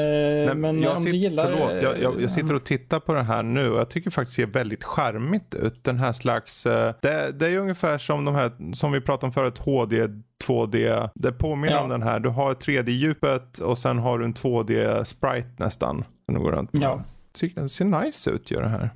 Nej, 0.46 0.56
men 0.56 0.82
jag 0.82 0.92
om 0.92 0.98
sitter, 0.98 1.12
du 1.12 1.18
gillar... 1.18 1.44
Förlåt, 1.44 1.82
jag, 1.82 2.02
jag, 2.02 2.22
jag, 2.22 2.32
sitter 2.32 2.54
och 2.54 2.64
tittar 2.64 3.00
på 3.00 3.14
det 3.14 3.24
här 3.24 3.44
nu 3.44 3.70
och 3.70 3.80
jag 3.80 3.90
tycker 3.90 4.10
faktiskt 4.10 4.38
det 4.38 4.44
ser 4.44 4.52
väldigt 4.52 4.84
charmigt 4.84 5.56
ut. 5.56 5.84
Den 5.84 6.00
här 6.00 6.14
slags, 6.14 6.66
eh, 6.66 6.94
det, 7.02 7.32
det, 7.40 7.48
är 7.48 7.58
ungefär 7.58 7.98
som 7.98 8.26
de 8.26 8.36
här, 8.36 8.74
som 8.74 8.92
vi 8.92 9.02
pratade 9.02 9.26
om 9.26 9.32
förut, 9.32 9.58
HD 9.58 10.08
2D. 10.48 11.10
Det 11.16 11.32
påminner 11.32 11.74
ja. 11.74 11.82
om 11.82 11.90
den 11.90 12.04
här. 12.04 12.20
Du 12.20 12.30
har 12.30 12.54
3D-djupet 12.54 13.62
och 13.62 13.78
sen 13.78 14.00
har 14.00 14.20
du 14.20 14.26
en 14.26 14.34
2D-sprite 14.34 15.50
nästan. 15.58 16.06
Som 16.26 16.44
går 16.44 16.52
runt 16.52 16.70
Ja. 16.74 17.04
Det 17.42 17.70
ser, 17.70 17.86
nice 17.86 18.32
ut 18.32 18.52
gör 18.52 18.62
det 18.62 18.68
här. 18.68 18.90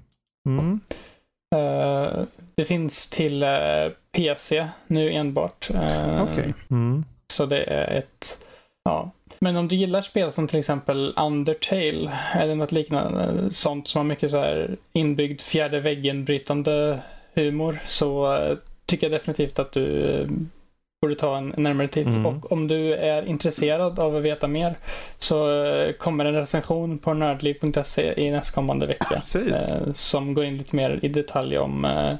Mm. 0.49 0.79
Uh, 1.55 2.25
det 2.55 2.65
finns 2.65 3.09
till 3.09 3.43
uh, 3.43 3.91
PC 4.11 4.67
nu 4.87 5.11
enbart. 5.11 5.69
Uh, 5.71 5.77
Okej. 6.21 6.31
Okay. 6.31 6.53
Mm. 6.69 7.05
Så 7.33 7.45
det 7.45 7.63
är 7.63 7.97
ett 7.97 8.39
Ja. 8.87 9.11
Men 9.39 9.57
om 9.57 9.67
du 9.67 9.75
gillar 9.75 10.01
spel 10.01 10.31
som 10.31 10.47
till 10.47 10.59
exempel 10.59 11.13
Undertale 11.17 12.11
eller 12.33 12.55
något 12.55 12.71
liknande, 12.71 13.51
sånt 13.51 13.87
som 13.87 13.99
har 13.99 14.03
mycket 14.03 14.31
så 14.31 14.37
här 14.37 14.77
inbyggd 14.93 15.41
fjärde 15.41 15.79
väggen-brytande 15.79 16.99
humor, 17.33 17.79
så 17.85 18.35
eh, 18.35 18.57
tycker 18.85 19.09
jag 19.09 19.19
definitivt 19.19 19.59
att 19.59 19.71
du 19.71 20.11
eh, 20.11 20.27
borde 21.01 21.15
ta 21.15 21.37
en 21.37 21.53
närmare 21.57 21.87
titt. 21.87 22.07
Mm. 22.07 22.25
Och 22.25 22.51
om 22.51 22.67
du 22.67 22.93
är 22.93 23.25
intresserad 23.25 23.99
av 23.99 24.15
att 24.15 24.23
veta 24.23 24.47
mer 24.47 24.75
så 25.17 25.65
eh, 25.65 25.91
kommer 25.93 26.25
en 26.25 26.33
recension 26.33 26.97
på 26.97 27.13
nördliv.se 27.13 28.21
i 28.21 28.31
nästkommande 28.31 28.87
vecka. 28.87 29.21
Eh, 29.35 29.93
som 29.93 30.33
går 30.33 30.45
in 30.45 30.57
lite 30.57 30.75
mer 30.75 30.99
i 31.01 31.07
detalj 31.07 31.57
om 31.57 31.85
eh, 31.85 32.15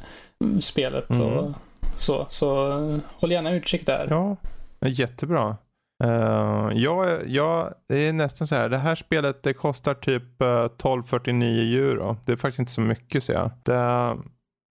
spelet 0.60 1.10
mm. 1.10 1.22
och 1.22 1.54
så. 1.98 2.26
Så 2.30 2.99
håll 3.14 3.32
gärna 3.32 3.52
utkik 3.52 3.86
där. 3.86 4.08
Ja, 4.10 4.38
jättebra. 4.88 5.58
Uh, 6.04 6.72
ja, 6.74 7.20
ja, 7.26 7.72
det 7.90 7.95
är 7.98 8.14
nästan 8.14 8.48
så 8.48 8.56
här. 8.56 8.70
Det 8.70 8.78
här 8.78 8.95
spelet 8.95 9.44
det 9.44 9.54
kostar 9.54 9.94
typ 9.94 10.41
uh, 10.41 10.48
eh, 10.48 10.54
12,49 10.54 11.78
euro. 11.78 12.18
Det 12.26 12.32
är 12.32 12.36
faktiskt 12.36 12.60
inte 12.60 12.72
så 12.72 12.82
mycket 12.82 13.24
ser 13.24 13.34
jag. 13.34 13.52
Det 13.64 13.76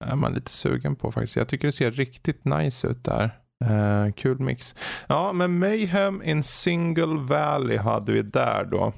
är 0.04 0.14
man 0.14 0.32
lite 0.32 0.54
sugen 0.54 0.96
på 0.96 1.12
faktiskt. 1.12 1.36
Jag 1.36 1.48
tycker 1.48 1.68
det 1.68 1.72
ser 1.72 1.90
riktigt 1.90 2.44
nice 2.44 2.88
ut 2.88 3.04
där. 3.04 3.30
Uh, 3.64 4.12
kul 4.12 4.40
mix. 4.40 4.74
Ja, 5.06 5.32
men 5.32 5.58
Mayhem 5.58 6.22
in 6.22 6.42
Single 6.42 7.20
Valley 7.20 7.76
hade 7.76 8.12
vi 8.12 8.22
där 8.22 8.64
då. 8.64 8.92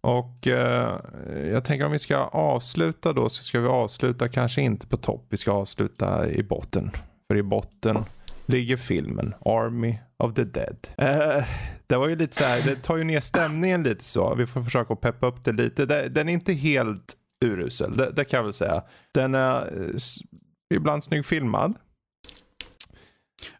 Och 0.00 0.46
uh, 0.46 0.96
jag 1.52 1.64
tänker 1.64 1.86
om 1.86 1.92
vi 1.92 1.98
ska 1.98 2.16
avsluta 2.16 3.12
då 3.12 3.28
så 3.28 3.42
ska 3.42 3.60
vi 3.60 3.68
avsluta 3.68 4.28
kanske 4.28 4.62
inte 4.62 4.86
på 4.86 4.96
topp. 4.96 5.26
Vi 5.28 5.36
ska 5.36 5.52
avsluta 5.52 6.28
i 6.28 6.42
botten. 6.42 6.90
För 7.28 7.36
i 7.36 7.42
botten 7.42 8.04
ligger 8.46 8.76
filmen 8.76 9.34
Army 9.44 9.98
of 10.16 10.34
the 10.34 10.44
Dead. 10.44 10.76
Uh, 11.02 11.44
det 11.86 11.96
var 11.96 12.08
ju 12.08 12.16
lite 12.16 12.36
så 12.36 12.44
här, 12.44 12.62
det 12.62 12.76
tar 12.76 12.96
ju 12.96 13.04
ner 13.04 13.20
stämningen 13.20 13.82
lite 13.82 14.04
så. 14.04 14.34
Vi 14.34 14.46
får 14.46 14.62
försöka 14.62 14.96
peppa 14.96 15.26
upp 15.26 15.44
det 15.44 15.52
lite. 15.52 16.08
Den 16.08 16.28
är 16.28 16.32
inte 16.32 16.52
helt 16.52 17.14
urusel, 17.44 17.96
det, 17.96 18.10
det 18.16 18.24
kan 18.24 18.36
jag 18.36 18.44
väl 18.44 18.52
säga. 18.52 18.82
Den 19.14 19.34
är 19.34 19.72
ibland 20.74 21.04
snygg 21.04 21.26
filmad. 21.26 21.74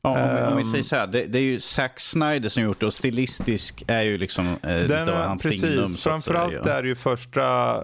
Ja, 0.03 0.11
om, 0.11 0.53
om, 0.53 0.59
vi 0.59 0.65
säger 0.65 0.85
så 0.85 0.97
här, 0.97 1.07
det, 1.07 1.25
det, 1.25 1.39
är 1.39 1.43
ju 1.43 1.61
Zack 1.61 2.01
Snyder 2.01 2.49
som 2.49 2.63
gjort 2.63 2.81
det 2.81 2.87
och 2.87 2.95
stilistisk 2.95 3.85
är 3.87 4.03
ju 4.03 4.19
liksom 4.19 4.47
eh, 4.47 4.57
den 4.63 5.09
är, 5.09 5.13
hans 5.13 5.43
precis, 5.43 5.61
signum. 5.61 5.89
Framförallt 5.89 6.55
ja. 6.65 6.73
är 6.73 6.83
det 6.83 6.89
ju 6.89 6.95
första 6.95 7.75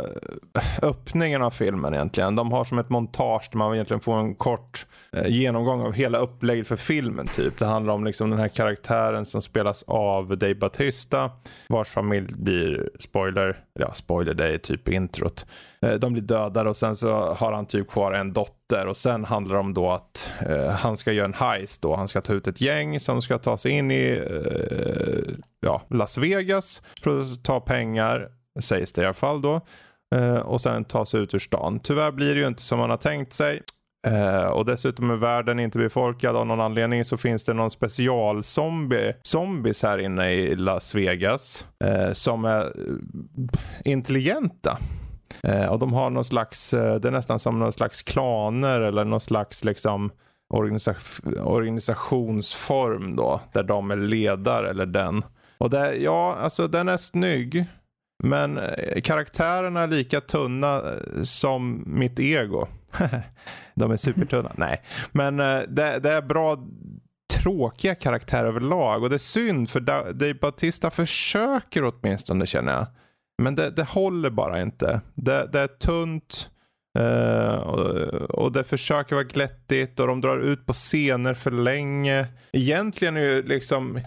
eh, 0.55 0.63
öppningen 0.83 1.43
av 1.43 1.51
filmen 1.51 1.95
egentligen. 1.95 2.37
De 2.37 2.53
har 2.53 2.65
som 2.65 2.79
ett 2.79 2.91
montage 2.91 3.49
där 3.51 3.59
man 3.59 3.75
egentligen 3.75 4.01
får 4.01 4.19
en 4.19 4.35
kort 4.35 4.87
eh, 5.13 5.29
genomgång 5.29 5.81
av 5.81 5.93
hela 5.93 6.19
upplägget 6.19 6.69
för 6.69 6.77
filmen. 6.77 7.27
typ. 7.27 7.59
Det 7.59 7.67
handlar 7.67 7.95
om 7.95 8.05
liksom 8.05 8.31
den 8.31 8.39
här 8.39 8.49
karaktären 8.49 9.27
som 9.27 9.43
spelas 9.43 9.83
av 9.83 10.39
Dave 10.39 10.55
Batista 10.55 11.31
vars 11.69 11.89
familj 11.89 12.27
blir, 12.37 12.91
spoiler, 12.99 13.59
ja 13.79 13.95
spoiler 13.95 14.35
det 14.35 14.55
är 14.55 14.59
typ 14.59 14.89
introt. 14.89 15.47
Eh, 15.87 15.95
de 15.95 16.13
blir 16.13 16.23
dödade 16.23 16.71
och 16.71 16.77
sen 16.77 16.97
så 16.97 17.35
har 17.35 17.53
han 17.53 17.67
typ 17.67 17.91
kvar 17.91 18.13
en 18.13 18.33
dotter 18.33 18.87
och 18.87 18.97
sen 18.97 19.25
handlar 19.25 19.55
det 19.55 19.61
om 19.61 19.75
då 19.75 19.91
att 19.91 20.31
eh, 20.47 20.69
han 20.69 20.97
ska 20.97 21.13
göra 21.13 21.25
en 21.25 21.35
heist 21.35 21.83
då. 21.83 21.97
Han 21.97 22.09
ska 22.09 22.21
ta 22.21 22.33
ut 22.33 22.47
ett 22.47 22.61
gäng 22.61 23.01
som 23.01 23.23
ska 23.23 23.39
ta 23.39 23.57
sig 23.57 23.73
in 23.73 23.91
i 23.91 24.25
eh, 24.31 25.35
ja, 25.61 25.83
Las 25.91 26.19
Vegas 26.19 26.83
för 27.03 27.21
att 27.21 27.45
ta 27.45 27.61
pengar, 27.61 28.29
sägs 28.61 28.93
det 28.93 29.03
i 29.03 29.05
alla 29.05 29.15
fall 29.15 29.43
då. 29.43 29.61
Eh, 30.15 30.39
och 30.39 30.61
sen 30.61 30.85
ta 30.85 31.07
sig 31.07 31.21
ut 31.21 31.35
ur 31.35 31.39
stan. 31.39 31.81
Tyvärr 31.81 32.13
blir 32.13 32.35
det 32.35 32.41
ju 32.41 32.47
inte 32.47 32.63
som 32.63 32.79
man 32.79 32.91
har 32.91 32.97
tänkt 32.97 33.33
sig. 33.33 33.63
Uh, 34.09 34.47
och 34.47 34.65
dessutom 34.65 35.11
är 35.11 35.17
världen 35.17 35.61
inte 35.61 35.79
befolkad 35.79 36.37
av 36.37 36.47
någon 36.47 36.61
anledning 36.61 37.05
så 37.05 37.17
finns 37.17 37.45
det 37.45 37.55
någon 37.55 37.71
special 37.71 38.43
zombie, 38.43 39.15
zombies 39.23 39.83
här 39.83 39.99
inne 39.99 40.33
i 40.33 40.57
Las 40.57 40.95
Vegas 40.95 41.67
uh, 41.85 42.13
som 42.13 42.45
är 42.45 42.73
intelligenta. 43.85 44.79
Eh, 45.43 45.67
och 45.67 45.79
de 45.79 45.93
har 45.93 46.11
någon 46.11 46.25
slags, 46.25 46.75
eh, 46.75 46.95
det 46.95 47.09
är 47.09 47.13
nästan 47.13 47.39
som 47.39 47.59
någon 47.59 47.73
slags 47.73 48.03
klaner 48.03 48.81
eller 48.81 49.05
någon 49.05 49.21
slags 49.21 49.65
liksom 49.65 50.11
organisa 50.55 50.95
organisationsform 51.43 53.17
då. 53.17 53.41
Där 53.53 53.63
de 53.63 53.91
är 53.91 53.97
ledare 53.97 54.71
eller 54.71 54.87
den. 54.87 55.25
Och 55.59 55.71
det, 55.71 55.95
ja, 55.95 56.37
alltså 56.41 56.69
den 56.69 56.89
är 56.89 56.97
snygg. 56.97 57.65
Men 58.23 58.59
eh, 58.59 59.01
karaktärerna 59.01 59.81
är 59.81 59.87
lika 59.87 60.21
tunna 60.21 60.77
eh, 60.77 61.23
som 61.23 61.85
mitt 61.87 62.19
ego. 62.19 62.67
de 63.75 63.91
är 63.91 63.97
supertunna. 63.97 64.53
Nej, 64.55 64.83
men 65.13 65.37
det, 65.37 65.99
det, 66.03 66.13
är 66.13 66.23
bra 66.23 66.57
tråkiga 67.35 67.95
karaktärer 67.95 68.47
överlag. 68.47 69.03
Och 69.03 69.11
det 69.11 69.17
är 69.17 69.19
synd 69.19 69.71
för 69.71 69.81
Dave 69.81 70.35
Batista 70.35 70.91
försöker 70.91 71.85
åtminstone 71.85 72.47
känner 72.47 72.73
jag. 72.73 72.87
Men 73.41 73.55
det, 73.55 73.71
det 73.71 73.85
håller 73.85 74.31
bara 74.31 74.63
inte. 74.63 75.01
Det, 75.15 75.49
det 75.53 75.61
är 75.61 75.67
tunt. 75.67 76.51
Eh, 76.99 77.55
och, 77.55 78.11
och 78.31 78.53
det 78.53 78.65
försöker 78.65 79.15
vara 79.15 79.25
glättigt 79.25 80.01
och 80.01 80.07
de 80.07 80.21
drar 80.21 80.39
ut 80.39 80.67
på 80.67 80.73
scener 80.73 81.35
för 81.35 81.51
länge. 81.51 82.27
Egentligen 82.53 83.17
är 83.17 83.21
ju 83.21 83.43
liksom 83.43 84.01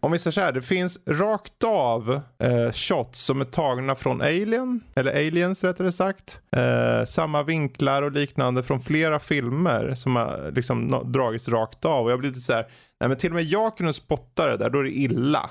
om 0.00 0.12
vi 0.12 0.18
säger 0.18 0.32
så 0.32 0.40
här, 0.40 0.52
det 0.52 0.62
finns 0.62 0.98
rakt 1.06 1.64
av 1.64 2.20
eh, 2.42 2.72
shots 2.72 3.20
som 3.20 3.40
är 3.40 3.44
tagna 3.44 3.94
från 3.94 4.20
Alien, 4.20 4.80
eller 4.94 5.10
Aliens 5.12 5.64
rättare 5.64 5.92
sagt. 5.92 6.40
Eh, 6.56 7.04
samma 7.04 7.42
vinklar 7.42 8.02
och 8.02 8.12
liknande 8.12 8.62
från 8.62 8.80
flera 8.80 9.18
filmer 9.18 9.94
som 9.94 10.16
har 10.16 10.52
liksom 10.54 11.02
dragits 11.12 11.48
rakt 11.48 11.84
av. 11.84 12.04
Och 12.04 12.10
jag 12.10 12.18
blir 12.18 12.28
lite 12.28 12.40
så 12.40 12.52
här, 12.52 12.66
nej 13.00 13.08
men 13.08 13.16
till 13.16 13.30
och 13.30 13.34
med 13.34 13.44
jag 13.44 13.76
kunde 13.76 13.92
spotta 13.92 14.46
det 14.46 14.56
där, 14.56 14.70
då 14.70 14.78
är 14.78 14.82
det 14.82 14.98
illa. 14.98 15.50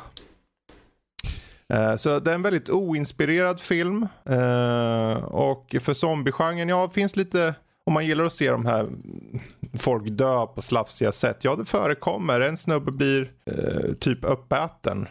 Eh, 1.74 1.96
så 1.96 2.20
det 2.20 2.32
är 2.32 2.36
en 2.36 2.42
väldigt 2.42 2.70
oinspirerad 2.70 3.60
film. 3.60 4.08
Eh, 4.26 5.24
och 5.24 5.76
för 5.82 5.94
zombiegenren, 5.94 6.70
ja, 6.70 6.88
det 6.88 6.94
finns 6.94 7.16
lite 7.16 7.56
om 7.86 7.94
man 7.94 8.06
gillar 8.06 8.26
att 8.26 8.34
se 8.34 8.52
de 8.52 8.66
här 8.66 8.90
folk 9.80 10.10
dö 10.10 10.46
på 10.46 10.62
slafsiga 10.62 11.12
sätt. 11.12 11.44
Ja, 11.44 11.56
det 11.56 11.66
förekommer. 11.66 12.42
En 12.42 12.58
snubbe 12.58 12.92
blir 12.92 13.32
eh, 13.46 13.94
typ 13.94 14.20
uppäten. 14.24 15.08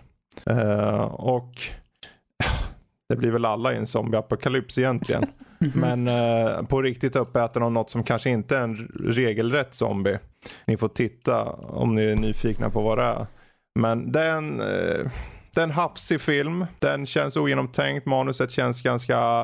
Och 1.11 1.53
det 3.09 3.17
blir 3.17 3.31
väl 3.31 3.45
alla 3.45 3.73
i 3.73 3.77
en 3.77 3.87
zombieapokalyps 3.87 4.79
egentligen. 4.79 5.25
Men 5.75 6.09
eh, 6.09 6.63
på 6.63 6.83
riktigt 6.83 7.17
uppäten 7.17 7.63
av 7.63 7.73
något 7.73 7.91
som 7.91 8.03
kanske 8.03 8.31
inte 8.31 8.57
är 8.57 8.63
en 8.63 8.77
regelrätt 9.05 9.75
zombie. 9.75 10.19
Ni 10.67 10.77
får 10.77 10.89
titta 10.89 11.45
om 11.53 11.95
ni 11.95 12.05
är 12.05 12.17
nyfikna 12.17 12.71
på 12.71 12.81
vad 12.81 12.99
det 12.99 13.05
är. 13.05 13.27
Men 13.75 14.13
det 14.13 14.23
är 14.23 14.37
en, 14.37 14.61
eh, 14.61 15.11
det 15.59 15.63
är 15.63 15.67
en 15.67 15.71
hafsig 15.71 16.21
film. 16.21 16.67
Den 16.79 17.07
känns 17.07 17.37
ogenomtänkt. 17.37 18.07
Manuset 18.07 18.51
känns 18.51 18.83
ganska 18.83 19.41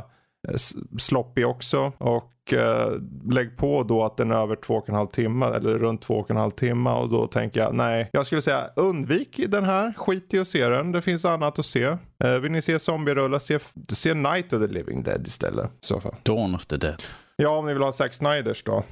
eh, 0.49 0.55
sloppy 0.99 1.45
också. 1.45 1.93
Och 1.99 2.53
eh, 2.53 2.93
lägg 3.31 3.57
på 3.57 3.83
då 3.83 4.05
att 4.05 4.17
den 4.17 4.31
är 4.31 4.35
över 4.35 4.57
två 4.57 4.75
och 4.75 4.89
en 4.89 4.95
halv 4.95 5.07
timme 5.07 5.47
eller 5.47 5.79
runt 5.79 6.03
två 6.03 6.15
och 6.15 6.31
en 6.31 6.37
halv 6.37 6.51
timme 6.51 6.91
och 6.91 7.09
då 7.09 7.27
tänker 7.27 7.61
jag 7.61 7.75
nej. 7.75 8.11
Jag 8.13 8.27
skulle 8.27 8.43
säga 8.43 8.71
undvik 8.77 9.41
den 9.49 9.65
här, 9.65 9.95
skit 9.97 10.35
i 10.35 10.39
att 10.39 10.49
se 10.49 10.69
den. 10.69 10.93
Det 10.93 11.03
finns 11.03 11.25
annat 11.25 11.59
att 11.59 11.67
se. 11.67 11.97
Eh, 12.25 12.31
vill 12.41 12.53
ni 12.53 12.63
se 12.63 12.79
zombierullar, 12.79 13.39
se, 13.39 13.59
se 13.89 14.15
Night 14.15 14.53
of 14.53 14.61
the 14.61 14.67
Living 14.67 15.03
Dead 15.03 15.27
istället. 15.27 15.71
Så 15.81 16.01
fall. 16.01 16.15
Dawn 16.23 16.55
of 16.55 16.67
the 16.67 16.77
Dead. 16.77 17.03
Ja, 17.37 17.49
om 17.49 17.67
ni 17.67 17.73
vill 17.73 17.83
ha 17.83 17.93
Zack 17.93 18.15
Snyders 18.15 18.63
då. 18.63 18.85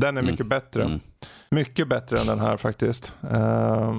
Den 0.00 0.16
är 0.16 0.22
mm. 0.22 0.32
mycket 0.32 0.46
bättre. 0.46 0.84
Mm. 0.84 1.00
Mycket 1.50 1.88
bättre 1.88 2.18
än 2.18 2.26
den 2.26 2.40
här 2.40 2.56
faktiskt. 2.56 3.12
Uh, 3.32 3.94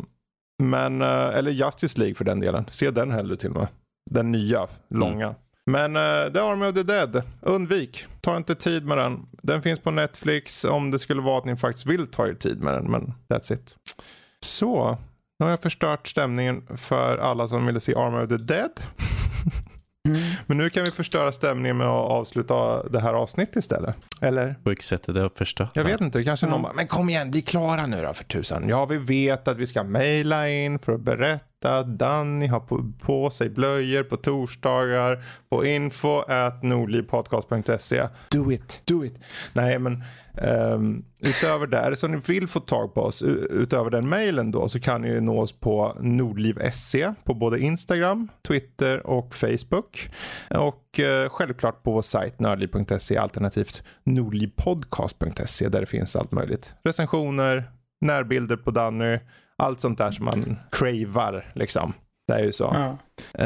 men, 0.63 1.01
uh, 1.01 1.07
eller 1.07 1.51
Justice 1.51 1.99
League 1.99 2.15
för 2.15 2.25
den 2.25 2.39
delen. 2.39 2.65
Se 2.69 2.91
den 2.91 3.11
hellre 3.11 3.35
till 3.35 3.49
och 3.49 3.55
med. 3.55 3.67
Den 4.11 4.31
nya, 4.31 4.57
mm. 4.57 4.69
långa. 4.89 5.35
Men 5.65 5.95
uh, 5.95 6.33
The 6.33 6.39
Army 6.39 6.65
of 6.65 6.73
the 6.73 6.83
Dead, 6.83 7.23
undvik. 7.41 8.05
Ta 8.21 8.37
inte 8.37 8.55
tid 8.55 8.85
med 8.85 8.97
den. 8.97 9.25
Den 9.31 9.61
finns 9.61 9.79
på 9.79 9.91
Netflix 9.91 10.65
om 10.65 10.91
det 10.91 10.99
skulle 10.99 11.21
vara 11.21 11.37
att 11.37 11.45
ni 11.45 11.55
faktiskt 11.55 11.85
vill 11.85 12.07
ta 12.07 12.27
er 12.27 12.33
tid 12.33 12.63
med 12.63 12.73
den. 12.73 12.91
Men 12.91 13.13
that's 13.29 13.53
it. 13.53 13.77
Så, 14.39 14.97
nu 15.39 15.45
har 15.45 15.49
jag 15.49 15.61
förstört 15.61 16.07
stämningen 16.07 16.67
för 16.77 17.17
alla 17.17 17.47
som 17.47 17.65
ville 17.65 17.79
se 17.79 17.95
Army 17.95 18.23
of 18.23 18.29
the 18.29 18.37
Dead. 18.37 18.71
Mm. 20.05 20.21
Men 20.45 20.57
nu 20.57 20.69
kan 20.69 20.83
vi 20.83 20.91
förstöra 20.91 21.31
stämningen 21.31 21.77
med 21.77 21.87
att 21.87 22.11
avsluta 22.11 22.83
det 22.83 22.99
här 22.99 23.13
avsnittet 23.13 23.55
istället. 23.55 23.95
Eller? 24.21 24.55
På 24.63 24.69
vilket 24.69 24.85
sätt 24.85 25.07
är 25.07 25.13
det 25.13 25.25
att 25.25 25.37
förstöra? 25.37 25.69
Jag 25.73 25.83
vet 25.83 26.01
inte. 26.01 26.17
Det 26.17 26.23
kanske 26.23 26.45
mm. 26.45 26.51
någon 26.51 26.61
bara, 26.61 26.73
men 26.73 26.87
kom 26.87 27.09
igen, 27.09 27.31
bli 27.31 27.41
klara 27.41 27.85
nu 27.85 28.01
då 28.01 28.13
för 28.13 28.23
tusan. 28.23 28.69
Ja, 28.69 28.85
vi 28.85 28.97
vet 28.97 29.47
att 29.47 29.57
vi 29.57 29.67
ska 29.67 29.83
mejla 29.83 30.49
in 30.49 30.79
för 30.79 30.91
att 30.91 31.01
berätta 31.01 31.54
berätta. 31.65 31.83
Danny 31.83 32.47
har 32.47 32.59
på, 32.59 32.91
på 33.01 33.29
sig 33.29 33.49
blöjor 33.49 34.03
på 34.03 34.17
torsdagar 34.17 35.23
på 35.49 35.65
info 35.65 36.19
at 36.19 36.63
nordlivpodcast.se. 36.63 38.07
Do 38.31 38.51
it, 38.51 38.81
do 38.85 39.05
it. 39.05 39.19
Nej, 39.53 39.79
men 39.79 40.03
um, 40.73 41.05
utöver 41.19 41.67
det, 41.67 41.95
så 41.95 42.07
ni 42.07 42.17
vill 42.17 42.47
få 42.47 42.59
tag 42.59 42.93
på 42.93 43.01
oss, 43.01 43.23
utöver 43.49 43.89
den 43.89 44.09
mejlen 44.09 44.51
då, 44.51 44.67
så 44.67 44.79
kan 44.79 45.01
ni 45.01 45.21
nå 45.21 45.41
oss 45.41 45.59
på 45.59 45.97
nordliv.se 45.99 47.13
på 47.23 47.33
både 47.33 47.59
Instagram, 47.59 48.27
Twitter 48.47 49.07
och 49.07 49.35
Facebook. 49.35 50.09
Och 50.49 50.99
uh, 50.99 51.29
självklart 51.29 51.83
på 51.83 51.91
vår 51.91 52.01
sajt 52.01 52.39
nördliv.se 52.39 53.17
alternativt 53.17 53.83
nordlivpodcast.se 54.03 55.69
där 55.69 55.79
det 55.79 55.85
finns 55.85 56.15
allt 56.15 56.31
möjligt. 56.31 56.73
Recensioner, 56.83 57.63
närbilder 58.01 58.55
på 58.57 58.71
Danny, 58.71 59.19
allt 59.63 59.79
sånt 59.79 59.97
där 59.97 60.11
som 60.11 60.25
man 60.25 60.59
cravar 60.71 61.51
liksom. 61.55 61.93
Det 62.27 62.33
är 62.33 62.43
ju 62.43 62.51
så. 62.51 62.63
Ja. 62.73 62.97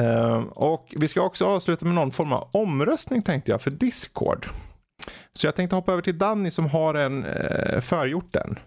Uh, 0.02 0.44
och 0.44 0.94
vi 0.98 1.08
ska 1.08 1.22
också 1.22 1.46
avsluta 1.46 1.86
med 1.86 1.96
någon 1.96 2.12
form 2.12 2.34
av 2.34 2.50
omröstning 2.52 3.22
tänkte 3.22 3.52
jag 3.52 3.62
för 3.62 3.72
Discord. 3.72 4.48
Så 5.34 5.48
jag 5.48 5.56
tänkte 5.56 5.76
hoppa 5.76 5.92
över 5.92 6.02
till 6.02 6.18
Danny 6.18 6.52
som 6.52 6.66
har 6.66 6.94
en 6.94 7.26
uh, 7.26 7.82
förgjort 7.82 8.32
den. 8.32 8.60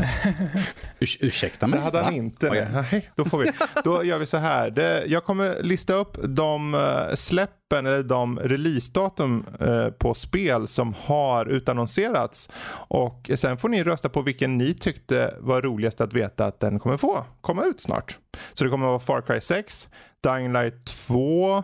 Urs 1.00 1.18
ursäkta 1.20 1.66
mig? 1.66 1.78
Det 1.78 1.84
hade 1.84 1.98
han 1.98 2.12
Va? 2.12 2.16
inte. 2.16 2.48
Oh, 2.48 2.56
ja. 2.56 2.64
Nej, 2.70 3.10
då, 3.14 3.24
får 3.24 3.38
vi. 3.38 3.46
då 3.84 4.04
gör 4.04 4.18
vi 4.18 4.26
så 4.26 4.36
här. 4.36 4.70
Det, 4.70 5.04
jag 5.06 5.24
kommer 5.24 5.62
lista 5.62 5.94
upp 5.94 6.18
de 6.22 6.74
uh, 6.74 7.14
släppen 7.14 7.86
eller 7.86 8.02
de 8.02 8.38
releasedatum 8.38 9.46
uh, 9.62 9.88
på 9.88 10.14
spel 10.14 10.68
som 10.68 10.94
har 11.04 11.46
utannonserats. 11.46 12.50
Och 12.88 13.30
sen 13.34 13.56
får 13.56 13.68
ni 13.68 13.82
rösta 13.82 14.08
på 14.08 14.22
vilken 14.22 14.58
ni 14.58 14.74
tyckte 14.74 15.34
var 15.38 15.62
roligast 15.62 16.00
att 16.00 16.12
veta 16.12 16.46
att 16.46 16.60
den 16.60 16.78
kommer 16.78 16.96
få 16.96 17.24
komma 17.40 17.64
ut 17.64 17.80
snart. 17.80 18.18
Så 18.52 18.64
det 18.64 18.70
kommer 18.70 18.86
att 18.86 18.90
vara 18.90 19.20
Far 19.20 19.26
Cry 19.26 19.40
6, 19.40 19.88
Dying 20.22 20.52
Light 20.52 20.84
2, 20.84 21.56
uh, 21.56 21.62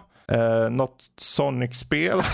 något 0.71 1.05
Sonic-spel. 1.17 2.23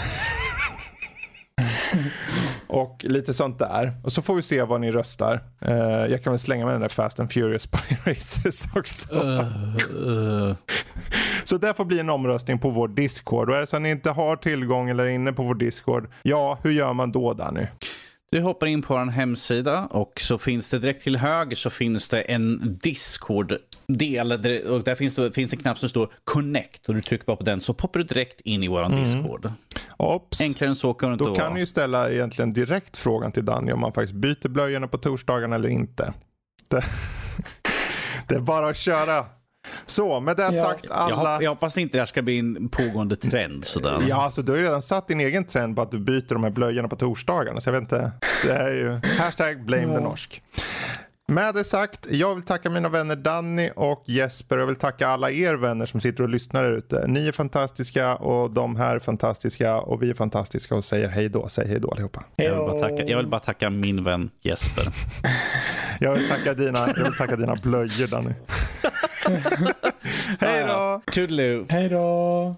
och 2.74 3.04
lite 3.04 3.34
sånt 3.34 3.58
där. 3.58 3.92
Och 4.04 4.12
så 4.12 4.22
får 4.22 4.34
vi 4.34 4.42
se 4.42 4.62
vad 4.62 4.80
ni 4.80 4.90
röstar. 4.90 5.42
Uh, 5.68 5.74
jag 6.10 6.22
kan 6.22 6.32
väl 6.32 6.40
slänga 6.40 6.64
med 6.64 6.74
den 6.74 6.80
där 6.80 6.88
Fast 6.88 7.20
and 7.20 7.32
Furious 7.32 7.62
Spy 7.72 7.96
Racers 8.04 8.64
också. 8.74 9.14
Uh, 9.14 9.40
uh. 10.06 10.54
så 11.44 11.58
det 11.58 11.74
får 11.74 11.84
bli 11.84 12.00
en 12.00 12.10
omröstning 12.10 12.58
på 12.58 12.70
vår 12.70 12.88
Discord. 12.88 13.50
Och 13.50 13.56
är 13.56 13.60
det 13.60 13.66
så 13.66 13.76
att 13.76 13.82
ni 13.82 13.90
inte 13.90 14.10
har 14.10 14.36
tillgång 14.36 14.90
eller 14.90 15.04
är 15.04 15.08
inne 15.08 15.32
på 15.32 15.42
vår 15.42 15.54
Discord, 15.54 16.08
ja, 16.22 16.58
hur 16.62 16.70
gör 16.70 16.92
man 16.92 17.12
då 17.12 17.32
Danny? 17.32 17.66
Du 18.34 18.40
hoppar 18.40 18.66
in 18.66 18.82
på 18.82 18.94
vår 18.94 19.10
hemsida 19.10 19.86
och 19.86 20.20
så 20.20 20.38
finns 20.38 20.70
det 20.70 20.78
direkt 20.78 21.02
till 21.02 21.16
höger 21.16 21.56
så 21.56 21.70
finns 21.70 22.08
det 22.08 22.20
en 22.20 22.78
Discord 22.82 23.56
del 23.88 24.32
och 24.66 24.84
där 24.84 24.94
finns 24.94 25.14
det, 25.14 25.32
finns 25.32 25.52
en 25.52 25.58
knapp 25.58 25.78
som 25.78 25.88
står 25.88 26.12
Connect 26.24 26.88
och 26.88 26.94
du 26.94 27.00
trycker 27.00 27.26
bara 27.26 27.36
på 27.36 27.44
den 27.44 27.60
så 27.60 27.74
poppar 27.74 28.00
du 28.00 28.04
direkt 28.04 28.40
in 28.40 28.62
i 28.62 28.68
våran 28.68 28.92
mm. 28.92 29.04
Discord. 29.04 29.52
Ops. 29.96 30.40
Enklare 30.40 30.70
än 30.70 30.76
så 30.76 30.94
kan 30.94 31.08
det 31.08 31.12
inte 31.12 31.24
Då 31.24 31.34
kan 31.34 31.54
du 31.54 31.60
ju 31.60 31.66
ställa 31.66 32.10
egentligen 32.10 32.52
direkt 32.52 32.96
frågan 32.96 33.32
till 33.32 33.44
Danny 33.44 33.72
om 33.72 33.80
man 33.80 33.92
faktiskt 33.92 34.14
byter 34.14 34.48
blöjorna 34.48 34.88
på 34.88 34.98
torsdagen 34.98 35.52
eller 35.52 35.68
inte. 35.68 36.14
Det, 36.68 36.84
det 38.28 38.34
är 38.34 38.40
bara 38.40 38.68
att 38.68 38.76
köra. 38.76 39.26
Så, 39.86 40.20
med 40.20 40.36
det 40.36 40.52
sagt 40.52 40.90
alla... 40.90 41.42
Jag, 41.42 41.50
hoppas 41.50 41.78
inte 41.78 41.96
det 41.96 42.00
här 42.00 42.06
ska 42.06 42.22
bli 42.22 42.38
en 42.38 42.68
pågående 42.68 43.16
trend. 43.16 43.64
Sådär. 43.64 43.98
Ja, 44.08 44.22
alltså 44.22 44.42
du 44.42 44.52
har 44.52 44.58
ju 44.58 44.64
redan 44.64 44.82
satt 44.82 45.08
din 45.08 45.20
egen 45.20 45.44
trend 45.44 45.76
på 45.76 45.82
att 45.82 45.90
du 45.90 45.98
byter 45.98 46.28
de 46.28 46.44
här 46.44 46.50
blöjorna 46.50 46.88
på 46.88 46.96
torsdagarna. 46.96 47.60
Så 47.60 47.68
jag 47.68 47.72
vet 47.72 47.82
inte. 47.82 48.12
Det 48.44 48.52
är 48.52 48.70
ju 48.70 49.00
hashtag 49.18 49.64
blame 49.64 49.94
ja. 49.94 50.00
norsk. 50.00 50.42
Med 51.26 51.54
det 51.54 51.64
sagt, 51.64 52.06
jag 52.10 52.34
vill 52.34 52.44
tacka 52.44 52.70
mina 52.70 52.88
vänner 52.88 53.16
Danny 53.16 53.70
och 53.76 54.04
Jesper. 54.06 54.58
Jag 54.58 54.66
vill 54.66 54.76
tacka 54.76 55.08
alla 55.08 55.30
er 55.30 55.54
vänner 55.54 55.86
som 55.86 56.00
sitter 56.00 56.22
och 56.22 56.28
lyssnar 56.28 56.64
ute. 56.64 57.04
Ni 57.06 57.28
är 57.28 57.32
fantastiska 57.32 58.16
och 58.16 58.50
de 58.50 58.76
här 58.76 58.94
är 58.94 58.98
fantastiska 58.98 59.80
och 59.80 60.02
vi 60.02 60.10
är 60.10 60.14
fantastiska 60.14 60.74
och 60.74 60.84
säger 60.84 61.08
hej 61.08 61.28
då. 61.28 61.48
Säg 61.48 61.68
hej 61.68 61.80
då 61.80 61.90
allihopa. 61.90 62.24
Jag 62.36 62.56
vill, 62.56 62.66
bara 62.66 62.88
tacka, 62.88 63.04
jag 63.04 63.16
vill 63.16 63.26
bara 63.26 63.40
tacka 63.40 63.70
min 63.70 64.04
vän 64.04 64.30
Jesper. 64.42 64.84
jag, 66.00 66.14
vill 66.14 66.28
tacka 66.28 66.54
dina, 66.54 66.78
jag 66.96 67.04
vill 67.04 67.16
tacka 67.18 67.36
dina 67.36 67.54
blöjor 67.62 68.06
Danny. 68.06 68.30
hej 70.40 70.64
då! 70.66 71.02
Toodaloo. 71.12 71.66
Hej 71.68 71.88
då! 71.88 72.56